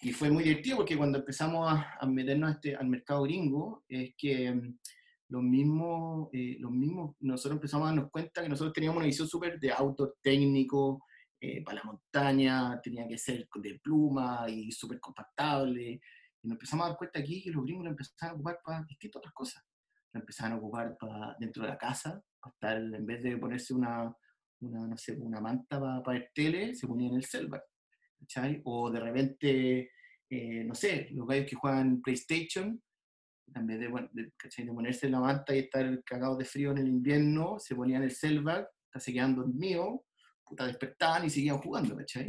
y 0.00 0.12
fue 0.12 0.30
muy 0.30 0.44
divertido 0.44 0.76
porque 0.78 0.96
cuando 0.96 1.18
empezamos 1.18 1.68
a, 1.70 2.06
meternos 2.06 2.52
este, 2.52 2.76
al 2.76 2.86
mercado 2.86 3.24
gringo, 3.24 3.84
es 3.88 4.14
que 4.16 4.52
mm, 4.52 4.78
los 5.30 5.42
mismos, 5.42 6.28
eh, 6.32 6.56
los 6.60 6.70
mismos, 6.70 7.16
nosotros 7.20 7.56
empezamos 7.56 7.86
a 7.86 7.90
darnos 7.90 8.10
cuenta 8.10 8.42
que 8.42 8.48
nosotros 8.48 8.72
teníamos 8.72 8.98
una 8.98 9.06
visión 9.06 9.28
súper 9.28 9.58
de 9.58 9.72
auto 9.72 10.14
técnico, 10.22 11.02
eh, 11.40 11.62
para 11.62 11.76
la 11.76 11.84
montaña, 11.84 12.80
tenía 12.82 13.06
que 13.06 13.16
ser 13.16 13.48
de 13.54 13.78
pluma 13.78 14.46
y 14.48 14.72
súper 14.72 14.98
compactable. 14.98 16.00
Y 16.42 16.48
nos 16.48 16.54
empezamos 16.54 16.86
a 16.86 16.88
dar 16.90 16.98
cuenta 16.98 17.20
aquí 17.20 17.42
que 17.42 17.50
los 17.50 17.64
gringos 17.64 17.84
lo 17.84 17.90
empezaban 17.90 18.32
a 18.32 18.34
ocupar 18.34 18.60
para 18.64 18.82
distintas 18.84 19.20
otras 19.20 19.34
cosas. 19.34 19.64
Lo 20.12 20.20
empezaban 20.20 20.52
a 20.52 20.56
ocupar 20.56 20.96
para 20.98 21.36
dentro 21.38 21.62
de 21.62 21.68
la 21.68 21.78
casa, 21.78 22.20
para 22.40 22.52
estar, 22.52 22.76
en 22.76 23.06
vez 23.06 23.22
de 23.22 23.36
ponerse 23.36 23.72
una, 23.74 24.12
una 24.60 24.86
no 24.88 24.96
sé, 24.96 25.12
una 25.12 25.40
manta 25.40 25.80
para, 25.80 26.02
para 26.02 26.18
ver 26.18 26.30
tele, 26.34 26.74
se 26.74 26.88
ponían 26.88 27.14
el 27.14 27.24
Selvac. 27.24 27.62
¿Cachai? 28.18 28.60
O 28.64 28.90
de 28.90 29.00
repente, 29.00 29.90
eh, 30.30 30.64
no 30.64 30.74
sé, 30.74 31.08
los 31.12 31.26
gallos 31.26 31.46
que 31.48 31.56
juegan 31.56 32.00
PlayStation, 32.02 32.80
en 33.54 33.66
vez 33.66 33.80
de, 33.80 33.88
bueno, 33.88 34.08
de, 34.12 34.24
de 34.24 34.72
ponerse 34.72 35.08
la 35.08 35.20
manta 35.20 35.54
y 35.54 35.60
estar 35.60 36.02
cagados 36.04 36.38
de 36.38 36.44
frío 36.44 36.72
en 36.72 36.78
el 36.78 36.88
invierno, 36.88 37.58
se 37.58 37.74
ponían 37.74 38.02
el 38.02 38.10
Selvac, 38.10 38.68
se 38.96 39.12
quedaban 39.12 39.36
dormidos, 39.36 40.00
puta, 40.44 40.66
despertaban 40.66 41.24
y 41.24 41.30
seguían 41.30 41.58
jugando, 41.58 41.96
¿cachai? 41.96 42.26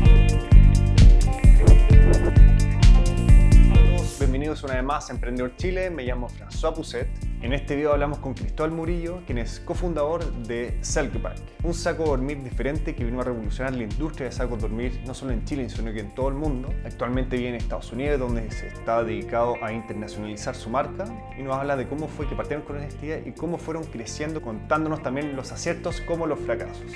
Bienvenidos 4.19 4.63
una 4.63 4.75
vez 4.75 4.83
más 4.83 5.09
a 5.09 5.13
Emprendedor 5.13 5.55
Chile, 5.55 5.89
me 5.89 6.03
llamo 6.03 6.27
François 6.27 6.73
Pousset. 6.73 7.07
En 7.41 7.53
este 7.53 7.77
video 7.77 7.93
hablamos 7.93 8.17
con 8.17 8.33
Cristóbal 8.33 8.71
Murillo, 8.71 9.21
quien 9.25 9.37
es 9.37 9.61
cofundador 9.61 10.29
de 10.45 10.77
Selkpack, 10.81 11.37
un 11.63 11.73
saco 11.73 12.03
de 12.03 12.09
dormir 12.09 12.43
diferente 12.43 12.93
que 12.93 13.05
vino 13.05 13.21
a 13.21 13.23
revolucionar 13.23 13.73
la 13.73 13.83
industria 13.83 14.25
de 14.25 14.33
sacos 14.33 14.57
de 14.57 14.67
dormir 14.67 15.01
no 15.07 15.13
solo 15.13 15.31
en 15.31 15.45
Chile, 15.45 15.69
sino 15.69 15.93
que 15.93 16.01
en 16.01 16.13
todo 16.13 16.27
el 16.27 16.33
mundo. 16.33 16.67
Actualmente 16.83 17.37
vive 17.37 17.49
en 17.49 17.55
Estados 17.55 17.93
Unidos, 17.93 18.19
donde 18.19 18.51
se 18.51 18.67
está 18.67 19.05
dedicado 19.05 19.55
a 19.63 19.71
internacionalizar 19.71 20.53
su 20.53 20.69
marca 20.69 21.05
y 21.39 21.41
nos 21.41 21.55
habla 21.55 21.77
de 21.77 21.87
cómo 21.87 22.09
fue 22.09 22.27
que 22.27 22.35
partieron 22.35 22.65
con 22.65 22.77
esta 22.81 23.05
idea 23.05 23.21
y 23.25 23.31
cómo 23.31 23.57
fueron 23.57 23.85
creciendo, 23.85 24.41
contándonos 24.41 25.01
también 25.01 25.37
los 25.37 25.53
aciertos 25.53 26.01
como 26.01 26.27
los 26.27 26.39
fracasos. 26.39 26.91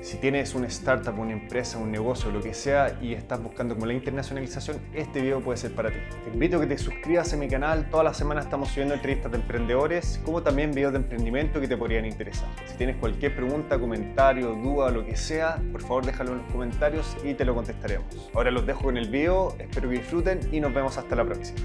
Si 0.00 0.18
tienes 0.18 0.54
una 0.54 0.68
startup, 0.68 1.18
una 1.18 1.32
empresa, 1.32 1.76
un 1.76 1.90
negocio, 1.90 2.30
lo 2.30 2.40
que 2.40 2.54
sea 2.54 2.96
y 3.02 3.14
estás 3.14 3.42
buscando 3.42 3.74
como 3.74 3.86
la 3.86 3.94
internacionalización, 3.94 4.78
este 4.94 5.20
video 5.20 5.40
puede 5.40 5.58
ser 5.58 5.74
para 5.74 5.90
ti. 5.90 5.98
Te 6.22 6.30
invito 6.30 6.58
a 6.58 6.60
que 6.60 6.66
te 6.68 6.78
suscribas 6.78 7.32
a 7.32 7.36
mi 7.36 7.48
canal, 7.48 7.90
toda 7.90 8.04
la 8.04 8.14
semana 8.14 8.42
estamos 8.42 8.68
subiendo 8.68 8.94
entrevistas 8.94 9.32
de 9.32 9.38
emprendedores 9.38 9.87
como 10.22 10.42
también 10.42 10.72
videos 10.72 10.92
de 10.92 10.98
emprendimiento 10.98 11.58
que 11.62 11.66
te 11.66 11.74
podrían 11.74 12.04
interesar. 12.04 12.46
Si 12.66 12.76
tienes 12.76 12.96
cualquier 12.96 13.34
pregunta, 13.34 13.80
comentario, 13.80 14.54
duda, 14.54 14.90
lo 14.90 15.02
que 15.02 15.16
sea, 15.16 15.62
por 15.72 15.80
favor 15.80 16.04
déjalo 16.04 16.32
en 16.32 16.38
los 16.38 16.52
comentarios 16.52 17.16
y 17.24 17.32
te 17.32 17.46
lo 17.46 17.54
contestaremos. 17.54 18.06
Ahora 18.34 18.50
los 18.50 18.66
dejo 18.66 18.82
con 18.82 18.98
el 18.98 19.08
video, 19.08 19.56
espero 19.58 19.88
que 19.88 19.96
disfruten 19.96 20.40
y 20.52 20.60
nos 20.60 20.74
vemos 20.74 20.98
hasta 20.98 21.16
la 21.16 21.24
próxima. 21.24 21.58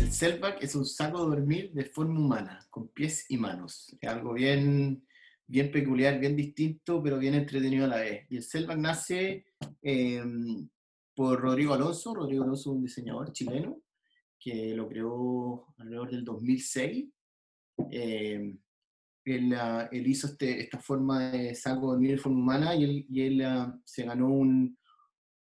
El 0.00 0.10
Selvac 0.10 0.60
es 0.60 0.74
un 0.74 0.86
saco 0.86 1.24
de 1.24 1.36
dormir 1.36 1.70
de 1.72 1.84
forma 1.84 2.18
humana, 2.18 2.66
con 2.70 2.88
pies 2.88 3.26
y 3.28 3.36
manos. 3.36 3.96
Es 4.00 4.08
algo 4.08 4.32
bien, 4.32 5.06
bien 5.46 5.70
peculiar, 5.70 6.18
bien 6.18 6.34
distinto, 6.34 7.00
pero 7.00 7.16
bien 7.16 7.34
entretenido 7.34 7.84
a 7.84 7.88
la 7.88 7.98
vez. 7.98 8.26
Y 8.28 8.38
el 8.38 8.42
Selvac 8.42 8.76
nace 8.76 9.46
eh, 9.82 10.24
por 11.14 11.40
Rodrigo 11.40 11.74
Alonso. 11.74 12.12
Rodrigo 12.12 12.42
Alonso 12.42 12.72
es 12.72 12.76
un 12.76 12.82
diseñador 12.82 13.32
chileno 13.32 13.83
que 14.44 14.74
lo 14.74 14.86
creó 14.86 15.74
alrededor 15.78 16.10
del 16.10 16.22
2006. 16.22 17.06
Eh, 17.90 18.54
él, 19.24 19.52
uh, 19.54 19.88
él, 19.90 20.06
hizo 20.06 20.26
este, 20.26 20.60
esta 20.60 20.78
forma 20.78 21.30
de 21.30 21.54
saco 21.54 21.96
de 21.96 22.18
forma 22.18 22.40
humana 22.40 22.74
y 22.74 22.84
él, 22.84 23.06
y 23.08 23.22
él 23.22 23.40
uh, 23.40 23.80
se 23.86 24.04
ganó 24.04 24.28
un, 24.28 24.78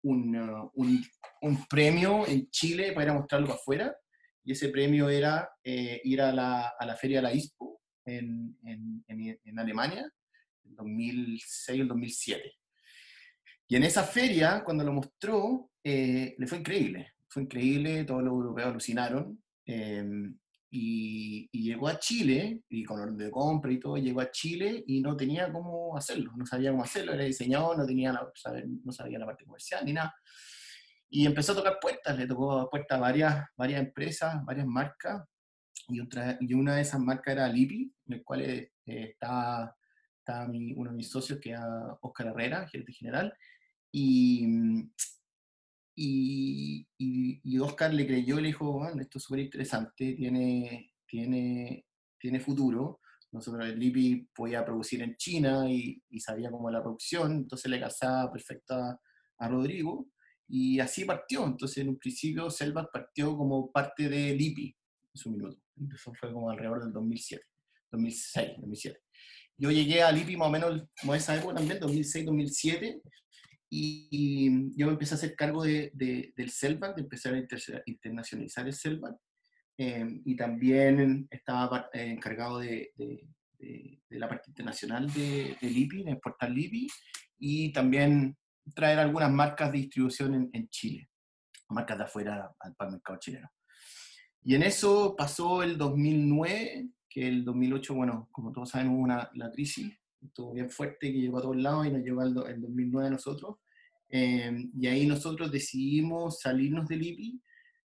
un, 0.03 0.35
uh, 0.35 0.71
un, 0.75 1.03
un, 1.41 1.65
premio 1.65 2.27
en 2.27 2.47
Chile 2.51 2.91
para 2.91 3.05
ir 3.05 3.09
a 3.09 3.13
mostrarlo 3.15 3.51
afuera. 3.51 3.95
Y 4.45 4.51
ese 4.51 4.69
premio 4.69 5.09
era 5.09 5.49
eh, 5.63 5.99
ir 6.03 6.21
a 6.21 6.31
la, 6.31 6.73
a 6.77 6.85
la 6.85 6.95
feria 6.95 7.17
de 7.17 7.23
la 7.23 7.33
ISPO 7.33 7.81
en, 8.05 8.55
en, 8.63 9.03
en, 9.07 9.39
en 9.43 9.59
Alemania, 9.59 10.07
en 10.65 10.75
2006 10.75 11.81
o 11.81 11.85
2007. 11.85 12.53
Y 13.69 13.75
en 13.75 13.83
esa 13.83 14.03
feria, 14.03 14.61
cuando 14.63 14.83
lo 14.83 14.93
mostró, 14.93 15.71
eh, 15.83 16.35
le 16.37 16.45
fue 16.45 16.59
increíble 16.59 17.12
fue 17.33 17.43
increíble, 17.43 18.03
todos 18.05 18.21
los 18.23 18.31
europeos 18.31 18.69
alucinaron. 18.69 19.41
Eh, 19.65 20.05
y, 20.69 21.49
y, 21.51 21.63
llegó 21.63 21.87
a 21.87 21.99
Chile, 21.99 22.61
y 22.69 22.83
con 22.83 22.99
orden 22.99 23.17
de 23.17 23.31
compra 23.31 23.71
y 23.71 23.79
todo, 23.79 23.97
llegó 23.97 24.21
a 24.21 24.31
Chile 24.31 24.83
y 24.87 25.01
no 25.01 25.15
tenía 25.15 25.51
cómo 25.51 25.95
hacerlo, 25.95 26.31
no 26.35 26.45
sabía 26.47 26.71
cómo 26.71 26.83
hacerlo, 26.83 27.13
era 27.13 27.23
diseñador, 27.23 27.77
no, 27.77 27.85
tenía 27.85 28.11
la, 28.11 28.27
no 28.83 28.91
sabía 28.91 29.19
la 29.19 29.25
parte 29.25 29.45
comercial 29.45 29.85
ni 29.85 29.93
nada. 29.93 30.13
Y 31.09 31.27
empezó 31.27 31.51
a 31.51 31.55
tocar 31.55 31.77
puertas, 31.79 32.17
le 32.17 32.25
tocó 32.25 32.69
puertas 32.71 32.97
a 32.97 33.01
varias, 33.01 33.45
varias 33.55 33.81
empresas, 33.81 34.43
varias 34.45 34.65
marcas, 34.65 35.23
y, 35.87 35.99
otra, 35.99 36.37
y 36.39 36.53
una 36.53 36.75
de 36.75 36.81
esas 36.81 36.99
marcas 36.99 37.33
era 37.33 37.47
Lipi, 37.47 37.93
en 38.07 38.13
el 38.13 38.23
cual 38.23 38.41
eh, 38.41 38.71
está, 38.85 39.75
está 40.19 40.47
mi, 40.47 40.73
uno 40.73 40.89
de 40.89 40.97
mis 40.97 41.09
socios, 41.09 41.39
que 41.39 41.51
es 41.51 41.59
Oscar 42.01 42.27
Herrera, 42.27 42.67
gerente 42.67 42.93
general, 42.93 43.33
y, 43.91 44.47
y, 45.95 46.87
y, 46.97 47.41
y, 47.43 47.59
Oscar 47.59 47.93
le 47.93 48.07
creyó 48.07 48.39
y 48.39 48.41
le 48.41 48.47
dijo, 48.47 48.71
bueno, 48.71 49.01
esto 49.01 49.17
es 49.17 49.23
súper 49.23 49.41
interesante, 49.41 50.13
tiene, 50.13 50.93
tiene, 51.07 51.85
tiene 52.19 52.39
futuro. 52.39 52.99
Nosotros 53.31 53.65
el 53.65 53.79
Lipi 53.79 54.27
podía 54.33 54.65
producir 54.65 55.01
en 55.01 55.15
China 55.17 55.69
y, 55.69 56.01
y, 56.09 56.19
sabía 56.19 56.51
cómo 56.51 56.69
la 56.69 56.81
producción, 56.81 57.31
entonces 57.31 57.69
le 57.69 57.79
casaba 57.79 58.31
perfecto 58.31 58.75
a, 58.75 58.99
a, 59.39 59.47
Rodrigo. 59.47 60.07
Y 60.47 60.79
así 60.79 61.05
partió. 61.05 61.45
Entonces 61.45 61.77
en 61.77 61.89
un 61.89 61.97
principio 61.97 62.49
Selvas 62.49 62.87
partió 62.91 63.35
como 63.37 63.71
parte 63.71 64.09
de 64.09 64.35
Lipi 64.35 64.75
en 65.13 65.19
su 65.19 65.31
minuto. 65.31 65.57
Eso 65.93 66.13
fue 66.13 66.31
como 66.31 66.49
alrededor 66.49 66.83
del 66.83 66.93
2007, 66.93 67.43
2006, 67.91 68.51
2007. 68.57 68.99
Yo 69.57 69.71
llegué 69.71 70.01
a 70.01 70.11
Lipi 70.11 70.35
más 70.35 70.47
o 70.47 70.51
menos 70.51 70.83
como 70.99 71.15
esa 71.15 71.35
época 71.35 71.55
también, 71.55 71.79
2006, 71.79 72.25
2007, 72.25 73.01
y, 73.75 74.77
yo 74.77 74.85
me 74.85 74.93
empecé 74.93 75.15
a 75.15 75.17
hacer 75.17 75.35
cargo 75.35 75.63
de, 75.63 75.91
de, 75.93 76.33
del 76.35 76.51
CELBAC, 76.51 76.95
de 76.95 77.01
empezar 77.01 77.33
a 77.33 77.81
internacionalizar 77.85 78.67
el 78.67 78.73
CELBAC, 78.73 79.15
eh, 79.77 80.21
y 80.25 80.35
también 80.35 81.27
estaba 81.31 81.89
eh, 81.93 82.11
encargado 82.11 82.59
de, 82.59 82.91
de, 82.95 83.29
la 84.09 84.29
parte 84.29 84.51
internacional 84.51 85.11
de, 85.11 85.57
LIPI, 85.61 86.03
de 86.03 86.11
exportar 86.11 86.51
LIPI, 86.51 86.87
y 87.39 87.73
también 87.73 88.37
traer 88.75 88.99
algunas 88.99 89.31
marcas 89.31 89.71
de 89.71 89.79
distribución 89.79 90.35
en, 90.35 90.49
en 90.53 90.69
Chile, 90.69 91.09
marcas 91.69 91.97
de 91.97 92.03
afuera 92.03 92.53
al, 92.59 92.75
el 92.79 92.91
mercado 92.91 93.19
chileno. 93.19 93.49
Y 94.43 94.55
en 94.55 94.63
eso 94.63 95.15
pasó 95.17 95.63
el 95.63 95.77
2009, 95.77 96.89
que 97.09 97.27
el 97.27 97.43
2008, 97.43 97.93
bueno, 97.95 98.29
como 98.31 98.51
todos 98.51 98.69
sabemos, 98.69 98.95
hubo 98.95 99.03
una, 99.03 99.29
la 99.33 99.49
crisis, 99.51 99.91
estuvo 100.25 100.53
bien 100.53 100.69
fuerte, 100.69 101.11
que 101.11 101.19
llegó 101.19 101.39
a 101.39 101.41
todos 101.41 101.57
lados 101.57 101.87
y 101.87 101.91
nos 101.91 102.03
llegó 102.03 102.23
el 102.23 102.33
2009 102.33 103.07
a 103.07 103.11
nosotros. 103.11 103.57
Eh, 104.09 104.69
y 104.79 104.87
ahí 104.87 105.07
nosotros 105.07 105.51
decidimos 105.51 106.39
salirnos 106.39 106.87
del 106.87 107.01
IPI, 107.01 107.41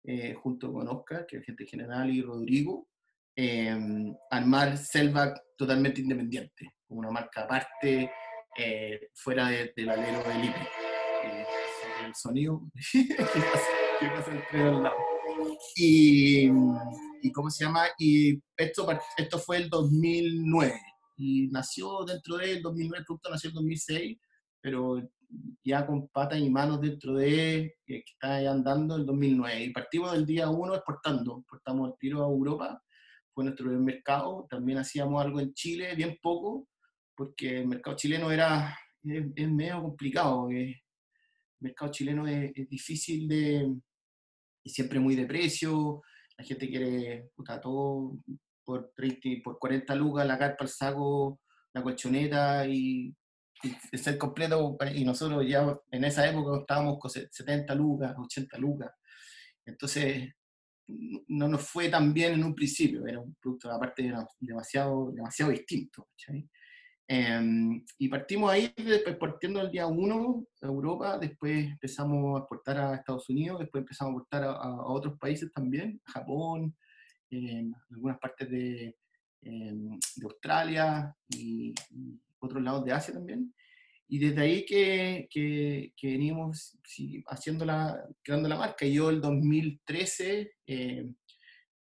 eh, 0.04 0.34
junto 0.34 0.72
con 0.72 0.88
Oscar, 0.88 1.24
que 1.24 1.36
es 1.36 1.40
el 1.40 1.44
gerente 1.44 1.66
general, 1.66 2.10
y 2.10 2.20
Rodrigo, 2.20 2.88
eh, 3.36 3.76
armar 4.30 4.76
Selvac 4.76 5.40
totalmente 5.56 6.00
independiente, 6.00 6.74
como 6.86 7.00
una 7.00 7.10
marca 7.10 7.42
aparte, 7.42 8.10
eh, 8.58 9.08
fuera 9.14 9.48
de, 9.50 9.72
del 9.76 9.88
alero 9.88 10.22
del 10.24 10.44
IPI. 10.46 12.06
el 12.06 12.14
sonido, 12.14 12.62
¿qué 12.92 14.08
pasa 14.08 14.42
el 14.52 14.82
lado? 14.82 14.96
Y, 15.76 16.50
y, 17.22 17.32
¿cómo 17.32 17.50
se 17.50 17.64
llama? 17.64 17.86
Y 17.98 18.42
esto, 18.56 18.88
esto 19.16 19.38
fue 19.38 19.58
el 19.58 19.68
2009 19.68 20.74
y 21.16 21.48
nació 21.48 22.04
dentro 22.04 22.36
del 22.36 22.62
2009, 22.62 22.98
el 22.98 23.04
producto 23.04 23.30
nació 23.30 23.50
en 23.50 23.54
2006, 23.54 24.18
pero 24.60 25.00
ya 25.64 25.86
con 25.86 26.08
patas 26.08 26.38
y 26.38 26.50
manos 26.50 26.80
dentro 26.80 27.14
de 27.14 27.74
que 27.84 28.02
está 28.06 28.38
andando 28.50 28.96
el 28.96 29.06
2009. 29.06 29.64
Y 29.64 29.72
partimos 29.72 30.12
del 30.12 30.26
día 30.26 30.48
1 30.48 30.74
exportando, 30.74 31.38
exportamos 31.38 31.90
el 31.90 31.98
tiro 31.98 32.22
a 32.22 32.28
Europa, 32.28 32.82
fue 33.32 33.44
nuestro 33.44 33.66
primer 33.66 33.82
mercado, 33.82 34.46
también 34.48 34.78
hacíamos 34.78 35.22
algo 35.22 35.40
en 35.40 35.52
Chile, 35.54 35.94
bien 35.94 36.18
poco, 36.22 36.68
porque 37.14 37.60
el 37.60 37.68
mercado 37.68 37.96
chileno 37.96 38.30
era, 38.30 38.76
es, 39.02 39.24
es 39.34 39.50
medio 39.50 39.82
complicado, 39.82 40.50
el 40.50 40.74
mercado 41.60 41.90
chileno 41.90 42.26
es, 42.26 42.52
es 42.54 42.68
difícil 42.68 43.28
de, 43.28 43.74
y 44.62 44.70
siempre 44.70 45.00
muy 45.00 45.16
de 45.16 45.26
precio, 45.26 46.02
la 46.38 46.44
gente 46.44 46.68
quiere, 46.68 47.30
puta, 47.34 47.60
todo 47.60 48.18
por, 48.66 48.92
30, 48.94 49.42
por 49.42 49.58
40 49.58 49.94
lucas 49.94 50.26
la 50.26 50.38
carpa, 50.38 50.64
el 50.64 50.70
saco, 50.70 51.40
la 51.72 51.82
colchoneta 51.82 52.66
y, 52.66 53.14
y 53.62 53.98
ser 53.98 54.18
completo. 54.18 54.76
Y 54.94 55.04
nosotros 55.04 55.46
ya 55.48 55.74
en 55.90 56.04
esa 56.04 56.28
época 56.28 56.60
estábamos 56.60 56.98
con 56.98 57.10
70 57.10 57.74
lucas, 57.74 58.14
80 58.18 58.58
lucas. 58.58 58.90
Entonces 59.64 60.34
no 60.88 61.48
nos 61.48 61.62
fue 61.62 61.88
tan 61.88 62.12
bien 62.12 62.34
en 62.34 62.44
un 62.44 62.54
principio, 62.54 63.06
era 63.06 63.20
un 63.20 63.34
producto 63.40 63.70
aparte 63.70 64.12
demasiado, 64.40 65.10
demasiado 65.12 65.50
distinto. 65.50 66.08
Em, 67.08 67.84
y 67.98 68.08
partimos 68.08 68.50
ahí, 68.50 68.72
después 68.76 69.16
partiendo 69.16 69.60
el 69.60 69.70
día 69.70 69.86
1 69.86 70.44
a 70.62 70.66
Europa, 70.66 71.18
después 71.18 71.66
empezamos 71.66 72.36
a 72.36 72.40
exportar 72.40 72.78
a 72.78 72.94
Estados 72.96 73.28
Unidos, 73.28 73.60
después 73.60 73.82
empezamos 73.82 74.12
a 74.12 74.16
exportar 74.16 74.44
a, 74.44 74.82
otros 74.86 75.18
países 75.18 75.52
también, 75.52 76.00
Japón, 76.04 76.76
en 77.30 77.74
algunas 77.90 78.18
partes 78.18 78.50
de, 78.50 78.96
em, 79.42 79.98
de 80.16 80.24
Australia 80.24 81.14
y, 81.28 81.74
otros 82.38 82.62
lados 82.62 82.84
de 82.84 82.92
Asia 82.92 83.14
también. 83.14 83.52
Y 84.08 84.18
desde 84.18 84.40
ahí 84.40 84.64
que, 84.64 85.26
que, 85.30 85.92
que 85.96 86.08
venimos 86.08 86.78
haciendo 87.26 87.64
la, 87.64 87.98
creando 88.22 88.48
la 88.48 88.58
marca. 88.58 88.86
Y 88.86 88.94
yo 88.94 89.10
el 89.10 89.20
2013 89.20 90.52
eh, 90.66 91.10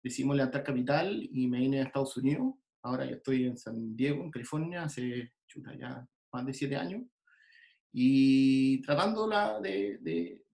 decidimos 0.01 0.37
levantar 0.37 0.63
capital 0.63 1.29
y 1.31 1.47
me 1.47 1.59
vine 1.59 1.81
a 1.81 1.83
Estados 1.83 2.17
Unidos 2.17 2.55
Ahora 2.85 3.03
yo 3.03 3.15
estoy 3.15 3.45
en 3.45 3.57
San 3.57 3.95
Diego, 3.95 4.23
en 4.23 4.29
California, 4.29 4.83
hace 4.83 5.33
chuta, 5.47 5.75
ya 5.75 6.07
más 6.31 6.45
de 6.45 6.53
siete 6.53 6.75
años. 6.75 7.01
Y 7.91 8.79
tratando 8.83 9.27
de, 9.59 9.97
de, 10.01 10.44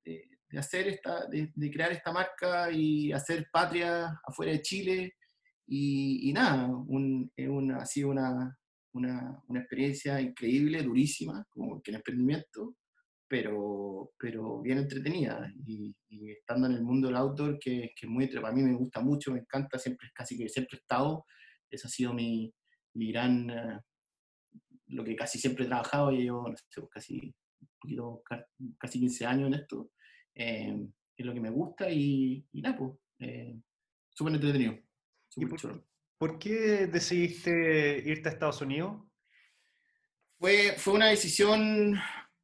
de, 0.52 0.60
hacer 0.60 0.88
esta, 0.88 1.28
de, 1.28 1.72
crear 1.72 1.92
esta 1.92 2.12
marca 2.12 2.72
y 2.72 3.12
hacer 3.12 3.48
patria 3.52 4.20
afuera 4.26 4.52
de 4.52 4.62
Chile. 4.62 5.14
Y, 5.68 6.30
y 6.30 6.34
nada, 6.34 6.68
un, 6.68 7.32
ha 7.80 7.86
sido 7.86 8.10
una, 8.10 8.58
una, 8.94 9.42
una, 9.48 9.60
experiencia 9.60 10.20
increíble, 10.20 10.84
durísima, 10.84 11.46
como 11.50 11.82
que 11.82 11.92
en 11.92 11.98
emprendimiento, 11.98 12.76
pero, 13.28 14.12
pero 14.18 14.62
bien 14.62 14.80
entretenida. 14.80 15.52
Y, 15.66 15.96
estando 16.10 16.68
en 16.68 16.74
el 16.74 16.84
mundo 16.84 17.08
del 17.08 17.18
outdoor, 17.18 17.58
que, 17.58 17.92
que 17.96 18.06
es 18.06 18.10
muy, 18.10 18.28
para 18.28 18.54
mí 18.54 18.62
me 18.62 18.74
gusta 18.74 19.00
mucho, 19.02 19.32
me 19.32 19.40
encanta, 19.40 19.80
siempre, 19.80 20.10
casi 20.14 20.38
que 20.38 20.50
siempre 20.50 20.78
he 20.78 20.82
estado 20.82 21.26
eso 21.72 21.88
ha 21.88 21.92
sido 21.92 22.14
mi, 22.14 22.54
mi 22.94 23.12
gran, 23.12 23.50
eh, 23.50 23.80
lo 24.88 25.04
que 25.04 25.16
casi 25.16 25.40
siempre 25.40 25.64
he 25.64 25.68
trabajado, 25.68 26.12
y 26.12 26.26
yo 26.26 26.44
no 26.48 26.56
sé, 26.58 26.82
pues, 26.82 26.90
casi, 26.92 27.34
casi 28.78 29.00
15 29.00 29.26
años 29.26 29.48
en 29.48 29.54
esto, 29.56 29.90
eh, 30.36 30.88
es 31.18 31.26
lo 31.26 31.34
que 31.34 31.40
me 31.40 31.50
gusta 31.50 31.90
y, 31.90 32.46
y 32.52 32.62
nada, 32.62 32.78
pues, 32.78 32.92
eh, 33.20 33.56
súper 34.10 34.34
entretenido. 34.36 34.78
por, 35.50 35.86
por, 36.18 36.40
qué 36.40 36.88
decidiste 36.88 38.04
irte 38.06 38.30
a 38.30 38.32
Estados 38.32 38.62
Unidos? 38.62 39.02
Fue, 40.40 40.74
fue 40.78 40.94
una 40.94 41.10
decisión, 41.10 41.96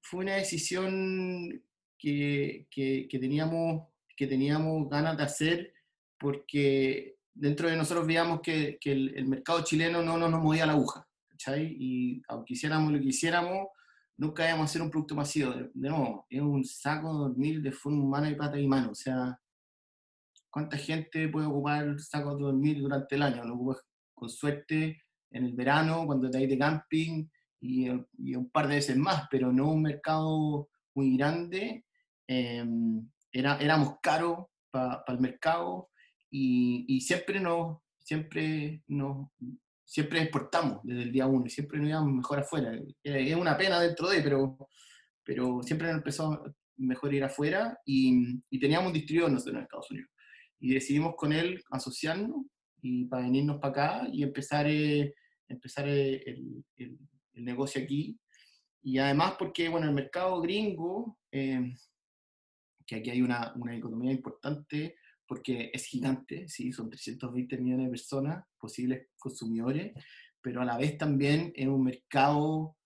fue 0.01 0.21
una 0.21 0.35
decisión 0.35 1.63
que, 1.97 2.67
que, 2.69 3.07
que, 3.09 3.19
teníamos, 3.19 3.87
que 4.15 4.27
teníamos 4.27 4.89
ganas 4.89 5.17
de 5.17 5.23
hacer 5.23 5.73
porque 6.19 7.17
dentro 7.33 7.69
de 7.69 7.75
nosotros 7.75 8.05
veíamos 8.07 8.41
que, 8.41 8.77
que 8.79 8.91
el, 8.91 9.27
mercado 9.27 9.63
chileno 9.63 10.01
no, 10.01 10.17
nos 10.17 10.41
movía 10.41 10.65
la 10.65 10.73
aguja, 10.73 11.07
¿cachai? 11.29 11.75
Y 11.79 12.21
aunque 12.27 12.53
hiciéramos 12.53 12.91
lo 12.91 12.99
que 12.99 13.07
hiciéramos, 13.07 13.67
nunca 14.17 14.47
íbamos 14.47 14.63
a 14.63 14.65
hacer 14.65 14.81
un 14.81 14.89
producto 14.91 15.15
masivo. 15.15 15.51
De, 15.51 15.89
nuevo, 15.89 16.25
es 16.29 16.41
un 16.41 16.63
saco 16.65 17.13
de 17.13 17.19
dormir 17.19 17.61
de 17.61 17.71
forma 17.71 18.03
humana 18.03 18.29
y 18.29 18.35
pata 18.35 18.59
y 18.59 18.67
mano. 18.67 18.91
O 18.91 18.95
sea, 18.95 19.39
¿cuánta 20.49 20.77
gente 20.77 21.29
puede 21.29 21.47
ocupar 21.47 21.99
sacos 21.99 22.37
de 22.37 22.43
dormir 22.43 22.79
durante 22.79 23.15
el 23.15 23.23
año? 23.23 23.43
Lo 23.45 23.55
ocupas 23.55 23.83
con 24.13 24.29
suerte 24.29 25.03
en 25.31 25.45
el 25.45 25.53
verano, 25.53 26.05
cuando 26.05 26.29
te 26.29 26.39
hay 26.39 26.47
de 26.47 26.57
camping, 26.57 27.27
y, 27.59 27.87
y, 28.17 28.35
un 28.35 28.49
par 28.49 28.67
de 28.67 28.75
veces 28.75 28.97
más, 28.97 29.27
pero 29.31 29.51
no 29.51 29.71
un 29.71 29.81
mercado 29.81 30.69
muy 30.93 31.17
grande. 31.17 31.85
Em, 32.27 33.09
era, 33.31 33.57
éramos 33.57 33.95
caros 34.01 34.45
para 34.71 35.03
el 35.07 35.19
mercado 35.19 35.89
y, 36.29 36.99
siempre 37.01 37.39
nos, 37.39 37.77
siempre 37.99 38.83
nos, 38.87 39.29
siempre 39.87 40.21
exportamos 40.21 40.81
desde 40.83 41.03
el 41.03 41.11
día 41.11 41.25
uno 41.27 41.45
y 41.45 41.49
siempre 41.49 41.79
nos 41.79 41.87
íbamos 41.87 42.13
mejor 42.13 42.39
afuera. 42.39 42.77
Es 43.01 43.35
una 43.35 43.57
pena 43.57 43.79
dentro 43.79 44.09
de, 44.09 44.21
pero, 44.21 44.57
pero 45.23 45.63
siempre 45.63 45.87
nos 45.87 45.97
empezó 45.97 46.43
mejor 46.75 47.13
ir 47.13 47.23
afuera 47.23 47.79
y, 47.85 48.41
y 48.49 48.59
teníamos 48.59 48.87
un 48.87 48.93
distribuidor 48.93 49.31
nosotros 49.31 49.55
en 49.55 49.63
Estados 49.63 49.89
Unidos. 49.89 50.11
Y 50.59 50.73
decidimos 50.73 51.15
con 51.15 51.31
él 51.31 51.63
asociarnos 51.71 52.45
y 52.81 53.05
para 53.05 53.23
venirnos 53.23 53.59
para 53.59 53.71
acá 53.71 54.07
y 54.11 54.23
empezar, 54.23 54.67
eh, 54.67 55.13
empezar 55.47 55.87
eh, 55.87 56.21
el, 56.25 56.65
el, 56.75 56.97
negocio 57.45 57.81
aquí. 57.81 58.19
Y 58.83 58.97
además 58.97 59.35
porque, 59.39 59.69
bueno, 59.69 59.87
el 59.87 59.93
mercado 59.93 60.41
gringo, 60.41 61.17
eh, 61.31 61.73
que 62.85 62.97
aquí 62.97 63.09
hay 63.09 63.21
una, 63.21 63.53
una 63.55 63.75
economía 63.75 64.11
importante, 64.11 64.95
porque 65.27 65.69
es 65.73 65.85
gigante, 65.85 66.47
¿sí? 66.47 66.71
son 66.71 66.89
320 66.89 67.57
millones 67.57 67.87
de 67.87 67.91
personas, 67.91 68.45
posibles 68.57 69.07
consumidores, 69.17 69.93
pero 70.41 70.61
a 70.61 70.65
la 70.65 70.77
vez 70.77 70.97
también 70.97 71.51
es 71.55 71.67
un 71.67 71.83
mercado 71.83 72.77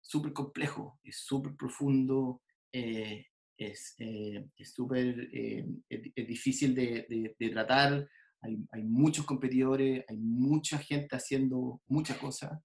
súper 0.00 0.32
complejo, 0.32 0.98
es 1.02 1.18
súper 1.18 1.54
profundo, 1.54 2.42
eh, 2.72 3.26
es 3.56 3.94
eh, 3.98 4.48
súper 4.64 5.28
eh, 5.32 5.66
es, 5.88 6.26
difícil 6.26 6.74
de, 6.74 7.34
de, 7.38 7.50
tratar, 7.50 8.08
hay, 8.40 8.58
hay, 8.70 8.82
muchos 8.82 9.24
competidores, 9.24 10.04
hay 10.08 10.16
mucha 10.18 10.78
gente 10.78 11.16
haciendo 11.16 11.80
muchas 11.86 12.18
cosas. 12.18 12.60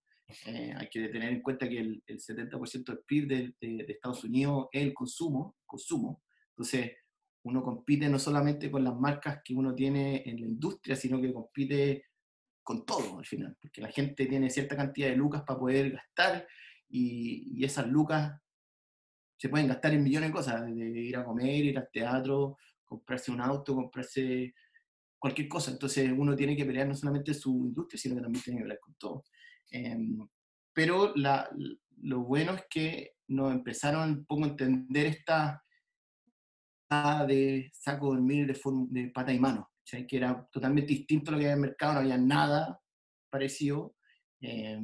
hay 0.45 0.87
que 0.89 1.09
tener 1.09 1.33
en 1.33 1.41
cuenta 1.41 1.67
que 1.67 1.79
el, 1.79 2.03
el 2.05 2.19
70% 2.19 2.85
del 2.85 3.03
PIB 3.05 3.27
de, 3.27 3.53
de, 3.59 3.85
Estados 3.87 4.23
Unidos 4.23 4.67
es 4.71 4.83
el 4.83 4.93
consumo, 4.93 5.57
consumo. 5.65 6.21
Entonces, 6.49 6.91
uno 7.43 7.63
compite 7.63 8.07
no 8.09 8.19
solamente 8.19 8.69
con 8.69 8.83
las 8.83 8.95
marcas 8.95 9.41
que 9.43 9.53
uno 9.53 9.73
tiene 9.73 10.23
en 10.25 10.39
la 10.39 10.47
industria, 10.47 10.95
sino 10.95 11.19
que 11.19 11.33
compite 11.33 12.05
con 12.63 12.85
todo 12.85 13.19
al 13.19 13.25
final, 13.25 13.57
porque 13.59 13.81
la 13.81 13.89
gente 13.89 14.27
tiene 14.27 14.49
cierta 14.49 14.75
cantidad 14.75 15.09
de 15.09 15.15
lucas 15.15 15.43
para 15.45 15.59
poder 15.59 15.91
gastar 15.91 16.47
y, 16.89 17.63
esas 17.63 17.87
lucas 17.87 18.39
se 19.37 19.49
pueden 19.49 19.67
gastar 19.67 19.93
en 19.93 20.03
millones 20.03 20.29
de 20.29 20.33
cosas, 20.33 20.65
de 20.65 20.71
ir 20.71 21.17
a 21.17 21.25
comer, 21.25 21.65
ir 21.65 21.77
al 21.77 21.89
teatro, 21.91 22.57
comprarse 22.85 23.31
un 23.31 23.41
auto, 23.41 23.73
comprarse 23.73 24.53
cualquier 25.17 25.47
cosa. 25.47 25.71
Entonces 25.71 26.11
uno 26.15 26.35
tiene 26.35 26.55
que 26.55 26.65
pelear 26.65 26.87
no 26.87 26.95
solamente 26.95 27.33
su 27.33 27.51
industria, 27.65 27.99
sino 27.99 28.15
que 28.15 28.21
también 28.21 28.43
tiene 28.43 28.59
que 28.59 28.63
pelear 28.63 28.79
con 28.79 28.93
todo. 28.95 29.23
Em, 29.71 30.27
pero 30.73 31.13
lo 31.15 32.19
bueno 32.19 32.53
es 32.53 32.65
que 32.69 33.13
nos 33.29 33.51
empezaron 33.51 34.25
un 34.29 34.43
a 34.43 34.47
entender 34.47 35.07
esta, 35.07 35.63
de 37.27 37.71
saco 37.73 38.11
de 38.11 38.15
dormir 38.17 38.47
de, 38.47 39.01
de 39.01 39.09
pata 39.09 39.31
y 39.31 39.39
mano, 39.39 39.71
que 39.85 40.17
era 40.17 40.47
totalmente 40.51 40.93
distinto 40.93 41.31
a 41.31 41.33
lo 41.33 41.39
que 41.39 41.45
había 41.45 41.53
en 41.53 41.63
el 41.63 41.69
mercado, 41.69 41.93
no 41.93 41.99
había 41.99 42.17
nada 42.17 42.81
parecido. 43.29 43.95
Eh, 44.41 44.79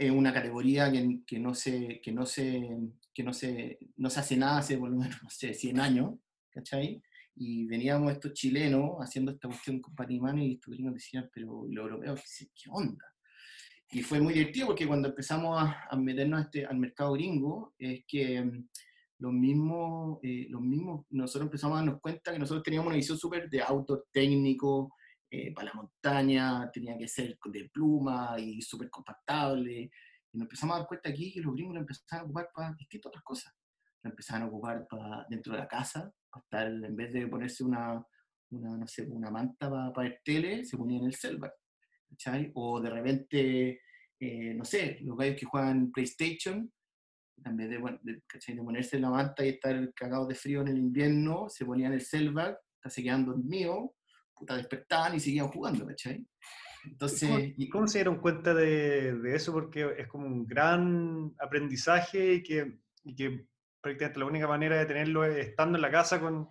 es 0.00 0.10
una 0.10 0.32
categoría 0.32 0.90
que, 0.90 1.20
que, 1.26 1.38
no 1.38 1.54
se, 1.54 2.00
que, 2.02 2.12
no 2.12 2.26
se, 2.26 2.78
que 3.14 3.22
no, 3.22 3.32
se, 3.32 3.78
no 3.96 4.10
se 4.10 4.20
hace 4.20 4.36
nada 4.36 4.58
hace 4.58 4.76
por 4.76 4.90
lo 4.90 4.96
menos, 4.96 5.16
no 5.22 5.30
sé, 5.30 5.54
100 5.54 5.80
años, 5.80 6.14
¿cachai? 6.50 7.02
Y 7.36 7.66
veníamos 7.66 8.12
estos 8.12 8.32
chilenos 8.32 8.96
haciendo 8.98 9.32
esta 9.32 9.48
cuestión 9.48 9.80
con 9.80 9.94
pata 9.94 10.12
y 10.12 10.20
mano 10.20 10.42
y 10.42 10.54
estos 10.54 10.74
gringos 10.74 10.94
decían, 10.94 11.30
pero 11.32 11.64
los 11.70 11.84
europeos, 11.84 12.20
¿qué, 12.54 12.68
onda? 12.70 13.04
Y 13.90 14.02
fue 14.02 14.20
muy 14.20 14.34
divertido 14.34 14.66
porque 14.66 14.86
cuando 14.86 15.08
empezamos 15.08 15.62
a, 15.62 15.86
a 15.88 15.96
meternos 15.96 16.42
este, 16.42 16.66
al 16.66 16.76
mercado 16.76 17.12
gringo, 17.12 17.74
es 17.78 18.04
que 18.06 18.64
lo 19.18 19.32
mismo, 19.32 20.20
eh, 20.22 20.46
lo 20.48 20.60
mismo, 20.60 21.06
nosotros 21.10 21.46
empezamos 21.46 21.76
a 21.76 21.80
darnos 21.80 22.00
cuenta 22.00 22.32
que 22.32 22.38
nosotros 22.38 22.62
teníamos 22.62 22.86
una 22.86 22.96
visión 22.96 23.18
súper 23.18 23.48
de 23.50 23.62
auto 23.62 24.04
técnico, 24.12 24.92
eh, 25.30 25.52
para 25.52 25.66
la 25.66 25.74
montaña, 25.74 26.70
tenía 26.72 26.96
que 26.96 27.06
ser 27.06 27.38
de 27.44 27.68
pluma 27.68 28.36
y 28.38 28.62
súper 28.62 28.88
compactable. 28.88 29.90
Y 30.32 30.38
nos 30.38 30.44
empezamos 30.46 30.76
a 30.76 30.78
dar 30.78 30.88
cuenta 30.88 31.10
aquí 31.10 31.32
que 31.32 31.40
los 31.40 31.54
gringos 31.54 31.74
lo 31.74 31.80
empezaban 31.80 32.22
a 32.22 32.24
ocupar 32.24 32.50
para 32.54 32.72
distintas 32.74 33.10
otras 33.10 33.24
cosas. 33.24 33.54
Lo 34.02 34.10
empezaban 34.10 34.42
a 34.42 34.46
ocupar 34.46 34.86
para 34.88 35.26
dentro 35.28 35.52
de 35.52 35.58
la 35.58 35.68
casa, 35.68 36.10
para 36.30 36.42
estar, 36.44 36.66
en 36.66 36.96
vez 36.96 37.12
de 37.12 37.26
ponerse 37.26 37.62
una, 37.62 38.02
una 38.50 38.78
no 38.78 38.86
sé, 38.86 39.02
una 39.02 39.30
manta 39.30 39.68
para, 39.70 39.92
para 39.92 40.08
ver 40.08 40.20
tele, 40.24 40.64
se 40.64 40.78
ponían 40.78 41.04
el 41.04 41.14
Selvar. 41.14 41.54
O 42.54 42.80
de 42.80 42.90
repente, 42.90 43.80
eh, 44.18 44.54
no 44.54 44.64
sé, 44.64 44.98
los 45.02 45.16
gallos 45.16 45.38
que 45.38 45.46
juegan 45.46 45.92
PlayStation, 45.92 46.72
en 47.44 47.56
vez 47.56 47.70
de, 47.70 47.78
de, 48.02 48.62
ponerse 48.62 48.98
la 48.98 49.10
manta 49.10 49.44
y 49.44 49.50
estar 49.50 49.92
cagado 49.94 50.26
de 50.26 50.34
frío 50.34 50.60
en 50.60 50.68
el 50.68 50.78
invierno, 50.78 51.48
se 51.48 51.64
ponían 51.64 51.92
el 51.92 52.00
selvag, 52.00 52.58
se 52.84 53.02
quedaban 53.02 53.26
dormidos, 53.26 53.90
puta, 54.34 54.56
despertaban 54.56 55.14
y 55.14 55.20
seguían 55.20 55.48
jugando, 55.48 55.86
¿cachai? 55.86 56.26
Entonces, 56.84 57.28
¿Cómo, 57.28 57.70
¿Cómo, 57.72 57.88
se 57.88 57.98
dieron 57.98 58.20
cuenta 58.20 58.54
de, 58.54 59.14
de, 59.14 59.34
eso? 59.34 59.52
Porque 59.52 59.94
es 59.98 60.06
como 60.08 60.26
un 60.26 60.46
gran 60.46 61.34
aprendizaje 61.38 62.34
y 62.34 62.42
que, 62.42 62.78
y 63.04 63.14
que 63.14 63.46
prácticamente 63.80 64.20
la 64.20 64.26
única 64.26 64.46
manera 64.46 64.78
de 64.78 64.86
tenerlo 64.86 65.24
es 65.24 65.48
estando 65.48 65.76
en 65.76 65.82
la 65.82 65.90
casa 65.90 66.20
con, 66.20 66.48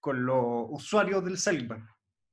con 0.00 0.24
los 0.24 0.66
usuarios 0.70 1.24
del 1.24 1.38
selvag. 1.38 1.82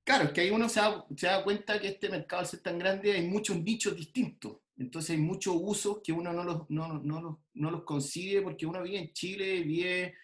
Claro, 0.03 0.25
es 0.25 0.31
que 0.31 0.41
ahí 0.41 0.49
uno 0.49 0.67
se 0.67 0.79
da, 0.79 1.05
se 1.15 1.27
da, 1.27 1.43
cuenta 1.43 1.79
que 1.79 1.89
este 1.89 2.09
mercado 2.09 2.41
al 2.41 2.47
ser 2.47 2.61
tan 2.61 2.79
grande 2.79 3.11
hay 3.13 3.27
muchos 3.27 3.57
nichos 3.57 3.95
distintos. 3.95 4.57
Entonces 4.79 5.11
hay 5.11 5.21
muchos 5.21 5.55
usos 5.59 5.99
que 6.01 6.13
uno 6.13 6.31
no 6.31 6.43
los, 6.43 6.69
no, 6.69 6.99
no, 6.99 7.21
los, 7.21 7.35
no 7.53 7.69
los 7.69 7.83
consigue 7.83 8.41
porque 8.41 8.65
uno 8.65 8.81
vive 8.81 8.99
en 8.99 9.13
Chile, 9.13 9.61
vive, 9.61 10.15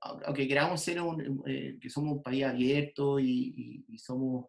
aunque 0.00 0.46
queramos 0.46 0.80
ser 0.80 1.00
un, 1.00 1.42
eh, 1.44 1.76
que 1.80 1.90
somos 1.90 2.16
un 2.16 2.22
país 2.22 2.44
abierto 2.44 3.18
y, 3.18 3.84
y, 3.88 3.98
somos, 3.98 4.46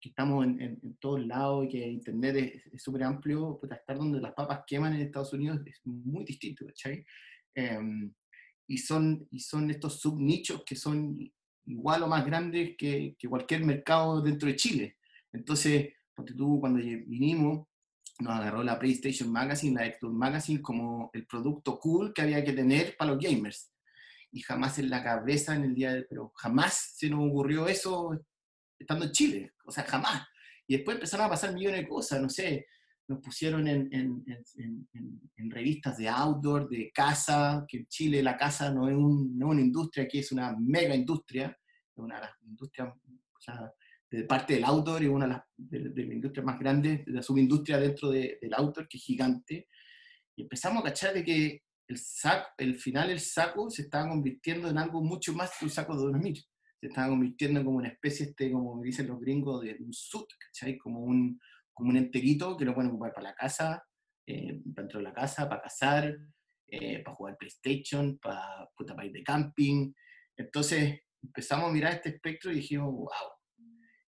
que 0.00 0.08
estamos 0.08 0.44
en, 0.44 0.60
en, 0.60 0.96
todos 0.96 1.24
lados 1.24 1.66
y 1.66 1.68
que 1.68 1.88
Internet 1.88 2.62
es 2.72 2.82
súper 2.82 3.04
amplio, 3.04 3.58
pues 3.60 3.70
estar 3.70 3.96
donde 3.96 4.20
las 4.20 4.34
papas 4.34 4.64
queman 4.66 4.94
en 4.94 5.02
Estados 5.02 5.32
Unidos 5.32 5.60
es 5.64 5.80
muy 5.84 6.24
distinto, 6.24 6.66
¿cachai? 6.66 7.06
Em, 7.54 8.12
y, 8.66 8.78
son, 8.78 9.28
y 9.30 9.38
son 9.38 9.70
estos 9.70 10.00
subnichos 10.00 10.64
que 10.64 10.74
son 10.74 11.16
igual 11.66 12.02
o 12.02 12.08
más 12.08 12.26
grandes 12.26 12.76
que, 12.76 13.14
que 13.16 13.28
cualquier 13.28 13.64
mercado 13.64 14.20
dentro 14.20 14.48
de 14.48 14.56
Chile. 14.56 14.96
Entonces, 15.32 15.92
cuando 16.12 16.80
vinimos, 16.80 17.68
nos 18.18 18.34
agarró 18.34 18.62
la 18.62 18.78
PlayStation 18.78 19.30
Magazine, 19.30 19.80
la 19.80 19.86
Xbox 19.86 20.14
Magazine, 20.14 20.62
como 20.62 21.10
el 21.12 21.26
producto 21.26 21.78
cool 21.78 22.12
que 22.14 22.22
había 22.22 22.44
que 22.44 22.52
tener 22.52 22.96
para 22.96 23.12
los 23.12 23.22
gamers. 23.22 23.72
Y 24.32 24.40
jamás 24.40 24.78
en 24.78 24.90
la 24.90 25.02
cabeza 25.02 25.54
en 25.54 25.64
el 25.64 25.74
día 25.74 25.94
de... 25.94 26.02
Pero 26.02 26.32
jamás 26.36 26.94
se 26.96 27.08
nos 27.08 27.28
ocurrió 27.28 27.68
eso 27.68 28.18
estando 28.78 29.06
en 29.06 29.12
Chile. 29.12 29.52
O 29.64 29.70
sea, 29.70 29.84
jamás. 29.84 30.26
Y 30.66 30.76
después 30.76 30.96
empezaron 30.96 31.26
a 31.26 31.30
pasar 31.30 31.54
millones 31.54 31.80
de 31.80 31.88
cosas, 31.88 32.20
no 32.20 32.28
sé, 32.28 32.66
nos 33.08 33.20
pusieron 33.20 33.68
en, 33.68 33.88
en, 33.92 34.24
en, 35.36 35.50
revistas 35.50 35.96
de 35.96 36.08
outdoor, 36.08 36.68
de 36.68 36.90
casa, 36.92 37.64
que 37.68 37.78
en 37.78 37.86
Chile 37.86 38.22
la 38.22 38.36
casa 38.36 38.72
no 38.72 38.88
es, 38.88 38.96
un, 38.96 39.38
no 39.38 39.46
es 39.46 39.52
una 39.52 39.60
industria, 39.60 40.04
aquí 40.04 40.18
es 40.18 40.32
una 40.32 40.56
mega 40.58 40.94
industria, 40.94 41.46
es 41.46 41.98
una 41.98 42.16
de 42.16 42.20
las 42.22 42.42
industrias, 42.42 42.88
o 42.88 43.40
sea, 43.40 43.72
de 44.10 44.24
parte 44.24 44.54
del 44.54 44.64
outdoor 44.64 45.02
y 45.02 45.06
una 45.06 45.26
de 45.26 45.32
las, 45.32 45.42
de, 45.94 46.02
industrias 46.02 46.44
más 46.44 46.58
grandes, 46.58 47.04
de 47.04 47.12
la 47.12 47.22
subindustria 47.22 47.78
dentro 47.78 48.10
del 48.10 48.54
outdoor, 48.54 48.88
que 48.88 48.98
es 48.98 49.04
gigante. 49.04 49.68
Y 50.36 50.42
empezamos 50.42 50.80
a 50.80 50.88
cachar 50.88 51.14
de 51.14 51.24
que 51.24 51.62
el, 51.88 51.98
sac, 51.98 52.54
el 52.58 52.76
final 52.76 53.10
el 53.10 53.20
saco 53.20 53.70
se 53.70 53.82
estaba 53.82 54.08
convirtiendo 54.08 54.68
en 54.68 54.78
algo 54.78 55.02
mucho 55.02 55.32
más 55.32 55.52
que 55.58 55.64
un 55.64 55.70
saco 55.70 55.96
de 55.96 56.04
dormir. 56.04 56.38
Se 56.80 56.88
estaba 56.88 57.08
convirtiendo 57.08 57.64
como 57.64 57.78
una 57.78 57.88
especie, 57.88 58.26
este, 58.26 58.50
como 58.50 58.76
me 58.76 58.86
dicen 58.86 59.08
los 59.08 59.20
gringos, 59.20 59.62
de 59.62 59.76
un 59.80 59.92
suit, 59.92 60.26
¿cachai? 60.38 60.76
Como 60.76 61.00
un, 61.00 61.40
como 61.72 61.90
un 61.90 61.96
enterito 61.96 62.56
que 62.56 62.64
lo 62.64 62.74
pueden 62.74 62.90
ocupar 62.90 63.12
para 63.12 63.30
la 63.30 63.34
casa, 63.34 63.82
eh, 64.26 64.60
dentro 64.64 64.98
de 64.98 65.04
la 65.04 65.12
casa, 65.12 65.48
para 65.48 65.62
cazar, 65.62 66.16
eh, 66.68 67.02
para 67.02 67.14
jugar 67.14 67.36
PlayStation, 67.38 68.18
para, 68.18 68.68
para 68.76 69.06
ir 69.06 69.12
de 69.12 69.22
camping. 69.22 69.92
Entonces 70.36 71.00
empezamos 71.22 71.70
a 71.70 71.72
mirar 71.72 71.94
este 71.94 72.10
espectro 72.10 72.52
y 72.52 72.56
dijimos, 72.56 72.92
wow, 72.92 73.35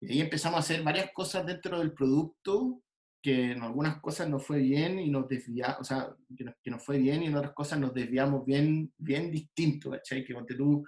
y 0.02 0.14
ahí 0.14 0.22
empezamos 0.22 0.58
a 0.58 0.60
hacer 0.62 0.84
varias 0.84 1.12
cosas 1.14 1.46
dentro 1.46 1.80
del 1.80 1.94
producto, 1.94 2.82
que 3.22 3.52
en 3.52 3.62
algunas 3.62 4.00
cosas 4.00 4.30
nos 4.30 4.46
fue 4.46 4.60
bien 4.60 4.98
y 5.00 5.10
nos 5.10 5.28
desviamos, 5.28 5.82
o 5.82 5.84
sea, 5.84 6.16
que 6.64 6.72
nos, 6.72 6.84
fue 6.84 7.00
bien 7.00 7.22
y 7.22 7.26
en 7.26 7.36
otras 7.36 7.54
cosas 7.54 7.80
nos 7.80 7.94
desviamos 7.94 8.46
bien, 8.46 8.94
bien 8.98 9.30
distinto, 9.30 9.92
¿cachai? 9.92 10.24
Que 10.24 10.34
cuando 10.34 10.56
tú, 10.56 10.86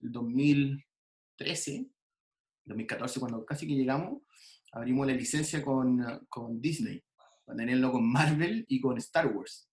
el 0.00 0.10
2013, 0.10 1.86
2014, 2.64 3.20
cuando 3.20 3.44
casi 3.44 3.66
que 3.66 3.74
llegamos, 3.74 4.22
abrimos 4.72 5.06
la 5.06 5.12
licencia 5.12 5.62
con, 5.62 6.02
con 6.30 6.58
Disney, 6.58 7.02
para 7.44 7.58
tenerlo 7.58 7.92
con 7.92 8.10
Marvel 8.10 8.64
y 8.66 8.80
con 8.80 8.96
Star 8.96 9.26
Wars. 9.26 9.68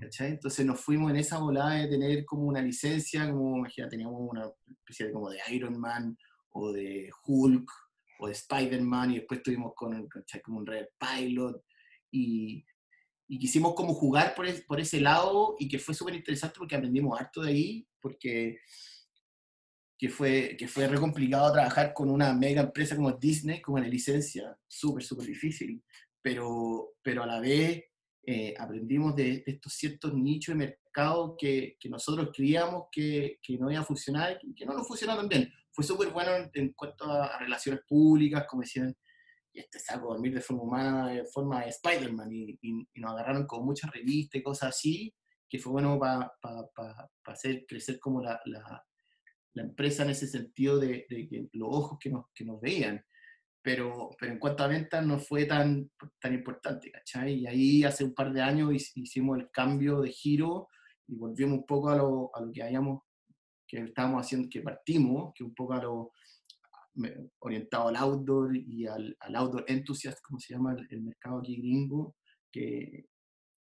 ¿cachai? 0.00 0.32
Entonces 0.32 0.66
nos 0.66 0.80
fuimos 0.80 1.10
en 1.10 1.18
esa 1.18 1.38
volada 1.38 1.74
de 1.74 1.86
tener 1.86 2.24
como 2.24 2.44
una 2.44 2.60
licencia, 2.60 3.30
como, 3.30 3.58
imagínate, 3.58 3.90
teníamos 3.90 4.20
una 4.20 4.50
especie 4.66 5.06
de, 5.06 5.12
como 5.12 5.30
de 5.30 5.38
Iron 5.50 5.78
Man 5.78 6.16
o 6.50 6.72
de 6.72 7.08
Hulk 7.24 7.70
o 8.22 8.28
de 8.28 8.32
Spider-Man, 8.34 9.10
y 9.10 9.14
después 9.16 9.38
estuvimos 9.38 9.72
con, 9.74 10.08
como 10.44 10.58
un 10.58 10.66
Red 10.66 10.86
Pilot, 10.96 11.64
y, 12.12 12.64
y, 13.26 13.38
quisimos 13.38 13.74
como 13.74 13.94
jugar 13.94 14.34
por, 14.34 14.46
por 14.66 14.80
ese 14.80 15.00
lado, 15.00 15.56
y 15.58 15.68
que 15.68 15.80
fue 15.80 15.94
súper 15.94 16.14
interesante 16.14 16.56
porque 16.58 16.76
aprendimos 16.76 17.18
harto 17.18 17.42
de 17.42 17.50
ahí, 17.50 17.88
porque 18.00 18.58
que 19.98 20.08
fue, 20.08 20.56
que 20.58 20.66
fue 20.66 20.88
re 20.88 20.98
complicado 20.98 21.52
trabajar 21.52 21.94
con 21.94 22.10
una 22.10 22.32
mega 22.32 22.62
empresa 22.62 22.96
como 22.96 23.12
Disney, 23.12 23.60
como 23.60 23.78
la 23.78 23.86
licencia, 23.86 24.56
súper, 24.66 25.04
súper 25.04 25.26
difícil, 25.26 25.82
pero, 26.20 26.94
pero 27.02 27.22
a 27.22 27.26
la 27.26 27.40
vez 27.40 27.84
eh, 28.24 28.54
aprendimos 28.58 29.16
de, 29.16 29.42
estos 29.46 29.72
ciertos 29.72 30.14
nichos 30.14 30.54
de 30.54 30.66
mercado 30.66 31.36
que, 31.36 31.76
que 31.78 31.88
nosotros 31.88 32.30
creíamos 32.34 32.84
que, 32.92 33.38
que, 33.42 33.58
no 33.58 33.70
iba 33.70 33.80
a 33.80 33.84
funcionar 33.84 34.38
y 34.42 34.54
que 34.54 34.64
no 34.64 34.74
nos 34.74 34.86
funcionaron 34.86 35.28
bien 35.28 35.52
fue 35.72 35.84
súper 35.84 36.10
bueno 36.10 36.50
en, 36.52 36.72
cuanto 36.74 37.10
a, 37.10 37.38
relaciones 37.38 37.82
públicas, 37.88 38.46
como 38.48 38.62
decían, 38.62 38.94
y 39.52 39.60
este 39.60 39.78
saco 39.78 40.08
dormir 40.08 40.34
de 40.34 40.40
forma 40.40 40.62
humana, 40.62 41.08
de 41.08 41.24
forma 41.24 41.62
de 41.62 41.70
Spider-Man, 41.70 42.28
y, 42.32 42.58
nos 42.94 43.12
agarraron 43.12 43.46
con 43.46 43.64
muchas 43.64 43.90
revistas 43.90 44.40
y 44.40 44.42
cosas 44.42 44.70
así, 44.70 45.14
que 45.48 45.58
fue 45.58 45.72
bueno 45.72 45.98
para 45.98 46.32
hacer 47.24 47.64
crecer 47.66 47.98
como 47.98 48.22
la, 48.22 48.40
la, 48.46 48.84
la, 49.54 49.62
empresa 49.62 50.02
en 50.02 50.10
ese 50.10 50.26
sentido 50.26 50.78
de, 50.78 51.06
de 51.08 51.28
que 51.28 51.48
los 51.52 51.68
ojos 51.70 51.98
que 52.00 52.10
nos, 52.10 52.26
que 52.34 52.44
nos 52.44 52.60
veían. 52.60 53.04
Pero, 53.62 54.10
pero 54.18 54.32
en 54.32 54.38
cuanto 54.38 54.64
a 54.64 54.68
ventas 54.68 55.06
no 55.06 55.20
fue 55.20 55.44
tan, 55.44 55.88
tan 56.20 56.34
importante, 56.34 56.90
¿cachai? 56.90 57.34
Y 57.34 57.46
ahí 57.46 57.84
hace 57.84 58.02
un 58.04 58.12
par 58.12 58.32
de 58.32 58.42
años 58.42 58.72
hicimos 58.96 59.38
el 59.38 59.50
cambio 59.50 60.00
de 60.00 60.10
giro 60.10 60.68
y 61.06 61.16
volvimos 61.16 61.58
un 61.58 61.66
poco 61.66 61.90
a 61.90 61.96
lo, 61.96 62.30
a 62.34 62.40
lo 62.40 62.50
que 62.50 62.62
habíamos 62.62 63.02
que 63.72 63.78
estábamos 63.78 64.26
haciendo, 64.26 64.48
que 64.50 64.60
partimos, 64.60 65.32
que 65.34 65.44
un 65.44 65.54
poco 65.54 65.72
a 65.72 65.82
lo 65.82 66.12
orientado 67.38 67.88
al 67.88 67.96
outdoor 67.96 68.54
y 68.54 68.86
al, 68.86 69.16
al 69.20 69.36
outdoor 69.36 69.64
enthusiast, 69.66 70.20
como 70.22 70.38
se 70.38 70.52
llama 70.52 70.76
el, 70.90 71.00
mercado 71.00 71.38
aquí 71.38 71.56
gringo, 71.56 72.16
que, 72.50 73.06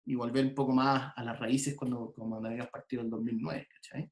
y 0.05 0.15
volver 0.17 0.47
un 0.47 0.55
poco 0.55 0.73
más 0.73 1.13
a 1.15 1.23
las 1.23 1.39
raíces 1.39 1.77
cuando, 1.77 2.13
cuando 2.17 2.49
habíamos 2.49 2.71
partido 2.71 3.03
en 3.03 3.11
2009, 3.11 3.69
¿cachai? 3.75 4.11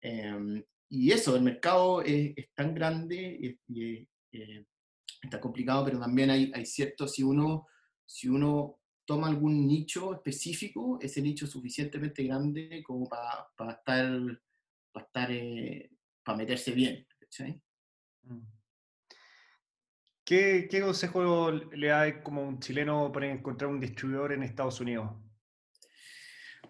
Em, 0.00 0.64
y 0.88 1.12
eso, 1.12 1.36
el 1.36 1.42
mercado 1.42 2.02
es, 2.02 2.34
tan 2.54 2.74
grande 2.74 3.56
y, 3.68 4.08
eh, 4.32 4.66
está 5.22 5.40
complicado, 5.40 5.84
pero 5.84 6.00
también 6.00 6.30
hay, 6.30 6.52
hay 6.54 6.66
cierto, 6.66 7.06
si 7.06 7.22
uno, 7.22 7.66
si 8.06 8.28
uno 8.28 8.78
toma 9.04 9.28
algún 9.28 9.66
nicho 9.66 10.14
específico, 10.14 10.98
ese 11.00 11.20
nicho 11.20 11.44
es 11.44 11.50
suficientemente 11.50 12.22
grande 12.24 12.82
como 12.84 13.08
para, 13.08 13.48
para 13.56 13.72
estar 13.72 14.40
para 14.92 15.06
estar, 15.06 15.30
eh, 15.30 15.90
para 16.22 16.38
meterse 16.38 16.72
bien. 16.72 17.06
Mm. 18.22 18.38
¿Qué, 20.24 20.68
¿Qué, 20.70 20.80
consejo 20.80 21.50
le 21.50 21.88
da 21.88 22.22
como 22.22 22.42
un 22.42 22.60
chileno 22.60 23.10
para 23.10 23.30
encontrar 23.30 23.70
un 23.70 23.80
distribuidor 23.80 24.32
en 24.32 24.42
Estados 24.42 24.80
Unidos? 24.80 25.10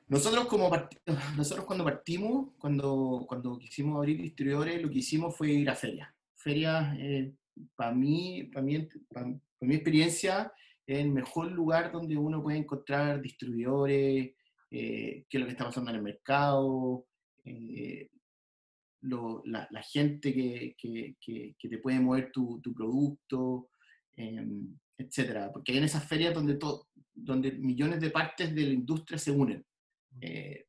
Nosotros, 0.08 0.46
como 0.46 0.70
nosotros 1.36 1.66
cuando 1.66 1.84
partimos, 1.84 2.52
cuando, 2.58 3.24
cuando 3.28 3.58
quisimos 3.58 3.98
abrir 3.98 4.20
distribuidores, 4.20 4.82
lo 4.82 4.90
que 4.90 4.98
hicimos 4.98 5.36
fue 5.36 5.50
ir 5.50 5.70
a 5.70 5.76
ferias. 5.76 6.08
Ferias, 6.34 6.96
eh, 6.98 7.34
para 7.76 7.92
mí, 7.92 8.44
para 8.52 8.64
mí, 8.64 8.88
para, 9.08 9.26
mi 9.60 9.74
experiencia, 9.74 10.52
es 10.86 10.98
el 10.98 11.10
mejor 11.10 11.50
lugar 11.52 11.92
donde 11.92 12.16
uno 12.16 12.42
puede 12.42 12.58
encontrar 12.58 13.20
distribuidores, 13.20 14.32
eh, 14.70 15.24
qué 15.28 15.36
es 15.36 15.40
lo 15.40 15.46
que 15.46 15.52
está 15.52 15.64
pasando 15.64 15.90
en 15.90 15.96
el 15.96 16.02
mercado, 16.02 17.06
eh, 17.44 18.10
la, 19.02 19.82
gente 19.82 20.32
que, 20.32 20.74
que, 20.78 21.16
que, 21.20 21.68
te 21.68 21.78
puede 21.78 22.00
mover 22.00 22.30
tu, 22.32 22.60
tu 22.60 22.74
producto, 22.74 23.70
eh, 24.16 24.46
etcétera. 24.98 25.50
Porque 25.52 25.72
hay 25.72 25.78
en 25.78 25.84
esas 25.84 26.06
ferias 26.06 26.34
donde, 26.34 26.58
donde 27.14 27.52
millones 27.52 28.00
de 28.00 28.10
partes 28.10 28.54
de 28.54 28.62
la 28.62 28.72
industria 28.72 29.18
se 29.18 29.30
unen. 29.30 29.64
Eh, 30.20 30.66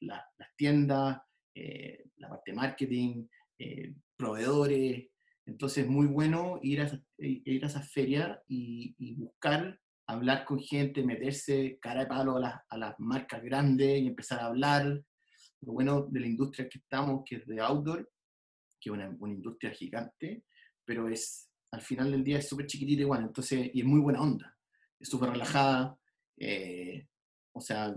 las 0.00 0.54
tiendas, 0.56 1.20
eh, 1.54 2.04
la 2.16 2.28
parte 2.28 2.50
de 2.50 2.56
marketing, 2.56 3.26
proveedores. 4.16 5.08
Entonces 5.48 5.84
es 5.84 5.90
muy 5.90 6.06
bueno 6.06 6.60
ir 6.62 6.82
a, 6.82 7.02
ir 7.16 7.64
a 7.64 7.66
esas 7.68 7.90
ferias 7.90 8.38
y, 8.48 8.94
y, 8.98 9.14
buscar, 9.14 9.80
hablar 10.06 10.44
con 10.44 10.60
gente, 10.60 11.02
meterse 11.02 11.78
cara 11.80 12.00
de 12.00 12.06
palo 12.06 12.36
a 12.36 12.40
las, 12.40 12.60
a 12.68 12.76
las 12.76 12.94
marcas 12.98 13.42
grandes 13.42 13.98
y 13.98 14.06
empezar 14.06 14.40
a 14.40 14.46
hablar, 14.46 14.84
lo 15.62 15.72
bueno 15.72 16.06
de 16.10 16.20
la 16.20 16.26
industria 16.26 16.68
que 16.68 16.78
estamos, 16.78 17.22
que 17.24 17.36
es 17.36 17.46
de 17.46 17.60
outdoor, 17.62 18.10
que 18.78 18.90
es 18.90 18.92
una, 18.92 19.08
una 19.18 19.32
industria 19.32 19.70
gigante, 19.70 20.44
pero 20.84 21.08
es 21.08 21.50
al 21.70 21.80
final 21.80 22.10
del 22.10 22.24
día 22.24 22.38
es 22.38 22.48
súper 22.48 22.66
chiquitita 22.66 23.02
igual, 23.02 23.22
entonces, 23.22 23.70
y 23.72 23.80
es 23.80 23.86
muy 23.86 24.00
buena 24.00 24.20
onda, 24.20 24.54
es 25.00 25.08
súper 25.08 25.30
relajada, 25.30 25.98
eh, 26.36 27.06
o 27.52 27.60
sea, 27.60 27.96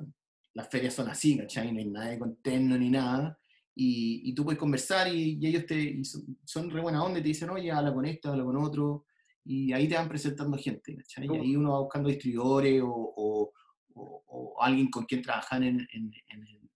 las 0.53 0.69
ferias 0.69 0.93
son 0.93 1.09
así, 1.09 1.37
¿cachai? 1.37 1.71
No 1.73 1.79
hay 1.79 1.89
nada 1.89 2.11
de 2.11 2.19
contenno 2.19 2.77
ni 2.77 2.89
nada, 2.89 3.37
y, 3.73 4.29
y, 4.29 4.33
tú 4.33 4.43
puedes 4.43 4.59
conversar 4.59 5.13
y, 5.13 5.39
ellos 5.45 5.65
te, 5.65 6.01
son, 6.45 6.69
re 6.69 6.81
buena 6.81 7.03
onda 7.03 7.19
y 7.19 7.21
te 7.21 7.29
dicen, 7.29 7.49
oye, 7.49 7.71
habla 7.71 7.93
con 7.93 8.05
esto, 8.05 8.29
habla 8.29 8.43
con 8.43 8.57
otro, 8.57 9.05
y 9.43 9.71
ahí 9.73 9.87
te 9.87 9.95
van 9.95 10.09
presentando 10.09 10.57
gente, 10.57 10.95
¿cachai? 10.97 11.27
Y 11.27 11.37
ahí 11.37 11.55
uno 11.55 11.71
va 11.73 11.79
buscando 11.79 12.09
distribuidores 12.09 12.81
o, 12.83 13.13
o, 13.15 13.53
o, 13.93 14.61
alguien 14.61 14.89
con 14.89 15.05
quien 15.05 15.21
trabajar 15.21 15.63
en, 15.63 15.79
en, 15.93 16.11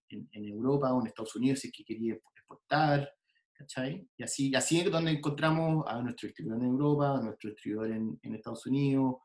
en, 0.10 0.30
en, 0.32 0.46
Europa 0.48 0.94
o 0.94 1.02
en 1.02 1.08
Estados 1.08 1.36
Unidos 1.36 1.60
si 1.60 1.68
es 1.68 1.74
que 1.74 1.84
quería 1.84 2.16
exportar, 2.16 3.10
¿cachai? 3.54 4.08
Y 4.18 4.24
así, 4.24 4.56
así 4.56 4.80
es 4.80 4.92
donde 4.92 5.12
encontramos 5.12 5.86
a 5.88 6.02
nuestro 6.02 6.28
distribuidor 6.28 6.64
en 6.64 6.70
Europa, 6.70 7.18
a 7.18 7.22
nuestro 7.22 7.50
distribuidor 7.50 7.92
en, 7.92 8.20
en 8.24 8.36
Estados 8.36 8.66
Unidos, 8.66 9.18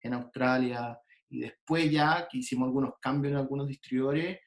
en 0.00 0.14
Australia, 0.14 0.98
y 1.28 1.40
después 1.40 1.90
ya 1.90 2.28
que 2.30 2.38
hicimos 2.38 2.66
algunos 2.66 2.94
cambios 3.00 3.32
en 3.32 3.38
algunos 3.38 3.66
distribuidores, 3.66 4.38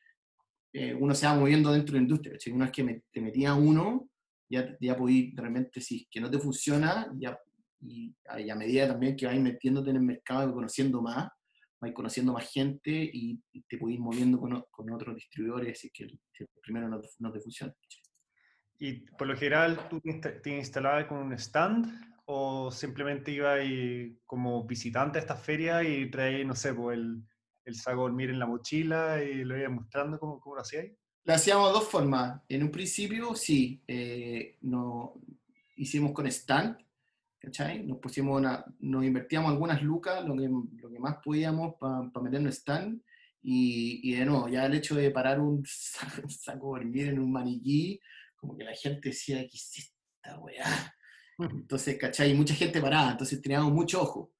eh, 0.73 0.93
uno 0.93 1.15
se 1.15 1.25
va 1.25 1.35
moviendo 1.35 1.71
dentro 1.71 1.93
de 1.93 1.99
la 1.99 2.03
industria, 2.03 2.33
¿cachai? 2.33 2.53
Una 2.53 2.65
vez 2.65 2.73
que 2.73 3.03
te 3.11 3.21
metía 3.21 3.53
uno, 3.53 4.09
ya, 4.49 4.75
ya 4.79 4.95
podías 4.95 5.35
realmente, 5.35 5.81
si 5.81 6.07
que 6.09 6.19
no 6.19 6.29
te 6.29 6.39
funciona, 6.39 7.11
ya 7.17 7.37
y 7.81 8.13
a 8.49 8.55
medida 8.55 8.87
también 8.87 9.15
que 9.15 9.25
vais 9.25 9.39
metiéndote 9.39 9.89
en 9.89 9.97
el 9.97 10.01
mercado 10.01 10.49
y 10.49 10.53
conociendo 10.53 11.01
más, 11.01 11.29
vais 11.79 11.93
conociendo 11.93 12.33
más 12.33 12.51
gente 12.51 12.91
y, 12.91 13.41
te 13.67 13.77
ir 13.87 13.99
moviendo 13.99 14.39
con, 14.39 14.63
con 14.69 14.91
otros 14.91 15.15
distribuidores 15.15 15.79
si 15.79 15.89
que 15.91 16.03
el, 16.03 16.19
primero 16.61 16.89
no, 16.89 17.01
no, 17.19 17.31
te 17.31 17.39
funciona. 17.39 17.73
¿Y 18.77 19.01
por 19.11 19.27
lo 19.27 19.37
general 19.37 19.87
tú 19.89 20.01
te 20.01 20.57
instalabas 20.57 21.05
con 21.05 21.19
un 21.19 21.33
stand 21.33 21.87
o 22.25 22.71
simplemente 22.71 23.31
ibas 23.31 23.59
como 24.25 24.65
visitante 24.65 25.17
a 25.17 25.21
esta 25.21 25.35
feria 25.35 25.83
y 25.83 26.09
traías, 26.09 26.47
no 26.47 26.55
sé, 26.55 26.73
pues 26.73 26.97
el, 26.97 27.23
el 27.69 27.75
saco 27.75 28.01
dormir 28.01 28.29
en 28.29 28.39
la 28.39 28.45
mochila 28.45 29.23
y 29.23 29.43
lo 29.43 29.57
ibas 29.57 29.71
mostrando 29.71 30.19
cómo, 30.19 30.39
cómo 30.39 30.55
lo 30.55 30.61
hacíais? 30.61 30.91
Lo 31.23 31.33
hacíamos 31.33 31.69
de 31.69 31.73
dos 31.73 31.87
formas. 31.87 32.41
En 32.49 32.63
un 32.63 32.71
principio, 32.71 33.35
sí, 33.35 33.81
eh, 33.87 34.57
no, 34.61 35.13
hicimos 35.75 36.11
con 36.11 36.27
stand, 36.27 36.77
¿cachai? 37.39 37.85
Nos 37.85 37.99
pusimos 37.99 38.41
nos 38.79 39.05
invertíamos 39.05 39.51
algunas 39.51 39.81
lucas, 39.81 40.25
lo 40.25 40.35
que, 40.35 40.49
lo 40.81 40.89
que 40.89 40.99
más 40.99 41.17
podíamos 41.23 41.75
para 41.79 42.09
pa 42.11 42.21
meternos 42.21 42.55
stand, 42.55 43.01
y, 43.41 44.01
y, 44.03 44.15
de 44.15 44.25
nuevo, 44.25 44.49
ya 44.49 44.65
el 44.65 44.73
hecho 44.73 44.95
de 44.95 45.11
parar 45.11 45.39
un 45.39 45.63
saco, 46.27 46.67
dormir 46.67 47.07
en 47.07 47.19
un 47.19 47.31
maniquí, 47.31 47.99
como 48.35 48.57
que 48.57 48.65
la 48.65 48.75
gente 48.75 49.09
decía, 49.09 49.39
¿qué 49.47 49.55
es 49.55 49.77
esta 49.77 50.39
weá? 50.39 50.95
Entonces, 51.39 51.97
¿cachai? 51.97 52.33
Mucha 52.33 52.53
gente 52.53 52.81
paraba, 52.81 53.11
entonces 53.11 53.41
teníamos 53.41 53.71
mucho 53.71 54.01
ojo. 54.01 54.33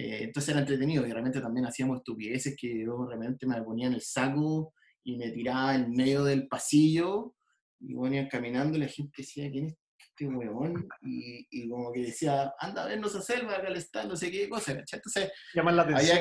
Eh, 0.00 0.24
entonces 0.24 0.48
era 0.48 0.60
entretenido 0.60 1.06
y 1.06 1.10
realmente 1.10 1.42
también 1.42 1.66
hacíamos 1.66 1.98
estupideces 1.98 2.56
que 2.58 2.84
yo 2.84 3.04
realmente 3.06 3.46
me 3.46 3.62
ponía 3.62 3.86
en 3.86 3.92
el 3.92 4.00
saco 4.00 4.72
y 5.04 5.18
me 5.18 5.30
tiraba 5.30 5.74
en 5.74 5.90
medio 5.90 6.24
del 6.24 6.48
pasillo 6.48 7.34
y 7.80 7.94
venían 7.94 8.26
caminando 8.26 8.78
y 8.78 8.80
la 8.80 8.88
gente 8.88 9.12
decía, 9.18 9.50
¿quién 9.50 9.66
es 9.66 9.76
este 9.98 10.26
huevón? 10.26 10.88
Y, 11.02 11.46
y 11.50 11.68
como 11.68 11.92
que 11.92 12.00
decía, 12.00 12.50
anda 12.58 12.84
a 12.84 12.86
vernos 12.86 13.14
a 13.14 13.20
selva, 13.20 13.56
acá 13.56 13.68
está, 13.68 14.04
no 14.04 14.16
sé 14.16 14.30
qué 14.30 14.48
cosa, 14.48 14.74
¿cachai? 14.74 15.00
Entonces, 15.00 15.32
llaman 15.54 15.76
la 15.76 15.82
atención. 15.82 16.18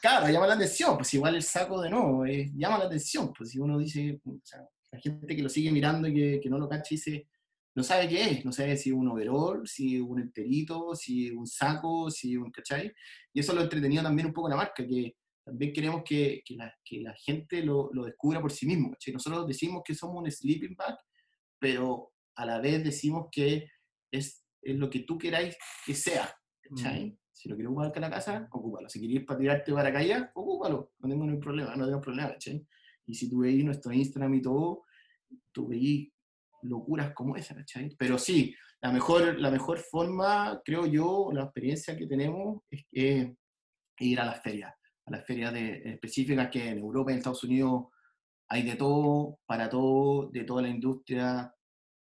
claro, 0.00 0.28
llama 0.30 0.46
la 0.46 0.54
atención, 0.54 0.96
pues 0.96 1.12
igual 1.12 1.34
el 1.34 1.42
saco 1.42 1.82
de 1.82 1.90
nuevo, 1.90 2.24
eh, 2.24 2.50
llama 2.56 2.78
la 2.78 2.86
atención, 2.86 3.30
pues 3.36 3.50
si 3.50 3.58
uno 3.58 3.76
dice, 3.78 4.18
o 4.24 4.40
sea, 4.42 4.66
la 4.90 4.98
gente 5.00 5.36
que 5.36 5.42
lo 5.42 5.50
sigue 5.50 5.70
mirando 5.70 6.08
y 6.08 6.14
que, 6.14 6.40
que 6.42 6.48
no 6.48 6.58
lo 6.58 6.66
cacha 6.66 6.88
dice, 6.92 7.28
no 7.78 7.84
sabe 7.84 8.08
qué 8.08 8.22
es, 8.22 8.44
no 8.44 8.50
sabe 8.50 8.76
si 8.76 8.90
un 8.90 9.06
overall, 9.06 9.64
si 9.64 10.00
un 10.00 10.18
enterito, 10.18 10.96
si 10.96 11.30
un 11.30 11.46
saco, 11.46 12.10
si 12.10 12.36
un, 12.36 12.50
¿cachai? 12.50 12.92
Y 13.32 13.38
eso 13.38 13.54
lo 13.54 13.62
entretenido 13.62 14.02
también 14.02 14.26
un 14.26 14.32
poco 14.32 14.48
la 14.48 14.56
marca, 14.56 14.84
que 14.84 15.14
también 15.44 15.72
queremos 15.72 16.02
que, 16.04 16.42
que, 16.44 16.56
la, 16.56 16.74
que 16.84 17.00
la, 17.02 17.14
gente 17.14 17.62
lo, 17.62 17.88
lo, 17.92 18.04
descubra 18.04 18.40
por 18.40 18.50
sí 18.50 18.66
mismo, 18.66 18.90
¿cachai? 18.90 19.14
Nosotros 19.14 19.46
decimos 19.46 19.82
que 19.84 19.94
somos 19.94 20.20
un 20.20 20.28
sleeping 20.28 20.74
bag, 20.74 20.98
pero 21.56 22.14
a 22.34 22.44
la 22.44 22.58
vez 22.58 22.82
decimos 22.82 23.28
que 23.30 23.70
es, 24.10 24.44
es 24.60 24.76
lo 24.76 24.90
que 24.90 25.04
tú 25.04 25.16
queráis 25.16 25.56
que 25.86 25.94
sea, 25.94 26.34
¿cachai? 26.60 27.10
Mm. 27.10 27.18
Si 27.30 27.48
lo 27.48 27.54
quieres 27.54 27.70
ocupar 27.70 27.92
en 27.94 28.02
la 28.02 28.10
casa, 28.10 28.48
ocúpalo. 28.50 28.88
Si 28.88 28.98
quieres 28.98 29.24
para 29.24 29.38
tirarte 29.38 29.72
para 29.72 29.92
calle, 29.92 30.30
ocúpalo. 30.34 30.94
No 30.98 31.08
tengo 31.08 31.24
ningún 31.24 31.40
problema, 31.40 31.76
no 31.76 31.86
tengo 31.86 32.00
problema, 32.00 32.32
¿cachai? 32.32 32.66
Y 33.06 33.14
si 33.14 33.30
tú 33.30 33.38
veis 33.38 33.64
nuestro 33.64 33.92
Instagram 33.92 34.34
y 34.34 34.42
todo, 34.42 34.82
tú 35.52 35.68
veis 35.68 36.10
locuras 36.62 37.12
como 37.12 37.36
esa, 37.36 37.54
¿cachai? 37.54 37.94
Pero 37.98 38.18
sí, 38.18 38.54
la 38.80 38.92
mejor, 38.92 39.38
la 39.38 39.50
mejor 39.50 39.78
forma, 39.78 40.60
creo 40.64 40.86
yo, 40.86 41.30
la 41.32 41.44
experiencia 41.44 41.96
que 41.96 42.06
tenemos 42.06 42.62
es, 42.70 42.86
que 42.90 44.04
ir 44.04 44.20
a 44.20 44.24
las 44.24 44.40
ferias, 44.40 44.72
a 45.06 45.10
las 45.10 45.26
ferias 45.26 45.52
específicas 45.54 46.48
que 46.50 46.68
en 46.68 46.78
Europa 46.78 47.10
y 47.10 47.14
en 47.14 47.18
Estados 47.18 47.42
Unidos 47.42 47.86
hay 48.48 48.62
de 48.62 48.76
todo, 48.76 49.40
para 49.44 49.68
todo, 49.68 50.30
de 50.30 50.44
toda 50.44 50.62
la 50.62 50.68
industria 50.68 51.52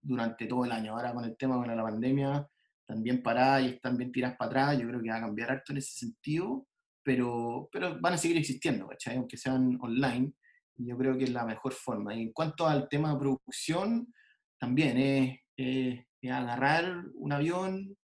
durante 0.03 0.47
todo 0.47 0.65
el 0.65 0.73
año. 0.73 0.93
Ahora 0.93 1.15
con 1.15 1.25
el 1.25 1.37
tema 1.37 1.61
de 1.67 1.75
la 1.75 1.83
pandemia, 1.83 2.47
también 2.87 3.23
para 3.23 3.61
y 3.61 3.69
están 3.71 3.97
bien 3.97 4.13
tiras 4.13 4.37
para 4.37 4.51
atrás, 4.51 4.79
yo 4.79 4.87
creo 4.87 5.03
que 5.03 5.11
va 5.11 5.17
a 5.17 5.21
cambiar 5.21 5.51
harto 5.51 5.73
en 5.73 5.79
ese 5.79 5.99
sentido, 5.99 6.67
pero, 7.03 7.69
pero 7.73 7.99
van 8.01 8.15
a 8.15 8.19
seguir 8.19 8.37
existiendo, 8.37 8.87
¿cachai? 8.87 9.17
Aunque 9.17 9.37
sean 9.37 9.79
online, 9.81 10.33
yo 10.77 10.97
creo 10.97 11.17
que 11.17 11.25
es 11.25 11.31
la 11.31 11.45
mejor 11.45 11.73
forma. 11.73 12.15
Y 12.15 12.23
en 12.23 12.33
cuanto 12.33 12.67
al 12.67 12.89
tema 12.89 13.13
de 13.13 13.19
producción, 13.19 14.13
también 14.59 15.39
es, 15.57 16.07
agarrar 16.31 17.05
un 17.14 17.33
avión, 17.33 17.97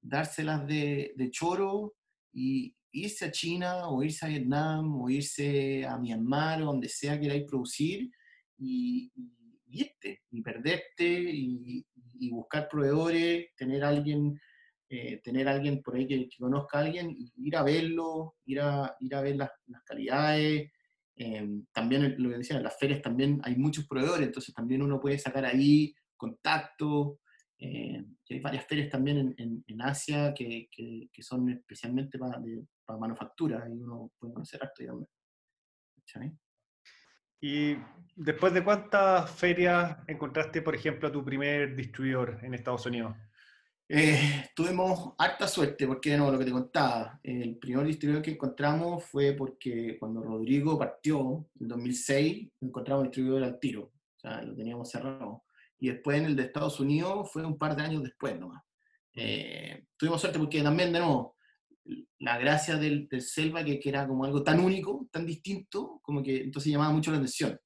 dárselas 0.00 0.66
de, 0.66 1.12
de, 1.16 1.30
choro 1.30 1.94
y 2.32 2.74
irse 2.92 3.26
a 3.26 3.30
China 3.30 3.88
o 3.88 4.02
irse 4.02 4.26
a 4.26 4.28
Vietnam 4.28 5.00
o 5.00 5.08
irse 5.08 5.86
a 5.86 5.96
Myanmar 5.96 6.62
o 6.62 6.66
donde 6.66 6.88
sea 6.88 7.14
que 7.14 7.22
queráis 7.22 7.44
producir 7.48 8.10
y, 8.58 9.10
y, 9.14 9.32
irte 9.72 10.22
y 10.30 10.42
perderte 10.42 11.04
y, 11.04 11.84
buscar 12.30 12.68
proveedores, 12.68 13.46
tener 13.56 13.82
alguien, 13.82 14.38
eh, 14.88 15.20
tener 15.24 15.48
alguien 15.48 15.82
por 15.82 15.96
ahí 15.96 16.06
que, 16.06 16.28
conozca 16.38 16.78
a 16.78 16.82
alguien, 16.82 17.16
ir 17.36 17.56
a 17.56 17.64
verlo, 17.64 18.36
ir 18.44 18.60
a, 18.60 18.96
ir 19.00 19.14
a 19.16 19.22
ver 19.22 19.36
las 19.36 19.50
calidades. 19.84 20.70
Eh, 21.16 21.46
también 21.72 22.14
lo 22.18 22.30
que 22.30 22.38
decía, 22.38 22.56
en 22.56 22.62
las 22.62 22.78
ferias 22.78 23.02
también 23.02 23.40
hay 23.44 23.56
muchos 23.56 23.86
proveedores, 23.86 24.26
entonces 24.26 24.54
también 24.54 24.82
uno 24.82 25.00
puede 25.00 25.18
sacar 25.18 25.44
ahí 25.44 25.94
contacto. 26.16 27.20
Eh, 27.58 28.02
hay 28.30 28.40
varias 28.40 28.66
ferias 28.66 28.88
también 28.88 29.34
en, 29.36 29.82
Asia 29.82 30.32
que, 30.34 30.68
que, 30.70 31.22
son 31.22 31.50
especialmente 31.50 32.18
para, 32.18 32.40
para 32.84 32.98
manufactura 32.98 33.64
y 33.68 33.72
uno 33.72 34.10
puede 34.18 34.32
conocer 34.32 34.60
harto 34.62 34.82
y 34.82 34.86
¿Y 37.44 37.76
después 38.16 38.52
de 38.54 38.62
cuántas 38.62 39.30
ferias 39.30 39.98
encontraste, 40.06 40.62
por 40.62 40.74
ejemplo, 40.74 41.08
a 41.08 41.12
tu 41.12 41.24
primer 41.24 41.74
distribuidor 41.74 42.38
en 42.42 42.54
Estados 42.54 42.86
Unidos? 42.86 43.16
Eh, 43.94 44.48
tuvimos 44.56 45.12
harta 45.18 45.46
suerte, 45.46 45.86
porque 45.86 46.16
no, 46.16 46.30
lo 46.30 46.38
que 46.38 46.46
te 46.46 46.50
contaba, 46.50 47.20
el 47.22 47.58
primer 47.58 47.84
distribuidor 47.84 48.22
que 48.22 48.30
encontramos 48.30 49.04
fue 49.04 49.34
porque 49.34 49.98
cuando 50.00 50.22
Rodrigo 50.22 50.78
partió 50.78 51.46
en 51.60 51.68
2006, 51.68 52.48
encontramos 52.62 53.02
un 53.02 53.08
distribuidor 53.08 53.44
al 53.44 53.60
tiro, 53.60 53.82
o 53.82 54.18
sea, 54.18 54.40
lo 54.40 54.54
teníamos 54.54 54.88
cerrado 54.88 55.44
y 55.78 55.88
después 55.88 56.16
en 56.16 56.26
el 56.26 56.36
de 56.36 56.44
Estados 56.44 56.78
Unidos 56.80 57.30
fue 57.32 57.44
un 57.44 57.58
par 57.58 57.74
de 57.74 57.82
años 57.82 58.02
después 58.04 58.38
nomás. 58.38 58.62
Eh, 59.14 59.84
tuvimos 59.96 60.20
suerte 60.20 60.38
porque 60.38 60.62
también, 60.62 60.92
de 60.92 61.00
nuevo, 61.00 61.36
la 62.20 62.38
gracia 62.38 62.76
del, 62.76 63.08
del 63.08 63.20
Selva, 63.20 63.64
que, 63.64 63.80
que, 63.80 63.88
era 63.88 64.06
como 64.06 64.24
algo 64.24 64.44
tan 64.44 64.60
único, 64.60 65.08
tan 65.10 65.26
distinto, 65.26 66.00
como 66.02 66.22
que 66.22 66.40
entonces 66.44 66.72
llamaba 66.72 66.92
mucho 66.92 67.10
la 67.10 67.16
atención. 67.18 67.60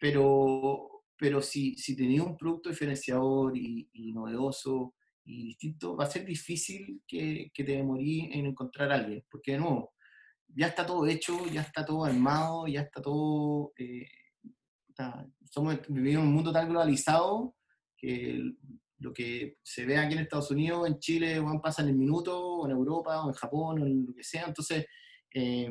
Pero, 0.00 1.04
pero 1.16 1.40
si, 1.40 1.76
si 1.76 1.96
tenía 1.96 2.22
un 2.24 2.36
producto 2.36 2.68
diferenciador 2.68 3.56
y, 3.56 3.88
novedoso 4.12 4.95
y 5.26 5.48
distinto, 5.48 5.96
va 5.96 6.04
a 6.04 6.10
ser 6.10 6.24
difícil 6.24 7.02
que, 7.06 7.50
que 7.52 7.64
te 7.64 7.72
demorí 7.72 8.30
en 8.32 8.46
encontrar 8.46 8.92
a 8.92 8.94
alguien, 8.94 9.24
porque 9.30 9.52
de 9.52 9.58
nuevo, 9.58 9.92
ya 10.48 10.68
está 10.68 10.86
todo 10.86 11.06
hecho, 11.06 11.46
ya 11.52 11.62
está 11.62 11.84
todo 11.84 12.04
armado, 12.04 12.66
ya 12.66 12.82
está 12.82 13.02
todo... 13.02 13.72
Eh, 13.76 14.06
somos, 15.44 15.78
vivimos 15.88 16.22
en 16.22 16.28
un 16.28 16.34
mundo 16.34 16.52
tan 16.52 16.68
globalizado 16.68 17.54
que 17.98 18.40
lo 18.98 19.12
que 19.12 19.58
se 19.62 19.84
ve 19.84 19.98
aquí 19.98 20.14
en 20.14 20.20
Estados 20.20 20.50
Unidos, 20.50 20.86
en 20.86 20.98
Chile, 20.98 21.38
van 21.40 21.60
pasa 21.60 21.82
en 21.82 21.88
el 21.88 21.96
minuto, 21.96 22.40
o 22.40 22.66
en 22.66 22.72
Europa, 22.72 23.24
o 23.24 23.28
en 23.28 23.34
Japón, 23.34 23.82
o 23.82 23.86
en 23.86 24.06
lo 24.06 24.14
que 24.14 24.24
sea. 24.24 24.46
Entonces, 24.46 24.86
eh, 25.34 25.70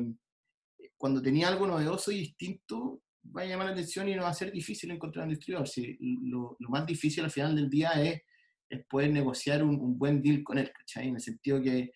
cuando 0.96 1.20
tenía 1.20 1.48
algo 1.48 1.66
novedoso 1.66 2.12
y 2.12 2.18
distinto, 2.18 3.02
va 3.36 3.42
a 3.42 3.46
llamar 3.46 3.66
la 3.66 3.72
atención 3.72 4.08
y 4.08 4.14
no 4.14 4.22
va 4.22 4.28
a 4.28 4.34
ser 4.34 4.52
difícil 4.52 4.90
encontrar 4.92 5.24
un 5.24 5.30
distribuidor. 5.30 5.66
Si 5.66 5.96
lo, 6.00 6.56
lo, 6.60 6.68
más 6.68 6.86
difícil 6.86 7.24
al 7.24 7.30
final 7.30 7.56
del 7.56 7.68
día 7.68 7.90
es, 8.02 8.22
es 8.68 8.84
poder 8.86 9.10
negociar 9.10 9.62
un, 9.62 9.80
un, 9.80 9.98
buen 9.98 10.22
deal 10.22 10.42
con 10.42 10.58
él, 10.58 10.70
¿cachai? 10.72 11.08
En 11.08 11.14
el 11.16 11.20
sentido 11.20 11.60
que, 11.62 11.92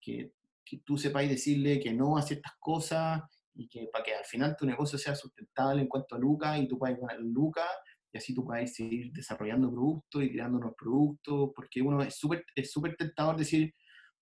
que, 0.00 0.32
que 0.64 0.78
tú 0.84 0.96
sepáis 0.96 1.30
decirle 1.30 1.80
que 1.80 1.92
no 1.92 2.16
a 2.16 2.22
ciertas 2.22 2.54
cosas 2.58 3.22
y 3.54 3.68
que 3.68 3.88
para 3.92 4.04
que 4.04 4.14
al 4.14 4.24
final 4.24 4.56
tu 4.58 4.66
negocio 4.66 4.98
sea 4.98 5.14
sustentable 5.14 5.80
en 5.80 5.88
cuanto 5.88 6.14
a 6.14 6.18
lucas 6.18 6.58
y 6.58 6.68
tú 6.68 6.78
puedas 6.78 6.98
ganar 6.98 7.18
lucas 7.20 7.68
y 8.12 8.18
así 8.18 8.34
tú 8.34 8.44
puedas 8.44 8.74
seguir 8.74 9.12
desarrollando 9.12 9.70
productos 9.70 10.22
y 10.22 10.32
creando 10.32 10.58
nuevos 10.58 10.76
productos, 10.78 11.50
porque 11.54 11.82
uno 11.82 12.02
es 12.02 12.16
súper 12.16 12.44
es 12.54 12.70
super 12.70 12.96
tentador 12.96 13.36
decir, 13.36 13.74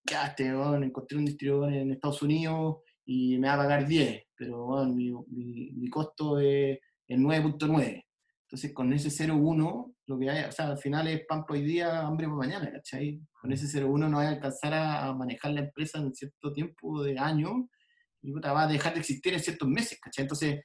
ya, 0.05 0.27
este, 0.27 0.49
encontré 0.49 1.19
un 1.19 1.25
distribuidor 1.25 1.73
en 1.73 1.93
Estados 1.93 2.23
Unidos 2.23 2.79
y 3.07 3.39
me 3.39 3.49
va 3.49 3.55
a 3.55 3.59
pagar 3.59 3.87
10, 3.87 4.23
pero 4.37 4.85
mi, 4.87 5.13
mi, 5.29 5.89
costo 5.89 6.39
es, 6.39 6.79
9.9. 7.09 8.05
Entonces, 8.47 8.73
con 8.73 8.93
ese 8.93 9.09
0.1, 9.09 9.94
lo 10.07 10.19
que 10.19 10.31
hay, 10.31 10.45
o 10.45 10.53
sea, 10.53 10.69
al 10.69 10.79
final 10.79 11.09
es 11.09 11.25
pan 11.27 11.45
por 11.45 11.57
hoy 11.57 11.63
día, 11.63 12.01
hambre 12.01 12.27
por 12.27 12.37
mañana, 12.37 12.71
¿cachai? 12.71 13.21
Con 13.41 13.53
ese 13.53 13.67
0.1 13.67 14.11
no 14.11 14.19
hay 14.19 14.27
a 14.27 14.31
alcanzar 14.31 14.75
a, 14.75 15.13
manejar 15.15 15.53
la 15.53 15.61
empresa 15.61 15.99
en 15.99 16.15
cierto 16.15 16.53
tiempo 16.53 17.03
de 17.03 17.19
año 17.19 17.69
y 18.23 18.33
va 18.33 18.63
a 18.63 18.67
dejar 18.67 18.95
de 18.95 19.01
existir 19.01 19.33
en 19.33 19.41
ciertos 19.41 19.69
meses, 19.69 19.99
¿cachai? 20.01 20.25
Entonces, 20.25 20.61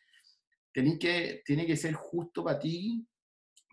que, 0.74 1.42
tiene 1.46 1.66
que 1.66 1.78
ser 1.78 1.94
justo 1.94 2.44
para 2.44 2.60
ti, 2.60 3.06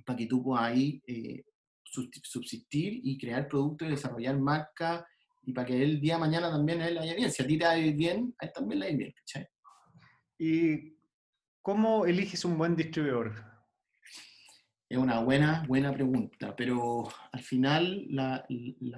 para 0.04 0.16
que 0.16 0.26
tú 0.26 0.42
puedas 0.42 0.64
ahí 0.64 1.02
eh, 1.06 1.44
subsistir 1.82 3.00
y 3.02 3.18
crear 3.18 3.48
productos 3.48 3.88
y 3.88 3.90
desarrollar 3.92 4.38
marcas 4.38 5.04
y 5.42 5.52
para 5.52 5.66
que 5.66 5.82
el 5.82 6.00
día 6.00 6.14
de 6.14 6.20
mañana 6.20 6.50
también 6.50 6.80
a 6.80 6.88
él 6.88 6.96
vaya 6.96 7.14
bien. 7.14 7.30
Si 7.30 7.42
a 7.42 7.46
ti 7.46 7.58
te 7.58 7.64
va 7.64 7.74
bien, 7.74 8.34
a 8.38 8.46
él 8.46 8.52
también 8.52 8.80
le 8.80 8.90
va 8.90 8.96
bien, 8.96 9.12
¿cachai? 9.12 9.46
¿Y 10.38 10.96
cómo 11.62 12.06
eliges 12.06 12.44
un 12.44 12.58
buen 12.58 12.76
distribuidor? 12.76 13.55
Es 14.88 14.98
una 14.98 15.18
buena, 15.18 15.64
buena 15.66 15.92
pregunta, 15.92 16.54
pero 16.54 17.08
al 17.32 17.40
final 17.40 18.06
la, 18.08 18.46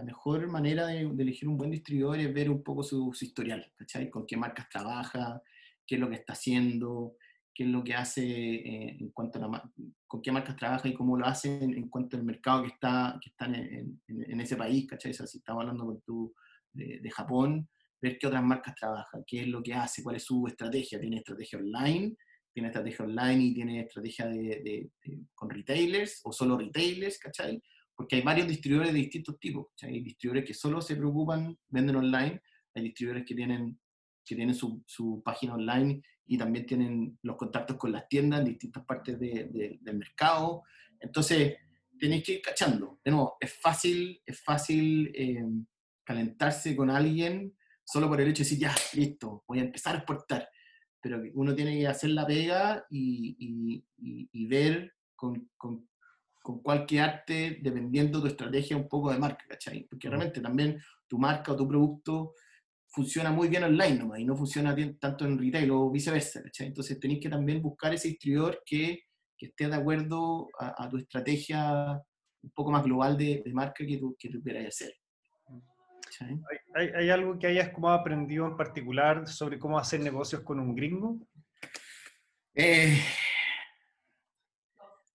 mejor 0.04 0.46
manera 0.46 0.86
de, 0.86 1.00
elegir 1.00 1.48
un 1.48 1.56
buen 1.56 1.70
distribuidor 1.70 2.20
es 2.20 2.34
ver 2.34 2.50
un 2.50 2.62
poco 2.62 2.82
su, 2.82 3.10
historial, 3.18 3.72
¿cachai? 3.74 4.10
Con 4.10 4.26
qué 4.26 4.36
marcas 4.36 4.68
trabaja, 4.68 5.42
qué 5.86 5.94
es 5.94 6.00
lo 6.00 6.10
que 6.10 6.16
está 6.16 6.34
haciendo, 6.34 7.16
qué 7.54 7.64
es 7.64 7.70
lo 7.70 7.82
que 7.82 7.94
hace 7.94 8.22
eh, 8.22 8.96
en 9.00 9.10
cuanto 9.12 9.38
a 9.38 9.48
la, 9.48 9.72
con 10.06 10.20
qué 10.20 10.30
marcas 10.30 10.56
trabaja 10.56 10.88
y 10.88 10.94
cómo 10.94 11.16
lo 11.16 11.24
hace 11.24 11.56
en, 11.64 11.88
cuanto 11.88 12.18
al 12.18 12.22
mercado 12.22 12.64
que 12.64 12.68
está, 12.68 13.18
que 13.22 13.30
está 13.30 13.46
en, 13.46 13.98
en, 14.08 14.40
ese 14.42 14.56
país, 14.56 14.86
¿cachai? 14.86 15.14
si 15.14 15.38
estamos 15.38 15.62
hablando 15.62 15.86
con 15.86 16.02
tu, 16.02 16.34
de, 16.70 17.00
de 17.00 17.10
Japón, 17.10 17.66
ver 18.02 18.18
qué 18.18 18.26
otras 18.26 18.44
marcas 18.44 18.74
trabaja, 18.74 19.20
qué 19.26 19.40
es 19.40 19.48
lo 19.48 19.62
que 19.62 19.72
hace, 19.72 20.02
cuál 20.02 20.16
es 20.16 20.24
su 20.24 20.46
estrategia, 20.46 21.00
tiene 21.00 21.16
estrategia 21.16 21.58
online, 21.58 22.14
tiene 22.52 22.68
estrategia 22.68 23.04
online 23.04 23.44
y 23.44 23.54
tiene 23.54 23.80
estrategia 23.80 24.26
de, 24.26 24.90
con 25.34 25.50
retailers 25.50 26.20
o 26.24 26.32
solo 26.32 26.58
retailers, 26.58 27.18
¿cachai? 27.18 27.62
Porque 27.94 28.16
hay 28.16 28.22
varios 28.22 28.48
distribuidores 28.48 28.92
de 28.92 29.00
distintos 29.00 29.38
tipos. 29.38 29.66
Hay 29.82 30.00
distribuidores 30.00 30.48
que 30.48 30.54
solo 30.54 30.80
se 30.80 30.96
preocupan, 30.96 31.56
venden 31.68 31.96
online, 31.96 32.40
hay 32.74 32.82
distribuidores 32.82 33.26
que 33.26 33.34
tienen, 33.34 33.78
que 34.24 34.36
tienen 34.36 34.54
su, 34.54 34.82
su 34.86 35.22
página 35.24 35.54
online 35.54 36.02
y 36.26 36.36
también 36.36 36.66
tienen 36.66 37.18
los 37.22 37.36
contactos 37.36 37.76
con 37.76 37.92
las 37.92 38.08
tiendas 38.08 38.40
en 38.40 38.46
distintas 38.46 38.84
partes 38.84 39.18
del 39.18 39.80
mercado. 39.94 40.62
Entonces, 41.00 41.56
tenéis 41.98 42.24
que 42.24 42.32
ir 42.34 42.42
cachando. 42.42 43.00
De 43.04 43.10
nuevo, 43.10 43.36
es 43.40 43.52
fácil, 43.60 44.20
es 44.24 44.40
fácil 44.42 45.10
eh, 45.14 45.44
calentarse 46.04 46.76
con 46.76 46.90
alguien 46.90 47.54
solo 47.84 48.08
por 48.08 48.20
el 48.20 48.28
hecho 48.28 48.42
de 48.42 48.50
decir, 48.50 48.58
ya, 48.58 48.74
listo, 48.92 49.44
voy 49.48 49.60
a 49.60 49.62
empezar 49.62 49.94
a 49.94 49.98
exportar 49.98 50.48
pero 51.00 51.22
uno 51.34 51.54
tiene 51.54 51.78
que 51.78 51.86
hacer 51.86 52.10
la 52.10 52.26
pega 52.26 52.84
y, 52.90 53.84
y, 53.98 54.46
ver 54.46 54.94
con, 55.14 55.50
con, 55.56 55.88
con, 56.42 56.62
cuál 56.62 56.86
quedarte 56.86 57.58
dependiendo 57.62 58.20
tu 58.20 58.26
estrategia 58.26 58.76
un 58.76 58.88
poco 58.88 59.12
de 59.12 59.18
marca, 59.18 59.44
¿cachai? 59.48 59.86
Porque 59.88 60.08
realmente 60.08 60.40
también 60.40 60.80
tu 61.06 61.18
marca 61.18 61.52
o 61.52 61.56
tu 61.56 61.68
producto 61.68 62.34
funciona 62.88 63.30
muy 63.30 63.48
bien 63.48 63.64
online 63.64 63.98
nomás 63.98 64.20
y 64.20 64.24
no 64.24 64.36
funciona 64.36 64.74
bien 64.74 64.98
tanto 64.98 65.24
en 65.24 65.38
retail 65.38 65.70
o 65.70 65.90
viceversa, 65.90 66.42
¿cachai? 66.42 66.68
Entonces 66.68 66.98
tenéis 66.98 67.20
que 67.20 67.28
también 67.28 67.62
buscar 67.62 67.94
ese 67.94 68.08
distribuidor 68.08 68.62
que, 68.64 69.00
que 69.36 69.46
esté 69.46 69.68
de 69.68 69.76
acuerdo 69.76 70.48
a, 70.58 70.88
tu 70.88 70.96
estrategia 70.96 72.00
un 72.42 72.50
poco 72.50 72.70
más 72.70 72.84
global 72.84 73.16
de, 73.16 73.42
de 73.44 73.52
marca 73.52 73.86
que 73.86 73.98
tú, 73.98 74.16
que 74.18 74.30
tú 74.30 74.42
quieras 74.42 74.66
hacer. 74.66 74.92
¿Hay, 76.74 77.10
algo 77.10 77.38
que 77.38 77.46
hayas 77.46 77.70
como 77.70 77.90
aprendido 77.90 78.46
en 78.46 78.56
particular 78.56 79.26
sobre 79.26 79.58
cómo 79.58 79.78
hacer 79.78 80.00
negocios 80.00 80.42
con 80.42 80.60
un 80.60 80.74
gringo? 80.74 81.18
Eh, 82.54 82.98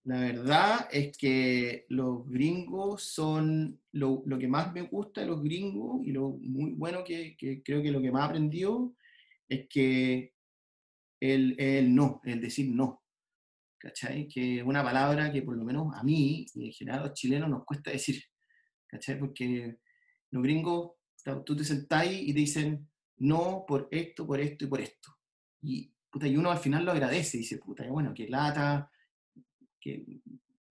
la 0.06 0.20
verdad 0.20 0.88
es 0.92 1.18
que 1.18 1.86
los 1.90 2.30
gringos 2.30 3.04
son 3.04 3.80
lo, 3.94 4.24
que 4.40 4.48
más 4.48 4.74
me 4.74 4.82
gusta 4.82 5.22
de 5.22 5.28
los 5.28 5.42
gringos 5.42 6.06
y 6.06 6.12
lo 6.12 6.32
muy 6.42 6.72
bueno 6.72 7.04
que, 7.04 7.36
creo 7.64 7.82
que 7.82 7.92
lo 7.92 8.02
que 8.02 8.12
más 8.12 8.30
aprendido 8.30 8.96
es 9.48 9.68
que 9.70 10.34
el, 11.20 11.56
el 11.58 11.94
no, 11.94 12.22
el 12.26 12.42
decir 12.42 12.70
no. 12.70 13.02
¿Cachai? 13.78 14.30
Que 14.30 14.60
es 14.60 14.64
una 14.64 14.82
palabra 14.82 15.32
que 15.32 15.42
por 15.42 15.58
lo 15.58 15.66
menos 15.66 15.94
a 15.94 16.04
mí 16.04 16.46
y 16.54 16.68
en 16.68 16.72
general 16.72 17.00
a 17.00 17.08
los 17.08 17.14
chilenos 17.14 17.50
nos 17.50 17.66
cuesta 17.66 17.92
decir. 17.92 18.24
¿Cachai? 18.88 19.20
Porque 19.20 19.78
los 20.34 20.44
gringos, 20.44 20.94
tú 21.46 21.56
te 21.56 21.64
sentás 21.64 22.08
y 22.12 22.34
te 22.34 22.40
dicen, 22.40 22.90
no, 23.18 23.66
por 23.68 23.88
esto, 23.92 24.26
por 24.26 24.40
esto 24.40 24.66
y 24.66 24.68
por 24.68 24.82
esto. 24.82 25.16
Y, 25.62 25.94
puta, 26.10 26.28
y 26.28 26.36
uno 26.36 26.52
al 26.52 26.58
final 26.58 26.84
lo 26.84 26.92
agradece, 26.92 27.38
dice, 27.38 27.60
puta, 27.60 27.88
bueno, 27.88 28.14
que 28.14 28.28
lata, 28.28 28.90
que 29.80 30.04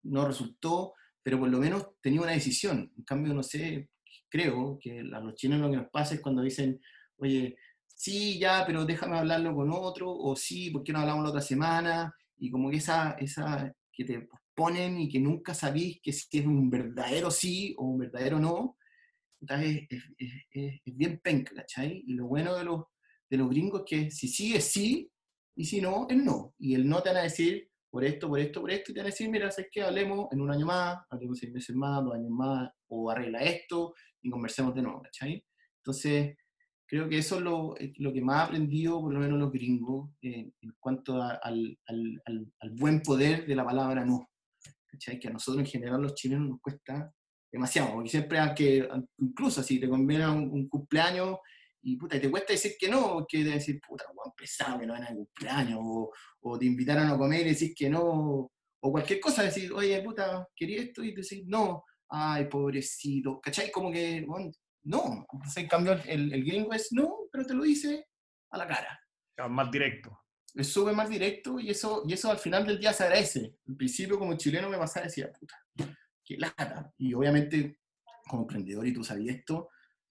no 0.03 0.27
resultó, 0.27 0.93
pero 1.21 1.39
por 1.39 1.49
lo 1.49 1.59
menos 1.59 1.99
tenía 2.01 2.21
una 2.21 2.33
decisión. 2.33 2.91
En 2.97 3.03
cambio, 3.05 3.33
no 3.33 3.41
sé, 3.41 3.89
creo 4.29 4.77
que 4.79 4.99
a 4.99 5.19
los 5.21 5.35
chinos 5.35 5.61
lo 5.61 5.71
que 5.71 5.77
nos 5.77 5.89
pasa 5.89 6.15
es 6.15 6.19
cuando 6.19 6.41
dicen, 6.41 6.81
oye, 7.15 7.55
sí, 7.87 8.37
ya, 8.37 8.65
pero 8.67 8.85
déjame 8.85 9.17
hablarlo 9.17 9.55
con 9.55 9.71
otro, 9.71 10.11
o 10.11 10.35
sí, 10.35 10.71
¿por 10.71 10.83
qué 10.83 10.91
no 10.91 10.99
hablamos 10.99 11.23
la 11.23 11.29
otra 11.29 11.41
semana? 11.41 12.13
Y 12.37 12.51
como 12.51 12.69
que 12.69 12.77
esa, 12.77 13.11
esa 13.11 13.73
que 13.93 14.03
te 14.03 14.27
ponen 14.53 14.99
y 14.99 15.07
que 15.07 15.21
nunca 15.21 15.53
sabís 15.53 16.01
que 16.01 16.11
si 16.11 16.39
es 16.39 16.45
un 16.45 16.69
verdadero 16.69 17.31
sí 17.31 17.73
o 17.77 17.85
un 17.85 17.99
verdadero 17.99 18.39
no, 18.39 18.77
es, 19.49 19.87
es, 20.51 20.81
bien 20.85 21.19
penca, 21.23 21.53
¿cachai? 21.55 22.03
Y 22.05 22.13
lo 22.13 22.27
bueno 22.27 22.55
de 22.55 22.63
los, 22.63 22.83
de 23.29 23.37
los 23.37 23.49
gringos 23.49 23.81
es 23.81 23.85
que 23.87 24.11
si 24.11 24.27
sí 24.27 24.55
es 24.55 24.65
sí, 24.71 25.09
y 25.55 25.65
si 25.65 25.81
no, 25.81 26.07
es 26.09 26.17
no. 26.17 26.53
Y 26.57 26.75
el 26.75 26.87
no 26.87 27.01
te 27.01 27.09
van 27.09 27.19
a 27.19 27.23
decir 27.23 27.69
por 27.89 28.03
esto, 28.03 28.27
por 28.27 28.39
esto, 28.39 28.61
por 28.61 28.71
esto, 28.71 28.91
y 28.91 28.93
te 28.95 28.99
van 29.01 29.07
a 29.07 29.11
decir, 29.11 29.29
mira, 29.29 29.51
¿sabes 29.51 29.69
qué? 29.71 29.83
Hablemos 29.83 30.27
en 30.31 30.41
un 30.41 30.51
año 30.51 30.65
más, 30.65 30.97
hablemos 31.09 31.37
seis 31.37 31.51
meses 31.53 31.75
más, 31.75 32.03
dos 32.03 32.15
años 32.15 32.31
más, 32.31 32.71
o 32.87 33.11
arregla 33.11 33.39
esto, 33.39 33.93
y 34.21 34.31
conversemos 34.31 34.73
de 34.73 34.81
nuevo, 34.81 35.01
¿cachai? 35.03 35.45
Entonces, 35.77 36.35
creo 36.87 37.07
que 37.07 37.19
eso 37.19 37.37
es 37.37 37.41
lo, 37.41 37.75
lo 37.97 38.13
que 38.13 38.21
más 38.21 38.37
ha 38.37 38.43
aprendido, 38.45 38.99
por 39.01 39.13
lo 39.13 39.19
menos 39.19 39.39
los 39.39 39.51
gringos, 39.51 40.09
en 40.21 40.53
cuanto 40.79 41.21
al, 41.21 41.77
al, 41.85 42.21
al, 42.25 42.69
buen 42.71 43.01
poder 43.01 43.45
de 43.45 43.55
la 43.55 43.65
palabra 43.65 44.05
no. 44.05 44.29
¿cachai? 44.87 45.19
Que 45.19 45.27
a 45.27 45.31
nosotros 45.31 45.63
en 45.63 45.71
general 45.71 46.01
los 46.01 46.15
chilenos 46.15 46.49
nos 46.49 46.61
cuesta 46.61 47.13
demasiado, 47.53 47.93
porque 47.93 48.09
siempre, 48.09 48.39
aunque, 48.39 48.89
incluso 49.19 49.61
si 49.61 49.79
te 49.79 49.87
conviene 49.87 50.27
un, 50.27 50.67
cumpleaños 50.67 51.37
y 51.83 51.95
puta, 51.97 52.19
te 52.19 52.31
cuesta 52.31 52.53
decir 52.53 52.73
que 52.79 52.89
no, 52.89 53.27
que 53.29 53.43
te 53.43 53.51
decir, 53.51 53.79
puta, 53.79 54.05
Juan 54.11 54.33
pesado 54.35 54.79
que 54.79 54.87
no 54.87 54.93
van 54.93 55.03
a 55.03 55.13
cumpleaños, 55.13 55.79
o, 55.79 56.11
o, 56.41 56.57
te 56.57 56.65
invitaron 56.65 57.07
a 57.07 57.17
comer 57.17 57.41
y 57.41 57.51
decís 57.51 57.75
que 57.77 57.89
no, 57.91 58.51
o 58.81 58.91
cualquier 58.91 59.19
cosa, 59.19 59.43
decir, 59.43 59.71
oye, 59.71 60.01
puta, 60.01 60.47
quería 60.55 60.81
esto, 60.81 61.03
y 61.03 61.13
te 61.13 61.21
decís, 61.21 61.43
no, 61.45 61.83
ay, 62.09 62.45
pobrecito, 62.45 63.39
¿cachai? 63.39 63.69
Como 63.71 63.91
que, 63.91 64.25
bueno, 64.25 64.51
no, 64.85 65.27
en 65.55 65.67
cambio 65.67 65.93
el, 66.07 66.33
el 66.33 66.43
gringo 66.43 66.73
es 66.73 66.87
no, 66.91 67.27
pero 67.31 67.45
te 67.45 67.53
lo 67.53 67.63
dice 67.63 68.07
a 68.49 68.57
la 68.57 68.67
cara. 68.67 68.99
Más 69.47 69.69
directo. 69.69 70.19
Es 70.55 70.67
súper 70.67 70.95
más 70.95 71.09
directo 71.09 71.59
y 71.59 71.69
eso, 71.69 72.03
y 72.07 72.13
eso 72.13 72.31
al 72.31 72.39
final 72.39 72.65
del 72.65 72.79
día 72.79 72.93
se 72.93 73.03
agradece. 73.03 73.57
Al 73.67 73.75
principio 73.75 74.17
como 74.17 74.37
chileno 74.37 74.69
me 74.69 74.77
pasaba 74.77 75.05
y 75.05 75.09
decía, 75.09 75.31
puta, 75.31 75.55
que 76.23 76.37
lata. 76.37 76.93
Y 76.97 77.13
obviamente, 77.13 77.79
como 78.27 78.43
emprendedor, 78.43 78.87
y 78.87 78.93
tú 78.93 79.03
sabías 79.03 79.37
esto, 79.37 79.69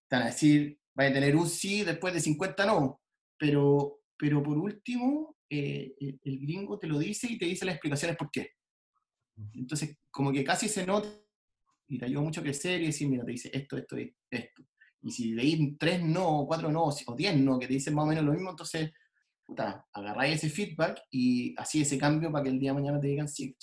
te 0.08 0.16
van 0.16 0.24
a 0.24 0.30
decir, 0.30 0.78
va 0.98 1.04
a 1.04 1.12
tener 1.12 1.36
un 1.36 1.48
sí 1.48 1.84
después 1.84 2.12
de 2.14 2.20
50 2.20 2.66
no. 2.66 3.00
Pero, 3.38 4.00
pero 4.16 4.42
por 4.42 4.58
último, 4.58 5.36
eh, 5.48 5.94
el 5.98 6.40
gringo 6.40 6.78
te 6.78 6.86
lo 6.86 6.98
dice 6.98 7.26
y 7.30 7.38
te 7.38 7.46
dice 7.46 7.64
las 7.64 7.74
explicaciones 7.74 8.16
por 8.16 8.30
qué. 8.30 8.50
Entonces, 9.54 9.98
como 10.10 10.32
que 10.32 10.44
casi 10.44 10.68
se 10.68 10.86
nota 10.86 11.08
y 11.88 11.98
te 11.98 12.04
ayuda 12.04 12.22
mucho 12.22 12.40
a 12.40 12.44
crecer 12.44 12.80
y 12.80 12.86
decir, 12.86 13.08
mira, 13.08 13.24
te 13.24 13.32
dice 13.32 13.50
esto, 13.52 13.76
esto 13.76 13.96
esto. 14.30 14.62
Y 15.02 15.10
si 15.10 15.32
leí 15.32 15.76
tres 15.76 16.02
no, 16.02 16.44
cuatro 16.46 16.70
no, 16.70 16.84
o 16.84 17.16
diez 17.16 17.36
no, 17.36 17.58
que 17.58 17.66
te 17.66 17.74
dicen 17.74 17.94
más 17.94 18.04
o 18.04 18.08
menos 18.08 18.24
lo 18.24 18.32
mismo, 18.32 18.50
entonces, 18.50 18.92
puta, 19.44 19.86
agarráis 19.92 20.36
ese 20.36 20.48
feedback 20.48 21.02
y 21.10 21.54
así 21.58 21.82
ese 21.82 21.98
cambio 21.98 22.30
para 22.30 22.44
que 22.44 22.50
el 22.50 22.58
día 22.58 22.70
de 22.70 22.80
mañana 22.80 23.00
te 23.00 23.08
digan 23.08 23.28
sí. 23.28 23.56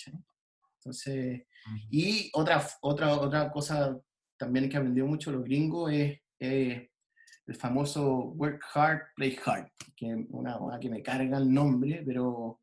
Entonces, 0.75 1.43
y 1.91 2.29
otra, 2.33 2.65
otra, 2.81 3.19
otra 3.19 3.51
cosa 3.51 3.97
también 4.37 4.69
que 4.69 4.77
aprendido 4.77 5.05
mucho 5.05 5.31
los 5.31 5.43
gringos 5.43 5.91
es 5.91 6.19
el 6.39 7.55
famoso 7.55 8.33
work 8.35 8.63
hard, 8.73 9.01
play 9.15 9.37
hard, 9.43 9.67
que 9.95 10.11
es 10.11 10.17
una, 10.29 10.57
una 10.59 10.79
que 10.79 10.89
me 10.89 11.01
carga 11.01 11.37
el 11.37 11.51
nombre, 11.51 12.03
pero 12.05 12.61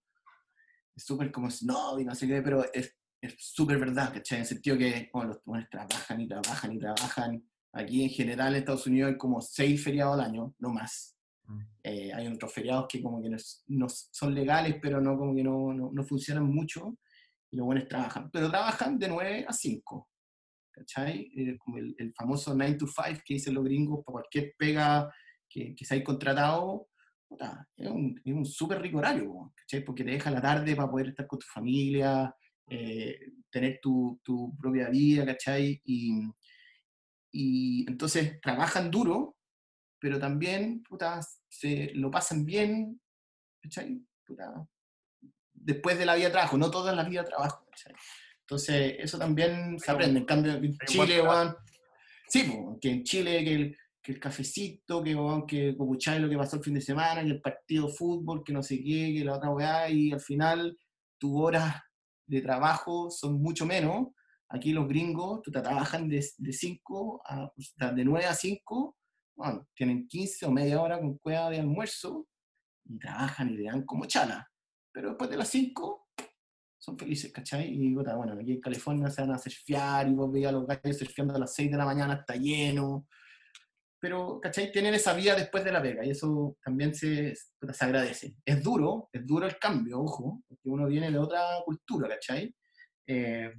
es 0.95 1.05
súper 1.05 1.31
como 1.31 1.51
snob 1.51 2.01
y 2.01 2.05
no 2.05 2.15
sé 2.15 2.27
qué, 2.27 2.41
pero 2.41 2.65
es 2.73 2.97
súper 3.39 3.79
verdad, 3.79 4.13
¿cachai? 4.13 4.39
En 4.39 4.43
el 4.43 4.49
sentido 4.49 4.79
que 4.79 5.11
los 5.13 5.39
jóvenes 5.45 5.69
trabajan 5.71 6.21
y 6.21 6.29
trabajan 6.29 6.73
y 6.73 6.79
trabajan. 6.79 7.45
Aquí 7.73 8.05
en 8.05 8.11
general 8.11 8.55
en 8.55 8.61
Estados 8.61 8.87
Unidos 8.87 9.13
hay 9.13 9.19
como 9.19 9.41
seis 9.41 9.83
feriados 9.83 10.15
al 10.15 10.27
año, 10.27 10.55
no 10.59 10.71
más. 10.71 11.17
Mm. 11.45 11.61
Eh, 11.83 12.13
hay 12.15 12.27
otros 12.29 12.53
feriados 12.53 12.87
que 12.89 13.03
como 13.03 13.23
que 13.23 13.37
no, 13.69 13.87
son 13.89 14.35
legales, 14.35 14.77
pero 14.81 15.01
no 15.01 15.19
como 15.19 15.35
que 15.35 15.43
no, 15.43 15.73
no, 15.73 15.91
no 15.93 16.05
funcionan 16.05 16.45
mucho 16.45 16.97
y 17.51 17.57
los 17.57 17.67
buenos 17.67 17.89
trabajan, 17.89 18.31
pero 18.31 18.51
trabajan 18.51 18.99
de 18.99 19.09
9 19.09 19.47
a 19.49 19.53
5. 19.53 20.09
¿Cachai? 20.73 21.31
Eh, 21.35 21.57
como 21.59 21.79
el, 21.79 22.13
famoso 22.15 22.55
9 22.55 22.75
to 22.75 22.87
5 22.87 23.23
que 23.25 23.35
dicen 23.35 23.55
los 23.55 23.65
gringos, 23.65 24.05
para 24.05 24.15
cualquier 24.15 24.55
pega 24.59 25.11
que, 25.49 25.75
que 25.75 25.85
se 25.85 25.95
haya 25.95 26.05
contratado, 26.05 26.89
es 27.77 27.89
un, 27.89 28.21
es 28.25 28.33
un 28.33 28.45
súper 28.45 28.81
rico 28.81 28.99
horario, 28.99 29.53
¿cachai? 29.55 29.85
Porque 29.85 30.05
te 30.05 30.13
deja 30.13 30.31
la 30.31 30.41
tarde 30.41 30.77
para 30.77 30.91
poder 30.91 31.09
estar 31.09 31.27
con 31.27 31.39
tu 31.39 31.47
familia, 31.47 32.35
eh, 32.69 33.19
tener 33.51 33.81
tu, 33.83 34.21
tu, 34.23 34.57
propia 34.57 34.89
vida, 34.89 35.25
¿cachai? 35.27 35.81
Y, 35.85 36.31
y 37.33 37.87
entonces 37.89 38.41
trabajan 38.41 38.91
duro, 38.91 39.37
pero 39.99 40.19
también, 40.19 40.83
puta, 40.83 41.21
se 41.49 41.93
lo 41.95 42.11
pasan 42.11 42.45
bien, 42.45 43.01
¿cachai? 43.63 44.01
Puta, 44.25 44.67
después 45.67 45.99
de 45.99 46.07
la 46.07 46.15
vida 46.15 46.27
de 46.27 46.33
trabajo, 46.33 46.57
no 46.57 46.71
toda 46.71 46.95
la 46.95 47.03
vida 47.03 47.23
de 47.23 47.29
trabajo. 47.29 47.67
Entonces, 48.41 48.95
eso 49.01 49.19
también 49.19 49.79
se 49.81 49.91
aprende. 49.91 50.21
En 50.21 50.25
cambio, 50.25 50.53
en 50.53 50.79
Chile, 50.87 51.23
sí, 52.29 52.53
que 52.81 52.91
en 52.91 53.03
Chile, 53.03 53.45
que 53.45 53.55
el, 53.55 53.77
que 54.01 54.13
el 54.13 54.21
cafecito, 54.21 55.03
que, 55.03 55.11
que 55.49 55.73
lo 55.73 56.29
que 56.31 56.37
pasó 56.37 56.57
el 56.57 56.63
fin 56.63 56.75
de 56.75 56.81
semana, 56.81 57.23
que 57.23 57.31
el 57.31 57.41
partido 57.41 57.89
de 57.89 57.95
fútbol, 57.95 58.45
que 58.45 58.53
no 58.53 58.63
sé 58.63 58.77
qué, 58.77 59.13
que 59.13 59.25
la 59.25 59.35
otra 59.35 59.51
weá, 59.51 59.91
y 59.91 60.13
al 60.13 60.21
final 60.21 60.79
tu 61.19 61.43
hora 61.43 61.85
de 62.27 62.41
trabajo 62.41 63.11
son 63.11 63.43
mucho 63.43 63.67
menos. 63.67 64.09
Aquí 64.49 64.73
los 64.73 64.87
gringos 64.87 65.43
tú 65.43 65.51
te 65.51 65.61
trabajan 65.61 66.09
de, 66.09 66.25
de, 66.39 66.53
cinco 66.53 67.21
a, 67.27 67.51
de 67.93 68.05
9 68.05 68.27
a 68.27 68.35
5, 68.35 68.97
bueno, 69.35 69.67
tienen 69.75 70.07
15 70.07 70.47
o 70.47 70.53
media 70.53 70.81
hora 70.81 71.01
con 71.01 71.19
cueva 71.19 71.51
de 71.51 71.59
almuerzo 71.59 72.29
y 72.85 72.97
trabajan 73.01 73.51
y 73.51 73.57
le 73.57 73.65
dan 73.65 73.85
como 73.85 74.07
chala. 74.07 74.49
Pero 74.97 75.11
después 75.11 75.29
de 75.29 75.37
las 75.37 75.51
5 75.51 76.09
son 76.79 76.99
felices, 76.99 77.31
¿cachai? 77.31 77.69
Y 77.69 77.93
bueno, 77.93 78.33
aquí 78.33 78.53
en 78.53 78.63
California 78.63 79.11
se 79.11 79.21
van 79.21 79.33
a 79.33 79.39
surfear 79.39 80.09
y 80.09 80.15
vos 80.15 80.33
veis 80.33 80.47
a 80.47 80.53
los 80.53 80.67
gallos 80.67 80.97
surfeando 80.97 81.35
a 81.37 81.39
las 81.39 81.55
6 81.55 81.71
de 81.71 81.77
la 81.77 81.85
mañana, 81.85 82.15
está 82.15 82.35
lleno. 82.35 83.07
Pero, 84.01 84.41
¿cachai? 84.41 84.73
Tienen 84.73 84.95
esa 84.95 85.13
vida 85.13 85.35
después 85.35 85.63
de 85.65 85.73
la 85.73 85.83
pega 85.83 86.03
y 86.03 86.13
eso 86.13 86.57
también 86.65 86.95
se, 86.95 87.35
se 87.35 87.85
agradece. 87.85 88.37
Es 88.43 88.63
duro, 88.63 89.11
es 89.13 89.27
duro 89.27 89.45
el 89.47 89.59
cambio, 89.59 90.01
ojo, 90.01 90.43
porque 90.49 90.71
uno 90.71 90.87
viene 90.87 91.11
de 91.11 91.19
otra 91.19 91.43
cultura, 91.67 92.09
¿cachai? 92.09 92.55
Eh, 93.07 93.53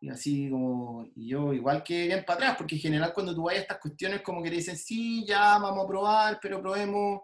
Y 0.01 0.09
así 0.09 0.49
como, 0.49 1.09
y 1.15 1.29
yo 1.29 1.53
igual 1.53 1.83
que 1.83 2.07
bien 2.07 2.25
para 2.25 2.39
atrás, 2.39 2.57
porque 2.57 2.75
en 2.75 2.81
general 2.81 3.13
cuando 3.13 3.33
tú 3.33 3.43
vas 3.43 3.55
a 3.55 3.59
estas 3.59 3.79
cuestiones 3.79 4.21
como 4.21 4.43
que 4.43 4.49
te 4.49 4.57
dicen, 4.57 4.75
sí, 4.77 5.25
ya 5.25 5.57
vamos 5.57 5.85
a 5.85 5.87
probar, 5.87 6.39
pero 6.41 6.61
probemos, 6.61 7.21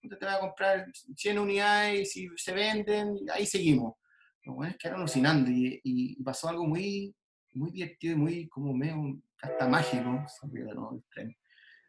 te 0.00 0.16
voy 0.16 0.34
a 0.34 0.40
comprar 0.40 0.86
100 1.14 1.38
unidades 1.38 2.16
y 2.16 2.16
si 2.26 2.26
se 2.36 2.54
venden, 2.54 3.18
ahí 3.34 3.44
seguimos 3.44 3.96
los 4.46 4.54
buenos 4.54 4.76
quedaron 4.78 5.00
alucinando 5.00 5.50
y, 5.50 5.80
y, 5.82 6.22
pasó 6.22 6.48
algo 6.48 6.66
muy, 6.66 7.14
muy 7.52 7.70
divertido 7.72 8.14
y 8.14 8.16
muy 8.16 8.48
como 8.48 8.72
medio, 8.72 9.20
hasta 9.42 9.68
mágico, 9.68 10.24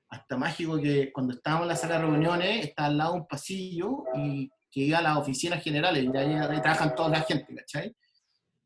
hasta 0.10 0.38
mágico 0.38 0.82
que 0.82 1.12
cuando 1.13 1.34
estábamos 1.34 1.63
en 1.63 1.70
la 1.70 1.76
sala 1.76 1.96
de 1.96 2.02
reuniones 2.02 2.65
está 2.65 2.86
al 2.86 2.98
lado 2.98 3.13
un 3.13 3.28
pasillo 3.28 4.04
y 4.15 4.50
que 4.72 4.82
iba 4.82 4.98
a 4.98 5.02
las 5.02 5.17
oficinas 5.17 5.63
generales 5.63 6.04
y 6.04 6.17
ahí, 6.17 6.62
trabajan 6.62 6.96
toda 6.96 7.10
la 7.10 7.22
gente, 7.22 7.56
¿cachai? 7.56 7.96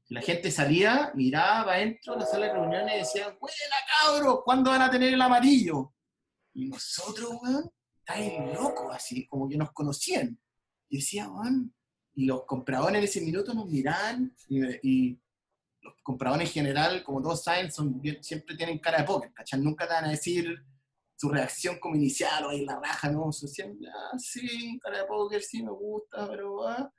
La 0.08 0.22
gente 0.22 0.52
salía, 0.52 1.12
miraba 1.16 1.74
adentro 1.74 2.14
de 2.14 2.20
la 2.20 2.26
sala 2.26 2.48
de 2.48 2.54
reuniones 2.54 2.96
y 2.96 3.00
decía, 3.00 3.38
¡Buena, 3.40 3.76
cabro! 3.88 4.42
¿Cuándo 4.44 4.72
van 4.72 4.82
a 4.82 4.92
tener 4.92 5.14
el 5.14 5.22
amarillo? 5.22 5.94
Y 6.54 6.68
nosotros, 6.68 7.32
weón, 7.42 7.72
estáis 8.00 8.34
locos, 8.54 8.94
así, 8.94 9.26
como 9.28 9.48
que 9.48 9.58
nos 9.58 9.72
conocían. 9.72 10.38
Y 10.90 10.98
decía, 10.98 11.30
weón, 11.30 11.74
y 12.16 12.26
los 12.26 12.46
compradores 12.46 12.98
en 12.98 13.04
ese 13.04 13.22
minuto 13.22 13.54
nos 13.54 13.68
miran 13.68 14.36
y, 14.48 15.18
los 15.84 15.96
compradores 16.04 16.48
en 16.48 16.54
general, 16.54 17.04
como 17.04 17.24
todos 17.24 17.44
saben, 17.44 17.72
son, 17.72 18.00
siempre 18.22 18.56
tienen 18.56 18.78
cara 18.78 19.00
de 19.00 19.04
póker, 19.04 19.34
¿cachai? 19.34 19.60
Nunca 19.60 19.88
te 19.88 19.94
van 19.96 20.06
a 20.06 20.12
decir 20.12 20.64
su 21.16 21.28
reacción 21.28 21.80
como 21.80 21.96
inicial 21.96 22.46
o 22.46 22.50
ahí 22.50 22.66
la 22.66 22.80
raja, 22.80 23.10
¿no? 23.10 23.32
siempre, 23.32 23.88
ah, 23.90 24.16
sí, 24.20 24.80
cara 24.80 25.00
de 25.00 25.06
póker, 25.06 25.42
sí, 25.42 25.64
me 25.64 25.72
gusta, 25.72 26.30
pero 26.30 26.68
ah. 26.68 26.94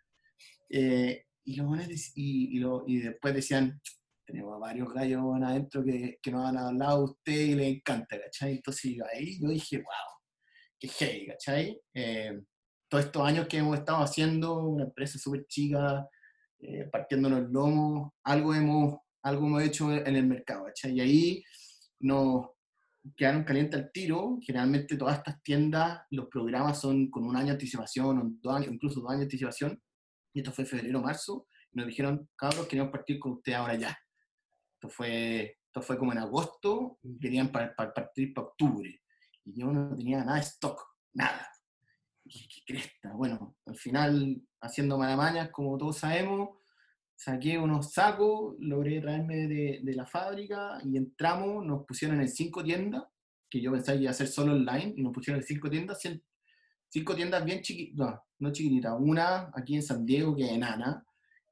Eh, 0.68 1.27
y, 1.44 1.61
y, 1.61 2.57
y, 2.57 2.64
y, 2.87 2.98
después 2.98 3.35
decían, 3.35 3.81
tenemos 4.25 4.59
varios 4.59 4.92
gallos 4.92 5.22
adentro 5.42 5.85
que, 5.85 6.18
que 6.22 6.31
nos 6.31 6.48
han 6.48 6.57
hablado 6.57 6.92
a 6.92 7.05
usted 7.05 7.33
y 7.33 7.55
le 7.55 7.68
encanta, 7.68 8.20
¿cachai? 8.20 8.57
Entonces 8.57 8.96
ahí 9.12 9.40
yo 9.40 9.48
dije, 9.48 9.77
wow, 9.77 10.20
qué 10.79 10.90
hey, 10.98 11.27
¿cachai? 11.29 11.81
Eh, 11.94 12.40
todos 12.92 13.07
estos 13.07 13.26
años 13.26 13.46
que 13.48 13.57
hemos 13.57 13.78
estado 13.78 14.02
haciendo, 14.02 14.64
una 14.64 14.85
empresa 14.85 15.18
súper 15.18 15.46
chica, 15.46 16.07
eh, 16.59 16.85
partiéndonos 16.92 17.38
el 17.38 17.50
lomo, 17.50 18.14
algo 18.22 18.52
hemos, 18.52 18.98
algo 19.22 19.46
hemos 19.46 19.62
hecho 19.62 19.90
en 19.90 20.14
el 20.14 20.26
mercado, 20.26 20.66
Y 20.85 21.00
ahí 21.00 21.44
nos 22.00 22.50
quedaron 23.16 23.44
calientes 23.44 23.81
al 23.81 23.90
tiro. 23.92 24.38
Generalmente 24.42 24.98
todas 24.98 25.16
estas 25.16 25.42
tiendas, 25.42 26.02
los 26.11 26.26
programas 26.26 26.83
son 26.83 27.11
con 27.11 27.24
un 27.24 27.35
año 27.35 27.46
de 27.46 27.52
anticipación, 27.52 28.38
dos 28.42 28.57
años, 28.57 28.70
incluso 28.70 29.00
dos 29.00 29.09
años 29.09 29.20
de 29.20 29.24
anticipación. 29.24 29.83
Y 30.35 30.40
esto 30.40 30.52
fue 30.52 30.66
febrero, 30.66 31.00
marzo. 31.00 31.46
Y 31.72 31.78
nos 31.78 31.87
dijeron, 31.87 32.28
cabros, 32.37 32.68
queremos 32.68 32.92
partir 32.92 33.18
con 33.18 33.33
usted 33.33 33.55
ahora 33.55 33.74
ya. 33.76 33.98
Esto 34.74 34.90
fue, 34.90 35.57
esto 35.64 35.81
fue 35.81 35.96
como 35.96 36.12
en 36.12 36.18
agosto, 36.18 36.98
querían 37.18 37.50
partir 37.50 38.35
para 38.35 38.48
octubre. 38.48 39.00
Y 39.46 39.59
yo 39.59 39.68
no 39.68 39.96
tenía 39.96 40.22
nada 40.22 40.35
de 40.35 40.42
stock, 40.42 40.78
nada 41.14 41.52
cresta. 42.66 43.12
Bueno, 43.14 43.57
al 43.66 43.77
final, 43.77 44.40
haciendo 44.61 44.99
malamañas, 44.99 45.51
como 45.51 45.77
todos 45.79 45.99
sabemos, 45.99 46.51
saqué 47.14 47.59
unos 47.59 47.92
sacos, 47.92 48.57
logré 48.59 49.01
traerme 49.01 49.47
de, 49.47 49.81
de, 49.83 49.95
la 49.95 50.07
fábrica 50.07 50.81
y 50.85 50.97
entramos, 50.97 51.64
nos 51.64 51.85
pusieron 51.85 52.21
en 52.21 52.29
cinco 52.29 52.64
tiendas, 52.64 53.05
que 53.49 53.61
yo 53.61 53.71
pensaba 53.71 53.97
que 53.97 54.05
iba 54.05 54.11
a 54.11 54.14
ser 54.14 54.29
solo 54.29 54.53
online, 54.53 54.95
y 54.97 55.03
nos 55.03 55.12
pusieron 55.12 55.40
en 55.40 55.47
cinco 55.47 55.71
tiendas, 55.71 56.01
cinco 56.88 57.14
tiendas 57.14 57.45
bien 57.45 57.61
chiquitas, 57.61 57.97
no, 57.97 58.23
no 58.38 58.53
chiquititas, 58.53 58.95
una 58.99 59.51
aquí 59.55 59.77
en 59.77 59.83
San 59.83 60.05
Diego, 60.05 60.35
que 60.35 60.45
es 60.45 60.51
enana, 60.51 61.05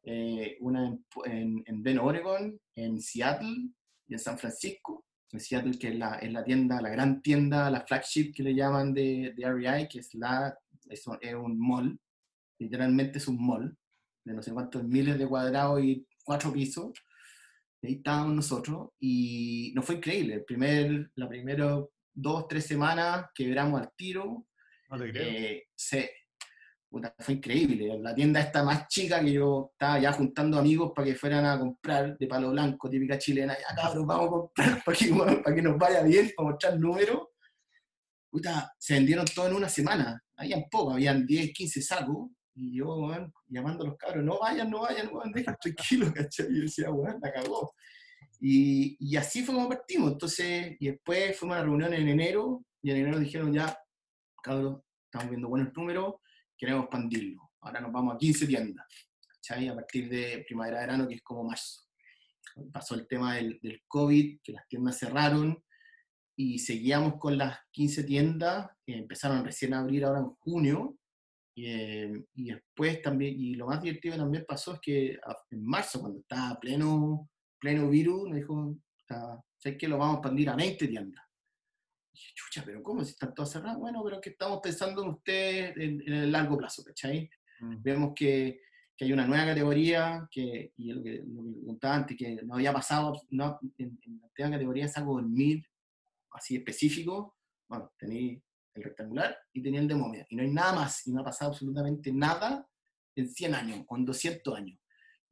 eh, 0.03 0.57
una 0.61 0.87
en, 0.87 1.05
en, 1.27 1.63
en 1.67 1.83
Bend, 1.83 2.01
Oregon, 2.01 2.59
en 2.75 3.01
Seattle 3.01 3.69
y 4.09 4.15
en 4.15 4.19
San 4.19 4.39
Francisco, 4.39 5.07
en 5.33 5.41
Seattle, 5.41 5.79
que 5.79 5.89
es 5.89 5.95
la, 5.97 6.15
es 6.17 6.33
la 6.33 6.43
tienda, 6.43 6.81
la 6.81 6.89
gran 6.89 7.23
tienda, 7.23 7.71
la 7.71 7.87
flagship 7.87 8.33
que 8.35 8.43
le 8.43 8.55
llaman 8.55 8.93
de, 8.93 9.35
de 9.37 9.53
REI, 9.53 9.89
que 9.89 10.01
es, 10.01 10.15
la, 10.15 10.57
es, 10.91 11.07
un 11.07 11.59
mall, 11.59 11.99
literalmente 12.59 13.19
es 13.19 13.29
un 13.29 13.45
mall, 13.45 13.77
de 14.25 14.35
no 14.35 14.43
sé 14.43 14.53
cuántos 14.53 14.85
miles 14.85 15.19
de 15.19 15.29
cuadrados 15.29 15.83
y 15.83 16.07
cuatro 16.25 16.53
pisos. 16.53 16.93
Ahí 17.83 17.95
estábamos 17.95 18.35
nosotros 18.35 18.91
y 19.01 19.73
nos 19.75 19.87
fue 19.87 19.97
increíble. 19.97 20.35
El 20.35 20.45
primer, 20.45 21.11
la 21.15 21.29
primera 21.29 21.83
dos, 22.13 22.49
tres 22.49 22.67
semanas 22.67 23.27
quebramos 23.35 23.81
al 23.81 23.91
tiro. 23.97 24.47
No 24.91 24.99
te 24.99 25.11
creo. 25.11 25.25
Eh, 25.25 25.69
se, 25.75 26.11
fue 27.19 27.35
increíble. 27.35 27.99
La 28.01 28.15
tienda 28.15 28.41
está 28.41 28.63
más 28.65 28.89
chica 28.89 29.21
que 29.21 29.33
yo 29.33 29.71
estaba 29.73 29.99
ya 29.99 30.13
juntando 30.13 30.59
amigos 30.59 30.93
para 30.95 31.07
que 31.07 31.15
fueran 31.15 31.47
a 31.47 31.59
comprar 31.59 32.19
de 32.19 32.27
palo 32.27 32.51
blanco, 32.51 32.91
típica 32.91 33.19
chilena. 33.19 33.57
Ya 33.57 33.75
cabrón, 33.75 34.07
vamos 34.07 34.27
a 34.27 34.31
comprar 34.31 34.83
para 34.85 34.97
que, 34.97 35.41
para 35.43 35.57
que 35.57 35.63
nos 35.63 35.79
vaya 35.79 36.03
bien, 36.03 36.33
para 36.37 36.51
mostrar 36.51 36.79
números. 36.79 37.29
Puta, 38.31 38.73
se 38.79 38.95
vendieron 38.95 39.27
todo 39.27 39.49
en 39.49 39.55
una 39.55 39.69
semana. 39.69 40.23
Habían 40.41 40.65
poco, 40.71 40.93
habían 40.93 41.27
10, 41.27 41.53
15 41.53 41.83
sacos. 41.83 42.31
Y 42.55 42.79
yo, 42.79 43.11
llamando 43.47 43.85
a 43.85 43.89
los 43.89 43.97
cabros, 43.99 44.25
no 44.25 44.39
vayan, 44.39 44.71
no 44.71 44.81
vayan, 44.81 45.11
vayan, 45.13 45.33
dejen 45.33 45.57
tranquilo, 45.61 46.13
¿cachai? 46.15 46.47
Y 46.51 46.57
yo 46.57 46.63
decía, 46.63 46.89
bueno, 46.89 47.19
la 47.21 47.31
cagó. 47.31 47.75
Y, 48.41 48.97
y, 48.99 49.17
así 49.17 49.45
fue 49.45 49.55
como 49.55 49.69
partimos. 49.69 50.13
Entonces, 50.13 50.77
y 50.81 50.89
después 50.89 51.39
fuimos 51.39 51.59
a 51.59 51.61
una 51.61 51.69
reunión 51.69 51.93
en 51.93 52.09
enero, 52.09 52.65
y 52.83 52.91
en 52.91 52.97
enero 52.97 53.19
dijeron 53.19 53.53
ya, 53.53 53.77
cabros, 54.43 54.81
estamos 55.05 55.29
viendo 55.29 55.49
buenos 55.49 55.75
números, 55.77 56.15
queremos 56.57 56.85
expandirlo. 56.85 57.51
Ahora 57.61 57.81
nos 57.83 57.93
vamos 57.93 58.15
a 58.15 58.19
15 58.19 58.47
tiendas, 58.47 58.87
¿cachai? 59.27 59.69
A 59.69 59.75
partir 59.75 60.09
de 60.09 60.43
primavera-verano, 60.47 61.07
que 61.07 61.17
es 61.17 61.23
como 61.23 61.45
marzo. 61.45 61.83
Pasó 62.73 62.95
el 62.95 63.07
tema 63.07 63.37
del, 63.37 63.59
del, 63.63 63.83
COVID, 63.87 64.41
que 64.43 64.53
las 64.53 64.67
tiendas 64.69 64.99
cerraron, 64.99 65.63
y 66.43 66.59
seguíamos 66.59 67.19
con 67.19 67.37
las 67.37 67.59
15 67.71 68.05
tiendas, 68.05 68.71
que 68.83 68.97
empezaron 68.97 69.45
recién 69.45 69.75
a 69.75 69.81
abrir 69.81 70.07
ahora 70.07 70.21
en 70.21 70.31
junio, 70.37 70.97
eh, 71.55 72.25
y 72.35 72.45
después 72.47 73.03
también, 73.03 73.39
y 73.39 73.57
lo 73.57 73.67
más 73.67 73.83
divertido 73.83 74.17
también 74.17 74.47
pasó 74.49 74.73
es 74.73 74.81
que 74.81 75.19
en 75.51 75.67
marzo, 75.67 76.01
cuando 76.01 76.21
estaba 76.21 76.59
pleno, 76.59 77.29
pleno 77.59 77.91
virus, 77.91 78.31
me 78.31 78.37
dijo, 78.37 78.75
¿sabes 79.07 79.77
que 79.79 79.87
Lo 79.87 79.99
vamos 79.99 80.15
a 80.15 80.19
expandir 80.21 80.49
a 80.49 80.57
20 80.57 80.89
tiendas. 80.89 81.23
Y 82.11 82.17
dije, 82.17 82.33
chucha, 82.35 82.63
pero 82.65 82.83
¿cómo? 82.83 83.05
Si 83.05 83.11
están 83.11 83.35
todas 83.35 83.53
cerradas. 83.53 83.77
Bueno, 83.77 84.03
pero 84.03 84.19
que 84.19 84.31
estamos 84.31 84.61
pensando 84.63 85.03
en 85.03 85.11
ustedes 85.11 85.77
en, 85.77 86.11
el 86.11 86.33
largo 86.33 86.57
plazo, 86.57 86.83
¿cachai? 86.83 87.29
Mm. 87.61 87.83
Vemos 87.83 88.13
que, 88.17 88.63
que, 88.97 89.05
hay 89.05 89.13
una 89.13 89.27
nueva 89.27 89.45
categoría, 89.45 90.27
que, 90.31 90.73
y 90.75 90.91
lo 90.91 91.03
que, 91.03 91.23
lo 91.23 91.67
contaba 91.67 91.97
antes, 91.97 92.17
que 92.17 92.37
no 92.45 92.55
había 92.55 92.73
pasado, 92.73 93.21
no, 93.29 93.59
en, 93.77 93.99
en 94.07 94.23
la 94.39 94.51
categoría 94.51 94.89
saco 94.89 95.13
dormir, 95.13 95.63
así 96.33 96.57
específico, 96.57 97.37
bueno, 97.69 97.93
tenéis 97.99 98.43
el 98.75 98.83
rectangular 98.83 99.37
y 99.53 99.63
tenía 99.63 99.81
el 99.81 99.89
de 99.89 99.95
momia. 99.95 100.27
Y 100.29 100.37
no 100.37 100.43
hay 100.43 100.51
nada 100.51 100.75
más, 100.75 101.07
y 101.07 101.13
no 101.13 101.21
ha 101.21 101.25
pasado 101.25 101.51
absolutamente 101.51 102.13
nada 102.13 102.67
en 103.17 103.29
100 103.29 103.55
años 103.55 103.85
o 103.87 103.97
en 103.97 104.05
200 104.05 104.57
años. 104.57 104.79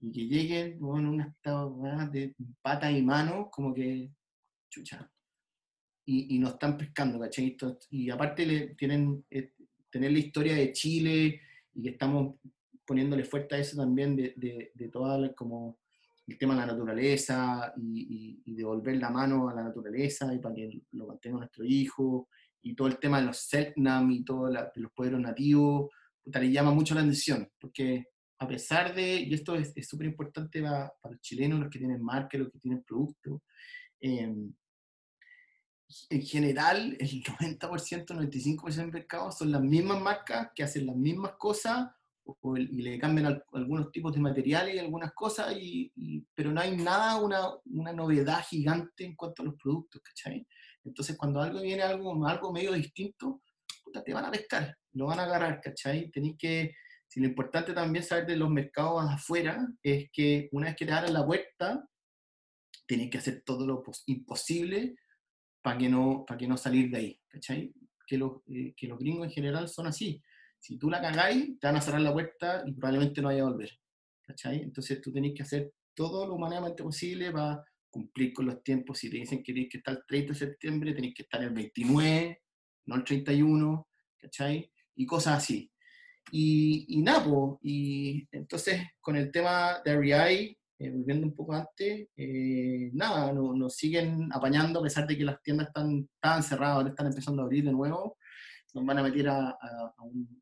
Y 0.00 0.12
que 0.12 0.26
lleguen 0.26 0.74
en 0.74 0.84
un 0.84 1.20
estado 1.20 1.76
de 2.12 2.34
pata 2.62 2.90
y 2.90 3.02
mano, 3.02 3.50
como 3.50 3.74
que, 3.74 4.10
chucha. 4.70 5.10
Y, 6.04 6.36
y 6.36 6.38
nos 6.38 6.52
están 6.52 6.78
pescando, 6.78 7.18
¿cachai? 7.18 7.56
Y 7.90 8.08
aparte 8.10 8.46
le, 8.46 8.74
tienen, 8.74 9.24
eh, 9.30 9.52
tener 9.90 10.12
la 10.12 10.18
historia 10.18 10.54
de 10.54 10.72
Chile 10.72 11.40
y 11.74 11.82
que 11.82 11.90
estamos 11.90 12.36
poniéndole 12.86 13.24
fuerte 13.24 13.56
a 13.56 13.58
eso 13.58 13.76
también 13.76 14.16
de, 14.16 14.32
de, 14.36 14.72
de 14.74 14.88
toda 14.88 15.34
como 15.34 15.78
el 16.28 16.38
tema 16.38 16.54
de 16.54 16.60
la 16.60 16.66
naturaleza 16.66 17.72
y, 17.76 18.40
y, 18.44 18.54
devolver 18.54 18.96
la 18.96 19.10
mano 19.10 19.48
a 19.48 19.54
la 19.54 19.62
naturaleza 19.62 20.32
y 20.34 20.38
para 20.38 20.54
que 20.54 20.82
lo 20.92 21.06
mantenga 21.06 21.38
nuestro 21.38 21.64
hijo 21.64 22.28
y 22.62 22.74
todo 22.74 22.88
el 22.88 22.98
tema 22.98 23.20
de 23.20 23.26
los 23.26 23.38
Selknam 23.38 24.10
y 24.10 24.24
todo 24.24 24.46
de 24.46 24.68
los 24.74 24.92
pueblos 24.92 25.20
nativos, 25.20 25.90
le 26.24 26.52
llama 26.52 26.72
mucho 26.72 26.94
la 26.94 27.00
atención, 27.00 27.50
porque 27.58 28.08
a 28.40 28.46
pesar 28.46 28.94
de, 28.94 29.20
y 29.20 29.34
esto 29.34 29.56
es 29.56 29.88
súper 29.88 30.06
importante 30.06 30.62
para, 30.62 30.92
los 31.10 31.20
chilenos, 31.20 31.60
los 31.60 31.70
que 31.70 31.78
tienen 31.78 32.02
marca, 32.02 32.38
los 32.38 32.52
que 32.52 32.58
tienen 32.58 32.84
producto, 32.84 33.42
em, 34.00 34.52
en 36.10 36.22
general 36.22 36.96
el 37.00 37.22
90%, 37.22 38.14
95% 38.14 38.76
del 38.76 38.92
mercado 38.92 39.32
son 39.32 39.50
las 39.50 39.62
mismas 39.62 40.00
marcas 40.00 40.50
que 40.54 40.62
hacen 40.62 40.86
las 40.86 40.96
mismas 40.96 41.32
cosas 41.38 41.88
y 42.56 42.82
le 42.82 42.98
cambian 42.98 43.42
algunos 43.52 43.90
tipos 43.90 44.12
de 44.12 44.20
materiales 44.20 44.74
y 44.74 44.78
algunas 44.78 45.12
cosas, 45.14 45.54
y, 45.56 45.92
pero 46.34 46.52
no 46.52 46.60
hay 46.60 46.76
nada, 46.76 47.16
una, 47.16 47.48
una, 47.66 47.92
novedad 47.92 48.44
gigante 48.44 49.04
en 49.04 49.16
cuanto 49.16 49.42
a 49.42 49.46
los 49.46 49.54
productos, 49.54 50.02
¿cachai? 50.02 50.46
Entonces, 50.84 51.16
cuando 51.16 51.40
algo 51.40 51.60
viene 51.62 51.82
algo, 51.82 52.26
algo 52.26 52.52
medio 52.52 52.72
distinto, 52.72 53.42
puta, 53.82 54.02
te 54.02 54.12
van 54.12 54.26
a 54.26 54.30
pescar, 54.30 54.76
lo 54.92 55.06
van 55.06 55.20
a 55.20 55.24
agarrar, 55.24 55.60
¿cachai? 55.60 56.10
Tenéis 56.10 56.36
que, 56.38 56.74
si 57.06 57.20
lo 57.20 57.26
importante 57.26 57.72
también 57.72 58.04
saber 58.04 58.26
de 58.26 58.36
los 58.36 58.50
mercados 58.50 59.10
afuera 59.10 59.66
es 59.82 60.10
que 60.12 60.48
una 60.52 60.66
vez 60.66 60.76
que 60.76 60.86
te 60.86 60.92
abran 60.92 61.14
la 61.14 61.24
puerta, 61.24 61.88
tenéis 62.86 63.10
que 63.10 63.18
hacer 63.18 63.42
todo 63.44 63.66
lo 63.66 63.82
imposible 64.06 64.96
para 65.62 65.78
que 65.78 65.88
no, 65.88 66.24
para 66.26 66.38
que 66.38 66.46
no 66.46 66.56
salir 66.56 66.90
de 66.90 66.98
ahí, 66.98 67.20
¿cachai? 67.28 67.72
Que 68.06 68.18
los, 68.18 68.42
eh, 68.48 68.74
que 68.76 68.86
los 68.86 68.98
gringos 68.98 69.26
en 69.26 69.32
general 69.32 69.68
son 69.68 69.86
así. 69.86 70.22
Si 70.58 70.78
tú 70.78 70.90
la 70.90 71.00
cagáis, 71.00 71.58
te 71.58 71.66
van 71.66 71.76
a 71.76 71.80
cerrar 71.80 72.00
la 72.00 72.12
puerta 72.12 72.62
y 72.66 72.72
probablemente 72.72 73.22
no 73.22 73.28
vaya 73.28 73.42
a 73.42 73.50
volver, 73.50 73.70
¿cachai? 74.22 74.62
Entonces 74.62 75.00
tú 75.00 75.12
tenés 75.12 75.34
que 75.34 75.42
hacer 75.42 75.72
todo 75.94 76.26
lo 76.26 76.34
humanamente 76.34 76.82
posible 76.82 77.30
para 77.30 77.64
cumplir 77.90 78.32
con 78.32 78.46
los 78.46 78.62
tiempos. 78.62 78.98
Si 78.98 79.10
te 79.10 79.16
dicen 79.16 79.42
que 79.42 79.52
tienes 79.52 79.70
que 79.70 79.78
estar 79.78 79.94
el 79.94 80.04
30 80.06 80.32
de 80.32 80.38
septiembre, 80.38 80.94
tenés 80.94 81.14
que 81.14 81.22
estar 81.22 81.42
el 81.42 81.50
29, 81.50 82.42
no 82.86 82.96
el 82.96 83.04
31, 83.04 83.88
¿cachai? 84.18 84.70
Y 84.94 85.06
cosas 85.06 85.38
así. 85.38 85.70
Y, 86.30 86.84
y 86.88 87.02
nada, 87.02 87.24
y 87.62 88.28
entonces 88.32 88.82
con 89.00 89.16
el 89.16 89.30
tema 89.32 89.80
de 89.84 89.96
REI, 89.96 90.58
eh, 90.80 90.90
volviendo 90.90 91.26
un 91.26 91.34
poco 91.34 91.54
antes, 91.54 92.08
eh, 92.16 92.90
nada, 92.92 93.32
nos 93.32 93.74
siguen 93.74 94.28
apañando 94.32 94.78
a 94.78 94.82
pesar 94.82 95.06
de 95.06 95.16
que 95.16 95.24
las 95.24 95.42
tiendas 95.42 95.68
están, 95.68 96.08
están 96.14 96.42
cerradas, 96.42 96.76
ahora 96.76 96.90
están 96.90 97.06
empezando 97.06 97.42
a 97.42 97.46
abrir 97.46 97.64
de 97.64 97.72
nuevo. 97.72 98.17
Nos 98.78 98.86
van 98.86 98.98
a 98.98 99.02
meter 99.02 99.28
a, 99.28 99.48
a, 99.50 100.02
un, 100.04 100.40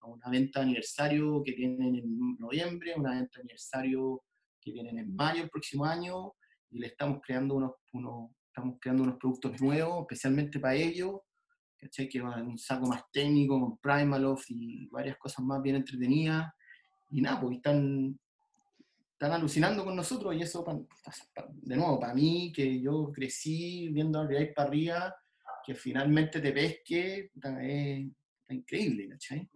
a, 0.00 0.06
una 0.06 0.30
venta 0.30 0.62
aniversario 0.62 1.42
que 1.44 1.52
tienen 1.52 1.96
en 1.96 2.38
noviembre, 2.38 2.94
una 2.96 3.10
venta 3.10 3.40
aniversario 3.40 4.22
que 4.58 4.72
tienen 4.72 4.98
en 4.98 5.14
mayo 5.14 5.42
el 5.42 5.50
próximo 5.50 5.84
año, 5.84 6.32
y 6.70 6.78
le 6.78 6.86
estamos 6.86 7.20
creando 7.22 7.56
unos, 7.56 7.72
unos, 7.92 8.30
estamos 8.46 8.78
creando 8.80 9.02
unos 9.02 9.18
productos 9.18 9.60
nuevos, 9.60 10.00
especialmente 10.00 10.58
para 10.58 10.74
ellos, 10.76 11.20
¿cachai? 11.76 12.08
que 12.08 12.22
van 12.22 12.46
un 12.48 12.56
saco 12.56 12.86
más 12.86 13.02
técnico, 13.12 13.60
con 13.60 13.76
Primaloft 13.76 14.46
y 14.48 14.88
varias 14.88 15.18
cosas 15.18 15.44
más 15.44 15.60
bien 15.60 15.76
entretenidas. 15.76 16.50
Y 17.10 17.20
nada, 17.20 17.38
pues 17.38 17.56
están, 17.56 18.18
están 19.12 19.32
alucinando 19.32 19.84
con 19.84 19.94
nosotros 19.94 20.34
y 20.34 20.40
eso, 20.40 20.64
de 21.52 21.76
nuevo, 21.76 22.00
para 22.00 22.14
mí, 22.14 22.50
que 22.50 22.80
yo 22.80 23.12
crecí 23.12 23.90
viendo 23.90 24.20
a 24.20 24.26
Real 24.26 24.54
para 24.56 24.68
arriba, 24.68 25.14
que 25.64 25.74
finalmente 25.74 26.40
te 26.40 26.52
pesque, 26.52 27.30
es, 27.34 28.06
increíble, 28.48 29.08
¿cachai? 29.08 29.48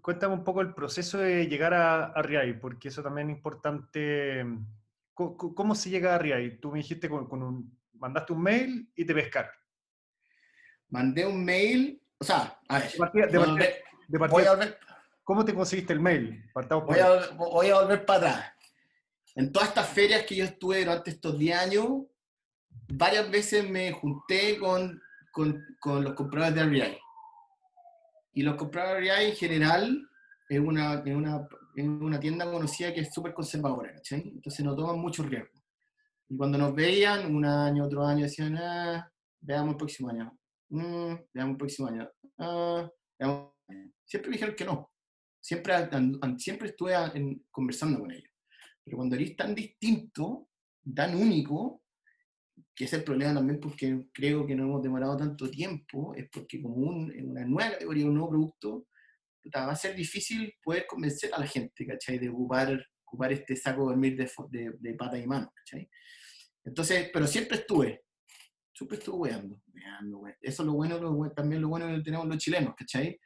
Cuéntame 0.00 0.34
un 0.34 0.44
poco 0.44 0.60
el 0.60 0.74
proceso 0.74 1.18
de 1.18 1.46
llegar 1.46 1.74
a, 1.74 2.06
a 2.06 2.60
porque 2.60 2.88
eso 2.88 3.02
también 3.02 3.30
es 3.30 3.36
importante 3.36 4.44
¿Cómo, 5.28 5.74
se 5.74 5.90
llega 5.90 6.14
a 6.14 6.18
Riai? 6.18 6.58
Tú 6.60 6.70
me 6.72 6.78
dijiste 6.78 7.08
con, 7.08 7.42
un, 7.42 7.78
mandaste 7.94 8.32
un 8.32 8.42
mail 8.42 8.90
y 8.94 9.04
te 9.04 9.12
pescaron. 9.12 9.50
Mandé 10.88 11.26
un 11.26 11.44
mail, 11.44 12.02
o 12.18 12.24
sea, 12.24 12.58
a 12.68 12.78
ver, 12.78 12.90
voy 14.30 14.44
a 14.44 14.52
volver, 14.52 14.78
¿cómo 15.22 15.44
te 15.44 15.54
conseguiste 15.54 15.92
el 15.92 16.00
mail? 16.00 16.42
Voy 16.54 16.64
a, 16.98 17.30
voy 17.34 17.68
a, 17.68 17.74
volver 17.80 18.06
para 18.06 18.18
atrás. 18.18 18.52
En 19.34 19.52
todas 19.52 19.68
estas 19.68 19.88
ferias 19.90 20.24
que 20.24 20.36
yo 20.36 20.44
estuve 20.44 20.80
durante 20.80 21.10
estos 21.10 21.38
10 21.38 21.58
años, 21.58 21.88
varias 22.88 23.30
veces 23.30 23.68
me 23.68 23.92
junté 23.92 24.58
con, 24.58 25.00
con, 25.32 25.64
con 25.80 26.04
los 26.04 26.14
compradores 26.14 26.54
de 26.54 26.64
REI. 26.64 26.98
Y 28.32 28.42
los 28.42 28.56
compradores 28.56 29.04
de 29.04 29.10
REI 29.10 29.30
en 29.30 29.36
general 29.36 30.08
es 30.48 30.60
una, 30.60 30.94
es 31.04 31.14
una 31.14 31.46
en 31.76 32.02
una 32.02 32.18
tienda 32.18 32.50
conocida 32.50 32.92
que 32.92 33.00
es 33.00 33.12
súper 33.12 33.34
conservadora. 33.34 33.94
Entonces 34.10 34.64
no 34.64 34.74
toman 34.74 34.98
mucho 34.98 35.22
riesgo. 35.22 35.60
Y 36.28 36.36
cuando 36.36 36.58
nos 36.58 36.74
veían, 36.74 37.34
un 37.34 37.44
año, 37.44 37.84
otro 37.84 38.04
año, 38.04 38.24
decían, 38.24 38.56
ah, 38.56 39.10
veamos 39.40 39.72
el 39.72 39.76
próximo 39.78 40.10
año, 40.10 40.38
mm, 40.68 41.14
veamos 41.34 41.52
el 41.52 41.56
próximo 41.56 41.88
año, 41.88 42.08
ah, 42.38 42.88
veamos. 43.18 43.52
Siempre 44.04 44.32
dijeron 44.32 44.54
que 44.54 44.64
no. 44.64 44.90
Siempre, 45.40 45.74
siempre 46.38 46.68
estuve 46.68 46.94
conversando 47.50 48.00
con 48.00 48.10
ellos. 48.10 48.30
Pero 48.84 48.98
cuando 48.98 49.16
eres 49.16 49.36
tan 49.36 49.54
distinto, 49.54 50.48
tan 50.94 51.14
único, 51.14 51.79
que 52.74 52.84
es 52.84 52.92
el 52.92 53.04
problema 53.04 53.34
también 53.34 53.60
porque 53.60 54.06
creo 54.12 54.46
que 54.46 54.54
no 54.54 54.64
hemos 54.64 54.82
demorado 54.82 55.16
tanto 55.16 55.50
tiempo, 55.50 56.14
es 56.14 56.28
porque 56.32 56.62
como 56.62 56.76
un, 56.76 57.12
una 57.28 57.44
nueva 57.44 57.72
categoría, 57.72 58.06
un 58.06 58.14
nuevo 58.14 58.30
producto, 58.30 58.86
va 59.54 59.72
a 59.72 59.76
ser 59.76 59.94
difícil 59.96 60.54
poder 60.62 60.86
convencer 60.86 61.32
a 61.34 61.40
la 61.40 61.46
gente, 61.46 61.86
¿cachai? 61.86 62.18
De 62.18 62.28
ocupar, 62.28 62.86
ocupar 63.04 63.32
este 63.32 63.56
saco 63.56 63.82
de 63.82 63.86
dormir 63.88 64.16
de, 64.16 64.30
de, 64.50 64.72
de 64.78 64.94
pata 64.94 65.18
y 65.18 65.26
mano, 65.26 65.52
¿cachai? 65.54 65.88
Entonces, 66.64 67.10
pero 67.12 67.26
siempre 67.26 67.58
estuve, 67.58 68.04
siempre 68.72 68.98
estuve 68.98 69.16
weando, 69.16 69.60
weando, 69.74 70.22
Eso 70.40 70.62
es 70.62 70.66
lo 70.66 70.74
bueno, 70.74 71.30
también 71.34 71.62
lo 71.62 71.68
bueno 71.68 71.86
que 71.86 72.02
tenemos 72.02 72.26
los 72.26 72.38
chilenos, 72.38 72.74
¿cachai? 72.76 73.18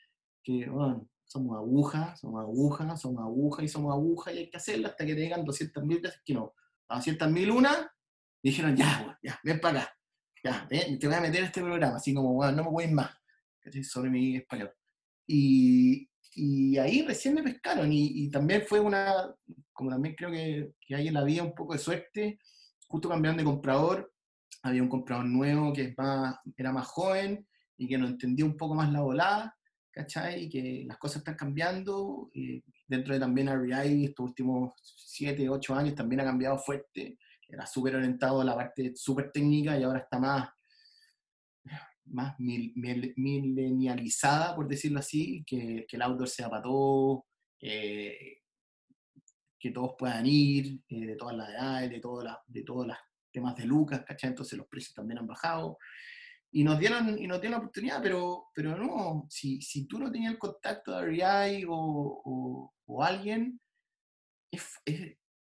Que, 0.42 0.68
bueno, 0.68 1.08
somos 1.24 1.56
agujas, 1.56 2.20
somos 2.20 2.40
agujas, 2.42 3.00
somos 3.00 3.22
agujas 3.22 3.64
y 3.64 3.68
somos 3.68 3.92
agujas 3.92 4.34
y 4.34 4.38
hay 4.38 4.50
que 4.50 4.56
hacerlo 4.56 4.88
hasta 4.88 5.04
que 5.04 5.14
te 5.14 5.20
digan 5.20 5.44
200 5.44 5.84
mil 5.84 6.00
veces 6.00 6.20
que 6.24 6.34
no. 6.34 6.54
A 6.88 6.96
200 6.96 7.30
mil 7.30 7.50
una, 7.50 7.90
dijeron, 8.50 8.76
ya, 8.76 9.18
ya, 9.22 9.40
ven 9.42 9.60
para 9.60 9.80
acá, 9.80 9.98
ya, 10.42 10.66
ven, 10.70 10.98
te 10.98 11.06
voy 11.06 11.16
a 11.16 11.20
meter 11.20 11.40
en 11.40 11.46
este 11.46 11.62
programa, 11.62 11.96
así 11.96 12.12
como, 12.14 12.34
bueno, 12.34 12.52
no 12.52 12.64
me 12.64 12.70
voy 12.70 12.88
más. 12.88 13.10
Sobre 13.82 14.10
mi 14.10 14.36
español. 14.36 14.70
Y, 15.26 16.06
y 16.34 16.76
ahí 16.76 17.02
recién 17.02 17.34
me 17.34 17.42
pescaron 17.42 17.90
y, 17.90 18.24
y, 18.24 18.30
también 18.30 18.64
fue 18.68 18.78
una, 18.78 19.34
como 19.72 19.88
también 19.88 20.14
creo 20.14 20.30
que, 20.30 20.72
que 20.80 20.94
hay 20.94 21.08
en 21.08 21.14
la 21.14 21.24
vida 21.24 21.42
un 21.42 21.54
poco 21.54 21.72
de 21.72 21.78
suerte, 21.78 22.38
justo 22.86 23.08
cambiando 23.08 23.40
de 23.40 23.46
comprador, 23.46 24.12
había 24.62 24.82
un 24.82 24.90
comprador 24.90 25.24
nuevo 25.24 25.72
que 25.72 25.82
es 25.84 25.96
más, 25.96 26.36
era 26.56 26.72
más 26.72 26.86
joven 26.88 27.46
y 27.78 27.88
que 27.88 27.96
no 27.96 28.06
entendía 28.06 28.44
un 28.44 28.56
poco 28.58 28.74
más 28.74 28.92
la 28.92 29.00
volada, 29.00 29.56
¿cachai? 29.90 30.44
Y 30.44 30.48
que 30.50 30.84
las 30.86 30.98
cosas 30.98 31.18
están 31.18 31.36
cambiando, 31.36 32.30
y 32.34 32.62
dentro 32.86 33.14
de 33.14 33.20
también 33.20 33.48
REI 33.48 34.06
estos 34.06 34.26
últimos 34.26 34.72
7, 34.82 35.48
8 35.48 35.74
años 35.74 35.94
también 35.94 36.20
ha 36.20 36.24
cambiado 36.24 36.58
fuerte, 36.58 37.16
era 37.54 37.66
súper 37.66 37.96
orientado 37.96 38.40
a 38.40 38.44
la 38.44 38.54
parte 38.54 38.94
súper 38.94 39.32
técnica 39.32 39.78
y 39.78 39.82
ahora 39.82 40.00
está 40.00 40.18
más 40.18 40.50
más 42.06 42.34
milenializada, 42.38 44.54
por 44.54 44.68
decirlo 44.68 44.98
así, 44.98 45.42
que, 45.46 45.86
que, 45.88 45.96
el 45.96 46.02
outdoor 46.02 46.28
sea 46.28 46.50
para 46.50 46.62
todos, 46.62 47.22
que 49.64 49.70
todos 49.70 49.94
puedan 49.98 50.26
ir, 50.26 50.78
eh, 50.88 51.06
de 51.06 51.16
todas 51.16 51.36
las 51.36 51.48
edades, 51.48 51.90
de, 51.90 52.00
todas 52.00 52.36
de 52.46 52.62
todos 52.62 52.86
los 52.86 52.96
temas 53.32 53.56
de 53.56 53.64
Lucas, 53.64 54.04
¿cachai? 54.06 54.30
Entonces 54.30 54.58
los 54.58 54.68
precios 54.68 54.94
también 54.94 55.18
han 55.18 55.26
bajado. 55.26 55.78
y 56.52 56.62
nos 56.62 56.78
dieron, 56.78 57.18
y 57.18 57.26
nos 57.26 57.40
dieron 57.40 57.52
la 57.52 57.58
oportunidad, 57.58 58.00
pero, 58.02 58.50
pero 58.54 58.76
no, 58.76 59.26
si, 59.28 59.60
si 59.60 59.86
tú 59.86 59.98
no 59.98 60.12
tenías 60.12 60.32
el 60.32 60.38
contacto 60.38 60.92
de 60.92 61.06
REI 61.06 61.64
o, 61.66 62.72
o, 62.86 63.02
alguien, 63.02 63.60
es, 64.52 64.78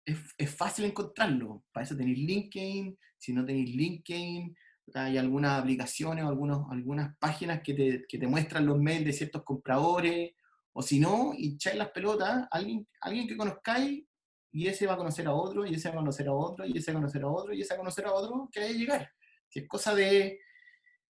es, 0.05 0.51
fácil 0.55 0.85
encontrarlo. 0.85 1.65
Para 1.73 1.85
eso 1.85 1.97
tenéis 1.97 2.19
LinkedIn, 2.19 2.99
si 3.19 3.33
no 3.33 3.45
tenéis 3.45 3.75
LinkedIn, 3.75 4.57
hay 4.95 5.19
algunas 5.19 5.61
aplicaciones 5.61 6.25
o 6.25 6.29
algunos, 6.29 6.71
algunas 6.71 7.17
páginas 7.19 7.63
que 7.63 7.75
te, 7.75 8.05
que 8.07 8.19
te, 8.19 8.27
muestran 8.27 8.67
los 8.67 8.79
mails 8.79 9.05
de 9.05 9.13
ciertos 9.13 9.43
compradores, 9.43 10.33
o 10.73 10.83
si 10.83 11.01
no, 11.01 11.33
echáis 11.39 11.77
las 11.77 11.91
pelotas, 11.91 12.47
alguien, 12.51 12.87
alguien 13.01 13.29
que 13.29 13.37
conozcáis, 13.37 14.05
y 14.53 14.67
ese 14.67 14.87
va 14.87 14.95
a 14.95 14.99
conocer 14.99 15.27
a 15.27 15.33
otro, 15.33 15.67
y 15.67 15.75
ese 15.75 15.89
va 15.89 15.95
a 15.95 15.99
conocer 15.99 16.29
a 16.29 16.33
otro, 16.33 16.65
y 16.65 16.77
ese 16.77 16.93
va 16.93 16.99
a 16.99 17.01
conocer 17.01 17.23
a 17.23 17.29
otro, 17.29 17.55
y 17.55 17.61
ese 17.61 17.75
va 17.75 17.77
a 17.77 17.79
conocer 17.79 18.07
a 18.07 18.13
otro, 18.13 18.49
que 18.53 18.61
hay 18.61 18.73
que 18.73 18.79
llegar. 18.79 19.11
Si 19.49 19.61
es 19.61 19.69
cosa 19.69 19.95
de, 19.95 20.41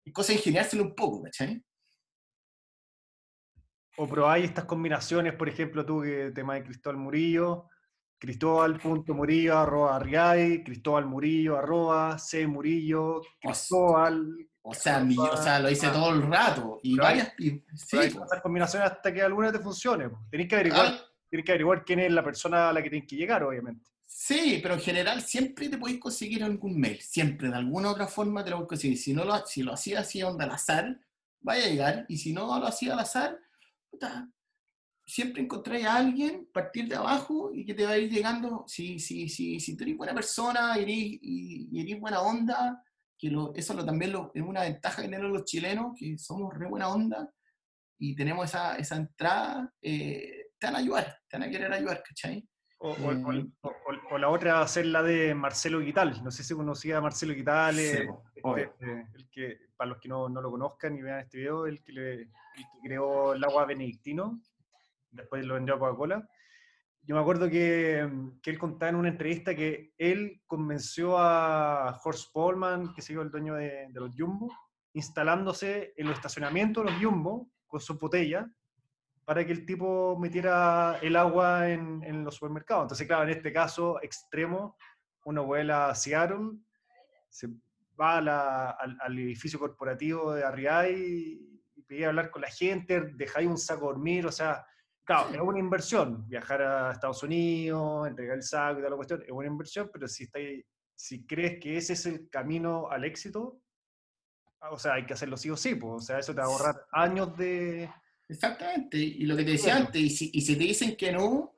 es 0.04 0.12
cosa 0.12 0.32
de 0.32 0.38
ingeniárselo 0.38 0.82
un 0.82 0.94
poco, 0.94 1.22
¿cachai? 1.22 1.62
O 3.96 4.06
probáis 4.06 4.46
estas 4.46 4.64
combinaciones, 4.64 5.34
por 5.34 5.48
ejemplo, 5.48 5.84
tú 5.84 6.02
que 6.02 6.32
tema 6.34 6.54
de 6.54 6.64
Cristóbal 6.64 6.96
Murillo, 6.96 7.68
Cristóbal.murillo 8.20 9.58
arroba 9.58 9.96
Arriay, 9.96 10.62
Cristóbal 10.62 11.06
Murillo 11.06 11.56
arroba 11.56 12.18
C 12.18 12.46
Murillo, 12.46 13.22
Cristóbal. 13.40 14.46
O 14.62 14.74
sea, 14.74 15.02
o 15.02 15.36
sea, 15.38 15.58
lo 15.58 15.70
hice 15.70 15.88
todo 15.88 16.10
el 16.10 16.22
rato. 16.22 16.78
Y 16.82 16.96
varias. 16.96 17.32
sí, 17.38 17.56
pues. 17.96 18.14
combinaciones 18.42 18.90
hasta 18.90 19.12
que 19.12 19.22
alguna 19.22 19.50
te 19.50 19.58
funcione. 19.58 20.10
Tenéis 20.30 20.50
que 20.50 20.54
averiguar. 20.54 20.86
Ah. 20.86 21.06
que 21.30 21.52
averiguar 21.52 21.82
quién 21.82 22.00
es 22.00 22.12
la 22.12 22.22
persona 22.22 22.68
a 22.68 22.72
la 22.74 22.82
que 22.82 22.90
tienes 22.90 23.08
que 23.08 23.16
llegar, 23.16 23.42
obviamente. 23.42 23.86
Sí, 24.04 24.58
pero 24.62 24.74
en 24.74 24.80
general 24.80 25.22
siempre 25.22 25.70
te 25.70 25.78
podéis 25.78 25.98
conseguir 25.98 26.44
algún 26.44 26.78
mail, 26.78 27.00
siempre, 27.00 27.48
de 27.48 27.54
alguna 27.54 27.90
otra 27.90 28.06
forma 28.06 28.44
te 28.44 28.50
lo 28.50 28.56
podéis 28.56 28.68
conseguir. 28.68 28.98
Si, 28.98 29.14
no 29.14 29.24
lo, 29.24 29.46
si 29.46 29.62
lo 29.62 29.72
hacía 29.72 30.00
así 30.00 30.22
onda 30.22 30.44
al 30.44 30.50
azar, 30.50 31.00
vaya 31.40 31.64
a 31.64 31.68
llegar, 31.68 32.06
y 32.08 32.18
si 32.18 32.34
no 32.34 32.58
lo 32.58 32.66
hacía 32.66 32.92
al 32.92 32.98
azar, 32.98 33.38
siempre 35.10 35.42
encontráis 35.42 35.86
a 35.86 35.96
alguien, 35.96 36.48
partir 36.52 36.88
de 36.88 36.96
abajo, 36.96 37.50
y 37.52 37.64
que 37.64 37.74
te 37.74 37.84
va 37.84 37.92
a 37.92 37.98
ir 37.98 38.10
llegando, 38.10 38.64
si, 38.66 38.98
si, 38.98 39.28
si, 39.28 39.58
si 39.58 39.76
tú 39.76 39.84
eres 39.84 39.96
buena 39.96 40.14
persona 40.14 40.78
y 40.78 41.70
eres, 41.80 42.00
buena 42.00 42.20
onda, 42.22 42.82
que 43.18 43.28
lo, 43.28 43.52
eso 43.54 43.74
lo, 43.74 43.84
también 43.84 44.12
lo, 44.12 44.30
es 44.34 44.42
una 44.42 44.62
ventaja 44.62 45.02
que 45.02 45.08
tenemos 45.08 45.32
los 45.32 45.44
chilenos, 45.44 45.94
que 45.98 46.16
somos 46.16 46.54
re 46.54 46.68
buena 46.68 46.88
onda, 46.88 47.28
y 47.98 48.14
tenemos 48.14 48.46
esa, 48.46 48.76
esa 48.76 48.96
entrada, 48.96 49.72
eh, 49.82 50.46
te 50.58 50.66
van 50.66 50.76
a 50.76 50.78
ayudar, 50.78 51.18
te 51.28 51.38
van 51.38 51.48
a 51.48 51.50
querer 51.50 51.72
ayudar, 51.72 52.02
¿cachai? 52.02 52.48
Mm. 52.82 53.52
O, 54.10 54.18
la 54.18 54.30
otra 54.30 54.62
hacer 54.62 54.86
la 54.86 55.02
de 55.02 55.34
Marcelo 55.34 55.80
Guital. 55.80 56.24
No 56.24 56.30
sé 56.30 56.42
si 56.42 56.54
conocía 56.54 56.96
a 56.96 57.02
Marcelo 57.02 57.34
Guital, 57.34 57.78
eh, 57.78 58.08
este, 58.34 58.62
eh, 58.80 59.06
el 59.14 59.28
que, 59.30 59.58
para 59.76 59.90
los 59.90 59.98
que 59.98 60.08
no, 60.08 60.30
no, 60.30 60.40
lo 60.40 60.50
conozcan 60.50 60.96
y 60.96 61.02
vean 61.02 61.20
este 61.20 61.38
video, 61.38 61.66
el 61.66 61.82
que, 61.82 61.92
le, 61.92 62.30
creó 62.82 63.34
el 63.34 63.44
agua 63.44 63.66
benedictino, 63.66 64.40
después 65.10 65.44
lo 65.44 65.54
vendió 65.54 65.74
a 65.74 65.78
Coca-Cola. 65.78 66.28
Yo 67.02 67.14
me 67.14 67.20
acuerdo 67.20 67.48
que, 67.48 68.08
que, 68.42 68.50
él 68.50 68.58
contaba 68.58 68.90
en 68.90 68.96
una 68.96 69.08
entrevista 69.08 69.54
que 69.54 69.94
él 69.96 70.42
convenció 70.46 71.18
a 71.18 71.98
Horst 72.04 72.32
Polman, 72.32 72.92
que 72.92 73.02
se 73.02 73.14
el 73.14 73.30
dueño 73.30 73.54
de, 73.54 73.88
de 73.90 74.00
los 74.00 74.14
Jumbo, 74.16 74.52
instalándose 74.92 75.94
en 75.96 76.08
los 76.08 76.16
estacionamientos 76.16 76.84
de 76.84 76.90
los 76.90 77.02
Jumbo 77.02 77.50
con 77.66 77.80
su 77.80 77.96
botella 77.98 78.46
para 79.24 79.46
que 79.46 79.52
el 79.52 79.64
tipo 79.64 80.18
metiera 80.18 80.98
el 81.00 81.14
agua 81.14 81.70
en, 81.70 82.24
los 82.24 82.34
supermercados. 82.34 82.82
Entonces, 82.82 83.06
claro, 83.06 83.22
en 83.22 83.30
este 83.30 83.52
caso 83.52 84.02
extremo, 84.02 84.76
uno 85.24 85.44
vuela 85.44 85.88
a 85.88 85.94
Seattle, 85.94 86.58
se 87.28 87.48
va 88.00 88.18
al, 88.18 89.18
edificio 89.18 89.58
corporativo 89.60 90.32
de 90.32 90.42
Arriay 90.42 90.94
y, 90.94 91.62
y 91.76 91.82
pide 91.82 92.06
hablar 92.06 92.32
con 92.32 92.42
la 92.42 92.50
gente, 92.50 93.12
dejáis 93.14 93.46
un 93.46 93.56
saco 93.56 93.86
dormir, 93.86 94.26
o 94.26 94.32
sea, 94.32 94.66
claro, 95.10 95.34
es 95.34 95.40
una 95.40 95.58
inversión, 95.58 96.28
viajar 96.28 96.62
a 96.62 96.92
Estados 96.92 97.22
Unidos, 97.24 98.06
entregar 98.06 98.36
el 98.36 98.44
saco 98.44 98.78
y 98.78 98.82
toda 98.82 98.90
la 98.90 98.96
cuestión, 98.96 99.22
es 99.22 99.30
una 99.32 99.48
inversión, 99.48 99.90
pero 99.92 100.06
si, 100.06 100.28
si 100.94 101.26
crees 101.26 101.58
que 101.60 101.76
ese 101.76 101.94
es 101.94 102.06
el 102.06 102.28
camino 102.28 102.88
al 102.88 103.04
éxito, 103.04 103.60
o 104.70 104.78
sea, 104.78 104.94
hay 104.94 105.06
que 105.06 105.14
hacerlo 105.14 105.36
sí 105.36 105.50
o 105.50 105.56
sí, 105.56 105.74
pues, 105.74 105.92
o 105.94 106.00
sea, 106.00 106.20
eso 106.20 106.32
te 106.32 106.40
va 106.40 106.46
a 106.46 106.50
ahorrar 106.50 106.86
años 106.92 107.36
de, 107.36 107.90
Exactamente, 108.28 108.98
y 108.98 109.26
lo 109.26 109.36
que 109.36 109.42
te 109.42 109.50
decía 109.50 109.74
antes, 109.74 110.00
y 110.00 110.10
si, 110.10 110.30
y 110.32 110.42
si, 110.42 110.54
te 110.54 110.62
dicen 110.62 110.94
que 110.94 111.10
no, 111.10 111.56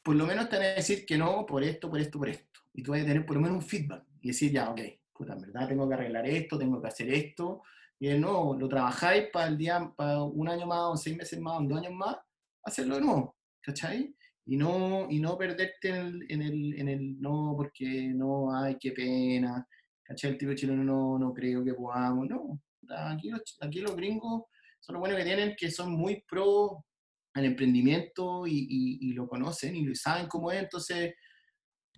por 0.00 0.14
lo 0.14 0.24
menos 0.24 0.48
te 0.48 0.56
van 0.56 0.66
a 0.66 0.74
decir 0.74 1.04
que 1.04 1.18
no 1.18 1.44
por 1.44 1.64
esto, 1.64 1.90
por 1.90 1.98
esto, 1.98 2.16
por 2.16 2.28
esto. 2.28 2.60
Y 2.72 2.84
tú 2.84 2.92
vas 2.92 3.00
a 3.00 3.04
tener 3.06 3.26
por 3.26 3.34
lo 3.34 3.42
menos 3.42 3.56
un 3.56 3.68
feedback 3.68 4.04
y 4.20 4.28
decir, 4.28 4.52
ya, 4.52 4.70
ok, 4.70 4.80
puta, 5.12 5.32
en 5.32 5.40
verdad 5.40 5.66
tengo 5.66 5.88
que 5.88 5.94
arreglar 5.94 6.24
esto, 6.28 6.56
tengo 6.56 6.80
que 6.80 6.86
hacer 6.86 7.12
esto. 7.12 7.64
Y 8.02 8.08
de 8.08 8.18
nuevo, 8.18 8.56
lo 8.56 8.66
trabajáis 8.66 9.28
para 9.30 9.48
el 9.48 9.58
día, 9.58 9.92
para 9.94 10.22
un 10.22 10.48
año 10.48 10.66
más, 10.66 10.80
o 10.84 10.96
seis 10.96 11.16
meses 11.16 11.38
más, 11.38 11.60
o 11.60 11.64
dos 11.64 11.78
años 11.78 11.92
más, 11.92 12.16
hacerlo 12.62 12.94
de 12.94 13.02
nuevo, 13.02 13.36
¿cachai? 13.60 14.16
Y 14.46 14.56
no, 14.56 15.06
y 15.10 15.20
no 15.20 15.36
perderte 15.36 15.90
en 15.90 15.96
el, 15.96 16.26
en 16.30 16.42
el, 16.42 16.80
en 16.80 16.88
el 16.88 17.20
no, 17.20 17.52
porque 17.54 18.10
no, 18.14 18.54
ay, 18.56 18.78
qué 18.80 18.92
pena, 18.92 19.66
¿cachai? 20.02 20.30
El 20.30 20.38
tipo 20.38 20.54
chileno 20.54 20.82
no, 20.82 21.18
no 21.18 21.34
creo 21.34 21.62
que 21.62 21.74
podamos, 21.74 22.26
no. 22.26 22.62
Aquí 22.88 23.28
los, 23.28 23.58
aquí 23.60 23.80
los 23.80 23.94
gringos 23.94 24.44
son 24.80 24.94
lo 24.94 25.00
bueno 25.00 25.16
que 25.16 25.24
tienen, 25.24 25.54
que 25.54 25.70
son 25.70 25.92
muy 25.92 26.24
pro 26.26 26.86
al 27.34 27.44
emprendimiento 27.44 28.46
y, 28.46 29.12
lo 29.12 29.28
conocen 29.28 29.76
y 29.76 29.94
saben 29.94 30.26
cómo 30.26 30.50
es, 30.50 30.62
entonces 30.62 31.14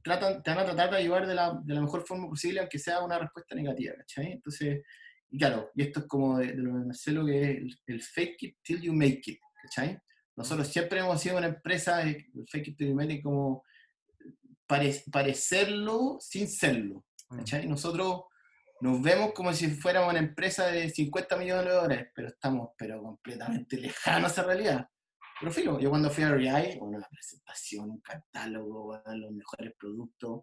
tratan, 0.03 0.43
te 0.43 0.51
van 0.51 0.59
a 0.59 0.65
tratar 0.65 0.91
de 0.91 0.97
ayudar 0.97 1.29
de 1.29 1.35
la, 1.35 1.61
de 1.63 1.75
la 1.75 1.81
mejor 1.81 2.05
forma 2.05 2.29
posible, 2.29 2.59
aunque 2.59 2.81
sea 2.81 3.05
una 3.05 3.21
respuesta 3.21 3.55
negativa, 3.55 3.95
¿cachai? 3.97 4.33
Entonces, 4.33 4.83
y 5.33 5.39
claro, 5.39 5.71
y 5.75 5.83
esto 5.83 6.01
es 6.01 6.07
como 6.07 6.39
de, 6.39 6.55
lo 6.55 6.79
de 6.79 6.85
Marcelo, 6.85 7.25
que 7.25 7.53
es 7.53 7.81
el, 7.87 8.03
fake 8.03 8.43
it 8.43 8.57
till 8.63 8.83
you 8.83 8.93
make 8.93 9.23
it, 9.27 9.41
¿cachai? 9.63 9.99
Nosotros 10.37 10.69
siempre 10.69 11.01
hemos 11.01 11.21
sido 11.23 11.39
una 11.39 11.47
empresa, 11.47 12.03
el 12.03 12.47
fake 12.51 12.69
it 12.69 12.77
till 12.77 12.89
you 12.89 12.95
make 12.95 13.15
it, 13.15 13.23
como 13.23 13.65
parecerlo 14.67 16.19
sin 16.21 16.49
serlo, 16.49 17.07
mm. 17.31 17.37
¿cachai? 17.39 17.67
Nosotros 17.67 18.25
nos 18.83 19.01
vemos 19.01 19.33
como 19.33 19.55
si 19.55 19.69
fuéramos 19.69 20.11
una 20.11 20.19
empresa 20.19 20.67
de 20.67 20.91
50 20.91 21.37
millones 21.39 21.65
de 21.65 21.73
dólares, 21.73 22.09
pero 22.15 22.29
estamos 22.29 22.71
pero 22.77 23.03
completamente 23.03 23.79
lejanos 23.79 24.31
a 24.31 24.33
esa 24.33 24.43
realidad. 24.43 24.87
Pero 25.41 25.51
filo, 25.51 25.81
yo 25.81 25.89
cuando 25.89 26.11
fui 26.11 26.25
a 26.25 26.31
REI, 26.31 26.79
una 26.79 27.09
presentación, 27.11 27.89
un 27.89 28.01
catálogo, 28.01 29.01
los 29.15 29.33
mejores 29.33 29.73
productos, 29.79 30.43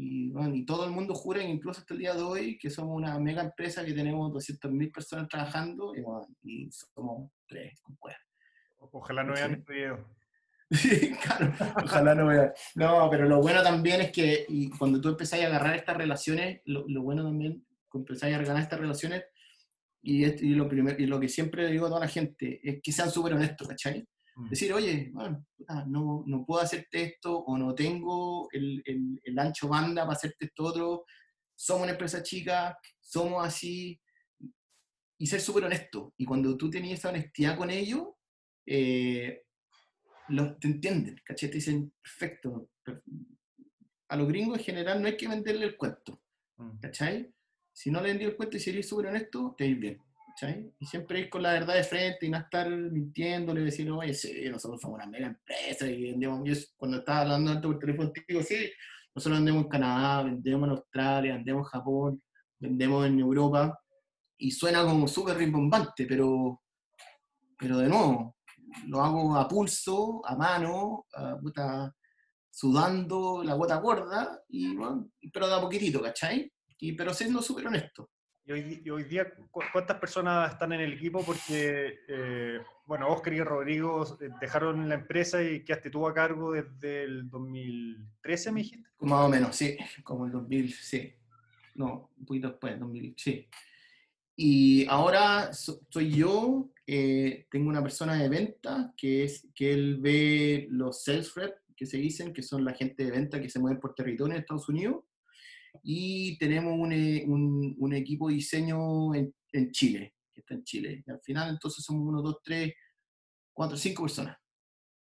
y, 0.00 0.30
bueno, 0.30 0.54
y 0.54 0.64
todo 0.64 0.84
el 0.84 0.92
mundo 0.92 1.12
jura, 1.12 1.42
incluso 1.42 1.80
hasta 1.80 1.92
el 1.92 1.98
día 1.98 2.14
de 2.14 2.22
hoy, 2.22 2.56
que 2.56 2.70
somos 2.70 2.96
una 2.96 3.18
mega 3.18 3.42
empresa 3.42 3.84
que 3.84 3.92
tenemos 3.92 4.30
200.000 4.32 4.92
personas 4.92 5.28
trabajando 5.28 5.92
y, 5.92 6.00
bueno, 6.02 6.24
y 6.44 6.70
somos 6.70 7.32
tres 7.48 7.80
con 7.82 7.98
Ojalá 8.92 9.24
no 9.24 9.32
vean 9.32 9.54
este 9.54 9.72
video. 9.72 10.08
claro, 11.22 11.52
ojalá 11.82 12.14
no 12.14 12.26
vea. 12.28 12.54
No, 12.76 13.08
pero 13.10 13.26
lo 13.28 13.40
bueno 13.40 13.60
también 13.64 14.00
es 14.02 14.12
que 14.12 14.46
y 14.48 14.70
cuando 14.70 15.00
tú 15.00 15.08
empezás 15.08 15.40
a 15.40 15.46
agarrar 15.46 15.74
estas 15.74 15.96
relaciones, 15.96 16.60
lo, 16.66 16.84
lo 16.86 17.02
bueno 17.02 17.24
también 17.24 17.66
empezáis 17.92 18.36
a 18.36 18.42
ganar 18.42 18.62
estas 18.62 18.78
relaciones, 18.78 19.24
y, 20.00 20.24
y 20.24 20.54
lo 20.54 20.68
primero, 20.68 20.96
y 21.02 21.06
lo 21.06 21.18
que 21.18 21.28
siempre 21.28 21.68
digo 21.72 21.86
a 21.86 21.88
toda 21.88 22.00
la 22.02 22.08
gente 22.08 22.60
es 22.62 22.80
que 22.80 22.92
sean 22.92 23.10
súper 23.10 23.32
honestos, 23.32 23.66
¿cachai? 23.66 24.06
Mm. 24.38 24.48
Decir, 24.48 24.72
oye, 24.72 25.10
bueno, 25.12 25.44
no, 25.86 26.24
no, 26.26 26.46
puedo 26.46 26.62
hacerte 26.62 27.02
esto, 27.02 27.38
o 27.38 27.58
no 27.58 27.74
tengo 27.74 28.48
el, 28.52 28.82
el, 28.84 29.20
el, 29.24 29.38
ancho 29.38 29.68
banda 29.68 30.02
para 30.02 30.16
hacerte 30.16 30.46
esto 30.46 30.64
otro, 30.64 31.04
somos 31.56 31.82
una 31.82 31.92
empresa 31.92 32.22
chica, 32.22 32.78
somos 33.00 33.44
así, 33.44 34.00
y 35.18 35.26
ser 35.26 35.40
súper 35.40 35.64
honesto. 35.64 36.14
Y 36.16 36.24
cuando 36.24 36.56
tú 36.56 36.70
tenías 36.70 37.00
esa 37.00 37.08
honestidad 37.08 37.56
con 37.56 37.70
ellos, 37.70 38.08
eh, 38.64 39.42
te 40.60 40.68
entienden, 40.68 41.20
¿cachai? 41.24 41.48
Te 41.48 41.56
dicen, 41.56 41.92
perfecto. 42.00 42.70
A 44.08 44.16
los 44.16 44.28
gringos 44.28 44.58
en 44.58 44.64
general 44.64 45.02
no 45.02 45.08
hay 45.08 45.16
que 45.16 45.26
venderle 45.26 45.66
el 45.66 45.76
cuento, 45.76 46.22
mm. 46.56 46.78
¿cachai? 46.78 47.34
si 47.78 47.92
no 47.92 48.00
le 48.00 48.08
vendí 48.08 48.24
el 48.24 48.34
cuento 48.34 48.56
y 48.56 48.60
si 48.60 48.70
eres 48.70 48.88
súper 48.88 49.06
honesto, 49.06 49.54
te 49.56 49.64
ir 49.64 49.76
bien. 49.76 50.02
Y 50.78 50.86
siempre 50.86 51.20
ir 51.20 51.30
con 51.30 51.42
la 51.42 51.52
verdad 51.52 51.74
de 51.74 51.84
frente 51.84 52.26
y 52.26 52.30
no 52.30 52.38
estar 52.38 52.68
mintiéndole, 52.70 53.62
decir, 53.62 53.90
oye, 53.90 54.14
sí, 54.14 54.48
nosotros 54.50 54.80
somos 54.80 54.96
una 54.96 55.06
mega 55.06 55.26
empresa 55.26 55.86
y 55.86 56.02
vendemos. 56.02 56.74
Cuando 56.76 56.98
estaba 56.98 57.20
hablando 57.22 57.50
antes 57.50 57.66
por 57.66 57.78
teléfono, 57.78 58.12
digo, 58.26 58.42
sí, 58.42 58.70
nosotros 59.14 59.38
vendemos 59.38 59.64
en 59.64 59.68
Canadá, 59.68 60.22
vendemos 60.22 60.68
en 60.68 60.76
Australia, 60.76 61.34
vendemos 61.34 61.66
en 61.66 61.70
Japón, 61.70 62.22
vendemos 62.58 63.06
en 63.06 63.18
Europa. 63.18 63.78
Y 64.38 64.50
suena 64.52 64.84
como 64.84 65.08
súper 65.08 65.36
rimbombante, 65.36 66.06
pero, 66.06 66.62
pero 67.58 67.78
de 67.78 67.88
nuevo, 67.88 68.36
lo 68.86 69.02
hago 69.02 69.36
a 69.36 69.48
pulso, 69.48 70.22
a 70.24 70.36
mano, 70.36 71.06
sudando 72.48 73.42
la 73.42 73.54
gota 73.54 73.76
gorda, 73.76 74.40
y, 74.48 74.76
pero 75.32 75.48
de 75.48 75.54
a 75.54 75.60
poquitito, 75.60 76.00
¿cachai? 76.00 76.52
y, 76.78 76.92
pero 76.92 77.12
siendo 77.12 77.42
súper 77.42 77.66
honesto. 77.66 78.10
Y 78.48 78.88
hoy, 78.88 79.04
día, 79.04 79.30
¿cuántas 79.50 79.98
personas 79.98 80.52
están 80.52 80.72
en 80.72 80.80
el 80.80 80.94
equipo? 80.94 81.22
Porque, 81.22 81.98
eh, 82.08 82.58
bueno, 82.86 83.08
Oscar 83.08 83.34
y 83.34 83.42
Rodrigo 83.42 84.16
eh, 84.22 84.30
dejaron 84.40 84.88
la 84.88 84.94
empresa 84.94 85.42
y 85.42 85.62
quedaste 85.62 85.90
tú 85.90 86.08
a 86.08 86.14
cargo 86.14 86.52
desde 86.52 87.02
el 87.02 87.28
2013, 87.28 88.52
me 88.52 88.60
dijiste. 88.60 88.88
Más 89.00 89.26
o 89.26 89.28
menos, 89.28 89.54
sí, 89.54 89.76
como 90.02 90.24
el 90.24 90.32
2000, 90.32 90.72
sí. 90.72 91.12
No, 91.74 92.10
un 92.16 92.24
poquito 92.24 92.48
después, 92.48 92.80
2000, 92.80 93.14
sí. 93.18 93.46
y 94.34 94.86
ahora 94.88 95.52
soy 95.52 96.10
yo, 96.10 96.70
eh, 96.86 97.46
tengo 97.50 97.68
una 97.68 97.82
persona 97.82 98.14
de 98.14 98.30
venta 98.30 98.94
que, 98.96 99.24
es, 99.24 99.46
que 99.54 99.74
él 99.74 99.98
ve 100.00 100.68
los 100.70 101.04
sales 101.04 101.34
rep, 101.34 101.54
que 101.76 101.84
se 101.84 101.98
dicen, 101.98 102.32
que 102.32 102.42
son 102.42 102.64
la 102.64 102.72
gente 102.72 103.04
de 103.04 103.10
venta 103.10 103.42
que 103.42 103.50
se 103.50 103.58
mueven 103.58 103.78
por 103.78 103.94
territorio 103.94 104.32
en 104.32 104.40
Estados 104.40 104.70
Unidos, 104.70 105.04
y 105.82 106.38
tenemos 106.38 106.74
un, 106.78 106.92
eh, 106.92 107.24
un, 107.26 107.74
un 107.78 107.92
equipo 107.94 108.28
de 108.28 108.34
diseño 108.34 109.14
en, 109.14 109.34
en, 109.52 109.70
Chile, 109.70 110.14
que 110.32 110.40
está 110.40 110.54
en 110.54 110.64
Chile. 110.64 111.02
Y 111.06 111.10
al 111.10 111.20
final 111.20 111.50
entonces 111.50 111.84
somos 111.84 112.06
uno, 112.06 112.22
dos, 112.22 112.38
tres, 112.42 112.74
cuatro, 113.52 113.76
cinco 113.76 114.02
personas. 114.02 114.36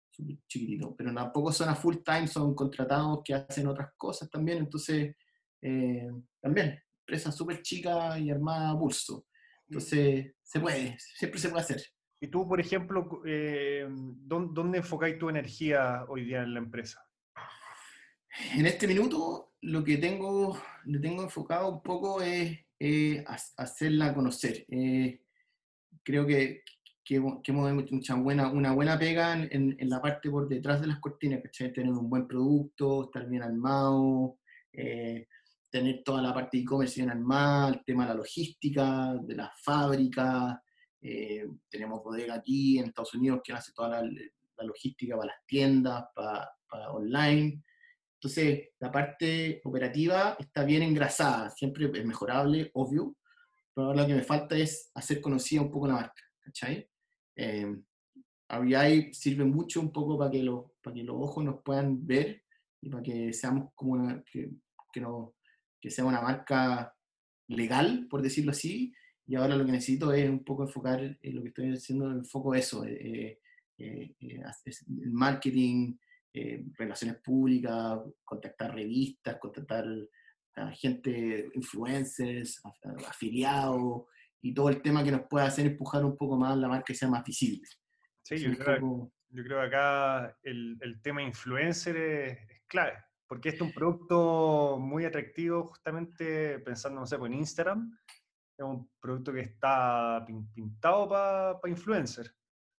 Súper 0.10 0.38
chiquitito, 0.48 0.96
pero 0.96 1.14
tampoco 1.14 1.52
son 1.52 1.70
a 1.70 1.76
full 1.76 1.98
time, 2.04 2.28
son 2.28 2.54
contratados 2.54 3.22
que 3.24 3.34
hacen 3.34 3.68
otras 3.68 3.92
cosas 3.96 4.30
también, 4.30 4.58
entonces 4.60 5.16
eh, 5.62 6.10
también 6.42 6.82
empresa 7.02 7.32
súper 7.32 7.62
chica 7.62 8.18
y 8.18 8.30
armada 8.30 8.72
a 8.72 8.80
pulso. 8.80 9.26
Entonces, 9.68 10.34
se 10.42 10.60
puede, 10.60 10.98
siempre 11.00 11.40
se 11.40 11.50
puede 11.50 11.64
hacer. 11.64 11.82
Y 12.20 12.28
tú, 12.28 12.48
por 12.48 12.60
ejemplo, 12.60 13.22
eh, 13.26 13.86
¿dónde, 13.90 14.78
enfocáis 14.78 15.18
tu 15.18 15.30
energía 15.30 16.06
hoy 16.08 16.26
día 16.26 16.44
en 16.44 16.54
la 16.54 16.60
empresa? 16.60 17.02
En 18.54 18.66
este 18.66 18.88
minuto, 18.88 19.51
lo 19.62 19.84
que 19.84 19.98
tengo, 19.98 20.60
le 20.86 21.00
tengo 21.00 21.24
enfocado 21.24 21.70
un 21.70 21.82
poco 21.82 22.22
es 22.22 22.60
hacerla 23.58 24.14
conocer. 24.14 24.66
Eh, 24.70 25.22
creo 26.04 26.26
que, 26.26 26.64
que, 27.04 27.16
hemos 27.16 27.84
hecho 27.84 27.96
mucha 27.96 28.16
buena, 28.16 28.50
una 28.50 28.74
buena 28.74 28.98
pega 28.98 29.34
en, 29.34 29.76
en, 29.78 29.90
la 29.90 30.02
parte 30.02 30.30
por 30.30 30.48
detrás 30.48 30.82
de 30.82 30.88
las 30.88 31.00
cortinas, 31.00 31.42
¿cachai? 31.44 31.74
Tener 31.74 31.92
un 31.92 32.10
buen 32.10 32.28
producto, 32.28 33.06
estar 33.06 33.28
bien 33.28 33.44
armado, 33.44 34.40
eh, 34.74 35.28
tener 35.70 36.04
toda 36.04 36.22
la 36.22 36.34
parte 36.34 36.58
de 36.58 36.64
e-commerce 36.64 37.00
bien 37.00 37.10
armada, 37.10 37.70
el 37.70 37.84
tema 37.84 38.04
de 38.04 38.10
la 38.10 38.16
logística, 38.16 39.16
de 39.16 39.36
las 39.36 39.52
fábricas. 39.62 40.58
Eh, 41.02 41.48
tenemos 41.70 42.04
bodega 42.04 42.36
aquí 42.36 42.78
en 42.78 42.86
Estados 42.86 43.16
Unidos 43.16 43.42
que 43.44 43.54
hace 43.54 43.72
toda 43.74 44.02
la, 44.02 44.12
logística 44.64 45.16
para 45.16 45.34
las 45.34 45.46
tiendas, 45.48 46.06
para, 46.14 46.92
online. 46.92 47.64
Entonces, 48.22 48.70
la 48.78 48.92
parte 48.92 49.62
operativa 49.64 50.38
está 50.38 50.64
bien 50.64 50.84
engrasada, 50.84 51.50
siempre 51.50 51.90
es 51.92 52.06
mejorable, 52.06 52.70
obvio, 52.76 53.18
pero 53.74 53.88
ahora 53.88 54.04
lo 54.04 54.08
que 54.10 54.14
me 54.14 54.22
falta 54.22 54.56
es 54.56 54.92
hacer 54.94 55.20
conocida 55.20 55.62
un 55.62 55.72
poco 55.72 55.88
la 55.88 55.96
marca, 55.96 56.22
¿cachai? 56.40 56.88
Eh, 57.36 57.82
RBI 58.48 59.12
sirve 59.16 59.44
mucho 59.44 59.82
un 59.82 59.92
poco 59.92 60.20
para 60.20 60.30
que, 60.30 60.44
los, 60.44 60.66
para 60.84 60.94
que 60.94 61.04
los 61.04 61.16
ojos 61.16 61.44
nos 61.44 61.64
puedan 61.64 62.06
ver 62.06 62.44
y 62.80 62.92
para 62.92 63.02
que 63.02 63.34
seamos 63.34 63.72
como 63.74 63.94
una, 63.94 64.24
que, 64.24 64.52
que, 64.94 65.02
no, 65.02 65.34
que 65.80 65.90
sea 65.90 66.06
una 66.06 66.22
marca 66.22 66.96
legal, 67.48 68.06
por 68.08 68.22
decirlo 68.22 68.52
así, 68.52 68.94
y 69.26 69.34
ahora 69.34 69.56
lo 69.56 69.66
que 69.66 69.72
necesito 69.72 70.14
es 70.14 70.30
un 70.30 70.44
poco 70.44 70.62
enfocar 70.62 71.18
en 71.20 71.36
lo 71.36 71.42
que 71.42 71.48
estoy 71.48 71.74
haciendo, 71.74 72.12
enfoco 72.12 72.54
eso, 72.54 72.86
eh, 72.86 73.40
eh, 73.80 74.14
eh 74.20 74.44
el 75.04 75.12
marketing, 75.12 75.96
eh, 76.34 76.66
relaciones 76.78 77.18
públicas, 77.18 78.00
contactar 78.24 78.74
revistas, 78.74 79.38
contactar 79.38 79.86
a 80.56 80.72
gente, 80.72 81.50
influencers, 81.54 82.62
afiliados, 83.08 84.04
y 84.42 84.54
todo 84.54 84.70
el 84.70 84.82
tema 84.82 85.04
que 85.04 85.12
nos 85.12 85.28
pueda 85.30 85.46
hacer 85.46 85.68
empujar 85.68 86.04
un 86.04 86.18
poco 86.18 86.36
más 86.36 86.58
la 86.58 86.68
marca 86.68 86.92
y 86.92 86.96
sea 86.96 87.10
más 87.10 87.24
visible. 87.24 87.68
Sí, 88.24 88.38
yo 88.40 88.58
creo, 88.58 89.12
yo 89.30 89.44
creo, 89.44 89.60
que 89.60 89.66
acá 89.66 90.38
el, 90.44 90.78
el 90.82 91.02
tema 91.02 91.22
influencer 91.22 91.96
es, 91.98 92.38
es 92.50 92.62
clave 92.68 92.94
porque 93.32 93.48
este 93.48 93.64
es 93.64 93.70
un 93.70 93.74
producto 93.74 94.78
muy 94.78 95.06
atractivo 95.06 95.66
justamente 95.66 96.60
pensando, 96.60 97.00
no 97.00 97.08
sé, 97.08 97.18
pues, 97.18 97.32
en 97.32 97.38
Instagram. 97.38 97.98
Es 98.58 98.66
un 98.66 98.92
producto 99.00 99.32
que 99.32 99.40
está 99.40 100.22
pintado 100.54 101.08
para 101.08 101.58
pa 101.62 101.70
influencer. 101.70 102.30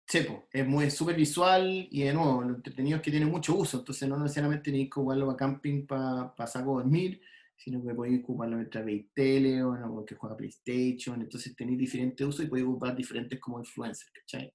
Sí, 0.06 0.26
es 0.52 0.66
muy 0.66 0.90
súper 0.90 1.16
visual 1.16 1.88
y 1.90 2.02
de 2.02 2.12
nuevo, 2.12 2.42
lo 2.42 2.56
entretenido 2.56 2.96
es 2.96 3.02
que 3.02 3.10
tiene 3.10 3.24
mucho 3.24 3.54
uso, 3.54 3.78
entonces 3.78 4.06
no 4.08 4.18
necesariamente 4.18 4.70
ni 4.70 4.84
que 4.90 5.00
ocuparlo 5.00 5.26
para 5.26 5.36
camping 5.38 5.86
para 5.86 6.34
pa 6.34 6.46
saco 6.46 6.74
dormir, 6.74 7.20
sino 7.56 7.82
que 7.82 7.94
podéis 7.94 8.20
ocuparlo 8.22 8.56
mientras 8.56 8.84
veis 8.84 9.06
tele 9.14 9.62
o 9.62 9.74
no, 9.74 10.04
que 10.04 10.16
juega 10.16 10.36
PlayStation, 10.36 11.20
entonces 11.22 11.56
tenéis 11.56 11.78
diferentes 11.78 12.26
usos 12.26 12.44
y 12.44 12.48
podéis 12.48 12.66
ocupar 12.68 12.94
diferentes 12.94 13.40
como 13.40 13.58
influencer, 13.60 14.10
¿cachai? 14.12 14.52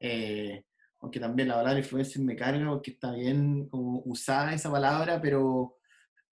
Eh, 0.00 0.64
aunque 1.00 1.20
también 1.20 1.48
la 1.48 1.54
palabra 1.54 1.78
influencer 1.78 2.22
me 2.22 2.36
carga 2.36 2.68
porque 2.68 2.90
está 2.90 3.12
bien 3.12 3.68
como 3.68 4.02
usada 4.04 4.52
esa 4.52 4.70
palabra, 4.70 5.20
pero, 5.20 5.78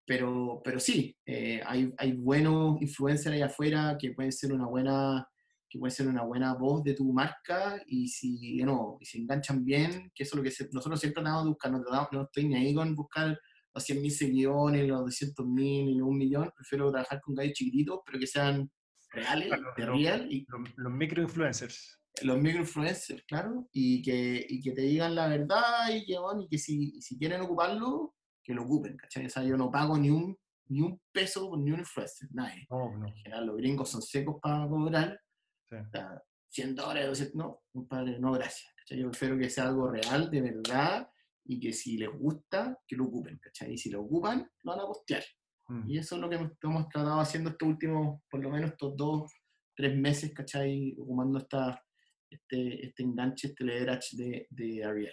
pero, 0.04 0.60
pero 0.62 0.78
sí, 0.78 1.16
eh, 1.24 1.62
hay, 1.64 1.94
hay 1.96 2.12
buenos 2.12 2.82
influencers 2.82 3.34
ahí 3.34 3.42
afuera 3.42 3.96
que 3.98 4.12
pueden 4.12 4.32
ser 4.32 4.52
una 4.52 4.66
buena 4.66 5.26
que 5.68 5.78
puede 5.78 5.90
ser 5.90 6.08
una 6.08 6.22
buena 6.22 6.54
voz 6.54 6.82
de 6.82 6.94
tu 6.94 7.12
marca 7.12 7.80
y 7.86 8.08
si, 8.08 8.56
no, 8.62 8.96
y 9.00 9.04
si 9.04 9.18
enganchan 9.18 9.64
bien, 9.64 10.10
que 10.14 10.22
eso 10.22 10.34
es 10.34 10.36
lo 10.36 10.42
que 10.42 10.72
nosotros 10.72 11.00
siempre 11.00 11.22
de 11.22 11.30
buscar, 11.44 11.72
no, 11.72 11.82
no 12.12 12.22
estoy 12.22 12.48
ni 12.48 12.56
ahí 12.56 12.74
con 12.74 12.94
buscar 12.94 13.38
los 13.74 13.88
100.000 13.88 14.10
seguidores, 14.10 14.88
los 14.88 15.02
200.000 15.02 15.96
y 15.96 16.00
un 16.00 16.16
millón, 16.16 16.50
prefiero 16.56 16.90
trabajar 16.90 17.20
con 17.20 17.34
gallos 17.34 17.54
chiquititos, 17.54 18.00
pero 18.04 18.18
que 18.18 18.26
sean 18.26 18.70
reales, 19.10 19.50
de 19.76 19.86
real. 19.86 20.26
Y, 20.30 20.46
los, 20.48 20.60
los 20.76 20.92
microinfluencers 20.92 21.98
los 22.22 22.38
microinfluencers, 22.40 23.22
claro, 23.24 23.68
y 23.72 24.02
que, 24.02 24.44
y 24.48 24.60
que 24.60 24.72
te 24.72 24.82
digan 24.82 25.14
la 25.14 25.28
verdad 25.28 25.88
y 25.90 26.04
que, 26.04 26.16
y 26.40 26.48
que 26.48 26.58
si, 26.58 27.00
si 27.00 27.18
quieren 27.18 27.42
ocuparlo, 27.42 28.14
que 28.42 28.54
lo 28.54 28.64
ocupen, 28.64 28.96
¿cachai? 28.96 29.26
O 29.26 29.30
sea, 29.30 29.42
yo 29.42 29.56
no 29.56 29.70
pago 29.70 29.96
ni 29.98 30.10
un, 30.10 30.36
ni 30.68 30.80
un 30.80 31.00
peso 31.12 31.48
por 31.48 31.58
ni 31.58 31.70
un 31.70 31.80
influencer, 31.80 32.28
nadie. 32.32 32.66
En 32.70 33.14
general, 33.14 33.46
los 33.46 33.56
gringos 33.56 33.90
son 33.90 34.02
secos 34.02 34.36
para 34.40 34.68
cobrar. 34.68 35.20
Sí. 35.68 35.76
O 35.76 35.90
sea, 35.90 36.22
100 36.48 36.74
dólares, 36.74 37.34
no, 37.34 37.62
compadre, 37.72 38.18
no, 38.18 38.32
gracias. 38.32 38.72
¿cachai? 38.76 38.98
Yo 38.98 39.10
prefiero 39.10 39.38
que 39.38 39.50
sea 39.50 39.68
algo 39.68 39.90
real, 39.90 40.30
de 40.30 40.40
verdad, 40.40 41.10
y 41.44 41.60
que 41.60 41.72
si 41.72 41.98
les 41.98 42.10
gusta, 42.10 42.78
que 42.86 42.96
lo 42.96 43.04
ocupen, 43.04 43.38
¿cachai? 43.38 43.74
Y 43.74 43.78
si 43.78 43.90
lo 43.90 44.02
ocupan, 44.02 44.50
lo 44.62 44.72
van 44.72 44.80
a 44.80 44.86
postear. 44.86 45.24
Mm. 45.68 45.90
Y 45.90 45.98
eso 45.98 46.16
es 46.16 46.20
lo 46.20 46.28
que 46.28 46.36
hemos, 46.36 46.88
tratado 46.88 47.20
haciendo 47.20 47.50
estos 47.50 47.68
últimos, 47.68 48.20
por 48.30 48.40
lo 48.40 48.50
menos 48.50 48.70
estos 48.70 48.96
dos, 48.96 49.32
tres 49.74 49.96
meses, 49.96 50.32
¿cachai? 50.34 50.96
Ocupando 50.98 51.38
esta 51.38 51.82
este, 52.30 52.86
este 52.86 53.02
enganche, 53.02 53.48
este 53.48 53.64
leverage 53.64 54.16
de, 54.16 54.46
de. 54.50 55.10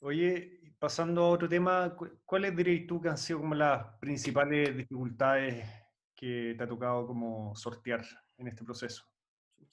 Oye, 0.00 0.74
pasando 0.78 1.22
a 1.22 1.28
otro 1.28 1.48
tema, 1.48 1.96
¿cuáles 2.24 2.56
dirías 2.56 2.86
tú 2.88 3.00
que 3.00 3.08
han 3.08 3.18
sido 3.18 3.40
como 3.40 3.54
las 3.54 3.86
principales 4.00 4.76
dificultades 4.76 5.64
que 6.16 6.54
te 6.58 6.64
ha 6.64 6.66
tocado 6.66 7.06
como 7.06 7.54
sortear 7.54 8.04
en 8.36 8.48
este 8.48 8.64
proceso? 8.64 9.04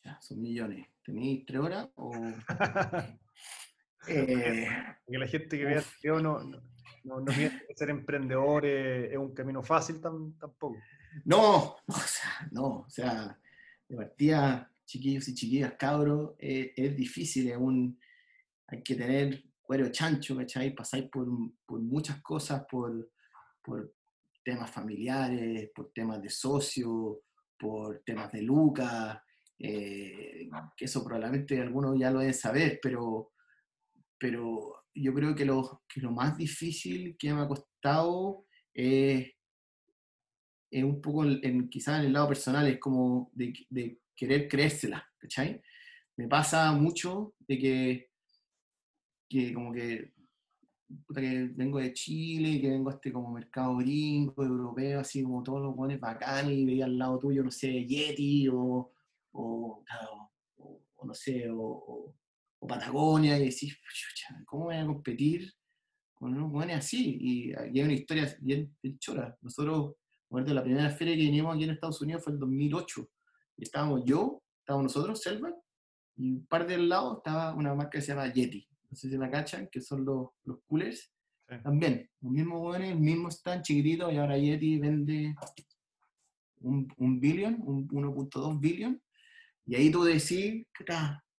Ya, 0.03 0.19
son 0.21 0.41
millones. 0.41 0.87
¿Tenéis 1.03 1.45
tres 1.45 1.59
horas? 1.59 1.89
O... 1.95 2.11
eh, 4.07 4.67
que 5.07 5.17
la 5.17 5.27
gente 5.27 5.57
que 5.57 5.65
vea 5.65 5.83
el 6.03 6.23
no, 6.23 6.43
no, 6.43 6.61
no, 7.03 7.19
no 7.19 7.31
ser 7.75 7.89
emprendedor 7.89 8.65
es, 8.65 9.17
un 9.17 9.33
camino 9.33 9.63
fácil 9.63 10.01
tampoco. 10.01 10.77
No, 11.25 11.75
o 11.87 11.93
sea, 11.93 12.47
no, 12.51 12.81
o 12.81 12.89
sea, 12.89 13.37
de 13.87 13.95
partida 13.95 14.71
chiquillos 14.85 15.27
y 15.27 15.35
chiquillas, 15.35 15.73
cabros, 15.73 16.33
eh, 16.39 16.73
es 16.75 16.95
difícil, 16.95 17.49
es 17.49 17.57
un, 17.57 17.99
hay 18.67 18.81
que 18.81 18.95
tener 18.95 19.43
cuero 19.61 19.89
chancho, 19.91 20.35
¿cachai? 20.35 20.73
Pasáis 20.73 21.05
por, 21.09 21.27
por 21.65 21.79
muchas 21.79 22.21
cosas, 22.21 22.65
por, 22.69 23.11
por, 23.61 23.93
temas 24.43 24.71
familiares, 24.71 25.69
por 25.75 25.91
temas 25.91 26.19
de 26.21 26.29
socio, 26.29 27.21
por 27.59 27.99
temas 27.99 28.31
de 28.31 28.41
lucas, 28.41 29.19
eh, 29.59 30.49
que 30.77 30.85
eso 30.85 31.03
probablemente 31.03 31.59
algunos 31.59 31.99
ya 31.99 32.11
lo 32.11 32.19
deben 32.19 32.33
saber, 32.33 32.79
pero, 32.81 33.33
pero 34.17 34.85
yo 34.95 35.13
creo 35.13 35.35
que 35.35 35.45
lo, 35.45 35.83
que 35.87 35.99
lo 35.99 36.11
más 36.11 36.37
difícil 36.37 37.17
que 37.17 37.33
me 37.33 37.41
ha 37.41 37.47
costado 37.47 38.45
es, 38.73 39.31
es 40.71 40.83
un 40.83 41.01
poco, 41.01 41.25
en, 41.25 41.69
quizás 41.69 41.99
en 41.99 42.07
el 42.07 42.13
lado 42.13 42.29
personal, 42.29 42.67
es 42.67 42.79
como 42.79 43.29
de, 43.33 43.53
de 43.69 43.99
querer 44.15 44.47
creérsela, 44.47 45.05
¿cachai? 45.17 45.61
Me 46.15 46.27
pasa 46.27 46.71
mucho 46.71 47.33
de 47.39 47.59
que, 47.59 48.09
que 49.29 49.53
como 49.53 49.73
que, 49.73 50.13
que 51.13 51.49
vengo 51.53 51.79
de 51.79 51.93
Chile, 51.93 52.61
que 52.61 52.69
vengo 52.69 52.89
a 52.89 52.93
este 52.93 53.11
como 53.11 53.31
mercado 53.31 53.75
gringo, 53.77 54.43
europeo, 54.43 55.01
así 55.01 55.21
como 55.21 55.43
todos 55.43 55.61
los 55.61 55.75
buenos 55.75 55.99
bacanes, 55.99 56.57
y 56.57 56.65
veía 56.65 56.85
al 56.85 56.97
lado 56.97 57.19
tuyo, 57.19 57.43
no 57.43 57.51
sé, 57.51 57.85
Yeti 57.85 58.47
o, 58.47 58.93
o, 59.31 59.83
no 61.03 61.13
sé, 61.13 61.47
o, 61.51 62.13
Patagonia, 62.67 63.37
y 63.37 63.45
decís, 63.45 63.77
¿cómo 64.45 64.65
voy 64.65 64.75
a 64.75 64.85
competir 64.85 65.51
con 66.13 66.35
unos 66.35 66.51
buenos 66.51 66.77
así? 66.77 67.17
Y, 67.19 67.53
hay 67.53 67.81
una 67.81 67.93
historia 67.93 68.35
bien, 68.41 68.75
bien 68.83 68.99
chora. 68.99 69.37
Nosotros, 69.41 69.95
la 70.29 70.63
primera 70.63 70.89
feria 70.89 71.15
que 71.15 71.21
vinimos 71.21 71.55
aquí 71.55 71.63
en 71.63 71.71
Estados 71.71 72.01
Unidos 72.01 72.23
fue 72.23 72.33
el 72.33 72.39
2008 72.39 73.09
estábamos 73.61 74.03
yo, 74.05 74.41
estábamos 74.59 74.95
nosotros, 74.95 75.21
Selva, 75.21 75.53
y 76.15 76.31
un 76.31 76.45
par 76.45 76.67
del 76.67 76.89
lado 76.89 77.17
estaba 77.17 77.53
una 77.53 77.73
marca 77.73 77.91
que 77.91 78.01
se 78.01 78.13
llama 78.13 78.31
Yeti. 78.31 78.67
No 78.89 78.95
sé 78.95 79.09
si 79.09 79.17
la 79.17 79.29
cachan, 79.29 79.67
que 79.71 79.81
son 79.81 80.03
los, 80.05 80.29
los 80.43 80.59
coolers. 80.67 81.11
También, 81.63 82.09
los 82.21 82.31
mismos 82.31 82.59
jóvenes, 82.59 82.91
el 82.91 82.99
mismo 82.99 83.29
stand 83.29 83.63
chiquitito, 83.63 84.11
y 84.11 84.17
ahora 84.17 84.37
Yeti 84.37 84.77
vende 84.77 85.35
un, 86.61 86.87
un 86.97 87.19
billion, 87.19 87.57
un 87.63 87.87
1.2 87.87 88.59
billion, 88.59 89.01
y 89.69 89.75
ahí 89.75 89.91
tú 89.91 90.03
decís, 90.03 90.65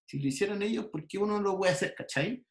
si 0.05 0.19
lo 0.19 0.27
hicieron 0.27 0.61
ellos, 0.61 0.85
¿por 0.85 1.05
qué 1.05 1.17
uno 1.17 1.33
no 1.33 1.41
lo 1.41 1.57
puede 1.57 1.73
hacer, 1.73 1.93
cachai? 1.93 2.41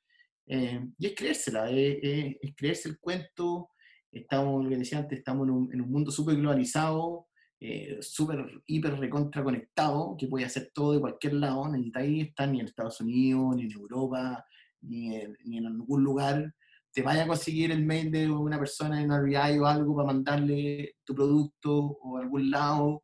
Eh, 0.46 0.78
y 0.98 1.06
es 1.06 1.14
creérsela, 1.16 1.70
es, 1.70 2.36
creerse 2.54 2.90
el 2.90 2.98
cuento, 2.98 3.70
estamos, 4.12 4.62
lo 4.62 4.68
que 4.68 4.76
decía 4.76 4.98
antes, 4.98 5.18
estamos 5.18 5.48
en 5.48 5.54
un, 5.54 5.72
en 5.72 5.80
un 5.80 5.90
mundo 5.90 6.10
súper 6.10 6.36
globalizado, 6.36 7.28
eh, 7.58 7.96
súper, 8.02 8.60
hiper 8.66 8.98
recontra 8.98 9.42
conectado, 9.42 10.16
que 10.18 10.26
puede 10.26 10.44
hacer 10.44 10.70
todo 10.74 10.92
de 10.92 11.00
cualquier 11.00 11.34
lado, 11.34 11.66
necesitáis 11.70 12.28
estar 12.28 12.50
ni 12.50 12.60
en 12.60 12.66
Estados 12.66 13.00
Unidos, 13.00 13.56
ni 13.56 13.62
en 13.62 13.72
Europa, 13.72 14.44
ni 14.82 15.16
en, 15.16 15.34
ni 15.46 15.56
en 15.56 15.66
algún 15.66 16.04
lugar, 16.04 16.54
te 16.92 17.00
vaya 17.00 17.24
a 17.24 17.26
conseguir 17.26 17.72
el 17.72 17.86
mail 17.86 18.10
de 18.10 18.28
una 18.28 18.58
persona 18.58 19.00
en 19.00 19.10
RBI 19.10 19.58
o 19.58 19.64
algo 19.64 19.96
para 19.96 20.08
mandarle 20.08 20.96
tu 21.04 21.14
producto 21.14 21.74
o 22.02 22.18
algún 22.18 22.50
lado, 22.50 23.02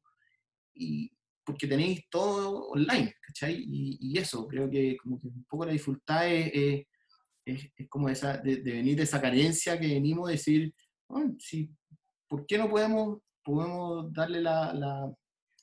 y, 0.74 1.15
porque 1.46 1.68
tenéis 1.68 2.04
todo 2.10 2.70
online, 2.70 3.14
¿cachai? 3.22 3.64
Y, 3.68 4.18
eso, 4.18 4.48
creo 4.48 4.68
que 4.68 4.96
como 4.96 5.18
que 5.18 5.28
un 5.28 5.44
poco 5.48 5.64
la 5.64 5.72
dificultad 5.72 6.28
es, 6.28 6.84
es, 7.46 7.70
como 7.88 8.08
esa, 8.08 8.38
de, 8.38 8.56
venir 8.56 8.96
de 8.96 9.04
esa 9.04 9.20
carencia 9.20 9.78
que 9.78 9.86
venimos 9.86 10.28
a 10.28 10.32
decir, 10.32 10.74
¿por 12.28 12.44
qué 12.46 12.58
no 12.58 12.68
podemos, 12.68 13.20
podemos 13.44 14.12
darle 14.12 14.40
la, 14.40 14.74
la, 14.74 15.14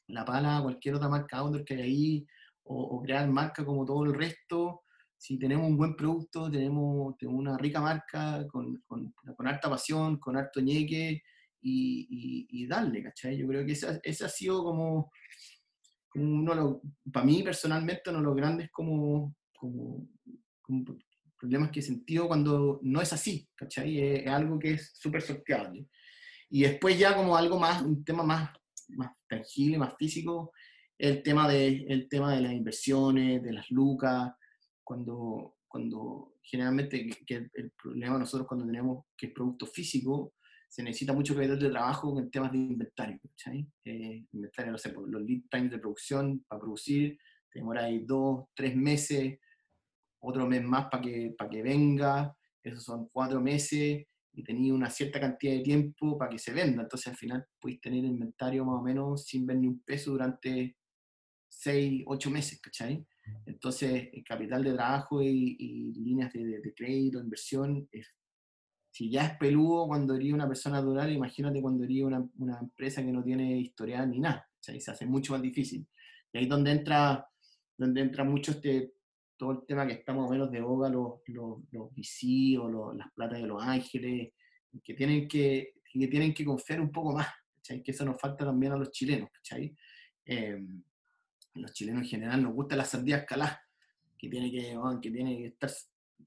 la 0.07 0.25
pala 0.25 0.57
a 0.57 0.63
cualquier 0.63 0.95
otra 0.95 1.09
marca 1.09 1.37
outdoor 1.39 1.65
que 1.65 1.73
hay 1.75 1.81
ahí 1.81 2.27
o, 2.63 3.01
crear 3.01 3.27
marca 3.29 3.65
como 3.65 3.85
todo 3.85 4.05
el 4.05 4.13
resto? 4.13 4.83
Si 5.17 5.37
tenemos 5.37 5.67
un 5.67 5.77
buen 5.77 5.95
producto, 5.97 6.49
tenemos, 6.49 7.15
una 7.23 7.57
rica 7.57 7.81
marca 7.81 8.45
con, 8.47 8.81
con, 8.87 9.11
con, 9.11 9.47
harta 9.47 9.69
pasión, 9.69 10.17
con 10.17 10.37
harto 10.37 10.61
ñeque 10.61 11.21
y, 11.61 12.47
y, 12.49 12.67
darle, 12.67 13.03
¿cachai? 13.03 13.37
Yo 13.37 13.47
creo 13.47 13.65
que 13.65 13.73
ese, 13.73 13.99
ese 14.03 14.25
ha 14.25 14.29
sido 14.29 14.63
como, 14.63 15.11
uno, 16.15 16.81
para 17.11 17.25
mí 17.25 17.43
personalmente, 17.43 18.09
uno 18.09 18.19
de 18.19 18.25
los 18.25 18.35
grandes 18.35 18.71
como, 18.71 19.35
como, 19.57 20.07
como 20.61 20.97
problemas 21.37 21.71
que 21.71 21.79
he 21.79 21.83
sentido 21.83 22.27
cuando 22.27 22.79
no 22.83 23.01
es 23.01 23.11
así, 23.13 23.47
¿cachai? 23.55 23.99
Es, 23.99 24.27
algo 24.27 24.59
que 24.59 24.71
es 24.71 24.93
súper 24.95 25.21
sorteable. 25.21 25.87
Y 26.49 26.63
después 26.63 26.97
ya 26.97 27.15
como 27.15 27.35
algo 27.35 27.59
más, 27.59 27.81
un 27.81 28.03
tema 28.03 28.23
más, 28.23 28.51
más 28.89 29.11
tangible, 29.27 29.77
más 29.77 29.95
físico, 29.97 30.53
el 30.97 31.23
tema, 31.23 31.49
de, 31.49 31.85
el 31.89 32.07
tema 32.07 32.33
de 32.33 32.41
las 32.41 32.53
inversiones, 32.53 33.43
de 33.43 33.51
las 33.51 33.69
lucas, 33.71 34.31
cuando, 34.83 35.57
cuando 35.67 36.35
generalmente 36.41 37.09
que, 37.25 37.49
el 37.53 37.71
problema 37.71 38.17
nosotros 38.17 38.47
cuando 38.47 38.65
tenemos 38.65 39.05
que 39.17 39.27
es 39.27 39.33
producto 39.33 39.65
físico, 39.65 40.33
se 40.73 40.81
necesita 40.81 41.13
mucho 41.13 41.35
capital 41.35 41.59
de 41.59 41.69
trabajo 41.69 42.17
en 42.17 42.31
temas 42.31 42.51
de 42.51 42.57
inventario. 42.57 43.19
Eh, 43.85 44.25
inventario, 44.31 44.71
no 44.71 44.77
sé, 44.79 44.89
por 44.89 45.07
los 45.07 45.21
lead 45.21 45.41
times 45.51 45.69
de 45.69 45.77
producción 45.77 46.43
para 46.47 46.61
producir, 46.61 47.15
te 47.51 47.59
demoráis 47.59 48.07
dos, 48.07 48.45
tres 48.55 48.75
meses, 48.75 49.37
otro 50.17 50.47
mes 50.47 50.63
más 50.63 50.87
para 50.89 51.03
que, 51.03 51.35
para 51.37 51.47
que 51.47 51.61
venga, 51.61 52.35
esos 52.63 52.83
son 52.83 53.07
cuatro 53.09 53.39
meses 53.39 54.03
y 54.33 54.43
tenéis 54.43 54.73
una 54.73 54.89
cierta 54.89 55.19
cantidad 55.19 55.53
de 55.53 55.59
tiempo 55.59 56.17
para 56.17 56.31
que 56.31 56.39
se 56.39 56.51
venda. 56.51 56.81
Entonces 56.81 57.09
al 57.09 57.17
final 57.17 57.45
podéis 57.59 57.79
tener 57.79 58.03
inventario 58.03 58.65
más 58.65 58.79
o 58.79 58.81
menos 58.81 59.25
sin 59.25 59.45
ver 59.45 59.57
ni 59.57 59.67
un 59.67 59.83
peso 59.83 60.09
durante 60.09 60.75
seis, 61.47 62.01
ocho 62.07 62.31
meses, 62.31 62.59
¿cachai? 62.59 63.05
Entonces 63.45 64.09
el 64.11 64.23
capital 64.23 64.63
de 64.63 64.73
trabajo 64.73 65.21
y, 65.21 65.93
líneas 65.99 66.33
de, 66.33 66.61
de, 66.61 66.73
crédito, 66.73 67.19
inversión, 67.19 67.87
es, 67.91 68.07
si 68.93 69.09
ya 69.09 69.25
es 69.25 69.37
peludo 69.37 69.87
cuando 69.87 70.13
eres 70.13 70.31
una 70.31 70.47
persona 70.47 70.79
natural, 70.79 71.11
imagínate 71.11 71.59
cuando 71.63 71.83
eres 71.83 72.03
una, 72.03 72.23
una, 72.37 72.59
empresa 72.59 73.03
que 73.03 73.11
no 73.11 73.23
tiene 73.23 73.57
historial 73.57 74.11
ni 74.11 74.19
nada, 74.19 74.47
¿cachai? 74.57 74.79
Se 74.79 74.91
hace 74.91 75.07
mucho 75.07 75.33
más 75.33 75.41
difícil. 75.41 75.87
Y 76.31 76.37
ahí 76.37 76.43
es 76.43 76.49
donde 76.49 76.69
entra, 76.69 77.27
donde 77.75 78.01
entra 78.01 78.23
mucho 78.23 78.51
este 78.51 78.93
todo 79.35 79.51
el 79.53 79.65
tema 79.65 79.87
que 79.87 79.93
estamos 79.93 80.29
menos 80.29 80.51
de 80.51 80.61
boga 80.61 80.89
los, 80.89 81.21
los, 81.25 81.57
los 81.71 81.89
VC 81.95 82.59
o 82.59 82.93
las 82.93 83.11
platas 83.13 83.41
de 83.41 83.47
los 83.47 83.63
ángeles, 83.63 84.31
que 84.83 84.93
tienen 84.93 85.27
que, 85.27 85.73
que 85.91 86.07
tienen 86.07 86.31
que 86.31 86.45
confiar 86.45 86.79
un 86.79 86.91
poco 86.91 87.13
más, 87.13 87.27
que 87.67 87.81
eso 87.83 88.05
nos 88.05 88.21
falta 88.21 88.45
también 88.45 88.73
a 88.73 88.77
los 88.77 88.91
chilenos. 88.91 89.31
¿cachai? 89.31 89.75
Eh, 90.23 90.63
los 91.55 91.73
chilenos 91.73 92.03
en 92.03 92.09
general 92.09 92.43
nos 92.43 92.53
gusta 92.53 92.75
la 92.75 92.85
sandía 92.85 93.17
escalada, 93.17 93.59
que 94.19 94.29
tiene 94.29 94.51
que, 94.51 94.77
que 95.01 95.11
tiene 95.11 95.35
que 95.35 95.45
estar 95.47 95.71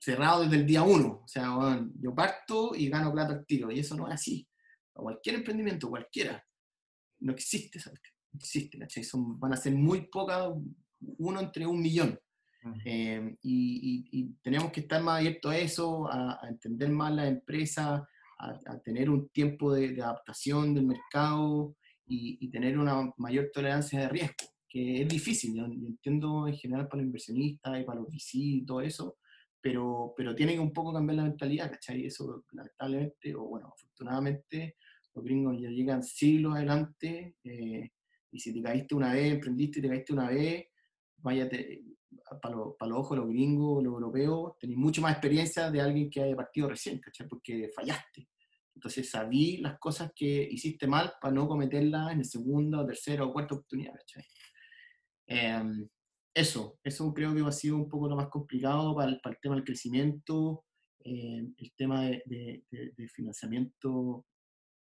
cerrado 0.01 0.43
desde 0.43 0.57
el 0.57 0.67
día 0.67 0.83
uno. 0.83 1.23
O 1.25 1.29
sea, 1.29 1.57
yo 2.01 2.15
parto 2.15 2.75
y 2.75 2.89
gano 2.89 3.13
plata 3.13 3.35
al 3.35 3.47
tiro, 3.47 3.71
y 3.71 3.81
eso 3.81 3.97
no 3.97 4.09
es 4.09 4.15
así. 4.15 4.49
cualquier 4.93 5.37
emprendimiento, 5.37 5.89
cualquiera, 5.89 6.43
no 7.21 7.33
existe, 7.33 7.79
¿sabes? 7.79 8.01
No 8.33 8.39
existe, 8.39 8.79
¿cachai? 8.79 9.05
Son, 9.05 9.39
van 9.39 9.53
a 9.53 9.57
ser 9.57 9.75
muy 9.75 10.09
pocas, 10.09 10.49
uno 11.01 11.41
entre 11.41 11.67
un 11.67 11.81
millón. 11.81 12.19
Eh, 12.85 13.37
y, 13.43 14.35
tenemos 14.43 14.73
que 14.73 14.81
estar 14.81 15.03
más 15.03 15.21
abiertos 15.21 15.53
a 15.53 15.59
eso, 15.59 16.09
a, 16.11 16.41
entender 16.49 16.91
más 16.91 17.15
la 17.15 17.29
empresa, 17.29 18.09
a, 18.39 18.79
tener 18.81 19.09
un 19.09 19.29
tiempo 19.29 19.73
de, 19.73 20.01
adaptación 20.03 20.75
del 20.75 20.87
mercado 20.87 21.77
y, 22.07 22.49
tener 22.51 22.79
una 22.79 23.13
mayor 23.19 23.51
tolerancia 23.53 24.01
de 24.01 24.09
riesgo, 24.09 24.35
que 24.69 25.03
es 25.03 25.09
difícil, 25.09 25.55
yo, 25.55 25.65
entiendo 25.65 26.49
en 26.49 26.55
general 26.55 26.89
para 26.89 27.03
los 27.03 27.07
inversionistas 27.07 27.81
y 27.81 27.85
para 27.85 28.01
los 28.01 28.09
VC 28.09 28.35
y 28.35 28.67
todo 28.67 28.81
eso, 28.81 29.17
pero, 29.67 30.15
pero 30.17 30.33
tiene 30.33 30.55
que 30.55 30.61
un 30.61 30.73
poco 30.73 30.93
cambiar 30.93 31.17
la 31.17 31.23
mentalidad, 31.25 31.69
¿cachai? 31.69 32.07
Eso 32.07 32.45
lamentablemente, 32.53 33.35
o 33.35 33.49
bueno, 33.49 33.73
afortunadamente, 33.75 34.77
los 35.13 35.25
gringos 35.25 35.61
ya 35.61 35.71
llegan 35.71 36.05
siglos 36.05 36.55
adelante 36.55 37.35
eh, 37.43 37.91
y 38.31 38.39
si 38.39 38.55
te 38.55 38.63
caíste 38.63 38.95
una 38.95 39.13
vez, 39.13 39.33
emprendiste 39.33 39.81
y 39.81 39.83
te 39.83 39.89
caíste 39.89 40.13
una 40.13 40.29
vez, 40.29 40.67
váyate, 41.17 41.83
para, 42.41 42.55
los 42.55 42.99
ojos 42.99 43.17
de 43.17 43.25
los 43.25 43.29
gringos, 43.29 43.83
los 43.83 43.95
europeos, 43.95 44.53
tenéis 44.61 44.79
mucho 44.79 45.03
más 45.03 45.15
experiencia 45.15 45.69
de 45.69 45.81
alguien 45.81 46.11
que 46.11 46.23
haya 46.23 46.37
partido 46.37 46.69
recién, 46.69 47.01
¿cachai? 47.01 47.27
Porque 47.27 47.69
fallaste. 47.75 48.29
Entonces 48.73 49.11
sabí 49.11 49.57
las 49.57 49.81
cosas 49.81 50.13
que 50.15 50.49
hiciste 50.49 50.87
mal 50.87 51.15
para 51.21 51.35
no 51.35 51.49
cometerlas 51.49 52.13
en 52.13 52.19
la 52.19 52.25
segunda, 52.25 52.83
o 52.83 52.87
tercera 52.87 53.25
o 53.25 53.33
cuarta 53.33 53.57
oportunidad, 53.57 53.95
¿cachai? 53.97 54.25
Em, 55.27 55.89
eso, 56.37 56.79
eso 56.85 57.15
creo 57.15 57.35
que 57.35 57.41
ha 57.41 57.51
sido 57.51 57.77
un 57.77 57.89
poco 57.89 58.11
lo 58.11 58.15
más 58.15 58.29
complicado 58.29 58.95
para 58.95 59.11
el, 59.11 59.21
para 59.21 59.35
el 59.35 59.41
tema 59.41 59.55
del 59.55 59.65
crecimiento, 59.65 60.67
em, 61.03 61.55
el 61.57 61.73
tema 61.75 62.03
de, 62.03 62.63
de, 62.71 63.09
financiamiento, 63.09 64.27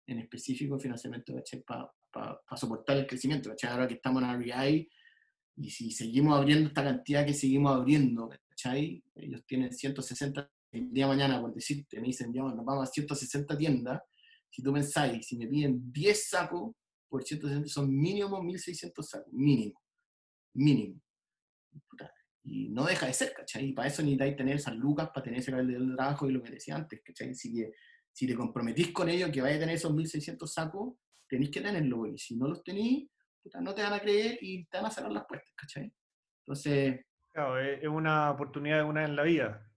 en 0.06 0.20
específico 0.20 0.80
financiamiento. 0.80 1.34
Para, 1.66 1.92
para, 2.12 2.58
soportar 2.58 2.98
el 2.98 3.08
crecimiento. 3.08 3.52
Ahora 3.68 3.88
que 3.88 3.96
estamos 3.96 4.22
en 4.22 4.40
RBI, 4.40 4.88
y 5.58 5.70
si 5.72 5.90
seguimos 5.90 6.38
abriendo 6.38 6.68
esta 6.68 6.84
cantidad 6.84 7.26
que 7.26 7.34
seguimos 7.34 7.76
abriendo, 7.76 8.30
¿cachai? 8.48 9.04
Ellos 9.16 9.44
tienen 9.48 9.74
160, 9.74 10.48
el 10.74 10.94
día 10.94 11.06
de 11.06 11.12
mañana, 11.12 11.42
por 11.42 11.56
decirte, 11.56 12.00
me 12.00 12.08
dicen, 12.08 12.32
ya, 12.32 12.44
nos 12.44 12.64
vamos 12.64 12.88
a 12.88 12.92
160 12.92 13.58
tiendas. 13.58 14.00
Si 14.52 14.62
tú 14.62 14.72
pensáis, 14.72 15.26
si 15.26 15.38
me 15.38 15.48
piden 15.48 15.92
10 15.92 16.30
sacos 16.30 16.76
por 17.10 17.24
160, 17.24 17.68
son 17.68 17.92
mínimo 17.92 18.44
1600 18.44 19.10
sacos, 19.10 19.34
mínimo, 19.34 19.82
mínimo. 20.54 21.02
Y 22.44 22.70
no 22.70 22.86
deja 22.86 23.06
de 23.06 23.14
ser, 23.14 23.34
¿cachai? 23.34 23.66
Y 23.66 23.74
para 23.74 23.88
eso 23.88 24.02
necesitáis 24.02 24.36
tener 24.36 24.56
esas 24.56 24.76
lucas, 24.76 25.10
para 25.10 25.24
tener 25.24 25.40
ese 25.40 25.52
nivel 25.52 25.90
de 25.90 25.96
trabajo 25.96 26.28
y 26.28 26.34
lo 26.34 26.42
que 26.42 26.52
decía 26.52 26.76
antes, 26.76 27.02
¿cachai? 27.04 27.36
Si, 27.36 27.64
si 28.12 28.28
te 28.28 28.36
comprometís 28.36 28.92
con 28.92 29.10
ellos 29.10 29.30
que 29.30 29.42
vaya 29.42 29.58
a 29.58 29.60
tener 29.60 29.76
esos 29.76 29.94
1600 29.94 30.52
sacos, 30.52 30.96
tenéis 31.28 31.52
que 31.52 31.62
tenerlo, 31.62 32.08
y 32.08 32.18
si 32.18 32.36
no 32.36 32.48
los 32.48 32.64
tenéis, 32.64 33.10
no 33.62 33.74
te 33.74 33.84
van 33.84 33.94
a 33.94 34.00
creer 34.00 34.38
y 34.42 34.66
te 34.66 34.78
van 34.78 34.88
a 34.88 34.92
cerrar 34.92 35.12
las 35.12 35.26
puertas, 35.26 35.54
¿cachai? 35.56 35.94
Entonces... 36.46 37.06
Claro, 37.32 37.60
es 37.60 37.88
una 37.88 38.32
oportunidad 38.32 38.80
de 38.80 38.84
una 38.84 39.06
en 39.06 39.16
la 39.16 39.24
vida. 39.24 39.72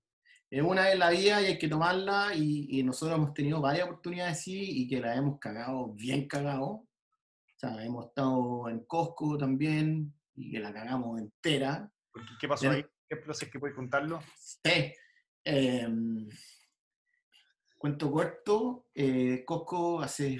Es 0.50 0.62
una 0.62 0.82
vez 0.82 0.92
en 0.92 0.98
la 1.00 1.10
vida 1.10 1.42
y 1.42 1.46
hay 1.46 1.58
que 1.58 1.68
tomarla 1.68 2.32
y, 2.34 2.82
nosotros 2.84 3.18
hemos 3.18 3.34
tenido 3.34 3.60
varias 3.60 3.86
oportunidades 3.86 4.38
así 4.38 4.82
y 4.82 4.88
que 4.88 5.00
la 5.00 5.16
hemos 5.16 5.38
cagado 5.40 5.92
bien 5.94 6.28
cagado. 6.28 6.64
O 6.66 6.88
sea, 7.56 7.84
hemos 7.84 8.06
estado 8.06 8.68
en 8.68 8.84
Costco 8.84 9.36
también 9.36 10.14
y 10.36 10.50
que 10.50 10.60
la 10.60 10.72
cagamos 10.72 11.20
entera. 11.20 11.90
¿Qué 12.40 12.48
pasó 12.48 12.70
ahí? 12.70 12.84
¿Qué 13.08 13.16
proceso 13.16 13.50
que 13.50 13.58
puedes 13.58 13.76
contarlo? 13.76 14.22
Sí. 14.36 14.92
Em, 15.44 16.28
cuento 17.76 18.10
corto, 18.10 18.86
eh, 18.94 19.44
Costco 19.44 20.00
hace 20.00 20.38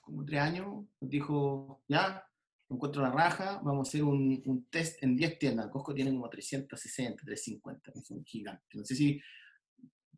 como 0.00 0.24
tres 0.24 0.40
años 0.40 0.86
nos 1.00 1.10
dijo, 1.10 1.82
ya, 1.88 2.24
encuentro 2.70 3.02
la 3.02 3.10
raja, 3.10 3.60
vamos 3.62 3.86
a 3.86 3.90
hacer 3.90 4.02
un, 4.04 4.42
un 4.46 4.66
test 4.70 5.02
en 5.02 5.16
10 5.16 5.38
tiendas. 5.38 5.68
Costco 5.68 5.94
tiene 5.94 6.12
como 6.12 6.28
360, 6.30 7.24
350, 7.24 7.92
que 7.92 8.00
son 8.02 8.24
gigantes. 8.24 8.74
No 8.74 8.84
sé 8.84 8.94
si 8.94 9.20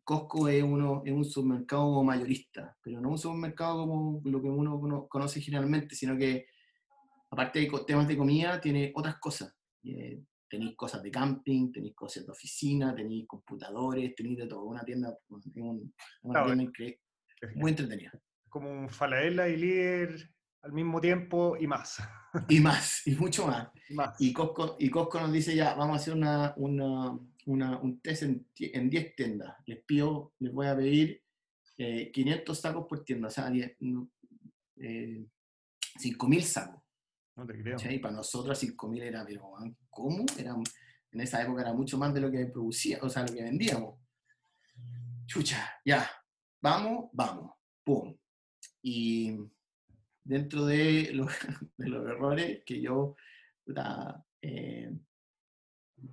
Costco 0.03 0.47
es, 0.47 0.63
uno, 0.63 1.03
es 1.05 1.11
un 1.11 1.25
supermercado 1.25 2.01
mayorista, 2.03 2.77
pero 2.81 3.01
no 3.01 3.09
un 3.09 3.17
supermercado 3.17 3.85
como 3.85 4.21
lo 4.23 4.41
que 4.41 4.47
uno 4.47 5.07
conoce 5.07 5.41
generalmente, 5.41 5.95
sino 5.95 6.17
que 6.17 6.47
aparte 7.29 7.59
de 7.59 7.71
temas 7.85 8.07
de 8.07 8.17
comida, 8.17 8.59
tiene 8.59 8.91
otras 8.95 9.17
cosas. 9.19 9.55
Eh, 9.83 10.21
tenéis 10.49 10.75
cosas 10.75 11.03
de 11.03 11.11
camping, 11.11 11.71
tenéis 11.71 11.95
cosas 11.95 12.25
de 12.25 12.31
oficina, 12.31 12.95
tenéis 12.95 13.27
computadores, 13.27 14.15
tenéis 14.15 14.39
de 14.39 14.47
todo. 14.47 14.63
Una 14.63 14.83
tienda, 14.83 15.15
una 15.29 16.45
tienda 16.45 16.65
muy 17.55 17.71
entretenida. 17.71 18.11
Como 18.49 18.71
un 18.71 18.89
Falaela 18.89 19.47
y 19.47 19.57
líder 19.57 20.31
al 20.61 20.73
mismo 20.73 20.99
tiempo 20.99 21.55
y 21.59 21.67
más. 21.67 22.01
Y 22.47 22.59
más, 22.59 23.07
y 23.07 23.15
mucho 23.15 23.47
más. 23.47 23.69
Y, 23.89 23.95
más. 23.95 24.21
y, 24.21 24.33
Costco, 24.33 24.75
y 24.77 24.89
Costco 24.91 25.19
nos 25.19 25.31
dice 25.31 25.55
ya, 25.55 25.73
vamos 25.73 25.97
a 25.97 25.99
hacer 25.99 26.13
una, 26.13 26.53
una, 26.57 27.17
una, 27.47 27.79
un 27.79 27.99
test 28.01 28.21
en, 28.21 28.45
en 28.59 28.87
10 28.87 29.15
tiendas. 29.15 29.55
Les 29.65 29.79
pido, 29.83 30.33
les 30.37 30.53
voy 30.53 30.67
a 30.67 30.75
pedir 30.75 31.23
eh, 31.77 32.11
500 32.11 32.59
sacos 32.59 32.85
por 32.87 33.03
tienda, 33.03 33.29
o 33.29 33.31
sea, 33.31 33.49
10, 33.49 33.77
eh, 34.77 35.25
5.000 35.97 36.41
sacos. 36.41 36.83
No 37.39 37.45
te 37.45 37.53
creo. 37.53 37.77
¿cachai? 37.77 37.99
Para 37.99 38.15
nosotros 38.15 38.61
5.000 38.61 39.01
era, 39.01 39.25
pero 39.25 39.53
¿cómo? 39.89 40.25
Era, 40.37 40.55
en 41.11 41.21
esa 41.21 41.41
época 41.41 41.61
era 41.61 41.73
mucho 41.73 41.97
más 41.97 42.13
de 42.13 42.19
lo 42.19 42.29
que 42.29 42.45
producía, 42.47 42.99
o 43.01 43.07
sea, 43.07 43.25
lo 43.25 43.33
que 43.33 43.43
vendíamos. 43.43 43.97
Chucha, 45.25 45.79
ya, 45.85 46.09
vamos, 46.61 47.09
vamos, 47.13 47.53
pum. 47.83 48.13
Y 48.81 49.37
dentro 50.21 50.65
de 50.65 51.11
los, 51.13 51.31
de 51.77 51.87
los 51.87 52.05
errores 52.09 52.61
que 52.65 52.81
yo, 52.81 53.15
puta, 53.65 54.21
eh, 54.41 54.91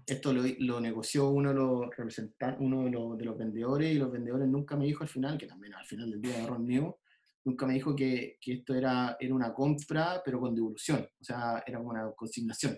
esto 0.07 0.33
lo, 0.33 0.43
lo, 0.61 0.81
negoció 0.81 1.31
uno 1.31 1.49
de 1.49 1.57
los 1.57 1.97
representantes, 1.97 2.61
uno 2.61 2.85
de 2.85 2.91
los, 2.91 3.19
de 3.19 3.25
los, 3.25 3.37
vendedores, 3.37 3.93
y 3.93 3.99
los 3.99 4.13
vendedores 4.13 4.47
nunca 4.47 4.77
me 4.77 4.85
dijo 4.85 5.03
al 5.03 5.09
final, 5.09 5.37
que 5.39 5.47
también 5.47 5.75
al 5.75 5.87
final 5.87 6.09
del 6.09 6.23
día 6.23 6.37
de 6.37 6.45
error 6.45 6.61
mío, 6.61 6.99
nunca 7.47 7.65
me 7.65 7.75
dijo 7.75 7.95
que, 7.95 8.39
que, 8.41 8.55
esto 8.55 8.75
era, 8.75 9.17
era 9.21 9.35
una 9.35 9.55
compra, 9.55 10.21
pero 10.25 10.41
con 10.41 10.55
devolución, 10.55 11.09
o 11.21 11.25
sea, 11.25 11.63
era 11.65 11.79
una 11.79 12.11
consignación. 12.13 12.77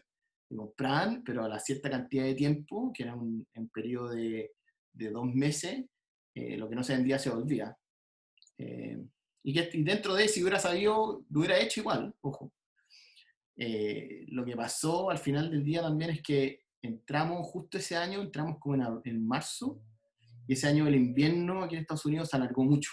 Me 0.50 0.58
compraban, 0.58 1.24
pero 1.24 1.42
a 1.42 1.48
la 1.48 1.58
cierta 1.58 1.90
cantidad 1.90 2.24
de 2.24 2.34
tiempo, 2.34 2.92
que 2.94 3.02
era 3.04 3.14
un, 3.14 3.46
en 3.54 3.68
periodo 3.70 4.10
de, 4.10 4.52
de 4.92 5.10
dos 5.10 5.26
meses, 5.34 5.86
eh, 6.34 6.56
lo 6.58 6.68
que 6.68 6.76
no 6.76 6.84
se 6.84 6.94
vendía 6.94 7.18
se 7.18 7.30
volvía. 7.30 7.76
Eh, 8.58 9.02
y 9.42 9.54
que 9.54 9.70
y 9.72 9.82
dentro 9.82 10.14
de, 10.14 10.28
si 10.28 10.42
hubiera 10.42 10.58
sabido, 10.58 11.24
lo 11.30 11.40
hubiera 11.40 11.58
hecho 11.58 11.80
igual, 11.80 12.14
ojo. 12.20 12.52
Eh, 13.56 14.26
lo 14.28 14.44
que 14.44 14.54
pasó 14.54 15.10
al 15.10 15.18
final 15.18 15.50
del 15.50 15.64
día 15.64 15.80
también 15.80 16.10
es 16.10 16.22
que 16.22 16.64
entramos 16.82 17.46
justo 17.46 17.78
ese 17.78 17.96
año, 17.96 18.20
entramos 18.20 18.58
como 18.58 18.74
en, 18.74 19.00
en, 19.04 19.26
marzo, 19.26 19.80
y 20.46 20.52
ese 20.52 20.68
año 20.68 20.86
el 20.86 20.94
invierno 20.94 21.62
aquí 21.62 21.74
en 21.74 21.80
Estados 21.80 22.04
Unidos 22.04 22.28
se 22.28 22.36
alargó 22.36 22.64
mucho, 22.64 22.90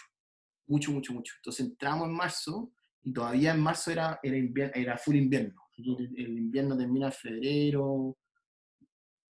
mucho, 0.67 0.91
mucho, 0.91 1.13
mucho. 1.13 1.33
Entonces 1.37 1.65
entramos 1.65 2.07
en 2.07 2.13
marzo 2.13 2.71
y 3.03 3.13
todavía 3.13 3.53
en 3.53 3.59
marzo 3.59 3.91
era, 3.91 4.19
era, 4.23 4.37
invierno, 4.37 4.73
era 4.75 4.97
full 4.97 5.15
invierno. 5.15 5.61
El, 5.77 6.13
el, 6.17 6.37
invierno 6.37 6.77
termina 6.77 7.07
en 7.07 7.11
febrero, 7.11 8.17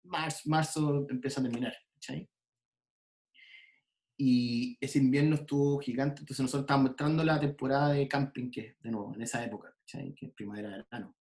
marzo, 0.03 0.49
marzo 0.49 1.07
empieza 1.09 1.39
a 1.39 1.43
terminar. 1.43 1.73
¿cachai? 1.93 2.27
Y 4.17 4.77
ese 4.79 4.99
invierno 4.99 5.35
estuvo 5.35 5.79
gigante, 5.79 6.21
entonces 6.21 6.41
nosotros 6.41 6.63
estábamos 6.63 6.91
entrando 6.91 7.23
la 7.23 7.39
temporada 7.39 7.93
de 7.93 8.07
camping, 8.07 8.51
que 8.51 8.75
de 8.79 8.91
nuevo, 8.91 9.13
en 9.15 9.21
esa 9.21 9.43
época, 9.43 9.75
¿cachai? 9.79 10.13
que 10.13 10.27
es 10.27 10.33
primavera-verano 10.33 11.15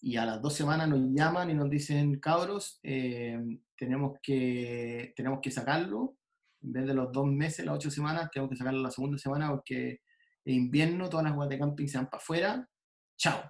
y 0.00 0.16
a 0.16 0.24
las 0.24 0.40
dos 0.40 0.54
semanas 0.54 0.88
nos 0.88 1.00
llaman 1.12 1.50
y 1.50 1.54
nos 1.54 1.70
dicen, 1.70 2.20
cabros, 2.20 2.78
eh, 2.82 3.38
tenemos, 3.76 4.18
que, 4.22 5.12
tenemos 5.16 5.40
que 5.42 5.50
sacarlo, 5.50 6.16
en 6.66 6.72
vez 6.72 6.86
de 6.86 6.94
los 6.94 7.12
dos 7.12 7.26
meses, 7.26 7.64
las 7.64 7.76
ocho 7.76 7.90
semanas, 7.90 8.28
tenemos 8.30 8.50
que 8.50 8.56
sacarlo 8.56 8.82
la 8.82 8.90
segunda 8.90 9.16
semana 9.18 9.50
porque 9.50 10.00
en 10.44 10.54
invierno 10.54 11.08
todas 11.08 11.24
las 11.24 11.34
guas 11.34 11.48
de 11.48 11.58
camping 11.58 11.86
se 11.86 11.98
van 11.98 12.10
para 12.10 12.20
afuera, 12.20 12.68
chao. 13.16 13.40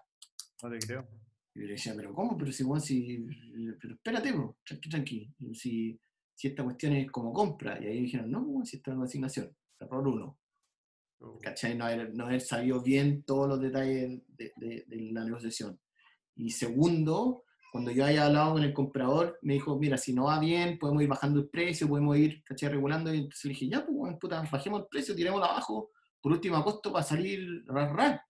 No 0.62 0.70
te 0.70 0.78
creo. 0.78 1.08
Y 1.54 1.60
yo 1.60 1.66
le 1.66 1.72
decía, 1.72 1.94
pero 1.96 2.12
¿cómo? 2.12 2.36
Pero 2.36 2.52
si, 2.52 2.62
bueno, 2.62 2.80
si 2.80 3.26
pero 3.80 3.94
espérate, 3.94 4.32
bro, 4.32 4.58
tranqui, 4.64 4.90
tranqui. 4.90 5.34
Si, 5.54 5.98
si 6.34 6.48
esta 6.48 6.62
cuestión 6.62 6.92
es 6.92 7.10
como 7.10 7.32
compra. 7.32 7.82
Y 7.82 7.86
ahí 7.86 8.02
dijeron, 8.02 8.30
no, 8.30 8.62
si 8.64 8.76
esta 8.76 8.90
es 8.90 8.96
una 8.96 9.06
asignación, 9.06 9.56
error 9.80 10.06
uno. 10.06 10.38
Oh. 11.20 11.38
¿Cachai? 11.40 11.74
No 11.74 11.86
haber, 11.86 12.14
no 12.14 12.26
haber 12.26 12.42
sabido 12.42 12.82
bien 12.82 13.22
todos 13.22 13.48
los 13.48 13.60
detalles 13.60 14.20
de, 14.28 14.52
de, 14.56 14.84
de 14.86 15.12
la 15.12 15.24
negociación. 15.24 15.80
Y 16.34 16.50
segundo, 16.50 17.45
cuando 17.76 17.90
yo 17.90 18.06
haya 18.06 18.24
hablado 18.24 18.54
con 18.54 18.62
el 18.62 18.72
comprador, 18.72 19.38
me 19.42 19.52
dijo, 19.52 19.78
mira, 19.78 19.98
si 19.98 20.14
no 20.14 20.24
va 20.24 20.40
bien, 20.40 20.78
podemos 20.78 21.02
ir 21.02 21.08
bajando 21.10 21.40
el 21.40 21.50
precio, 21.50 21.86
podemos 21.86 22.16
ir, 22.16 22.42
¿cachai? 22.42 22.70
Regulando. 22.70 23.12
Y 23.12 23.18
entonces 23.18 23.44
le 23.44 23.50
dije, 23.50 23.68
ya, 23.68 23.84
pues, 23.84 24.16
puta, 24.18 24.42
bajemos 24.50 24.80
el 24.80 24.86
precio, 24.86 25.14
tirémoslo 25.14 25.44
abajo, 25.44 25.90
por 26.22 26.32
último 26.32 26.56
a 26.56 26.64
costo 26.64 26.90
para 26.90 27.04
salir 27.04 27.66
rar, 27.66 27.94
rar. 27.94 28.22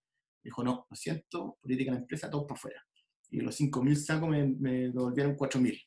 Dijo, 0.42 0.64
no, 0.64 0.84
lo 0.90 0.96
siento, 0.96 1.58
política 1.62 1.92
de 1.92 1.98
la 1.98 2.00
empresa, 2.00 2.28
todo 2.28 2.44
para 2.44 2.58
afuera. 2.58 2.84
Y 3.30 3.40
los 3.40 3.60
5.000 3.60 3.94
sacos 3.94 4.28
me, 4.28 4.48
me 4.48 4.72
devolvieron 4.88 5.36
4.000. 5.36 5.80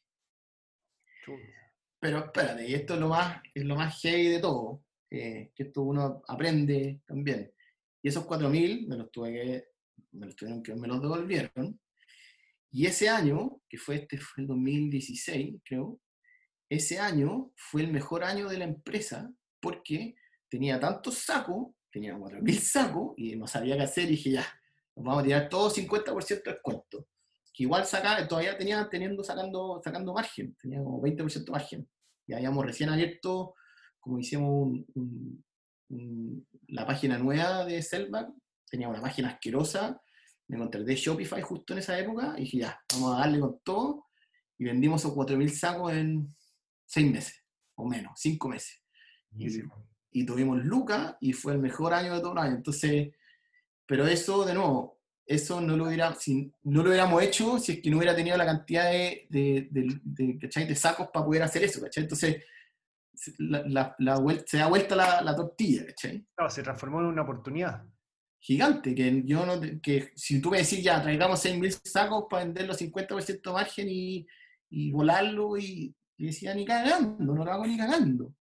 Pero 1.99 2.20
espérate, 2.20 2.66
y 2.66 2.76
esto 2.76 2.93
es 2.93 2.99
lo 3.01 3.10
más, 3.10 3.41
es 3.53 3.66
lo 3.66 3.76
más 3.76 3.99
heavy 3.99 4.28
de 4.30 4.39
todo, 4.39 4.86
eh, 5.10 5.51
que 5.53 5.64
esto 5.64 5.82
uno 5.82 6.22
aprende 6.30 7.01
también. 7.05 7.51
Y 8.01 8.07
esos 8.07 8.26
4.000 8.26 8.88
me 8.88 8.95
los 8.95 9.12
tuve 9.12 9.34
que, 9.34 9.66
me 10.14 10.28
los 10.28 10.36
tuvieron 10.38 10.64
que 10.64 10.76
me 10.76 10.88
los 10.88 11.01
devolvieron, 11.01 11.78
y 12.72 12.86
ese 12.86 13.10
año, 13.10 13.62
que 13.68 13.78
fue 13.78 13.96
este 13.96 14.18
fue 14.18 14.44
el 14.44 14.48
2016, 14.48 15.62
creo, 15.66 16.00
ese 16.70 17.00
año 17.00 17.52
fue 17.56 17.82
el 17.82 17.92
mejor 17.92 18.24
año 18.24 18.48
de 18.48 18.60
la 18.60 18.66
empresa 18.66 19.32
porque 19.60 20.16
tenía 20.50 20.80
tantos 20.80 21.16
sacos, 21.16 21.74
tenía 21.92 22.16
4.000 22.16 22.60
sacos 22.60 23.14
y 23.18 23.36
no 23.36 23.48
sabía 23.48 23.76
qué 23.76 23.84
hacer 23.84 24.06
y 24.06 24.12
dije, 24.12 24.32
ya, 24.32 24.46
nos 24.96 25.06
vamos 25.06 25.22
a 25.22 25.26
tirar 25.26 25.50
todo 25.50 25.72
50% 25.72 26.44
de 26.44 26.52
descuento. 26.52 27.08
Que 27.52 27.64
igual 27.64 27.86
saca, 27.86 28.28
todavía 28.28 28.58
tenía 28.58 28.88
teniendo, 28.88 29.24
sacando, 29.24 29.82
sacando 29.84 30.14
margen, 30.14 30.56
tenía 30.62 30.78
como 30.80 31.02
20% 31.02 31.46
de 31.46 31.52
margen. 31.52 31.90
Y 32.28 32.34
habíamos 32.34 32.64
recién 32.64 32.90
abierto, 32.90 33.56
como 34.00 34.20
hicimos 34.20 34.50
un, 34.50 34.86
un, 34.94 35.46
un, 35.90 36.48
la 36.68 36.86
página 36.86 37.18
nueva 37.18 37.66
de 37.66 37.82
Sellback, 37.82 38.30
tenía 38.70 38.88
una 38.88 39.02
página 39.02 39.30
asquerosa, 39.30 40.00
me 40.50 40.58
contraté 40.58 40.95
Shopify 40.95 41.41
justo 41.41 41.74
en 41.74 41.80
esa 41.80 41.97
época 41.97 42.34
y 42.38 42.41
dije, 42.41 42.58
ya, 42.58 42.82
vamos 42.93 43.16
a 43.16 43.20
darle 43.20 43.39
con 43.39 43.60
todo. 43.64 44.08
Y 44.58 44.66
vendimos 44.66 45.02
esos 45.02 45.16
4.000 45.16 45.50
sacos 45.50 45.93
en 45.93 46.28
6 46.88 47.12
meses, 47.12 47.43
o 47.76 47.88
menos, 47.88 48.14
5 48.16 48.50
meses. 48.50 48.82
Y, 49.38 49.47
y, 50.12 50.26
tuvimos 50.26 50.58
Luca 50.66 51.18
y 51.22 51.34
fue 51.34 51.54
el 51.54 51.60
mejor 51.60 51.93
año 51.93 52.16
de 52.16 52.20
todo 52.20 52.32
el 52.34 52.39
año. 52.39 52.56
Entonces, 52.56 53.10
pero 53.86 54.08
eso, 54.08 54.43
de 54.43 54.56
nuevo, 54.56 55.00
eso 55.24 55.62
no 55.62 55.78
lo, 55.78 55.86
hubiera, 55.86 56.16
si, 56.16 56.52
no 56.64 56.82
lo 56.82 56.89
hubiéramos 56.89 57.22
hecho 57.22 57.60
si 57.60 57.74
es 57.74 57.82
que 57.82 57.91
no 57.91 57.97
hubiera 57.97 58.16
tenido 58.16 58.36
la 58.36 58.45
cantidad 58.47 58.89
de, 58.89 59.28
de, 59.30 59.68
de, 59.70 60.00
de, 60.04 60.66
de 60.66 60.76
sacos 60.76 61.10
para 61.14 61.26
poder 61.26 61.43
hacer 61.43 61.64
eso, 61.64 61.80
¿cachai? 61.80 62.04
Entonces, 62.04 62.43
la, 63.38 63.64
la, 63.68 63.95
la 64.00 64.20
vuelta, 64.20 64.45
se 64.47 64.58
da 64.58 64.68
vuelta 64.68 64.95
la, 64.95 65.22
la 65.22 65.36
tortilla, 65.36 65.86
¿cachai? 65.86 66.26
Claro, 66.36 66.50
se 66.50 66.64
transformó 66.64 67.02
en 67.02 67.06
una 67.06 67.22
oportunidad 67.22 67.86
gigante, 68.40 68.96
que 68.96 69.24
yo 69.26 69.46
no, 69.46 69.60
que 69.82 70.12
si 70.16 70.42
tú 70.42 70.50
me 70.50 70.60
decís 70.60 70.82
ya, 70.82 71.02
traigamos 71.02 71.44
6.000 71.44 71.82
sacos 71.84 72.26
para 72.30 72.46
vender 72.46 72.68
los 72.68 72.80
50% 72.80 73.42
de 73.42 73.52
margen 73.52 73.88
y, 73.90 74.26
y 74.70 74.92
volarlo, 74.92 75.58
y, 75.58 75.94
y, 76.18 76.26
decía, 76.26 76.54
ni 76.54 76.66
cagando, 76.66 77.34
no 77.34 77.44
lo 77.44 77.52
hago 77.52 77.66
ni 77.66 77.78
cagando. 77.78 78.34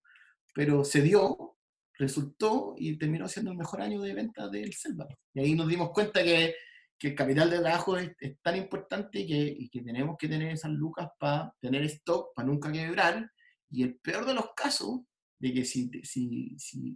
Pero 0.53 0.83
se 0.83 1.01
dio, 1.01 1.57
resultó 1.97 2.75
y 2.77 2.97
terminó 2.97 3.27
siendo 3.27 3.51
el 3.51 3.57
mejor 3.57 3.81
año 3.81 4.01
de 4.01 4.13
venta 4.13 4.47
del 4.49 4.73
Selva. 4.73 5.07
Y 5.33 5.39
ahí 5.39 5.55
nos 5.55 5.67
dimos 5.67 5.89
cuenta 5.91 6.23
que, 6.23 6.55
que 6.97 7.09
el 7.09 7.15
capital 7.15 7.49
de 7.49 7.59
trabajo 7.59 7.97
es, 7.97 8.11
es 8.19 8.39
tan 8.41 8.55
importante 8.55 9.19
y 9.19 9.27
que, 9.27 9.55
y 9.59 9.69
que, 9.69 9.81
tenemos 9.81 10.15
que 10.17 10.27
tener 10.27 10.51
esas 10.51 10.71
lucas 10.71 11.09
para 11.19 11.53
tener 11.59 11.83
stock, 11.83 12.33
para 12.35 12.47
nunca 12.47 12.71
quebrar. 12.71 13.31
Y 13.69 13.83
el 13.83 13.97
peor 13.97 14.25
de 14.25 14.35
los 14.35 14.53
casos, 14.55 15.01
de 15.39 15.53
que 15.53 15.65
si, 15.65 15.89
si, 16.03 16.55
si, 16.57 16.95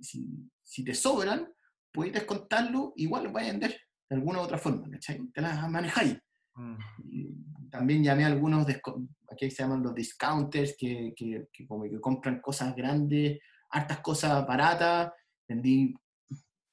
si 0.64 0.84
te 0.84 0.94
sobran, 0.96 1.48
puedes 1.92 2.14
descontarlo, 2.14 2.94
igual 2.96 3.26
lo 3.26 3.32
vas 3.32 3.44
a 3.44 3.52
vender 3.52 3.80
de 4.10 4.16
alguna 4.16 4.40
u 4.40 4.44
otra 4.44 4.58
forma, 4.58 4.90
¿cachai? 4.90 5.20
Te 5.34 5.42
las 5.42 5.70
manejáis. 5.70 6.18
Mm. 6.56 7.70
También 7.70 8.04
llamé 8.04 8.26
a 8.26 8.28
algunos, 8.28 8.68
aquí 9.30 9.50
se 9.50 9.64
llaman 9.64 9.84
los 9.84 9.96
discounters, 9.96 10.76
que, 10.78 11.14
que, 11.16 11.48
que, 11.52 11.68
como 11.68 11.84
que 11.84 12.02
compran 12.02 12.42
cosas 12.42 12.76
grandes, 12.76 13.40
hartas 13.70 14.00
cosas 14.00 14.46
baratas, 14.46 15.12
vendí 15.48 15.94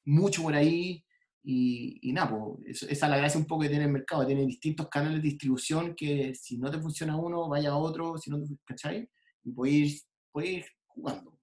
mucho 0.05 0.43
por 0.43 0.55
ahí, 0.55 1.05
y, 1.45 1.99
y 2.03 2.13
nada, 2.13 2.31
pues, 2.31 2.83
esa 2.83 3.07
es 3.07 3.11
la 3.11 3.17
gracia 3.17 3.41
un 3.41 3.47
poco 3.47 3.63
que 3.63 3.69
tiene 3.69 3.85
el 3.85 3.93
mercado, 3.93 4.27
tiene 4.27 4.45
distintos 4.45 4.89
canales 4.89 5.23
de 5.23 5.29
distribución 5.29 5.95
que 5.95 6.35
si 6.35 6.59
no 6.59 6.71
te 6.71 6.81
funciona 6.81 7.17
uno, 7.17 7.49
vaya 7.49 7.71
a 7.71 7.77
otro, 7.77 8.19
si 8.19 8.31
no 8.31 8.43
te, 8.43 8.55
¿cachai? 8.65 9.09
Y 9.45 9.69
ir, 9.71 10.01
puedes 10.33 10.51
ir 10.51 10.67
jugando. 10.87 11.38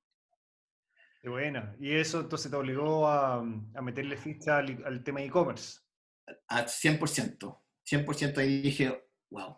Qué 1.26 1.32
buena. 1.32 1.76
¿Y 1.80 1.92
eso 1.92 2.20
entonces 2.20 2.52
te 2.52 2.56
obligó 2.56 3.08
a, 3.08 3.40
a 3.40 3.82
meterle 3.82 4.16
ficha 4.16 4.60
al, 4.60 4.84
al 4.86 5.04
tema 5.04 5.24
e-commerce? 5.24 5.80
A 6.48 6.68
100%. 6.68 7.60
100% 7.84 8.38
ahí 8.38 8.62
dije, 8.62 9.04
wow. 9.32 9.58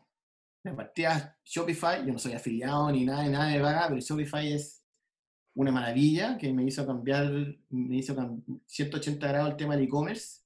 Me 0.63 0.73
partía 0.73 1.37
Shopify, 1.43 2.05
yo 2.05 2.13
no 2.13 2.19
soy 2.19 2.31
afiliado 2.31 2.89
ni 2.89 3.03
nada, 3.03 3.27
nada 3.27 3.49
de 3.49 3.59
vaga, 3.59 3.89
pero 3.89 3.99
Shopify 3.99 4.53
es 4.53 4.81
una 5.55 5.73
maravilla 5.73 6.37
que 6.37 6.53
me 6.53 6.63
hizo 6.63 6.87
cambiar, 6.87 7.29
me 7.67 7.97
hizo 7.97 8.15
180 8.65 9.27
grados 9.27 9.51
el 9.51 9.57
tema 9.57 9.75
del 9.75 9.87
e-commerce, 9.87 10.39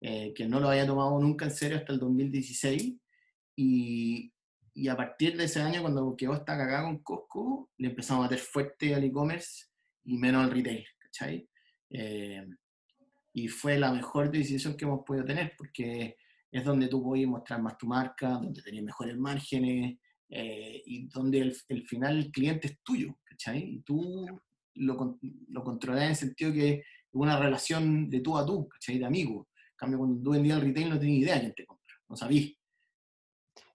eh, 0.00 0.34
que 0.34 0.48
no 0.48 0.58
lo 0.58 0.70
había 0.70 0.88
tomado 0.88 1.20
nunca 1.20 1.44
en 1.44 1.52
serio 1.52 1.76
hasta 1.76 1.92
el 1.92 2.00
2016. 2.00 2.96
Y, 3.54 4.34
y 4.74 4.88
a 4.88 4.96
partir 4.96 5.36
de 5.36 5.44
ese 5.44 5.62
año, 5.62 5.82
cuando 5.82 6.16
quedó 6.16 6.34
esta 6.34 6.58
cagada 6.58 6.82
con 6.82 6.98
Costco, 6.98 7.70
le 7.78 7.90
empezamos 7.90 8.26
a 8.26 8.28
meter 8.28 8.44
fuerte 8.44 8.92
al 8.92 9.04
e-commerce 9.04 9.72
y 10.04 10.16
menos 10.18 10.44
al 10.44 10.50
retail, 10.50 10.86
¿cachai? 10.98 11.48
Eh, 11.90 12.46
y 13.32 13.48
fue 13.48 13.78
la 13.78 13.92
mejor 13.92 14.30
decisión 14.30 14.76
que 14.76 14.84
hemos 14.84 15.04
podido 15.04 15.24
tener, 15.24 15.54
porque 15.56 16.16
es 16.50 16.64
donde 16.64 16.88
tú 16.88 17.02
puedes 17.02 17.26
mostrar 17.26 17.60
más 17.60 17.76
tu 17.76 17.86
marca, 17.86 18.30
donde 18.30 18.62
tenés 18.62 18.84
mejores 18.84 19.16
márgenes, 19.16 19.98
eh, 20.28 20.82
y 20.84 21.08
donde 21.08 21.40
el, 21.40 21.86
final 21.86 22.18
el 22.18 22.30
cliente 22.30 22.68
es 22.68 22.78
tuyo, 22.82 23.18
¿cachai? 23.24 23.58
Y 23.58 23.80
tú 23.80 24.26
lo, 24.74 25.18
lo 25.48 25.64
controlas 25.64 26.04
en 26.04 26.10
el 26.10 26.16
sentido 26.16 26.52
que 26.52 26.72
es 26.74 26.84
una 27.12 27.38
relación 27.38 28.08
de 28.08 28.20
tú 28.20 28.36
a 28.38 28.46
tú, 28.46 28.68
¿cachai? 28.68 28.98
De 28.98 29.04
amigo. 29.04 29.48
En 29.72 29.76
cambio, 29.76 29.98
cuando 29.98 30.22
tú 30.22 30.30
vendías 30.30 30.58
el 30.58 30.66
retail 30.66 30.90
no 30.90 30.98
tenías 30.98 31.22
idea 31.22 31.40
quién 31.40 31.54
te 31.54 31.66
compra, 31.66 31.94
no 32.08 32.16
sabías. 32.16 32.52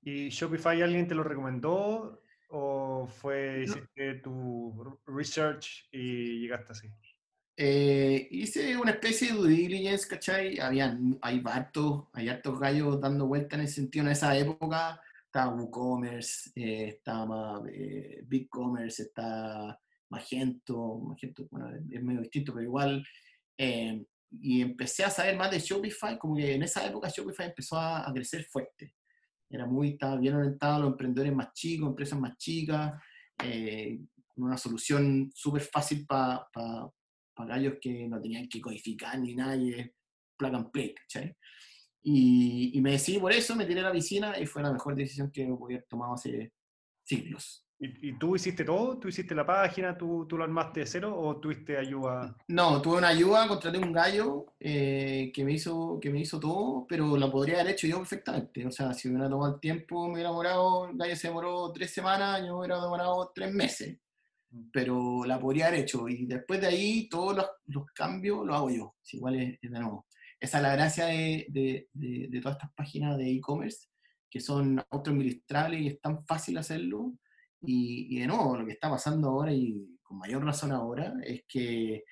¿Y 0.01 0.30
Shopify 0.30 0.82
alguien 0.82 1.07
te 1.07 1.15
lo 1.15 1.23
recomendó 1.23 2.21
o 2.50 3.08
fue, 3.08 3.64
hiciste 3.64 4.16
tu 4.16 5.00
research 5.06 5.88
y 5.91 6.41
llegaste 6.41 6.72
así? 6.72 6.88
Eh, 7.56 8.28
hice 8.32 8.78
una 8.78 8.91
especie 8.91 9.32
de 9.32 9.38
due 9.38 9.50
diligence, 9.50 10.08
¿cachai? 10.08 10.60
Habían, 10.60 11.20
hay 11.22 11.41
hartos, 11.45 12.06
hay 12.14 12.30
hartos 12.30 12.60
gallos 12.60 13.00
dando 13.02 13.28
vuelta 13.28 13.56
en 13.56 13.64
ese 13.64 13.76
sentido. 13.76 14.06
En 14.06 14.12
esa 14.12 14.38
época 14.38 15.02
estaba 15.26 15.54
WooCommerce, 15.54 16.52
eh, 16.56 16.88
estaba 16.88 17.62
eh, 17.72 18.24
BigCommerce, 18.26 19.04
está 19.04 19.80
Magento, 20.10 21.00
Magento, 21.00 21.47
bueno, 21.52 21.70
es 21.91 22.02
medio 22.02 22.22
distinto, 22.22 22.54
pero 22.54 22.66
igual. 22.66 23.06
Eh, 23.58 24.06
y 24.41 24.62
empecé 24.62 25.04
a 25.04 25.10
saber 25.10 25.36
más 25.38 25.52
de 25.52 25.60
Shopify, 25.60 26.18
como 26.18 26.36
que 26.36 26.54
en 26.54 26.64
esa 26.64 26.86
época 26.86 27.10
Shopify 27.10 27.47
empezó 27.47 27.78
a, 27.78 28.10
a 28.10 28.14
crecer 28.14 28.45
fuerte 28.45 28.93
era 29.50 29.66
muy, 29.66 29.89
estaba 29.89 30.18
bien 30.18 30.36
orientado 30.36 30.76
a 30.76 30.80
los 30.80 30.91
emprendedores 30.91 31.34
más 31.34 31.54
chicos, 31.54 31.89
empresas 31.89 32.20
más 32.20 32.38
chicas, 32.38 32.93
eh, 33.43 34.00
una 34.36 34.58
solución 34.58 35.32
súper 35.34 35.62
fácil 35.62 36.06
para 36.06 36.47
pa, 36.54 36.89
pa 37.34 37.45
gallos 37.45 37.76
que 37.82 38.08
no 38.08 38.22
tenían 38.22 38.47
que 38.47 38.62
codificar 38.62 39.20
ni 39.20 39.36
nada, 39.36 39.56
y 39.56 39.91
plug 40.38 40.56
and 40.56 40.72
play, 40.72 40.93
¿cachai? 40.93 41.36
Y, 42.02 42.72
y, 42.78 42.82
me 42.82 42.91
decidí 42.91 43.20
por 43.20 43.34
eso, 43.34 43.56
me 43.56 43.66
tiré 43.66 43.82
a 43.82 43.84
la 43.84 43.91
piscina 43.91 44.39
y 44.39 44.45
fue 44.45 44.64
la 44.64 44.72
mejor 44.72 44.95
decisión 44.95 45.32
que 45.32 45.45
hubiera 45.52 45.84
tomado 45.84 46.14
hace 46.14 46.54
siglos. 47.04 47.68
¿Y, 47.82 48.11
tú 48.13 48.36
hiciste 48.36 48.65
todo? 48.65 48.97
¿Tú 48.99 49.07
hiciste 49.07 49.34
la 49.34 49.45
página? 49.45 49.97
¿Tú, 49.97 50.25
¿Tú 50.27 50.38
lo 50.38 50.43
armaste 50.43 50.82
de 50.82 50.86
cero 50.86 51.17
o 51.17 51.38
tuviste 51.38 51.77
ayuda? 51.77 52.36
No, 52.49 52.82
tuve 52.82 52.97
una 52.97 53.07
ayuda, 53.07 53.47
contraté 53.47 53.77
un 53.77 53.93
gallo 53.93 54.47
eh, 54.59 55.32
que, 55.34 55.45
me 55.45 55.53
hizo, 55.53 55.97
que 56.01 56.09
me 56.09 56.19
hizo 56.19 56.41
todo, 56.41 56.86
pero 56.89 57.15
lo 57.15 57.32
podría 57.32 57.61
haber 57.61 57.73
hecho 57.73 57.88
yo 57.88 57.99
perfectamente. 57.99 58.67
O 58.67 58.71
sea, 58.71 58.93
si 58.93 59.07
me 59.07 59.15
hubiera 59.15 59.30
tomado 59.30 59.53
el 59.53 59.61
tiempo, 59.61 60.07
me 60.07 60.15
hubiera 60.15 60.30
demorado, 60.30 60.89
el 60.89 60.97
gallo 60.97 61.15
se 61.15 61.30
demoró 61.30 61.71
tres 61.71 61.91
semanas, 61.91 62.41
yo 62.41 62.47
me 62.47 62.59
hubiera 62.59 62.82
demorado 62.82 63.32
tres 63.34 63.53
meses. 63.53 63.97
Mm. 64.49 64.69
Pero 64.73 65.23
la 65.23 65.39
podría 65.39 65.67
haber 65.67 65.80
hecho. 65.80 66.09
Y 66.09 66.25
después 66.25 66.59
de 66.59 66.67
ahí, 66.67 67.07
todos 67.07 67.38
los, 67.38 67.45
los 67.67 67.86
cambios 67.93 68.45
los 68.45 68.57
hago 68.57 68.69
yo. 68.71 68.95
igual 69.13 69.36
es, 69.36 69.57
de 69.61 69.69
nuevo. 69.69 70.05
Esa 70.38 70.57
es 70.57 70.63
la 70.63 70.73
gracia 70.73 71.05
de, 71.05 71.45
de, 71.47 71.88
de, 71.93 72.27
de 72.30 72.41
todas 72.41 72.57
estas 72.57 72.73
páginas 72.73 73.17
de 73.17 73.32
e-commerce, 73.32 73.88
que 74.30 74.41
son 74.41 74.84
autoadministrables 74.89 75.80
y 75.80 75.88
es 75.88 76.01
tan 76.01 76.25
fácil 76.25 76.57
hacerlo 76.57 77.13
y, 77.62 78.20
de 78.20 78.28
nuevo, 78.28 78.57
lo 78.57 78.66
que 78.66 78.74
está 78.74 78.89
pasando 78.89 79.30
ahora, 79.30 79.53
y 79.53 79.97
con 80.01 80.18
mayor 80.18 80.43
razón 80.43 80.72
ahora, 80.72 81.14
es 81.24 81.43
que, 81.47 82.03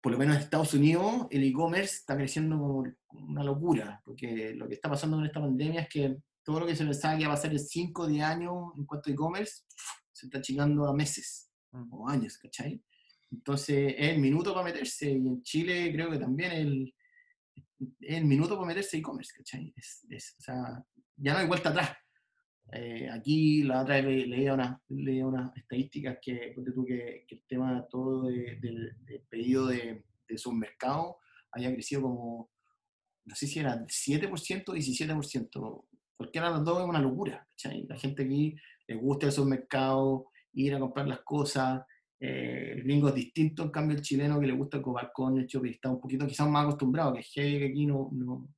por 0.00 0.12
lo 0.12 0.18
menos 0.18 0.36
en 0.36 0.42
Estados 0.42 0.74
Unidos, 0.74 1.26
el 1.30 1.44
e-commerce 1.44 1.96
está 1.96 2.16
creciendo 2.16 2.58
como 2.58 2.84
una 3.10 3.44
locura, 3.44 4.00
porque 4.04 4.54
lo 4.54 4.68
que 4.68 4.74
está 4.74 4.90
pasando 4.90 5.16
con 5.16 5.26
esta 5.26 5.40
pandemia 5.40 5.82
es 5.82 5.88
que 5.88 6.16
todo 6.44 6.60
lo 6.60 6.66
que 6.66 6.76
se 6.76 6.84
pensaba 6.84 7.16
que 7.16 7.22
iba 7.22 7.32
a 7.32 7.36
pasar 7.36 7.52
en 7.52 7.58
5 7.58 8.02
o 8.02 8.06
10 8.06 8.24
años 8.24 8.54
en 8.76 8.84
cuanto 8.84 9.10
a 9.10 9.12
e-commerce, 9.12 9.62
se 10.12 10.26
está 10.26 10.40
chingando 10.40 10.86
a 10.86 10.94
meses 10.94 11.50
mm. 11.70 11.92
o 11.92 12.08
años, 12.08 12.36
¿cachai? 12.38 12.82
Entonces 13.30 13.94
es 13.96 14.08
el 14.10 14.18
minuto 14.18 14.52
para 14.52 14.64
meterse, 14.64 15.10
y 15.10 15.26
en 15.26 15.42
Chile 15.42 15.90
creo 15.92 16.10
que 16.10 16.18
también 16.18 16.52
el, 16.52 16.94
el 18.00 18.24
minuto 18.24 18.56
para 18.56 18.66
meterse 18.66 18.98
e-commerce, 18.98 19.32
¿cachai? 19.34 19.72
o 19.72 20.42
sea, 20.42 20.84
ya 21.16 21.32
no 21.32 21.38
hay 21.38 21.46
vuelta 21.46 21.70
atrás. 21.70 21.90
Eh, 22.74 23.08
aquí 23.10 23.62
la 23.64 23.82
otra 23.82 24.00
vez 24.00 24.26
leía 24.26 24.54
unas 24.54 24.80
una 24.88 25.52
estadísticas 25.54 26.18
que, 26.22 26.54
que, 26.54 27.24
que, 27.28 27.34
el 27.34 27.42
tema 27.46 27.86
todo 27.90 28.28
del 28.28 28.60
de, 29.04 29.18
pedido 29.28 29.66
de, 29.66 30.04
de 30.26 30.38
submercado 30.38 31.18
haya 31.52 31.70
crecido 31.72 32.02
como, 32.02 32.50
no 33.26 33.34
sé 33.34 33.46
si 33.46 33.60
era 33.60 33.84
7% 33.86 34.68
o 34.68 34.74
17%. 34.74 35.84
Cualquiera 36.16 36.48
de 36.48 36.54
los 36.54 36.64
dos 36.64 36.80
es 36.80 36.88
una 36.88 37.00
locura. 37.00 37.46
La 37.88 37.96
gente 37.96 38.24
aquí 38.24 38.56
le 38.86 38.94
gusta 38.96 39.26
el 39.26 39.32
submercado, 39.32 40.26
ir 40.54 40.74
a 40.74 40.80
comprar 40.80 41.06
las 41.06 41.20
cosas. 41.20 41.84
Eh, 42.18 42.72
el 42.76 42.84
gringo 42.84 43.08
es 43.08 43.14
distinto, 43.14 43.64
en 43.64 43.70
cambio 43.70 43.96
el 43.96 44.02
chileno 44.02 44.40
que 44.40 44.46
le 44.46 44.54
gusta 44.54 44.78
el 44.78 44.82
cobarcón, 44.82 45.38
el 45.38 45.46
shop, 45.46 45.66
y 45.66 45.70
está 45.70 45.90
un 45.90 46.00
poquito 46.00 46.26
quizás 46.26 46.48
más 46.48 46.64
acostumbrado, 46.64 47.12
que 47.12 47.20
es 47.20 47.30
que 47.34 47.66
aquí 47.66 47.84
no, 47.84 48.08
no, 48.12 48.48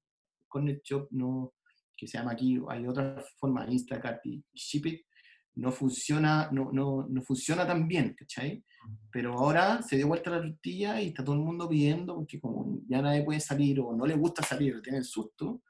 con 0.47 0.69
el 0.69 0.81
shop 0.83 1.09
no, 1.13 1.55
que 1.97 2.07
se 2.07 2.19
llama 2.19 2.33
aquí, 2.33 2.61
hay 2.69 2.87
otra 2.87 3.23
forma, 3.39 3.67
Instacart 3.71 4.25
y 4.27 4.43
Shipit, 4.53 5.03
no 5.57 5.71
funciona, 5.71 6.49
no, 6.53 6.73
no, 6.73 7.07
no 7.09 7.23
funciona 7.23 7.67
tan 7.67 7.87
bien, 7.87 8.15
¿cachai? 8.15 8.65
Pero 9.11 9.35
ahora 9.35 9.83
se 9.83 9.97
dio 9.97 10.09
vuelta 10.09 10.31
la 10.31 10.43
tortilla 10.43 11.01
y 11.01 11.09
está 11.09 11.25
todo 11.25 11.37
el 11.37 11.43
mundo 11.43 11.69
pidiendo, 11.69 12.17
porque 12.17 12.41
como 12.41 12.81
ya 12.89 13.01
nadie 13.01 13.23
puede 13.23 13.41
salir 13.41 13.81
o 13.81 13.95
no 13.95 14.07
le 14.07 14.15
gusta 14.15 14.43
salir 14.43 14.77
o 14.77 14.83
tiene 14.83 15.03
susto, 15.03 15.63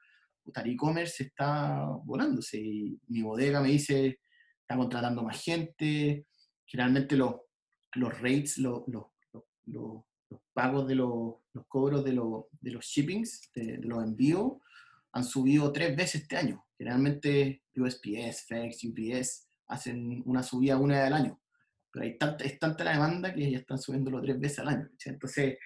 el 0.53 0.71
e-commerce 0.71 1.23
está 1.23 1.85
volándose 2.03 2.59
y 2.59 2.99
mi 3.07 3.21
bodega 3.21 3.61
me 3.61 3.69
dice, 3.69 4.19
está 4.61 4.75
contratando 4.75 5.23
más 5.23 5.41
gente, 5.41 6.25
generalmente 6.65 7.15
los, 7.15 7.35
los 7.93 8.13
rates, 8.19 8.57
los, 8.57 8.83
los, 8.87 9.05
los, 9.65 10.03
pagos 10.53 10.87
de 10.87 10.95
los, 10.95 11.35
cobros 11.67 12.03
de, 12.03 12.13
los, 12.13 12.45
de 12.61 12.71
los 12.71 12.85
shippings, 12.85 13.51
de, 13.53 13.77
de 13.77 13.87
los 13.87 14.03
envíos, 14.03 14.53
han 15.15 15.23
subido 15.23 15.71
tres 15.71 15.95
veces 15.95 16.23
este 16.23 16.35
año. 16.35 16.65
Generalmente 16.77 17.63
USPS, 17.73 18.45
FedEx, 18.47 18.83
UPS 18.83 19.47
hacen 19.67 20.21
una 20.25 20.43
subida 20.43 20.77
una 20.77 20.95
vez 20.95 21.07
al 21.07 21.13
año. 21.13 21.41
Pero 21.89 22.05
hay 22.05 22.17
tanta, 22.17 22.43
es 22.43 22.59
tanta 22.59 22.83
la 22.83 22.91
demanda 22.91 23.33
que 23.33 23.49
ya 23.49 23.59
están 23.59 23.79
subiéndolo 23.79 24.21
tres 24.21 24.37
veces 24.37 24.59
al 24.59 24.67
año. 24.67 24.89
Entonces, 25.05 25.57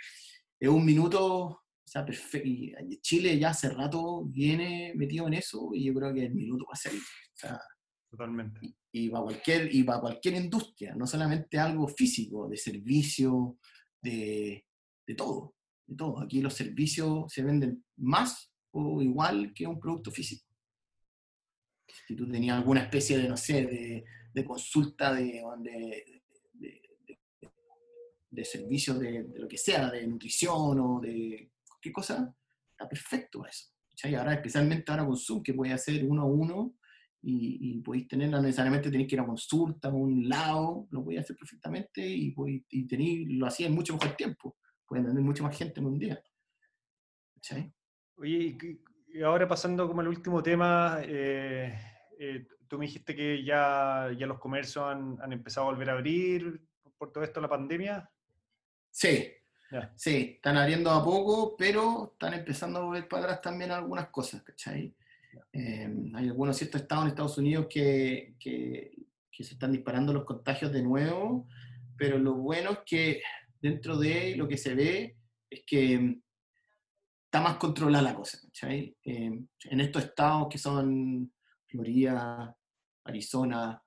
es 0.59 0.69
un 0.69 0.85
minuto, 0.85 1.25
o 1.25 1.63
sea, 1.83 2.05
perfecto. 2.05 2.47
Chile 3.01 3.39
ya 3.39 3.49
hace 3.49 3.69
rato 3.69 4.23
viene 4.25 4.93
metido 4.95 5.25
en 5.25 5.33
eso 5.33 5.71
y 5.73 5.85
yo 5.85 5.95
creo 5.95 6.13
que 6.13 6.25
el 6.25 6.35
minuto 6.35 6.65
va 6.65 6.73
a 6.73 6.75
ser. 6.75 6.91
Totalmente. 8.11 8.59
Y, 8.61 8.75
y, 8.91 9.09
para 9.09 9.23
cualquier, 9.23 9.75
y 9.75 9.83
para 9.83 9.99
cualquier 9.99 10.35
industria, 10.35 10.93
no 10.93 11.07
solamente 11.07 11.57
algo 11.57 11.87
físico, 11.87 12.47
de 12.47 12.57
servicio, 12.57 13.57
de, 13.99 14.63
de 15.07 15.15
todo. 15.15 15.55
De 15.87 15.95
todo. 15.95 16.21
Aquí 16.21 16.39
los 16.39 16.53
servicios 16.53 17.33
se 17.33 17.41
venden 17.41 17.83
más 17.97 18.48
o 18.71 19.01
igual 19.01 19.53
que 19.53 19.67
un 19.67 19.79
producto 19.79 20.11
físico. 20.11 20.45
Si 22.07 22.15
tú 22.15 22.29
tenías 22.29 22.57
alguna 22.57 22.81
especie 22.81 23.17
de, 23.17 23.27
no 23.27 23.37
sé, 23.37 24.03
de, 24.33 24.45
consulta 24.45 25.13
de, 25.13 25.43
de, 25.57 26.21
de, 28.29 28.45
servicios 28.45 28.99
de, 28.99 29.27
lo 29.35 29.47
que 29.47 29.57
sea, 29.57 29.89
de 29.89 30.07
nutrición 30.07 30.79
o 30.79 30.99
de 31.01 31.51
cualquier 31.67 31.93
cosa, 31.93 32.35
está 32.71 32.87
perfecto 32.87 33.45
eso. 33.45 33.69
Ahora, 34.17 34.33
especialmente 34.33 34.91
ahora 34.91 35.05
con 35.05 35.17
Zoom, 35.17 35.43
que 35.43 35.53
puede 35.53 35.73
hacer 35.73 36.05
uno 36.05 36.21
a 36.21 36.25
uno 36.25 36.75
y, 37.21 37.71
y 37.71 37.81
podéis 37.81 38.07
tenerla, 38.07 38.41
necesariamente 38.41 38.89
tenéis 38.89 39.09
que 39.09 39.15
ir 39.15 39.21
a 39.21 39.25
consulta 39.25 39.89
a 39.89 39.93
un 39.93 40.29
lado, 40.29 40.87
lo 40.91 41.03
podéis 41.03 41.23
hacer 41.23 41.35
perfectamente 41.35 42.07
y, 42.07 42.33
y 42.69 42.87
tenéis, 42.87 43.27
lo 43.27 43.45
hacía 43.45 43.67
en 43.67 43.75
mucho 43.75 43.93
mejor 43.93 44.15
tiempo. 44.15 44.57
Pueden 44.87 45.05
tener 45.05 45.21
mucha 45.21 45.43
más 45.43 45.57
gente 45.57 45.81
en 45.81 45.85
un 45.85 45.99
día. 45.99 46.23
¿sí? 47.41 47.73
Oye, 48.19 48.57
y 49.13 49.21
ahora 49.21 49.47
pasando 49.47 49.87
como 49.87 50.01
al 50.01 50.09
último 50.09 50.43
tema, 50.43 50.99
eh, 51.03 51.73
eh, 52.19 52.47
tú 52.67 52.77
me 52.77 52.85
dijiste 52.85 53.15
que 53.15 53.43
ya, 53.43 54.09
ya 54.17 54.27
los 54.27 54.39
comercios 54.39 54.85
han, 54.85 55.17
han, 55.21 55.31
empezado 55.31 55.67
a 55.67 55.71
volver 55.71 55.89
a 55.89 55.93
abrir 55.93 56.61
por 56.97 57.13
todo 57.13 57.23
esto 57.23 57.39
la 57.39 57.47
pandemia. 57.47 58.09
Sí, 58.91 59.31
sí, 59.95 60.33
están 60.35 60.57
abriendo 60.57 60.91
a 60.91 61.03
poco, 61.03 61.55
pero 61.57 62.11
están 62.13 62.33
empezando 62.33 62.79
a 62.79 62.83
volver 62.83 63.07
para 63.07 63.23
atrás 63.23 63.41
también 63.41 63.71
algunas 63.71 64.09
cosas, 64.09 64.43
¿cachai? 64.43 64.93
Eh, 65.53 65.89
hay 66.13 66.27
algunos 66.27 66.57
ciertos 66.57 66.81
estados 66.81 67.05
en 67.05 67.09
Estados 67.09 67.37
Unidos 67.37 67.67
que, 67.69 68.35
que, 68.37 68.91
que, 69.31 69.43
se 69.43 69.53
están 69.53 69.71
disparando 69.71 70.11
los 70.11 70.25
contagios 70.25 70.73
de 70.73 70.83
nuevo, 70.83 71.47
pero 71.97 72.17
lo 72.17 72.33
bueno 72.33 72.71
es 72.71 72.79
que 72.85 73.21
dentro 73.61 73.97
de 73.97 74.35
lo 74.35 74.47
que 74.47 74.57
se 74.57 74.75
ve 74.75 75.15
es 75.49 75.63
que 75.65 76.19
está 77.29 77.41
más 77.41 77.57
controlada 77.57 78.01
la 78.01 78.15
cosa. 78.15 78.39
Eh, 78.63 78.95
en 79.03 79.79
estos 79.79 80.03
estados 80.03 80.47
que 80.49 80.57
son 80.57 81.31
Florida, 81.67 82.57
Arizona, 83.03 83.79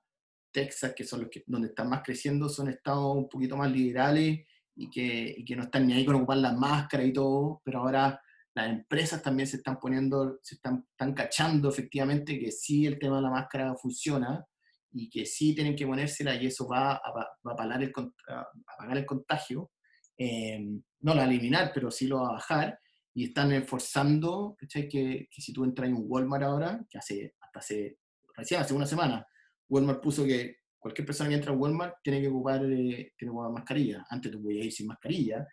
Texas, 0.49 0.93
que 0.95 1.03
son 1.03 1.21
los 1.21 1.29
que, 1.29 1.43
donde 1.45 1.67
están 1.67 1.89
más 1.89 2.01
creciendo, 2.03 2.47
son 2.47 2.69
estados 2.69 3.17
un 3.17 3.27
poquito 3.27 3.57
más 3.57 3.69
liberales 3.69 4.47
y 4.75 4.89
que, 4.89 5.35
y 5.37 5.43
que 5.43 5.57
no 5.57 5.63
están 5.63 5.85
ni 5.85 5.93
ahí 5.93 6.05
con 6.05 6.15
ocupar 6.15 6.37
las 6.37 6.57
máscaras 6.57 7.05
y 7.05 7.11
todo, 7.11 7.61
pero 7.65 7.79
ahora 7.79 8.21
las 8.55 8.69
empresas 8.69 9.21
también 9.21 9.47
se 9.47 9.57
están 9.57 9.77
poniendo, 9.77 10.39
se 10.41 10.55
están, 10.55 10.85
están 10.89 11.13
cachando 11.13 11.67
efectivamente 11.67 12.39
que 12.39 12.49
sí 12.49 12.85
el 12.85 12.97
tema 12.97 13.17
de 13.17 13.23
la 13.23 13.31
máscara 13.31 13.75
funciona 13.75 14.45
y 14.91 15.09
que 15.09 15.25
sí 15.25 15.53
tienen 15.53 15.75
que 15.75 15.85
ponérsela 15.85 16.35
y 16.35 16.45
eso 16.45 16.65
va 16.65 16.93
a, 16.93 17.11
va 17.11 17.55
a, 17.57 17.75
el, 17.75 17.91
a 18.29 18.47
pagar 18.77 18.97
el 18.97 19.05
contagio 19.05 19.69
eh, 20.17 20.63
no 21.01 21.15
la 21.15 21.25
eliminar, 21.25 21.71
pero 21.73 21.91
sí 21.91 22.07
lo 22.07 22.21
va 22.21 22.29
a 22.29 22.33
bajar, 22.33 22.79
y 23.13 23.25
están 23.25 23.51
esforzando, 23.51 24.57
Que, 24.59 24.89
que 24.89 25.41
si 25.41 25.53
tú 25.53 25.63
entras 25.63 25.87
en 25.87 25.95
un 25.95 26.05
Walmart 26.07 26.43
ahora, 26.43 26.85
que 26.89 26.97
hace, 26.97 27.35
hasta 27.39 27.59
hace, 27.59 27.99
recién 28.35 28.61
hace 28.61 28.73
una 28.73 28.85
semana, 28.85 29.25
Walmart 29.69 30.01
puso 30.01 30.25
que 30.25 30.57
cualquier 30.79 31.05
persona 31.05 31.29
que 31.29 31.35
entra 31.35 31.51
a 31.51 31.55
Walmart 31.55 31.95
tiene 32.03 32.21
que 32.21 32.27
ocupar, 32.27 32.63
eh, 32.65 32.67
tiene 32.67 33.13
que 33.17 33.29
ocupar 33.29 33.51
mascarilla. 33.51 34.05
Antes 34.09 34.31
tú 34.31 34.41
podías 34.41 34.65
ir 34.65 34.71
sin 34.71 34.87
mascarilla, 34.87 35.47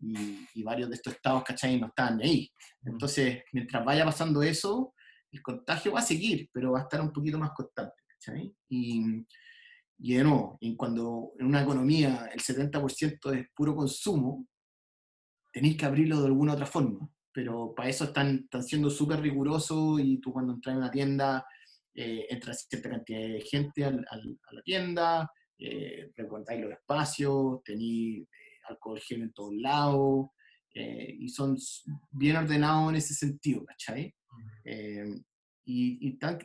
y, 0.00 0.62
varios 0.62 0.88
de 0.88 0.96
estos 0.96 1.14
estados, 1.14 1.44
¿cachai? 1.44 1.78
No 1.78 1.86
estaban 1.88 2.20
ahí. 2.20 2.50
Entonces, 2.84 3.42
mientras 3.52 3.84
vaya 3.84 4.04
pasando 4.04 4.42
eso, 4.42 4.94
el 5.30 5.42
contagio 5.42 5.92
va 5.92 6.00
a 6.00 6.02
seguir, 6.02 6.48
pero 6.52 6.72
va 6.72 6.80
a 6.80 6.82
estar 6.82 7.00
un 7.00 7.12
poquito 7.12 7.38
más 7.38 7.52
constante, 7.54 8.02
¿cachai? 8.08 8.54
Y, 8.68 9.02
y 9.98 10.14
de 10.14 10.24
nuevo, 10.24 10.58
en 10.60 10.76
cuando 10.76 11.32
en 11.38 11.46
una 11.46 11.62
economía 11.62 12.30
el 12.32 12.40
70% 12.40 13.34
es 13.34 13.46
puro 13.54 13.74
consumo, 13.74 14.46
tenéis 15.54 15.76
que 15.76 15.86
abrirlo 15.86 16.20
de 16.20 16.26
alguna 16.26 16.54
otra 16.54 16.66
forma. 16.66 17.08
Pero 17.32 17.72
para 17.74 17.88
eso 17.88 18.04
están, 18.04 18.40
están 18.44 18.64
siendo 18.64 18.90
súper 18.90 19.20
rigurosos 19.20 20.00
y 20.00 20.18
tú 20.18 20.32
cuando 20.32 20.52
entras 20.52 20.72
en 20.72 20.78
una 20.78 20.90
tienda, 20.90 21.46
eh, 21.94 22.26
entras 22.28 22.66
cierta 22.68 22.90
cantidad 22.90 23.20
de 23.20 23.40
gente 23.40 23.84
al, 23.84 24.04
a 24.10 24.52
la 24.52 24.62
tienda, 24.62 25.30
eh, 25.58 26.12
los 26.16 26.72
espacios, 26.72 27.62
tenéis 27.64 28.22
eh, 28.22 28.60
alcohol 28.68 29.00
gel 29.00 29.22
en 29.22 29.32
todos 29.32 29.54
lados, 29.54 30.26
eh, 30.74 31.16
y 31.18 31.28
son 31.28 31.56
bien 32.10 32.36
ordenados 32.36 32.90
en 32.90 32.96
ese 32.96 33.14
sentido, 33.14 33.64
¿cachai? 33.64 34.14
y, 35.66 36.12
están, 36.12 36.38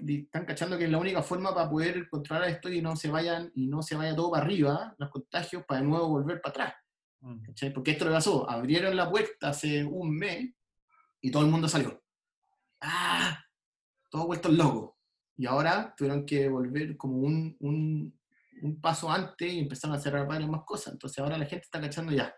cachando 0.45 0.78
que 0.78 0.86
es 0.86 0.91
la 0.91 0.99
única 0.99 1.24
forma 1.24 1.53
para 1.53 1.70
poder 1.70 2.07
controlar 2.10 2.49
esto 2.49 2.70
y 2.70 2.82
no 2.82 2.95
se 2.95 3.10
vayan 3.10 3.51
y 3.55 3.68
no 3.68 3.82
se 3.82 3.95
vaya 3.95 4.16
todo 4.16 4.32
para 4.32 4.43
arriba, 4.43 4.95
los 4.97 5.10
contagios, 5.10 5.66
para 5.66 5.82
de 5.82 5.88
nuevo 5.88 6.10
volver 6.10 6.39
para 6.41 6.51
atrás. 6.51 6.74
Mm. 7.22 7.72
Porque 7.74 7.91
esto 7.91 8.05
le 8.05 8.11
pasó, 8.11 8.49
abrieron 8.49 8.95
la 8.95 9.09
puerta 9.09 9.49
hace 9.49 9.84
un 9.84 10.15
mes 10.15 10.53
y 11.22 11.32
todo 11.32 11.43
el 11.43 11.51
mundo 11.51 11.67
salió. 11.67 12.01
¡Ah! 12.82 13.43
Todos 14.09 14.28
vueltos 14.28 14.53
locos. 14.53 14.95
Y 15.38 15.45
ahora 15.45 15.93
tuvieron 15.95 16.26
que 16.26 16.49
volver 16.49 16.97
como 16.97 17.17
un, 17.20 17.55
un, 17.59 18.20
un, 18.61 18.82
paso 18.82 19.09
antes 19.09 19.53
y 19.53 19.59
empezaron 19.59 19.95
a 19.95 19.99
cerrar 19.99 20.28
varias 20.28 20.49
más 20.49 20.63
cosas. 20.65 20.93
Entonces 20.93 21.20
ahora 21.20 21.38
la 21.38 21.45
gente 21.45 21.65
está 21.65 21.80
cachando 21.80 22.11
ya. 22.11 22.34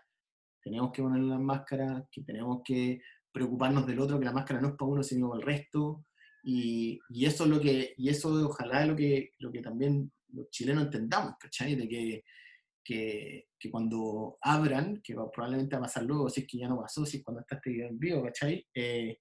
Tenemos 0.60 0.92
que 0.92 1.02
poner 1.02 1.22
las 1.22 1.40
máscaras, 1.40 2.04
que 2.10 2.22
tenemos 2.22 2.62
que 2.64 3.00
preocuparnos 3.32 3.86
del 3.86 3.98
otro, 3.98 4.18
que 4.18 4.26
la 4.26 4.32
máscara 4.32 4.60
no 4.60 4.68
es 4.68 4.74
para 4.74 4.90
uno, 4.90 5.02
sino 5.02 5.30
para 5.30 5.40
el 5.40 5.46
resto. 5.46 6.04
Y, 6.44 7.00
y, 7.08 7.26
eso 7.26 7.44
es 7.44 7.50
lo 7.50 7.60
que, 7.60 7.94
y 7.96 8.08
eso 8.08 8.28
ojalá 8.48 8.82
es 8.82 8.88
lo 8.88 8.96
que, 8.96 9.32
lo 9.38 9.50
que 9.50 9.62
también 9.62 10.12
los 10.28 10.50
chilenos 10.50 10.84
entendamos, 10.84 11.34
¿cachai? 11.38 11.74
De 11.74 11.88
que, 11.88 12.24
que, 12.84 13.48
que 13.58 13.70
cuando 13.70 14.38
abran, 14.40 15.00
que 15.02 15.14
probablemente 15.14 15.76
va 15.76 15.80
a 15.80 15.82
pasar 15.82 16.04
luego, 16.04 16.28
si 16.28 16.40
es 16.40 16.46
que 16.46 16.58
ya 16.58 16.68
no 16.68 16.80
pasó, 16.80 17.06
si 17.06 17.18
es 17.18 17.24
cuando 17.24 17.40
está 17.40 17.56
este 17.56 17.86
en 17.86 17.98
vivo, 17.98 18.22
¿cachai? 18.24 18.66
Eh, 18.74 19.18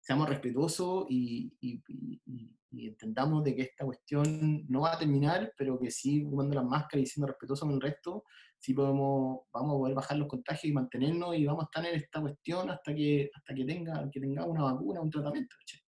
seamos 0.00 0.28
respetuosos 0.28 1.06
y, 1.08 1.52
y, 1.60 1.82
y, 1.86 2.86
entendamos 2.86 3.42
de 3.44 3.56
que 3.56 3.62
esta 3.62 3.84
cuestión 3.84 4.66
no 4.68 4.82
va 4.82 4.94
a 4.94 4.98
terminar, 4.98 5.52
pero 5.56 5.78
que 5.78 5.90
sí, 5.90 6.22
tomando 6.22 6.54
las 6.54 6.64
máscaras 6.64 7.02
y 7.02 7.06
siendo 7.06 7.26
respetuosos 7.26 7.66
con 7.66 7.74
el 7.74 7.80
resto, 7.80 8.24
sí 8.58 8.74
podemos, 8.74 9.40
vamos 9.52 9.74
a 9.74 9.78
poder 9.78 9.94
bajar 9.94 10.18
los 10.18 10.28
contagios 10.28 10.70
y 10.70 10.72
mantenernos 10.72 11.36
y 11.36 11.46
vamos 11.46 11.64
a 11.64 11.66
estar 11.66 11.86
en 11.86 12.00
esta 12.00 12.20
cuestión 12.20 12.70
hasta 12.70 12.94
que, 12.94 13.30
hasta 13.34 13.54
que 13.54 13.64
tenga, 13.64 14.08
que 14.10 14.20
tenga 14.20 14.44
una 14.44 14.64
vacuna, 14.64 15.00
un 15.00 15.10
tratamiento, 15.10 15.56
¿cachai? 15.58 15.80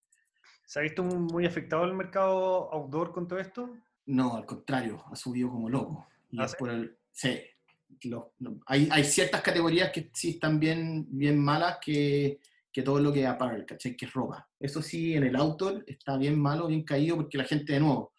¿Se 0.67 0.79
ha 0.79 0.83
visto 0.83 1.03
muy 1.03 1.47
afectado 1.47 1.85
el 1.85 1.95
mercado 1.95 2.73
outdoor 2.73 3.13
con 3.13 3.27
todo 3.27 3.39
esto? 3.39 3.77
No, 4.07 4.37
al 4.37 4.47
contrario, 4.47 5.03
ha 5.11 5.17
subido 5.17 5.51
como 5.51 5.69
loco. 5.69 6.07
Y 6.31 6.41
¿Ah, 6.41 6.47
por 6.59 6.71
el, 6.71 6.97
sí 7.13 7.41
hay, 8.67 8.89
hay, 8.91 9.05
ciertas 9.05 9.43
categorías 9.43 9.91
que 9.91 10.11
sí 10.13 10.31
están 10.31 10.59
bien, 10.59 11.07
bien 11.11 11.39
malas 11.39 11.79
que, 11.81 12.41
que 12.73 12.83
todo 12.83 13.01
lo 13.01 13.13
que 13.13 13.23
es 13.23 13.27
apparel, 13.27 13.67
¿cachai? 13.67 13.97
Que 13.97 14.07
es 14.07 14.13
ropa. 14.13 14.49
Eso 14.59 14.83
sí, 14.83 15.15
en 15.15 15.25
el 15.25 15.37
outdoor 15.37 15.85
está 15.87 16.17
bien 16.17 16.39
malo, 16.39 16.69
bien 16.69 16.85
caído, 16.85 17.17
porque 17.17 17.39
la 17.39 17.45
gente, 17.45 17.75
de 17.75 17.81
nuevo, 17.81 18.13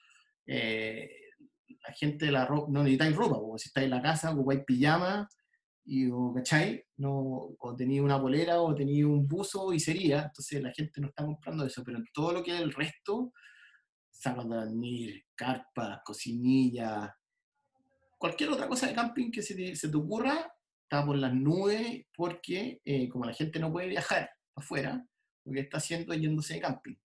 eh, 0.46 1.10
la 1.88 1.94
gente 1.94 2.26
de 2.26 2.32
la 2.32 2.46
ropa, 2.46 2.72
no 2.72 2.84
necesitáis 2.84 3.16
ropa, 3.16 3.40
porque 3.40 3.64
si 3.64 3.70
estáis 3.70 3.86
en 3.86 3.92
la 3.92 4.02
casa, 4.02 4.32
ocupáis 4.32 4.64
pijama, 4.66 5.28
y, 5.84 6.10
¿cachai? 6.36 6.84
No, 6.98 7.56
o 7.58 7.76
tenéis 7.76 8.02
una 8.02 8.18
bolera 8.18 8.62
o 8.62 8.76
tenéis 8.76 9.04
un 9.04 9.28
buzo 9.28 9.74
y 9.74 9.80
sería, 9.80 10.24
entonces 10.24 10.62
la 10.62 10.72
gente 10.72 11.02
no 11.02 11.08
está 11.08 11.26
comprando 11.26 11.66
eso, 11.66 11.84
pero 11.84 11.98
en 11.98 12.06
todo 12.14 12.34
lo 12.34 12.44
que 12.44 12.54
es 12.54 12.62
el 12.62 12.72
resto, 12.72 13.34
sacos 14.12 14.48
de 14.48 14.56
dormir, 14.58 15.24
carpas, 15.34 16.02
cocinillas, 16.06 17.10
cualquier 18.22 18.52
otra 18.52 18.68
cosa 18.68 18.86
de 18.86 18.94
camping 18.94 19.32
que 19.32 19.42
se 19.42 19.56
te, 19.56 19.76
se 19.76 19.90
te 19.90 19.98
ocurra, 19.98 20.54
está 20.84 21.04
por 21.04 21.18
las 21.18 21.34
nubes, 21.34 22.06
porque 22.16 22.80
eh, 22.86 23.10
como 23.10 23.26
la 23.26 23.34
gente 23.34 23.60
no 23.60 23.72
puede 23.72 23.88
viajar 23.88 24.30
afuera, 24.56 25.04
lo 25.44 25.52
que 25.52 25.62
está 25.62 25.78
haciendo 25.78 26.14
es 26.14 26.22
yéndose 26.22 26.54
de 26.54 26.62
camping, 26.62 26.96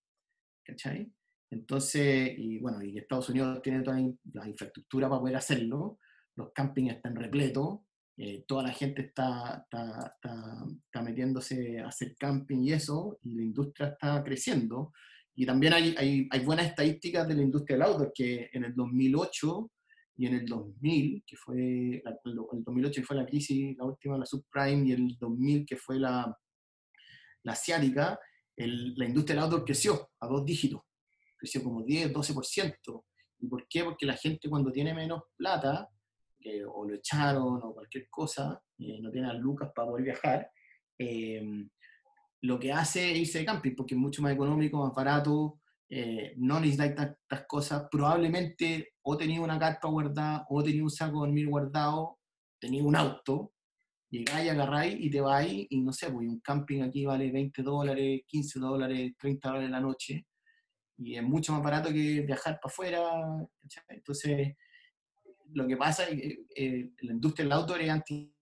¿cachai? 0.63 1.11
Entonces, 1.51 2.35
y 2.37 2.59
bueno, 2.59 2.83
y 2.83 2.99
Estados 2.99 3.31
Unidos 3.31 3.63
tiene 3.63 3.83
toda 3.83 3.99
la 4.35 4.47
infraestructura 4.47 5.09
para 5.09 5.21
poder 5.23 5.37
hacerlo, 5.37 5.99
los 6.35 6.53
campings 6.53 6.97
están 6.97 7.17
repletos, 7.17 7.79
eh, 8.19 8.45
toda 8.47 8.65
la 8.65 8.73
gente 8.73 9.01
está, 9.01 9.65
está, 9.65 10.19
está, 10.23 11.03
metiéndose 11.03 11.81
a 11.81 11.89
hacer 11.89 12.15
camping 12.19 12.63
y 12.63 12.73
eso, 12.75 13.19
y 13.23 13.37
la 13.37 13.43
industria 13.43 13.89
está 13.89 14.23
creciendo. 14.23 14.93
Y 15.35 15.47
también 15.47 15.73
hay, 15.73 15.95
hay, 15.97 16.29
hay 16.31 16.45
buenas 16.45 16.67
estadísticas 16.67 17.27
de 17.27 17.37
la 17.37 17.43
industria 17.43 17.79
del 17.79 17.87
auto, 17.87 18.13
que 18.15 18.51
en 18.53 18.65
el 18.65 18.75
2008 18.75 19.71
y 20.17 20.27
en 20.27 20.35
el 20.35 20.47
2000, 20.47 21.25
que 21.27 21.37
fue, 21.37 22.03
el 22.05 22.65
2008 22.65 23.03
fue 23.05 23.17
la 23.17 23.27
crisis, 23.27 23.77
la 23.77 23.85
última, 23.85 24.17
la 24.17 24.25
subprime, 24.25 24.89
y 24.89 24.93
el 24.93 25.17
2000 25.19 25.67
que 25.67 25.77
fue 25.77 25.99
la, 25.99 26.35
la 27.43 27.53
asiática, 27.53 28.19
la 28.57 29.05
industria 29.05 29.37
del 29.37 29.45
outdoor 29.45 29.65
creció 29.65 30.11
a 30.21 30.27
dos 30.27 30.45
dígitos, 30.45 30.81
creció 31.37 31.63
como 31.63 31.83
10, 31.83 32.13
12%. 32.13 33.05
¿Y 33.39 33.47
por 33.47 33.69
qué? 33.69 33.85
Porque 33.85 34.07
la 34.07 34.17
gente 34.17 34.49
cuando 34.49 34.73
tiene 34.73 34.95
menos 34.95 35.23
plata, 35.37 35.89
o 36.73 36.89
lo 36.89 36.95
echaron 36.95 37.61
o 37.63 37.75
cualquier 37.75 38.09
cosa, 38.09 38.63
eh, 38.79 39.01
no 39.01 39.11
tiene 39.11 39.29
las 39.29 39.39
lucas 39.39 39.71
para 39.75 39.89
poder 39.89 40.05
viajar, 40.05 40.51
eh, 40.99 41.43
lo 42.43 42.59
que 42.59 42.73
hace 42.73 43.13
es 43.13 43.19
irse 43.19 43.41
de 43.41 43.45
camping, 43.45 43.75
porque 43.75 43.95
es 43.95 44.01
mucho 44.01 44.23
más 44.23 44.33
económico, 44.33 44.79
más 44.79 44.95
barato, 44.95 45.61
eh, 45.89 46.35
no 46.37 46.59
necesitáis 46.59 46.95
tantas 46.95 47.47
cosas, 47.47 47.87
probablemente 47.91 48.95
o 49.03 49.17
tenía 49.17 49.41
una 49.41 49.59
carpa 49.59 49.89
guardada, 49.89 50.47
o 50.49 50.63
tenía 50.63 50.83
un 50.83 50.91
saco 50.91 51.21
de 51.21 51.27
dormir 51.29 51.49
guardado, 51.49 52.19
tenía 52.59 52.83
un 52.83 52.97
auto, 52.97 53.53
llegáis, 54.11 54.51
agarráis 54.51 54.97
y 54.99 55.11
te 55.11 55.21
vais, 55.21 55.67
y 55.71 55.81
no 55.81 55.93
sé, 55.93 56.11
pues 56.11 56.29
un 56.29 56.41
camping 56.41 56.83
aquí 56.83 57.05
vale 57.07 57.31
20 57.31 57.63
dólares, 57.63 58.23
15 58.27 58.59
dólares, 58.59 59.13
30 59.19 59.49
dólares 59.49 59.71
la 59.71 59.81
noche, 59.81 60.27
y 60.99 61.17
es 61.17 61.23
mucho 61.23 61.53
más 61.53 61.63
barato 61.63 61.91
que 61.91 62.21
viajar 62.23 62.59
para 62.61 62.73
afuera, 62.73 63.01
entonces 63.89 64.57
lo 65.53 65.67
que 65.67 65.77
pasa 65.77 66.05
es 66.09 66.21
que 66.21 66.47
eh, 66.57 66.91
la 67.03 67.13
industria 67.13 67.45
del 67.45 67.53
auto 67.53 67.77
es 67.77 67.89
anti 67.89 68.33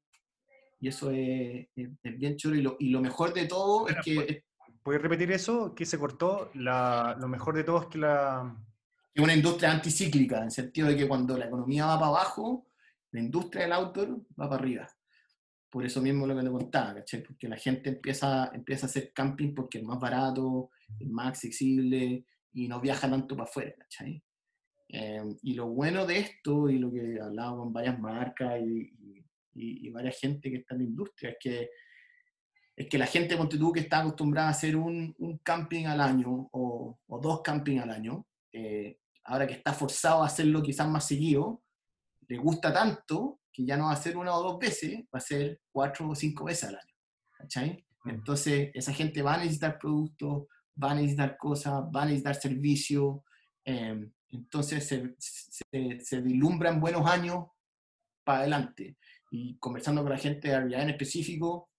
y 0.81 0.89
eso 0.89 1.11
es, 1.11 1.67
bien 1.75 2.37
chulo 2.37 2.57
y 2.57 2.63
lo, 2.63 2.77
y 2.79 2.91
lo, 2.91 3.01
mejor 3.01 3.33
de 3.33 3.47
todo 3.47 3.89
es 3.89 3.97
que 4.05 4.44
¿Puedes 4.85 5.01
repetir 5.01 5.33
eso? 5.33 5.75
Que 5.75 5.87
se 5.87 5.99
cortó. 5.99 6.51
lo 6.53 7.29
mejor 7.29 7.57
de 7.57 7.65
todo 7.65 7.81
es 7.81 7.87
que 7.87 7.99
la... 7.99 8.55
Es 9.15 9.23
una 9.23 9.35
industria 9.35 9.73
anticíclica, 9.73 10.39
en 10.39 10.45
el 10.45 10.51
sentido 10.51 10.89
de 10.89 10.97
que 10.97 11.09
cuando 11.09 11.39
la 11.39 11.47
economía 11.47 11.87
va 11.87 11.99
para 11.99 12.09
abajo, 12.09 12.67
la 13.13 13.21
industria 13.21 13.63
del 13.63 13.73
outdoor 13.73 14.21
va 14.39 14.51
para 14.51 14.57
arriba. 14.57 14.89
Por 15.71 15.87
eso 15.87 16.03
mismo 16.03 16.27
lo 16.27 16.37
que 16.37 16.43
te 16.43 16.51
contaba, 16.51 16.95
¿cachai? 16.97 17.23
Porque 17.23 17.49
la 17.49 17.57
gente 17.57 17.89
empieza, 17.89 18.51
empieza 18.53 18.85
a 18.85 18.91
hacer 18.91 19.13
camping 19.15 19.55
porque 19.55 19.79
es 19.79 19.85
más 19.85 19.99
barato, 19.99 20.71
es 21.01 21.09
más 21.09 21.29
accesible 21.29 22.27
y 22.53 22.69
no 22.69 22.79
viaja 22.79 23.09
tanto 23.09 23.37
para 23.37 23.49
afuera, 23.49 23.75
¿cachai? 23.79 24.23
Eh, 24.89 25.37
y 25.43 25.55
lo 25.55 25.69
bueno 25.69 26.05
de 26.05 26.19
esto, 26.19 26.69
y 26.69 26.79
lo 26.79 26.93
que 26.93 27.19
hablaba 27.23 27.57
con 27.57 27.73
varias 27.73 27.99
marcas 27.99 28.61
y, 28.61 28.93
y, 29.55 29.87
y 29.87 29.91
varias 29.91 30.21
gente 30.21 30.51
que 30.51 30.59
está 30.59 30.75
en 30.75 30.83
la 30.83 30.89
industria, 30.89 31.31
es 31.31 31.37
que 31.41 31.71
es 32.77 32.89
que 32.89 32.99
la 32.99 33.07
gente, 33.07 33.37
tú, 33.37 33.73
que 33.73 33.81
está 33.81 34.01
acostumbrada 34.01 34.49
a 34.49 34.51
hacer 34.51 34.77
un, 34.77 35.15
un 35.19 35.39
camping 35.39 35.87
al 35.87 36.01
año 36.01 36.49
o, 36.53 36.99
o, 37.07 37.21
dos 37.21 37.41
camping 37.43 37.79
al 37.79 37.91
año, 37.91 38.27
eh, 38.53 38.99
ahora 39.25 39.47
que 39.47 39.55
está 39.55 39.73
forzado 39.73 40.23
a 40.23 40.27
hacerlo 40.27 40.63
quizás 40.63 40.89
más 40.89 41.07
seguido, 41.07 41.63
le 42.27 42.37
gusta 42.39 42.73
tanto 42.73 43.41
que 43.53 43.65
ya 43.65 43.77
no 43.77 43.85
va 43.85 43.91
a 43.91 43.95
hacer 43.95 44.17
una 44.17 44.35
o 44.35 44.43
dos 44.43 44.59
veces, 44.59 45.05
va 45.15 45.19
a 45.19 45.21
ser 45.21 45.61
cuatro 45.71 46.09
o 46.09 46.15
cinco 46.15 46.45
veces 46.45 46.69
al 46.69 46.77
año. 46.77 46.95
¿cachai? 47.39 47.85
Entonces, 48.07 48.71
esa 48.75 48.93
gente 48.93 49.23
va 49.23 49.35
a 49.35 49.39
necesitar 49.39 49.79
productos, 49.79 50.47
va 50.83 50.91
a 50.91 50.95
necesitar 50.97 51.37
cosas, 51.37 51.85
va 51.95 52.03
a 52.03 52.07
necesitar 52.07 52.35
servicios. 52.35 53.21
Eh, 53.65 54.11
entonces, 54.31 54.87
se, 54.87 55.15
se, 55.19 56.01
se 56.01 56.21
vislumbran 56.21 56.81
buenos 56.81 57.07
años 57.07 57.47
para 58.25 58.41
adelante. 58.41 58.97
Y 59.31 59.57
conversando 59.59 60.03
con 60.03 60.11
la 60.11 60.19
gente 60.19 60.49
de 60.49 60.59
realidad 60.59 60.83
en 60.83 60.91
específico, 60.91 61.71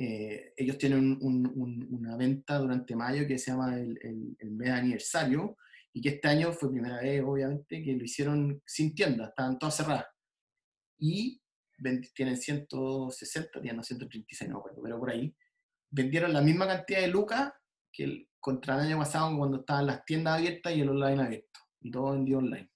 eh, 0.00 0.54
ellos 0.56 0.78
tienen 0.78 1.18
una 1.20 2.16
venta 2.16 2.56
durante 2.58 2.94
mayo 2.94 3.26
que 3.26 3.36
se 3.36 3.50
llama 3.50 3.76
el, 3.76 3.98
el, 4.38 4.50
mes 4.52 4.68
de 4.68 4.72
aniversario 4.72 5.56
y 5.92 6.00
que 6.00 6.10
este 6.10 6.28
año 6.28 6.52
fue 6.52 6.70
primera 6.70 7.00
vez, 7.00 7.20
obviamente, 7.24 7.82
que 7.82 7.94
lo 7.94 8.04
hicieron 8.04 8.62
sin 8.64 8.94
tienda, 8.94 9.26
estaban 9.26 9.58
todas 9.58 9.76
cerradas. 9.76 10.06
Y 10.98 11.42
tienen 12.14 12.36
160 12.36 13.58
días, 13.58 13.74
no 13.74 13.82
136, 13.82 14.48
no 14.48 14.54
me 14.54 14.60
acuerdo, 14.60 14.82
pero 14.84 15.00
por 15.00 15.10
ahí, 15.10 15.34
vendieron 15.90 16.32
la 16.32 16.42
misma 16.42 16.68
cantidad 16.68 17.00
de 17.00 17.08
lucas 17.08 17.52
que 17.92 18.04
el, 18.04 18.28
contra 18.38 18.76
el 18.76 18.82
año 18.82 18.98
pasado 18.98 19.36
cuando 19.36 19.58
estaban 19.58 19.86
las 19.86 20.04
tiendas 20.04 20.38
abiertas 20.38 20.76
y 20.76 20.80
el 20.80 20.90
online 20.90 21.22
abierto, 21.24 21.60
y 21.80 21.90
todo 21.90 22.12
vendido 22.12 22.38
online. 22.38 22.70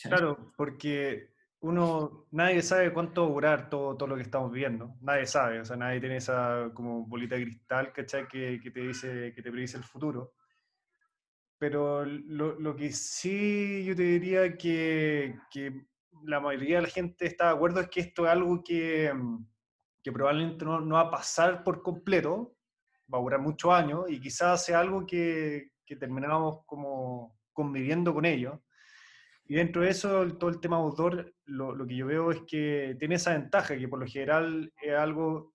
Claro, 0.00 0.52
porque 0.56 1.30
uno, 1.60 2.26
nadie 2.30 2.62
sabe 2.62 2.92
cuánto 2.92 3.22
va 3.22 3.28
a 3.28 3.32
durar 3.32 3.70
todo, 3.70 3.96
todo 3.96 4.08
lo 4.08 4.16
que 4.16 4.22
estamos 4.22 4.52
viendo, 4.52 4.96
nadie 5.00 5.26
sabe, 5.26 5.60
o 5.60 5.64
sea, 5.64 5.76
nadie 5.76 6.00
tiene 6.00 6.16
esa 6.18 6.70
como 6.74 7.06
bolita 7.06 7.36
de 7.36 7.42
cristal, 7.44 7.92
¿cachai? 7.92 8.28
Que, 8.28 8.60
que 8.62 8.70
te 8.70 8.80
dice, 8.80 9.32
que 9.34 9.42
te 9.42 9.50
predice 9.50 9.76
el 9.78 9.84
futuro. 9.84 10.34
Pero 11.58 12.04
lo, 12.04 12.58
lo 12.60 12.76
que 12.76 12.92
sí 12.92 13.84
yo 13.84 13.96
te 13.96 14.02
diría 14.02 14.56
que, 14.56 15.38
que, 15.50 15.86
la 16.24 16.40
mayoría 16.40 16.76
de 16.76 16.82
la 16.82 16.88
gente 16.88 17.26
está 17.26 17.46
de 17.46 17.54
acuerdo 17.54 17.80
es 17.80 17.88
que 17.88 18.00
esto 18.00 18.26
es 18.26 18.32
algo 18.32 18.62
que, 18.64 19.12
que 20.02 20.12
probablemente 20.12 20.64
no, 20.64 20.80
no 20.80 20.94
va 20.96 21.02
a 21.02 21.10
pasar 21.10 21.62
por 21.62 21.82
completo, 21.82 22.56
va 23.12 23.18
a 23.18 23.22
durar 23.22 23.40
muchos 23.40 23.72
años 23.72 24.04
y 24.08 24.20
quizás 24.20 24.64
sea 24.64 24.80
algo 24.80 25.06
que, 25.06 25.72
que 25.84 25.96
terminamos 25.96 26.64
como 26.66 27.38
conviviendo 27.52 28.12
con 28.12 28.24
ello. 28.24 28.62
Y 29.48 29.54
dentro 29.54 29.82
de 29.82 29.90
eso, 29.90 30.26
todo 30.36 30.50
el 30.50 30.60
tema 30.60 30.76
outdoor, 30.76 31.32
lo, 31.44 31.74
lo, 31.74 31.86
que 31.86 31.96
yo 31.96 32.06
veo 32.06 32.32
es 32.32 32.40
que 32.48 32.96
tiene 32.98 33.14
esa 33.14 33.32
ventaja, 33.32 33.78
que 33.78 33.88
por 33.88 34.00
lo 34.00 34.06
general 34.06 34.72
es 34.82 34.92
algo 34.92 35.54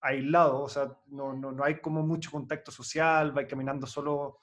aislado, 0.00 0.62
o 0.62 0.68
sea, 0.68 0.96
no, 1.08 1.34
no, 1.34 1.52
no 1.52 1.64
hay 1.64 1.80
como 1.80 2.02
mucho 2.02 2.30
contacto 2.30 2.70
social, 2.70 3.32
vais 3.32 3.48
caminando 3.48 3.86
solo 3.86 4.38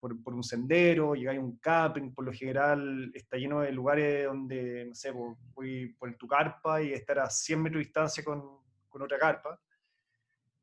por, 0.00 0.22
por, 0.22 0.32
un 0.32 0.42
sendero, 0.42 1.14
llegáis 1.14 1.40
a 1.40 1.42
un 1.42 1.58
camping, 1.58 2.12
por 2.14 2.24
lo 2.24 2.32
general 2.32 3.10
está 3.14 3.36
lleno 3.36 3.60
de 3.60 3.72
lugares 3.72 4.26
donde, 4.26 4.86
no 4.86 4.94
sé, 4.94 5.10
voy 5.10 5.94
por 5.98 6.14
tu 6.14 6.26
carpa 6.26 6.80
y 6.80 6.92
estar 6.92 7.18
a 7.18 7.28
100 7.28 7.62
metros 7.62 7.80
de 7.80 7.84
distancia 7.84 8.24
con, 8.24 8.60
con 8.88 9.02
otra 9.02 9.18
carpa. 9.18 9.60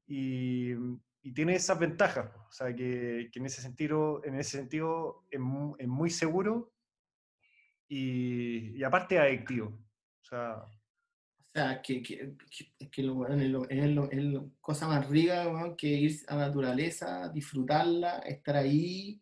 Y, 0.07 0.71
y 1.21 1.33
tiene 1.33 1.55
esas 1.55 1.77
ventajas, 1.77 2.31
o 2.47 2.51
sea, 2.51 2.73
que, 2.73 3.29
que, 3.31 3.39
en 3.39 3.45
ese 3.45 3.61
sentido, 3.61 4.23
en 4.23 4.39
ese 4.39 4.57
sentido 4.57 5.25
es, 5.29 5.39
muy, 5.39 5.75
es 5.79 5.87
muy 5.87 6.09
seguro 6.09 6.74
y, 7.87 8.77
y, 8.77 8.83
aparte 8.83 9.19
adictivo. 9.19 9.67
O 9.67 10.25
sea, 10.25 10.55
o 10.57 11.51
sea 11.53 11.81
que, 11.81 12.01
que, 12.01 12.35
que 12.91 13.03
lo, 13.03 13.27
es, 13.27 13.49
lo, 13.49 13.69
es, 13.69 14.23
lo, 14.23 14.51
cosa 14.59 14.87
más 14.87 15.07
rica 15.07 15.75
que 15.77 15.87
ir 15.87 16.19
a 16.27 16.35
la 16.35 16.47
naturaleza, 16.47 17.29
disfrutarla, 17.29 18.19
estar 18.19 18.55
ahí, 18.55 19.21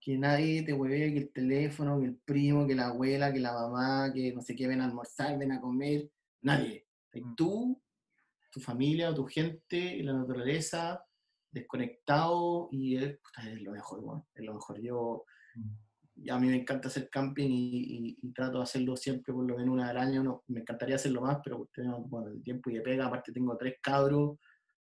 que 0.00 0.16
nadie 0.16 0.62
te 0.62 0.72
hueve, 0.72 1.12
que 1.12 1.18
el 1.18 1.32
teléfono, 1.32 2.00
que 2.00 2.06
el 2.06 2.16
primo, 2.16 2.66
que 2.66 2.74
la 2.74 2.88
abuela, 2.88 3.32
que 3.32 3.40
la 3.40 3.52
mamá, 3.52 4.12
que 4.12 4.32
no 4.32 4.40
sé 4.40 4.54
qué, 4.54 4.66
ven 4.66 4.80
a 4.80 4.86
almorzar, 4.86 5.38
ven 5.38 5.52
a 5.52 5.60
comer, 5.60 6.10
nadie. 6.42 6.86
Mm. 7.12 7.34
Tú, 7.34 7.82
tu 8.50 8.60
familia 8.60 9.10
o 9.10 9.14
tu 9.14 9.26
gente, 9.26 10.02
la 10.02 10.14
naturaleza, 10.14 11.04
desconectado 11.50 12.68
y 12.70 12.96
es, 12.96 13.18
es 13.46 13.62
lo 13.62 13.72
mejor, 13.72 14.00
bueno, 14.00 14.28
es 14.34 14.44
lo 14.44 14.54
mejor. 14.54 14.80
Yo, 14.80 15.24
a 16.30 16.38
mí 16.38 16.48
me 16.48 16.56
encanta 16.56 16.88
hacer 16.88 17.08
camping 17.10 17.48
y, 17.48 18.16
y, 18.20 18.32
trato 18.32 18.58
de 18.58 18.64
hacerlo 18.64 18.96
siempre 18.96 19.32
por 19.32 19.46
lo 19.46 19.56
menos 19.56 19.74
una 19.74 19.88
al 19.88 19.98
año. 19.98 20.22
No, 20.22 20.44
me 20.48 20.60
encantaría 20.60 20.96
hacerlo 20.96 21.20
más, 21.20 21.38
pero 21.44 21.68
tengo 21.72 22.00
bueno, 22.00 22.28
el 22.28 22.42
tiempo 22.42 22.70
y 22.70 22.74
de 22.74 22.80
pega. 22.80 23.06
Aparte 23.06 23.32
tengo 23.32 23.56
tres 23.56 23.76
cabros, 23.80 24.38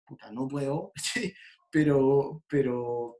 puta, 0.06 0.32
no 0.32 0.48
puedo, 0.48 0.92
pero, 1.72 2.44
pero 2.48 3.18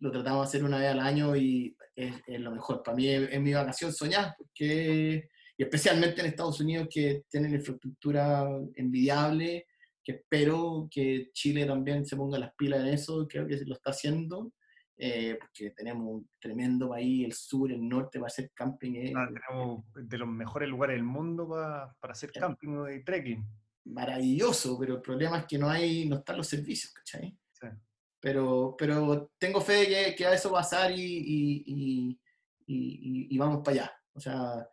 lo 0.00 0.10
tratamos 0.10 0.42
de 0.42 0.48
hacer 0.48 0.64
una 0.64 0.78
vez 0.78 0.88
al 0.88 1.00
año 1.00 1.36
y 1.36 1.76
es, 1.94 2.14
es 2.26 2.40
lo 2.40 2.50
mejor. 2.50 2.82
Para 2.82 2.96
mí 2.96 3.08
es, 3.08 3.30
es, 3.30 3.40
mi 3.40 3.52
vacación 3.52 3.92
soñar, 3.92 4.34
porque, 4.36 5.28
y 5.56 5.62
especialmente 5.62 6.20
en 6.20 6.28
Estados 6.28 6.60
Unidos 6.60 6.88
que 6.90 7.24
tienen 7.28 7.54
infraestructura 7.54 8.48
envidiable 8.74 9.66
que 10.04 10.12
espero 10.12 10.86
que 10.90 11.30
Chile 11.32 11.64
también 11.64 12.04
se 12.04 12.16
ponga 12.16 12.38
las 12.38 12.54
pilas 12.54 12.80
en 12.80 12.88
eso, 12.88 13.26
creo 13.26 13.46
que 13.46 13.56
lo 13.64 13.74
está 13.74 13.90
haciendo, 13.90 14.52
eh, 14.96 15.36
porque 15.40 15.70
tenemos 15.70 16.06
un 16.06 16.30
tremendo 16.38 16.90
país, 16.90 17.24
el 17.24 17.32
sur, 17.32 17.72
el 17.72 17.86
norte, 17.86 18.18
para 18.18 18.28
hacer 18.28 18.52
camping. 18.54 18.92
Eh, 18.94 19.12
ah, 19.16 19.28
tenemos 19.28 19.84
de 19.94 20.18
los 20.18 20.28
mejores 20.28 20.68
lugares 20.68 20.96
del 20.96 21.04
mundo 21.04 21.48
para, 21.48 21.92
para 21.98 22.12
hacer 22.12 22.30
camping 22.32 22.86
y 22.96 23.02
trekking. 23.02 23.44
Maravilloso, 23.86 24.78
pero 24.78 24.96
el 24.96 25.02
problema 25.02 25.40
es 25.40 25.46
que 25.46 25.58
no 25.58 25.68
hay, 25.68 26.08
no 26.08 26.16
están 26.16 26.36
los 26.36 26.46
servicios, 26.46 26.92
¿cachai? 26.92 27.36
Sí. 27.52 27.66
Pero, 28.20 28.74
pero 28.78 29.32
tengo 29.36 29.60
fe 29.60 29.72
de 29.72 29.86
que, 29.86 30.14
que 30.14 30.26
a 30.26 30.32
eso 30.32 30.50
va 30.50 30.60
a 30.60 30.62
pasar 30.62 30.92
y, 30.92 31.02
y, 31.02 32.18
y, 32.66 33.28
y, 33.34 33.36
vamos 33.36 33.62
para 33.62 33.82
allá. 33.82 33.92
O 34.14 34.20
sea, 34.20 34.66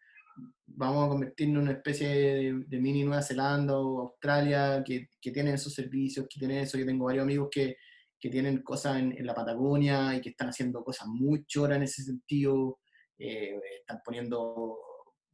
vamos 0.67 1.05
a 1.05 1.09
convertirnos 1.09 1.57
en 1.57 1.63
una 1.63 1.78
especie 1.78 2.07
de, 2.07 2.63
de, 2.65 2.80
mini 2.80 3.03
Nueva 3.03 3.22
Zelanda 3.22 3.78
o 3.78 3.99
Australia 3.99 4.82
que, 4.86 5.09
que, 5.19 5.32
tienen 5.32 5.55
esos 5.55 5.74
servicios, 5.74 6.28
que 6.30 6.39
tienen 6.39 6.59
eso. 6.59 6.78
Yo 6.78 6.86
tengo 6.86 7.05
varios 7.05 7.24
amigos 7.24 7.49
que, 7.51 7.76
que 8.22 8.30
tienen 8.30 8.61
cosas 8.61 8.99
en, 8.99 9.17
en, 9.17 9.26
la 9.26 9.34
Patagonia 9.34 10.15
y 10.15 10.22
que 10.22 10.30
están 10.30 10.49
haciendo 10.49 10.84
cosas 10.84 11.07
muy 11.07 11.43
choras 11.45 11.78
en 11.78 11.84
ese 11.84 12.03
sentido. 12.03 12.80
Eh, 13.17 13.59
están 13.80 13.99
poniendo, 14.05 14.78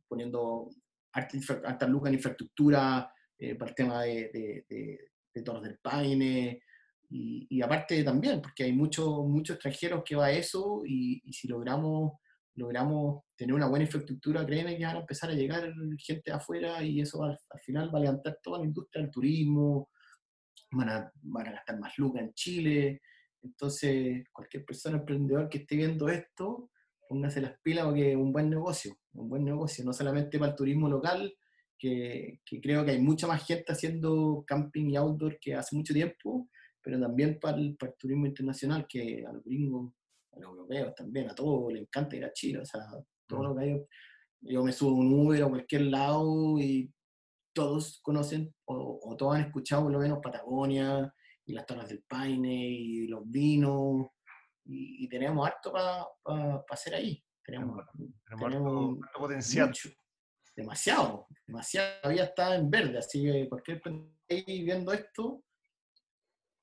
poniendo 0.07 0.69
harta 1.11 1.85
lucas 1.87 2.09
en 2.09 2.15
infraestructura 2.15 3.11
eh, 3.37 3.55
para 3.55 3.69
el 3.69 3.75
tema 3.75 4.03
de, 4.03 4.29
de, 4.33 4.65
de, 4.69 5.11
de 5.33 5.41
Torres 5.41 5.63
del 5.63 5.79
Paine. 5.79 6.61
Y, 7.09 7.45
y, 7.49 7.61
aparte 7.61 8.03
también, 8.03 8.41
porque 8.41 8.63
hay 8.63 8.73
muchos 8.73 9.25
muchos 9.27 9.55
extranjeros 9.55 10.03
que 10.05 10.15
va 10.15 10.25
a 10.25 10.31
eso 10.31 10.83
y, 10.85 11.21
y 11.23 11.33
si 11.33 11.47
logramos 11.47 12.13
logramos 12.55 13.23
tener 13.35 13.53
una 13.53 13.67
buena 13.67 13.85
infraestructura, 13.85 14.45
créeme 14.45 14.77
que 14.77 14.85
van 14.85 14.97
a 14.97 14.99
empezar 15.01 15.29
a 15.29 15.33
llegar 15.33 15.71
gente 15.99 16.31
afuera 16.31 16.83
y 16.83 17.01
eso 17.01 17.23
al, 17.23 17.37
al 17.49 17.59
final 17.59 17.93
va 17.93 17.99
a 17.99 18.01
levantar 18.01 18.39
toda 18.41 18.59
la 18.59 18.65
industria 18.65 19.03
del 19.03 19.11
turismo, 19.11 19.89
van 20.71 20.89
a, 20.89 21.11
van 21.21 21.47
a 21.47 21.51
gastar 21.51 21.79
más 21.79 21.97
lucas 21.97 22.23
en 22.23 22.33
Chile. 22.33 23.01
Entonces, 23.41 24.25
cualquier 24.31 24.65
persona 24.65 24.97
emprendedor 24.97 25.49
que 25.49 25.59
esté 25.59 25.75
viendo 25.75 26.09
esto, 26.09 26.71
póngase 27.07 27.41
las 27.41 27.59
pilas 27.61 27.85
porque 27.85 28.11
es 28.11 28.17
un 28.17 28.31
buen 28.31 28.49
negocio, 28.49 28.97
un 29.13 29.29
buen 29.29 29.45
negocio, 29.45 29.85
no 29.85 29.93
solamente 29.93 30.37
para 30.39 30.51
el 30.51 30.57
turismo 30.57 30.89
local, 30.89 31.33
que, 31.77 32.41
que, 32.43 32.59
creo 32.59 32.83
que 32.83 32.91
hay 32.91 33.01
mucha 33.01 33.27
más 33.27 33.45
gente 33.45 33.71
haciendo 33.71 34.43
camping 34.47 34.89
y 34.89 34.95
outdoor 34.95 35.39
que 35.39 35.55
hace 35.55 35.75
mucho 35.75 35.93
tiempo, 35.93 36.49
pero 36.81 36.99
también 36.99 37.39
para 37.39 37.57
el, 37.57 37.75
para 37.77 37.91
el 37.91 37.97
turismo 37.97 38.25
internacional, 38.25 38.85
que 38.87 39.23
a 39.25 39.31
los 39.31 39.43
gringos 39.43 39.93
a 40.33 40.39
los 40.39 40.49
europeos 40.51 40.95
también, 40.95 41.29
a 41.29 41.35
todos 41.35 41.71
les 41.71 41.83
encanta 41.83 42.15
ir 42.15 42.25
a 42.25 42.33
Chile, 42.33 42.59
o 42.59 42.65
sea, 42.65 42.81
todo 43.27 43.43
lo 43.43 43.55
que 43.55 43.63
hay, 43.63 43.85
yo 44.41 44.63
me 44.63 44.71
subo 44.71 44.91
a 44.91 44.99
un 44.99 45.13
Uber 45.13 45.43
a 45.43 45.49
cualquier 45.49 45.81
lado 45.83 46.59
y 46.59 46.91
todos 47.57 47.99
conocen 48.03 48.53
o, 48.65 48.99
o, 49.01 49.17
todos 49.17 49.35
han 49.35 49.45
escuchado 49.45 49.83
por 49.83 49.91
lo 49.91 49.99
menos 49.99 50.19
Patagonia 50.21 51.11
y 51.43 51.53
las 51.53 51.65
Torres 51.65 51.89
del 51.89 52.03
Paine 52.07 52.69
y 52.69 53.07
los 53.07 53.23
vinos 53.25 54.11
y, 54.65 55.03
y 55.03 55.09
tenemos 55.09 55.47
harto 55.47 55.71
para 55.71 56.05
pa, 56.21 56.63
pa 56.63 56.73
hacer 56.75 56.93
ahí. 56.93 57.23
Tenemos, 57.43 57.83
tenemos, 58.27 58.51
tenemos 58.51 58.97
potencial. 59.17 59.69
Mucho, 59.69 59.89
demasiado, 60.55 61.27
demasiado. 61.47 62.01
Todavía 62.03 62.25
está 62.25 62.55
en 62.55 62.69
verde, 62.69 62.99
así 62.99 63.23
que 63.23 63.49
cualquier 63.49 63.81
ahí 64.29 64.63
viendo 64.63 64.93
esto, 64.93 65.43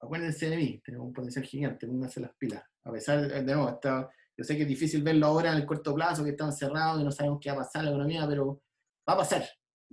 acuérdense 0.01 0.49
de 0.49 0.57
mí, 0.57 0.83
tenemos 0.85 1.09
un 1.09 1.13
potencial 1.13 1.45
gigante, 1.45 1.89
pónganse 1.89 2.21
las 2.21 2.37
pilas. 2.37 2.63
A 2.85 2.93
pesar 2.93 3.27
de, 3.27 3.43
nuevo, 3.43 3.69
está, 3.69 4.09
yo 4.37 4.45
sé 4.45 4.57
que 4.57 4.63
es 4.63 4.69
difícil 4.69 5.03
verlo 5.03 5.27
ahora 5.27 5.51
en 5.51 5.57
el 5.57 5.67
corto 5.67 5.93
plazo, 5.93 6.23
que 6.23 6.31
están 6.31 6.53
cerrados, 6.53 7.01
y 7.01 7.05
no 7.05 7.11
sabemos 7.11 7.41
qué 7.41 7.51
va 7.51 7.57
a 7.57 7.65
pasar 7.65 7.81
en 7.81 7.87
la 7.87 7.91
economía, 7.91 8.29
pero 8.29 8.63
va 9.09 9.15
a 9.15 9.19
pasar. 9.19 9.45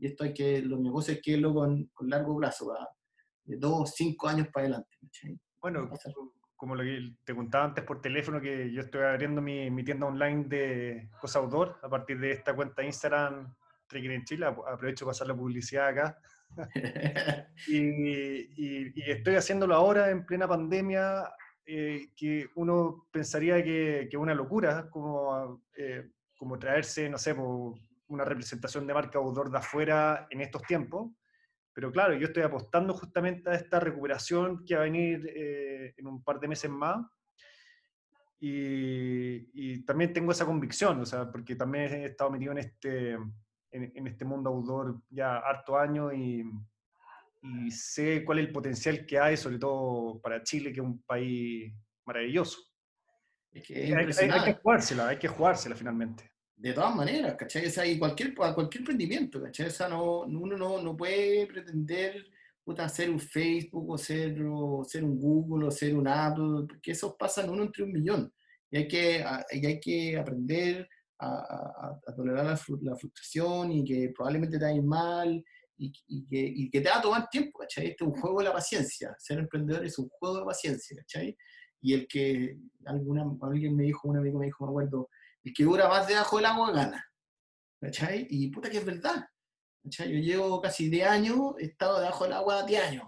Y 0.02 0.08
esto 0.08 0.24
hay 0.24 0.34
que, 0.34 0.64
los 0.64 0.80
negocios 0.80 1.18
hay 1.18 1.22
que 1.22 1.34
verlo 1.34 1.54
con, 1.54 1.86
con 1.94 2.10
largo 2.10 2.36
plazo, 2.36 2.70
va, 2.70 2.90
de 3.44 3.56
dos, 3.56 3.94
cinco 3.96 4.28
años 4.28 4.48
para 4.52 4.66
adelante. 4.66 4.98
¿sí? 5.12 5.40
Bueno, 5.62 5.88
como 6.56 6.74
lo 6.76 6.84
que 6.84 7.14
te 7.24 7.36
contaba 7.36 7.66
antes 7.66 7.84
por 7.84 8.02
teléfono, 8.02 8.42
que 8.42 8.74
yo 8.74 8.82
estoy 8.82 9.04
abriendo 9.04 9.44
mi, 9.44 9.70
mi 9.70 9.84
tienda 9.84 10.08
online 10.08 10.46
de 10.46 11.10
cosas 11.22 11.44
outdoor 11.44 11.78
a 11.84 11.88
partir 11.88 12.20
de 12.20 12.32
esta 12.32 12.56
cuenta 12.56 12.84
Instagram 12.84 13.56
Trekking 13.88 14.12
en 14.12 14.26
Chile, 14.26 14.48
aprovecho 14.48 15.06
para 15.06 15.12
pasar 15.12 15.28
la 15.28 15.36
publicidad 15.36 15.90
acá. 15.90 16.18
y, 17.68 17.78
y, 17.78 18.92
y, 18.96 19.12
estoy 19.12 19.36
haciéndolo 19.36 19.76
ahora 19.76 20.10
en 20.10 20.26
plena 20.26 20.48
pandemia, 20.48 21.32
eh, 21.64 22.08
que 22.18 22.50
uno 22.56 23.08
pensaría 23.12 23.64
que 23.64 24.02
es 24.02 24.16
una 24.16 24.34
locura, 24.34 24.90
como, 24.90 25.62
eh, 25.78 26.10
como 26.36 26.58
traerse, 26.58 27.08
no 27.08 27.20
sé, 27.20 27.36
una 28.12 28.26
representación 28.26 28.86
de 28.86 28.94
marca 28.94 29.20
outdoor 29.20 29.50
de 29.50 29.58
afuera 29.58 30.28
en 30.30 30.42
estos 30.42 30.62
tiempos. 30.64 31.12
Pero 31.74 31.92
claro, 31.92 32.14
yo 32.14 32.28
estoy 32.28 32.44
apostando 32.44 32.94
justamente 32.94 33.50
a 33.50 33.56
esta 33.56 33.80
recuperación 33.80 34.66
que 34.66 34.76
va 34.76 34.82
a 34.82 34.84
venir 34.86 35.26
eh, 35.34 35.94
en 35.98 36.08
un 36.08 36.24
par 36.24 36.40
de 36.40 36.48
meses 36.48 36.70
más. 36.70 37.06
Y, 38.40 39.50
y, 39.54 39.86
también 39.86 40.14
tengo 40.14 40.32
esa 40.32 40.48
convicción, 40.48 41.00
o 41.00 41.06
sea, 41.06 41.32
porque 41.32 41.56
también 41.56 41.94
he 41.94 42.06
estado 42.06 42.32
metido 42.32 42.52
en 42.54 42.58
este, 42.58 43.12
en, 43.12 43.92
en 43.96 44.08
este 44.08 44.26
mundo 44.26 44.50
outdoor 44.50 45.00
ya 45.12 45.38
harto 45.38 45.78
años 45.78 46.12
y, 46.16 46.44
y 47.44 47.72
sé 47.72 48.24
cuál 48.26 48.40
es 48.40 48.48
el 48.48 48.52
potencial 48.52 49.06
que 49.06 49.20
hay, 49.20 49.38
sobre 49.38 49.60
todo 49.60 50.20
para 50.22 50.42
Chile, 50.42 50.74
que 50.74 50.80
es 50.80 50.86
un 50.86 51.04
país 51.04 51.72
maravilloso. 52.06 52.60
Es 53.52 53.66
que 53.66 53.84
es 53.84 53.94
hay, 53.94 54.30
hay, 54.30 54.40
hay, 54.40 54.46
que 54.46 54.60
jugársela, 54.60 55.08
hay 55.08 55.20
que 55.20 55.28
jugársela 55.28 55.76
finalmente. 55.76 56.31
De 56.62 56.74
todas 56.74 56.96
maneras, 56.96 57.36
¿cachai? 57.36 57.66
O 57.66 57.70
sea, 57.72 57.86
y 57.88 57.98
cualquier, 57.98 58.36
cualquier 58.36 58.82
emprendimiento, 58.82 59.42
¿cachai? 59.42 59.68
O 59.68 59.72
sea, 59.72 59.90
no, 59.90 60.22
uno 60.22 60.56
no, 60.56 60.82
no 60.82 60.96
puede 60.96 61.48
pretender 61.48 62.24
puta, 62.64 62.88
ser 62.88 63.10
un 63.10 63.20
Facebook 63.20 63.90
o 63.90 63.98
ser, 63.98 64.40
o 64.44 64.84
ser 64.84 65.04
un 65.04 65.20
Google 65.20 65.68
o 65.68 65.72
ser 65.72 65.96
un 65.96 66.08
Apple, 66.08 66.68
porque 66.68 66.92
esos 66.92 67.16
pasan 67.16 67.50
uno 67.50 67.64
entre 67.64 67.84
un 67.84 67.92
millón. 67.92 68.32
Y 68.70 68.78
hay 68.78 68.88
que, 68.88 69.26
y 69.52 69.66
hay 69.66 69.80
que 69.80 70.18
aprender 70.18 70.88
a, 71.20 72.00
a, 72.08 72.16
tolerar 72.16 72.46
la, 72.46 72.60
la, 72.82 72.96
frustración 72.96 73.72
y 73.72 73.84
que 73.84 74.14
probablemente 74.16 74.60
te 74.60 74.66
vaya 74.66 74.82
mal 74.82 75.44
y, 75.78 75.92
y, 76.08 76.28
que, 76.28 76.54
y, 76.56 76.70
que, 76.70 76.82
te 76.82 76.90
va 76.90 77.00
a 77.00 77.02
tomar 77.02 77.30
tiempo, 77.30 77.58
¿cachai? 77.60 77.88
Este 77.88 78.04
es 78.04 78.08
un 78.08 78.20
juego 78.22 78.40
de 78.40 78.46
la 78.46 78.54
paciencia. 78.54 79.16
Ser 79.18 79.40
emprendedor 79.40 79.84
es 79.84 79.98
un 79.98 80.10
juego 80.10 80.38
de 80.40 80.46
paciencia, 80.46 80.96
¿cachai? 80.98 81.36
Y 81.82 81.94
el 81.96 82.08
que, 82.08 82.60
alguna, 82.86 83.26
alguien 83.42 83.76
me 83.76 83.84
dijo, 83.86 84.08
un 84.08 84.18
amigo 84.18 84.40
me 84.40 84.46
dijo, 84.46 84.66
me 84.66 84.70
acuerdo, 84.70 85.10
el 85.44 85.54
que 85.54 85.64
dura 85.64 85.88
más 85.88 86.08
debajo 86.08 86.38
del 86.38 86.46
agua 86.46 86.72
gana. 86.72 87.06
¿Cachai? 87.80 88.28
Y 88.30 88.50
puta 88.50 88.70
que 88.70 88.78
es 88.78 88.86
verdad. 88.86 89.26
Yo 89.84 90.06
llevo 90.06 90.62
casi 90.62 90.90
10 90.90 91.08
años, 91.08 91.40
he 91.58 91.66
estado 91.66 92.00
debajo 92.00 92.26
del 92.26 92.34
agua 92.34 92.64
10 92.64 92.84
años. 92.84 93.08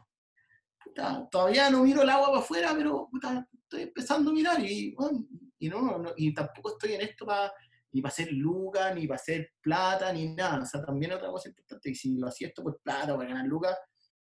Puta, 0.83 1.27
todavía 1.29 1.69
no 1.69 1.83
miro 1.83 2.01
el 2.01 2.09
agua 2.09 2.27
para 2.27 2.39
afuera, 2.39 2.73
pero 2.75 3.07
puta, 3.09 3.47
estoy 3.53 3.83
empezando 3.83 4.31
a 4.31 4.33
mirar 4.33 4.59
y, 4.59 4.95
no, 5.69 6.13
y 6.17 6.33
tampoco 6.33 6.71
estoy 6.71 6.93
en 6.93 7.01
esto 7.01 7.25
para 7.25 7.53
ni 7.93 8.01
para 8.01 8.11
hacer 8.11 8.31
lucas, 8.31 8.95
ni 8.95 9.07
para 9.07 9.19
hacer 9.19 9.51
plata, 9.61 10.11
ni 10.11 10.33
nada. 10.33 10.63
O 10.63 10.65
sea, 10.65 10.83
también 10.83 11.13
otra 11.13 11.29
cosa 11.29 11.49
importante, 11.49 11.89
que 11.89 11.95
si 11.95 12.17
lo 12.17 12.27
hacías 12.27 12.49
esto 12.49 12.63
por 12.63 12.81
plata 12.81 13.15
para 13.15 13.29
ganar 13.29 13.45
lucas, 13.45 13.77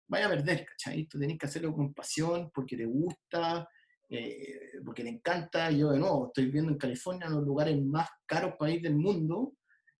vaya 0.08 0.26
a 0.26 0.30
perder, 0.30 0.66
¿cachai? 0.66 1.06
Tú 1.06 1.18
tenés 1.20 1.38
que 1.38 1.46
hacerlo 1.46 1.72
con 1.72 1.94
pasión, 1.94 2.50
porque 2.52 2.76
te 2.76 2.84
gusta, 2.84 3.68
eh, 4.10 4.72
porque 4.84 5.04
te 5.04 5.08
encanta. 5.08 5.70
Yo, 5.70 5.90
de 5.90 5.98
nuevo, 5.98 6.26
estoy 6.26 6.50
viendo 6.50 6.72
en 6.72 6.78
California 6.78 7.28
los 7.28 7.44
lugares 7.44 7.80
más 7.80 8.08
caros 8.26 8.54
país 8.58 8.82
del 8.82 8.96
mundo. 8.96 9.54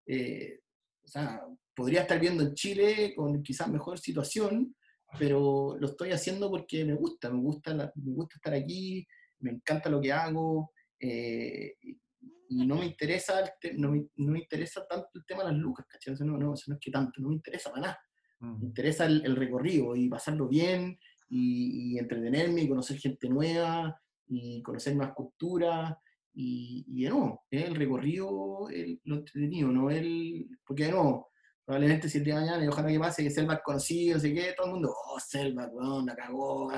Eh, 0.05 0.59
o 1.03 1.07
sea, 1.07 1.41
podría 1.73 2.01
estar 2.01 2.19
viendo 2.19 2.43
en 2.43 2.53
Chile 2.53 3.13
con 3.15 3.41
quizás 3.41 3.69
mejor 3.69 3.99
situación, 3.99 4.75
pero 5.17 5.77
lo 5.79 5.87
estoy 5.87 6.11
haciendo 6.11 6.49
porque 6.49 6.83
me 6.83 6.93
gusta, 6.93 7.29
me 7.31 7.39
gusta, 7.39 7.73
me 7.73 8.13
gusta 8.13 8.35
estar 8.35 8.53
aquí, 8.53 9.07
me 9.39 9.51
encanta 9.51 9.89
lo 9.89 10.01
que 10.01 10.11
hago. 10.11 10.73
Eh, 10.99 11.75
y 12.49 12.67
no 12.67 12.75
me 12.75 12.85
interesa 12.85 13.49
no, 13.77 13.91
me, 13.91 14.05
no, 14.17 14.33
me, 14.33 14.39
interesa 14.39 14.85
tanto 14.85 15.07
el 15.15 15.25
tema 15.25 15.43
de 15.43 15.51
las 15.51 15.57
lucas, 15.57 15.85
¿cachai? 15.87 16.13
no, 16.19 16.37
no, 16.37 16.53
eso 16.53 16.65
no 16.67 16.75
es 16.75 16.81
que 16.81 16.91
tanto, 16.91 17.21
no 17.21 17.29
me 17.29 17.35
interesa 17.35 17.69
para 17.69 17.81
nada. 17.81 17.99
Me 18.41 18.65
interesa 18.65 19.05
el, 19.05 19.23
el, 19.23 19.35
recorrido 19.35 19.95
y 19.95 20.09
pasarlo 20.09 20.47
bien 20.47 20.97
y, 21.31 21.93
y, 21.93 21.97
entretenerme 21.97 22.61
y 22.61 22.69
conocer 22.69 22.97
gente 22.97 23.29
nueva 23.29 23.97
y 24.27 24.61
conocer 24.61 24.95
más 24.95 25.13
culturas 25.13 25.95
y, 26.33 26.85
y 26.87 27.03
de 27.03 27.09
nuevo, 27.09 27.45
el 27.49 27.75
recorrido, 27.75 28.69
el, 28.69 28.99
lo 29.05 29.17
entretenido, 29.17 29.69
no 29.69 29.89
el... 29.89 30.47
Porque 30.65 30.85
de 30.85 30.91
nuevo, 30.91 31.31
probablemente 31.65 32.09
si 32.09 32.17
el 32.17 32.23
día 32.23 32.35
de 32.35 32.41
mañana, 32.41 32.63
y 32.63 32.67
ojalá 32.67 32.89
que 32.89 32.99
pase, 32.99 33.23
que 33.23 33.29
Selva 33.29 33.55
es 33.55 33.61
conocido, 33.63 34.19
sé 34.19 34.33
qué, 34.33 34.53
todo 34.55 34.67
el 34.67 34.73
mundo, 34.73 34.93
oh, 34.93 35.19
Selva, 35.19 35.67
weón, 35.67 36.05
la 36.05 36.15
cagó, 36.15 36.71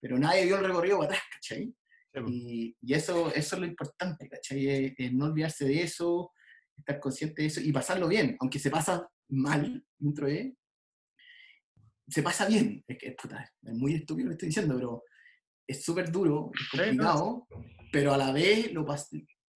pero 0.00 0.18
nadie 0.18 0.44
vio 0.44 0.58
el 0.58 0.64
recorrido 0.64 0.98
para 0.98 1.14
atrás, 1.14 1.22
¿cachai? 1.32 1.74
Y, 2.28 2.76
y, 2.80 2.94
eso, 2.94 3.32
eso 3.34 3.56
es 3.56 3.60
lo 3.60 3.66
importante, 3.66 4.28
¿cachai? 4.28 4.94
Es, 4.96 5.12
no 5.12 5.26
olvidarse 5.26 5.64
de 5.64 5.82
eso, 5.82 6.32
estar 6.76 7.00
consciente 7.00 7.42
de 7.42 7.48
eso 7.48 7.60
y 7.60 7.72
pasarlo 7.72 8.08
bien, 8.08 8.36
aunque 8.40 8.58
se 8.58 8.70
pasa 8.70 9.08
mal 9.28 9.84
dentro 9.98 10.26
de... 10.26 10.56
Se 12.08 12.22
pasa 12.22 12.46
bien, 12.46 12.84
es 12.86 12.98
que 12.98 13.12
puta, 13.12 13.50
es 13.62 13.74
muy 13.74 13.94
estúpido 13.94 14.26
lo 14.26 14.30
que 14.30 14.34
estoy 14.34 14.48
diciendo, 14.48 14.74
pero 14.74 15.04
es 15.66 15.84
súper 15.84 16.10
duro, 16.10 16.50
es 16.54 16.68
complicado, 16.68 17.46
pero 17.92 18.12
a 18.12 18.18
la 18.18 18.32
vez 18.32 18.72
lo 18.72 18.84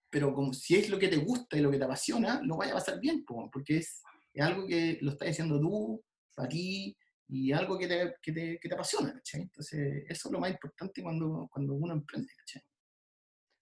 pero 0.09 0.33
como 0.33 0.53
si 0.55 0.77
es 0.77 0.89
lo 0.89 0.99
que 0.99 1.09
te 1.09 1.17
gusta 1.17 1.59
y 1.59 1.61
lo 1.61 1.71
que 1.71 1.79
te 1.79 1.85
apasiona, 1.85 2.41
lo 2.43 2.57
vaya 2.57 2.73
a 2.73 2.77
pasar 2.77 3.01
bien, 3.01 3.25
porque 3.25 3.79
es, 3.79 4.03
es 4.33 4.43
algo 4.43 4.67
que 4.67 4.99
lo 5.03 5.11
estás 5.11 5.29
haciendo 5.29 5.61
tú, 5.61 6.03
para 6.35 6.49
ti, 6.49 6.97
y 7.29 7.53
algo 7.53 7.77
que 7.79 7.89
te, 7.89 8.15
que 8.23 8.33
te, 8.33 8.59
que 8.61 8.69
te 8.69 8.75
apasiona, 8.75 9.13
¿cachai? 9.13 9.43
Entonces, 9.43 10.05
eso 10.09 10.29
es 10.29 10.33
lo 10.33 10.39
más 10.39 10.51
importante 10.51 11.03
cuando, 11.03 11.49
cuando 11.51 11.75
uno 11.75 11.93
emprende, 11.93 12.33
¿cachai? 12.39 12.63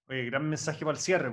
Oye, 0.07 0.27
gran 0.27 0.49
mensaje 0.49 0.85
para 0.85 0.97
el 0.97 1.03
cierre, 1.03 1.33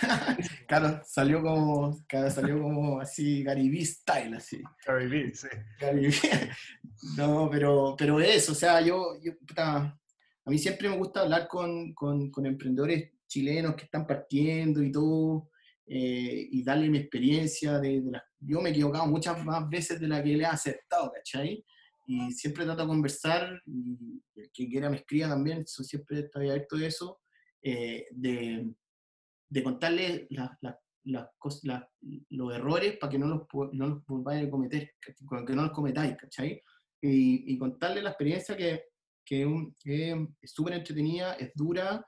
claro, 0.68 1.00
salió 1.04 1.42
como, 1.42 2.04
salió 2.08 2.60
como 2.60 3.00
así 3.00 3.42
Gary 3.42 3.84
style, 3.84 4.36
así. 4.36 4.62
Gary 4.86 5.34
sí. 5.34 5.48
Gary 5.80 6.10
No, 7.16 7.48
pero, 7.50 7.94
pero 7.96 8.20
eso, 8.20 8.52
o 8.52 8.54
sea, 8.54 8.80
yo, 8.80 9.18
yo 9.22 9.36
puta, 9.38 9.98
a 10.44 10.50
mí 10.50 10.58
siempre 10.58 10.88
me 10.88 10.96
gusta 10.96 11.20
hablar 11.20 11.46
con, 11.48 11.92
con, 11.94 12.30
con 12.30 12.46
emprendedores 12.46 13.12
chilenos 13.26 13.74
que 13.74 13.84
están 13.84 14.06
partiendo 14.06 14.82
y 14.82 14.90
todo, 14.90 15.50
eh, 15.86 16.48
y 16.50 16.62
darle 16.62 16.88
mi 16.88 16.98
experiencia. 16.98 17.78
De, 17.78 18.02
yo 18.40 18.60
me 18.60 18.70
he 18.70 18.72
equivocado 18.72 19.06
muchas 19.06 19.44
más 19.44 19.68
veces 19.68 20.00
de 20.00 20.08
la 20.08 20.22
que 20.22 20.36
le 20.36 20.42
he 20.42 20.46
aceptado, 20.46 21.12
¿cachai? 21.12 21.64
Y 22.06 22.32
siempre 22.32 22.64
trato 22.64 22.82
de 22.82 22.88
conversar, 22.88 23.60
y 23.66 24.22
el 24.36 24.50
que 24.52 24.68
quiera 24.68 24.88
me 24.88 24.96
escriba 24.96 25.28
también, 25.28 25.66
siempre 25.66 26.20
estoy 26.20 26.50
abierto 26.50 26.76
de 26.76 26.86
eso, 26.86 27.20
eh, 27.62 28.06
de, 28.12 28.68
de, 29.48 29.62
contarle 29.62 30.28
los 31.04 32.54
errores 32.54 32.96
para 32.98 33.10
que 33.10 33.18
no 33.18 33.26
los, 33.26 33.42
no 33.72 33.88
los 33.88 34.06
volváis 34.06 34.46
a 34.46 34.50
cometer, 34.50 34.94
que 35.00 35.54
no 35.54 35.62
los 35.62 35.72
cometáis, 35.72 36.16
¿cachai? 36.16 36.62
Y, 37.00 37.52
y 37.52 37.58
contarle 37.58 38.02
la 38.02 38.10
experiencia 38.10 38.56
que, 38.56 38.84
que, 39.24 40.28
es 40.40 40.52
súper 40.52 40.74
entretenida, 40.74 41.34
es 41.34 41.52
dura, 41.54 42.04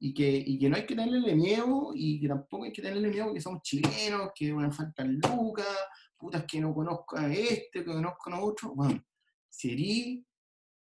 y 0.00 0.14
que, 0.14 0.30
y 0.46 0.58
que 0.58 0.68
no 0.68 0.76
hay 0.76 0.86
que 0.86 0.94
tenerle 0.94 1.34
miedo 1.34 1.90
y 1.92 2.20
que 2.20 2.28
tampoco 2.28 2.64
hay 2.64 2.72
que 2.72 2.82
tenerle 2.82 3.08
miedo 3.08 3.26
porque 3.26 3.40
somos 3.40 3.62
chilenos, 3.62 4.30
que 4.34 4.52
me 4.52 4.70
faltan 4.70 5.14
lucas, 5.14 5.66
putas 6.16 6.44
que 6.44 6.60
no 6.60 6.72
conozco 6.72 7.16
a 7.16 7.32
este, 7.32 7.80
que 7.80 7.84
conozco 7.84 8.30
a 8.30 8.40
otro. 8.40 8.74
Bueno, 8.74 9.02
serí 9.48 10.24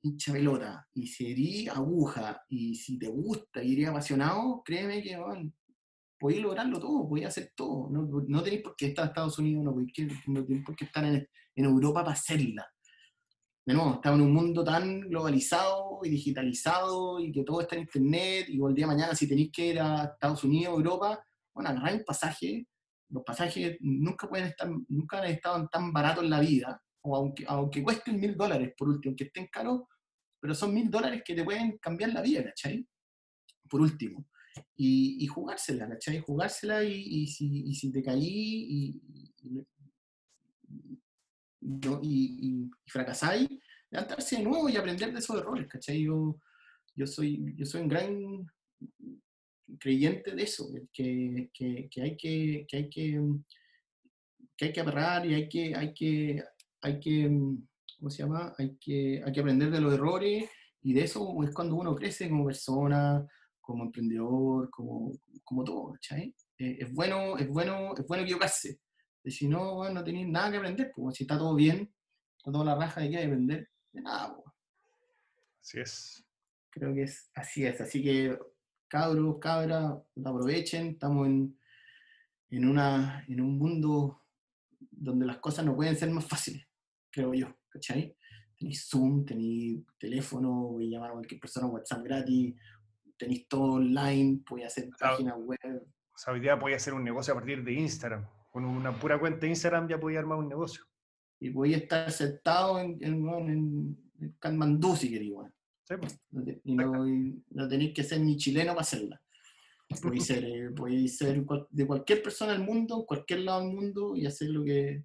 hincha 0.03 0.33
pelota 0.33 0.87
y 0.95 1.07
serí 1.07 1.69
aguja 1.69 2.43
y 2.49 2.75
si 2.75 2.99
te 2.99 3.09
gusta 3.09 3.63
y 3.63 3.75
eres 3.75 3.89
apasionado, 3.89 4.63
créeme 4.65 5.03
que 5.03 5.17
bueno, 5.17 5.53
podéis 6.25 6.41
lograrlo 6.41 6.81
todo, 6.81 7.07
podéis 7.07 7.27
hacer 7.27 7.53
todo. 7.55 7.91
No, 7.91 8.43
tenéis 8.43 8.63
por 8.63 8.75
qué 8.75 8.87
estar 8.87 9.05
en 9.05 9.09
Estados 9.11 9.39
Unidos, 9.39 9.63
no, 9.63 9.75
tenéis 9.75 10.65
por 10.65 10.75
qué 10.75 10.87
estar 10.87 11.05
en, 11.05 11.29
Europa 11.55 12.03
para 12.03 12.15
hacerla 12.15 12.67
de 13.67 13.75
nuevo, 13.75 13.95
estamos 13.95 14.21
en 14.21 14.27
un 14.27 14.33
mundo 14.33 14.65
tan 14.65 15.01
globalizado 15.03 16.01
y 16.03 16.09
digitalizado 16.09 17.21
y 17.21 17.31
que 17.31 17.45
todo 17.45 17.61
está 17.61 17.77
en 17.77 17.83
internet 17.83 18.47
y 18.49 18.55
el 18.57 18.75
día 18.75 18.87
de 18.87 18.93
mañana 18.95 19.15
si 19.15 19.29
tenéis 19.29 19.51
que 19.53 19.67
ir 19.67 19.81
a 19.81 20.05
Estados 20.15 20.45
Unidos, 20.45 20.75
Europa, 20.77 21.23
bueno, 21.55 21.71
agarrar 21.71 21.95
un 21.95 22.05
pasaje, 22.05 22.67
los 23.11 23.23
pasajes 23.23 23.77
nunca 23.81 24.27
pueden 24.27 24.47
estar, 24.47 24.69
nunca 24.89 25.19
han 25.19 25.27
estado 25.27 25.69
tan 25.69 25.93
baratos 25.93 26.25
en 26.25 26.31
la 26.31 26.41
vida, 26.41 26.83
o 27.03 27.17
aunque, 27.17 27.45
aunque 27.47 27.83
cuesten 27.83 28.19
mil 28.19 28.35
dólares 28.35 28.73
por 28.79 28.89
último, 28.89 29.15
que 29.15 29.25
estén 29.25 29.49
caros, 29.53 29.83
pero 30.41 30.55
son 30.55 30.73
mil 30.73 30.91
dólares 30.91 31.23
que 31.23 31.35
te 31.35 31.45
pueden 31.45 31.77
cambiar 31.79 32.15
la 32.15 32.23
vida, 32.23 32.45
¿cachai? 32.45 32.87
Por 33.69 33.83
último. 33.83 34.27
Y, 34.77 35.25
y 35.25 35.27
jugársela, 35.27 35.89
¿cachai? 35.89 36.21
Jugársela 36.21 36.85
y, 36.85 36.93
y, 36.93 37.27
si, 37.27 37.65
y 37.67 37.75
si 37.75 37.91
te 37.93 38.03
caí 38.03 38.27
y, 38.29 39.03
y, 42.03 42.71
fracasáis, 42.87 43.49
levantarse 43.91 44.37
de 44.37 44.43
nuevo 44.43 44.69
y 44.69 44.77
aprender 44.77 45.13
de 45.13 45.19
esos 45.19 45.39
errores, 45.39 45.67
¿cachai? 45.69 46.03
Yo, 46.03 46.39
yo, 46.95 47.07
soy, 47.07 47.55
yo 47.57 47.65
soy 47.65 47.83
un 47.83 47.89
gran 47.89 48.47
creyente 49.79 50.35
de 50.35 50.43
eso, 50.43 50.69
que, 50.93 51.51
que, 51.53 51.89
que 51.91 52.03
hay 52.03 52.17
que, 52.17 52.67
que 52.69 52.77
hay 52.77 52.91
que, 52.91 53.21
que 54.57 54.65
hay 54.67 54.73
que 54.73 54.81
agarrar 54.81 55.27
y 55.27 55.35
hay 55.35 55.49
que, 55.49 55.75
hay 55.75 55.95
que, 55.95 56.43
hay 56.83 57.01
que, 57.01 57.29
¿cómo 57.99 58.11
se 58.11 58.23
llama? 58.23 58.55
Hay 58.59 58.77
que, 58.79 59.23
hay 59.25 59.33
que 59.33 59.41
aprender 59.41 59.71
de 59.71 59.81
los 59.81 59.95
errores 59.95 60.49
y 60.83 60.93
de 60.93 61.05
eso 61.05 61.43
es 61.43 61.51
cuando 61.55 61.77
uno 61.77 61.95
crece 61.95 62.29
como 62.29 62.45
persona, 62.45 63.27
como 63.65 63.85
emprendedor, 63.85 64.71
como, 64.71 65.13
como 65.43 65.65
todo, 65.65 65.93
¿cachai? 65.93 66.35
Eh, 66.59 66.79
es, 66.81 66.93
bueno, 66.93 67.37
es, 67.39 67.49
bueno, 67.49 67.95
es 67.97 68.07
bueno 68.07 68.23
equivocarse, 68.23 68.79
y 69.25 69.31
si 69.31 69.49
no, 69.49 69.89
no 69.89 70.05
tenéis 70.05 70.29
nada 70.29 70.51
que 70.51 70.59
aprender, 70.59 70.93
pues 70.95 71.17
si 71.17 71.25
está 71.25 71.39
todo 71.39 71.55
bien, 71.55 71.91
está 72.37 72.53
toda 72.53 72.67
la 72.67 72.75
raja 72.75 73.01
de 73.01 73.11
que 73.11 73.17
hay 73.17 73.23
que 73.23 73.27
aprender, 73.27 73.71
de 73.93 74.03
nada, 74.03 74.37
pues. 74.37 74.55
Así 75.63 75.81
es. 75.81 76.27
Creo 76.69 76.93
que 76.95 77.05
es 77.05 77.31
así 77.35 77.65
es. 77.65 77.81
Así 77.81 78.03
que, 78.03 78.39
cabros, 78.87 79.39
cabras, 79.41 79.95
aprovechen, 80.23 80.89
estamos 80.89 81.27
en, 81.27 81.59
en, 82.51 82.69
una, 82.69 83.25
en 83.27 83.41
un 83.41 83.57
mundo 83.59 84.23
donde 84.79 85.25
las 85.25 85.39
cosas 85.39 85.65
no 85.65 85.75
pueden 85.75 85.97
ser 85.97 86.11
más 86.11 86.27
fáciles, 86.27 86.67
creo 87.11 87.33
yo, 87.33 87.49
¿cachai? 87.71 88.15
Tenéis 88.59 88.87
Zoom, 88.87 89.25
tenéis 89.25 89.85
teléfono, 89.99 90.69
voy 90.69 90.87
a 90.87 90.91
llamar 90.91 91.11
a 91.11 91.15
cualquier 91.15 91.41
persona 91.41 91.67
WhatsApp 91.67 92.05
gratis, 92.05 92.55
tenéis 93.17 93.49
todo 93.49 93.75
online, 93.75 94.43
podéis 94.47 94.69
hacer 94.69 94.91
páginas 94.99 95.37
web. 95.39 95.59
O 95.65 96.19
sea, 96.19 96.33
hoy 96.33 96.41
día 96.41 96.59
podéis 96.59 96.77
hacer 96.77 96.95
un 96.95 97.05
negocio 97.05 97.33
a 97.33 97.37
partir 97.37 97.65
de 97.65 97.73
Instagram 97.73 98.27
con 98.55 98.65
una 98.65 98.97
pura 98.97 99.19
cuenta 99.19 99.41
de 99.41 99.49
Instagram 99.49 99.89
ya 99.89 99.99
podía 99.99 100.21
armar 100.21 100.39
un 100.39 100.49
negocio. 100.49 100.85
Y 101.41 101.51
podía 101.51 101.77
estar 101.77 102.09
sentado 102.13 102.79
en, 102.79 102.97
en, 103.03 103.99
en, 104.21 104.37
Kalmandú 104.39 104.95
si 104.95 105.11
quería. 105.11 105.35
Pues. 105.89 106.21
y 106.63 106.77
no, 106.77 107.05
no 107.51 107.69
tenéis 107.69 107.93
que 107.93 108.05
ser 108.05 108.21
ni 108.21 108.37
chileno 108.37 108.71
para 108.71 108.83
hacerla. 108.83 109.21
Puedes 110.01 110.27
ser, 110.27 110.45
eh, 110.45 111.09
ser 111.09 111.45
de 111.71 111.85
cualquier 111.85 112.23
persona 112.23 112.53
del 112.53 112.63
mundo, 112.63 113.01
en 113.01 113.07
cualquier 113.07 113.41
lado 113.41 113.63
del 113.63 113.75
mundo 113.75 114.15
y 114.15 114.25
hacer 114.25 114.51
lo 114.51 114.63
que, 114.63 115.03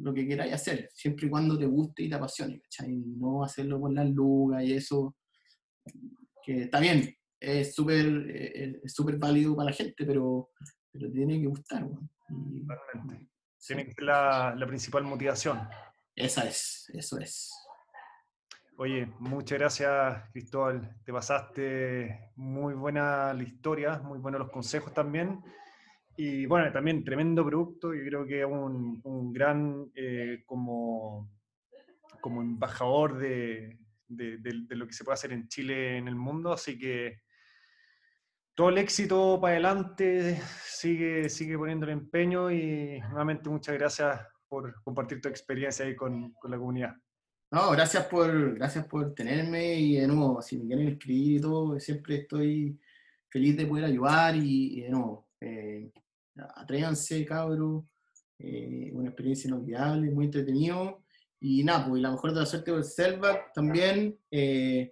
lo 0.00 0.12
que 0.12 0.26
queráis 0.26 0.52
hacer, 0.52 0.90
siempre 0.92 1.28
y 1.28 1.30
cuando 1.30 1.56
te 1.56 1.66
guste 1.66 2.02
y 2.02 2.08
te 2.08 2.16
apasione, 2.16 2.60
¿cachai? 2.62 2.96
No 2.96 3.44
hacerlo 3.44 3.80
con 3.80 3.94
las 3.94 4.10
lugas 4.10 4.64
y 4.64 4.72
eso, 4.72 5.14
que 6.44 6.62
está 6.62 6.80
bien, 6.80 7.16
es 7.42 7.74
súper 7.74 8.06
eh, 8.30 8.80
es 8.82 8.92
súper 8.92 9.16
válido 9.16 9.56
para 9.56 9.70
la 9.70 9.76
gente, 9.76 10.04
pero, 10.06 10.50
pero 10.90 11.10
tiene 11.10 11.40
que 11.40 11.46
gustar. 11.46 11.86
Tiene 13.66 13.86
que 13.86 13.92
ser 13.92 14.04
la, 14.04 14.54
la 14.56 14.66
principal 14.66 15.04
motivación. 15.04 15.60
Esa 16.14 16.44
es, 16.44 16.90
eso 16.94 17.18
es. 17.18 17.52
Oye, 18.76 19.06
muchas 19.18 19.58
gracias 19.58 20.30
Cristóbal, 20.32 20.96
te 21.04 21.12
pasaste 21.12 22.32
muy 22.36 22.74
buena 22.74 23.34
la 23.34 23.42
historia, 23.42 23.98
muy 23.98 24.18
buenos 24.18 24.40
los 24.40 24.50
consejos 24.50 24.94
también. 24.94 25.40
Y 26.16 26.46
bueno, 26.46 26.70
también 26.72 27.04
tremendo 27.04 27.44
producto, 27.44 27.94
yo 27.94 28.04
creo 28.04 28.26
que 28.26 28.44
un, 28.44 29.00
un 29.04 29.32
gran 29.32 29.90
eh, 29.94 30.42
como, 30.46 31.30
como 32.20 32.42
embajador 32.42 33.18
de, 33.18 33.78
de, 34.08 34.38
de, 34.38 34.76
lo 34.76 34.86
que 34.86 34.92
se 34.92 35.04
puede 35.04 35.14
hacer 35.14 35.32
en 35.32 35.48
Chile, 35.48 35.96
en 35.96 36.08
el 36.08 36.16
mundo, 36.16 36.52
así 36.52 36.78
que 36.78 37.22
todo 38.54 38.68
el 38.68 38.78
éxito 38.78 39.38
para 39.40 39.54
adelante, 39.54 40.40
sigue, 40.64 41.28
sigue 41.28 41.56
poniendo 41.56 41.86
el 41.86 41.92
empeño 41.92 42.50
y 42.50 43.00
nuevamente 43.00 43.48
muchas 43.48 43.74
gracias 43.76 44.20
por 44.48 44.82
compartir 44.82 45.20
tu 45.20 45.28
experiencia 45.28 45.86
ahí 45.86 45.96
con, 45.96 46.32
con 46.34 46.50
la 46.50 46.58
comunidad. 46.58 46.94
No, 47.50 47.70
gracias 47.70 48.06
por, 48.06 48.54
gracias 48.54 48.86
por 48.86 49.14
tenerme 49.14 49.74
y 49.74 49.96
de 49.96 50.06
nuevo, 50.06 50.40
si 50.40 50.56
me 50.56 50.66
quieren 50.66 50.88
escribir 50.88 51.36
y 51.36 51.40
todo, 51.40 51.78
siempre 51.78 52.16
estoy 52.16 52.78
feliz 53.28 53.56
de 53.56 53.66
poder 53.66 53.84
ayudar 53.86 54.36
y, 54.36 54.80
de 54.80 54.90
nuevo, 54.90 55.28
eh, 55.40 55.90
atrévanse, 56.54 57.24
cabros, 57.24 57.84
eh, 58.38 58.90
una 58.92 59.08
experiencia 59.08 59.48
inolvidable, 59.48 60.10
muy 60.10 60.26
entretenido. 60.26 61.02
Y 61.40 61.64
nada, 61.64 61.88
pues 61.88 62.00
la 62.00 62.10
mejor 62.10 62.32
de 62.32 62.40
la 62.40 62.46
suerte 62.46 62.72
por 62.72 62.84
Selvac 62.84 63.52
también. 63.52 64.18
Eh, 64.30 64.90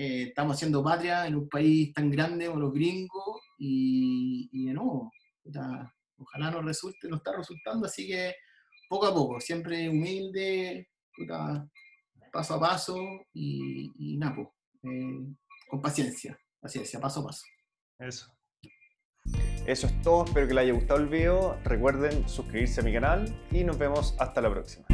eh, 0.00 0.28
estamos 0.28 0.54
haciendo 0.54 0.84
patria 0.84 1.26
en 1.26 1.34
un 1.34 1.48
país 1.48 1.92
tan 1.92 2.08
grande 2.08 2.46
como 2.46 2.60
los 2.60 2.72
gringos 2.72 3.40
y, 3.58 4.48
y 4.52 4.66
de 4.66 4.74
nuevo, 4.74 5.10
ojalá 6.18 6.52
nos 6.52 6.64
resulte, 6.64 7.08
nos 7.08 7.18
está 7.18 7.36
resultando, 7.36 7.86
así 7.86 8.06
que 8.06 8.32
poco 8.88 9.06
a 9.06 9.12
poco, 9.12 9.40
siempre 9.40 9.88
humilde, 9.88 10.88
paso 12.32 12.54
a 12.54 12.60
paso 12.60 12.96
y, 13.32 13.90
y 13.98 14.16
nada, 14.18 14.36
pues, 14.36 14.48
con 15.68 15.82
paciencia, 15.82 16.38
paciencia, 16.60 17.00
paso 17.00 17.18
a 17.18 17.24
paso. 17.24 17.44
Eso. 17.98 18.32
Eso 19.66 19.88
es 19.88 20.02
todo, 20.02 20.26
espero 20.26 20.46
que 20.46 20.54
les 20.54 20.62
haya 20.62 20.74
gustado 20.74 21.00
el 21.00 21.08
video. 21.08 21.58
Recuerden 21.64 22.28
suscribirse 22.28 22.82
a 22.82 22.84
mi 22.84 22.92
canal 22.92 23.36
y 23.50 23.64
nos 23.64 23.76
vemos 23.76 24.14
hasta 24.20 24.40
la 24.40 24.48
próxima. 24.48 24.86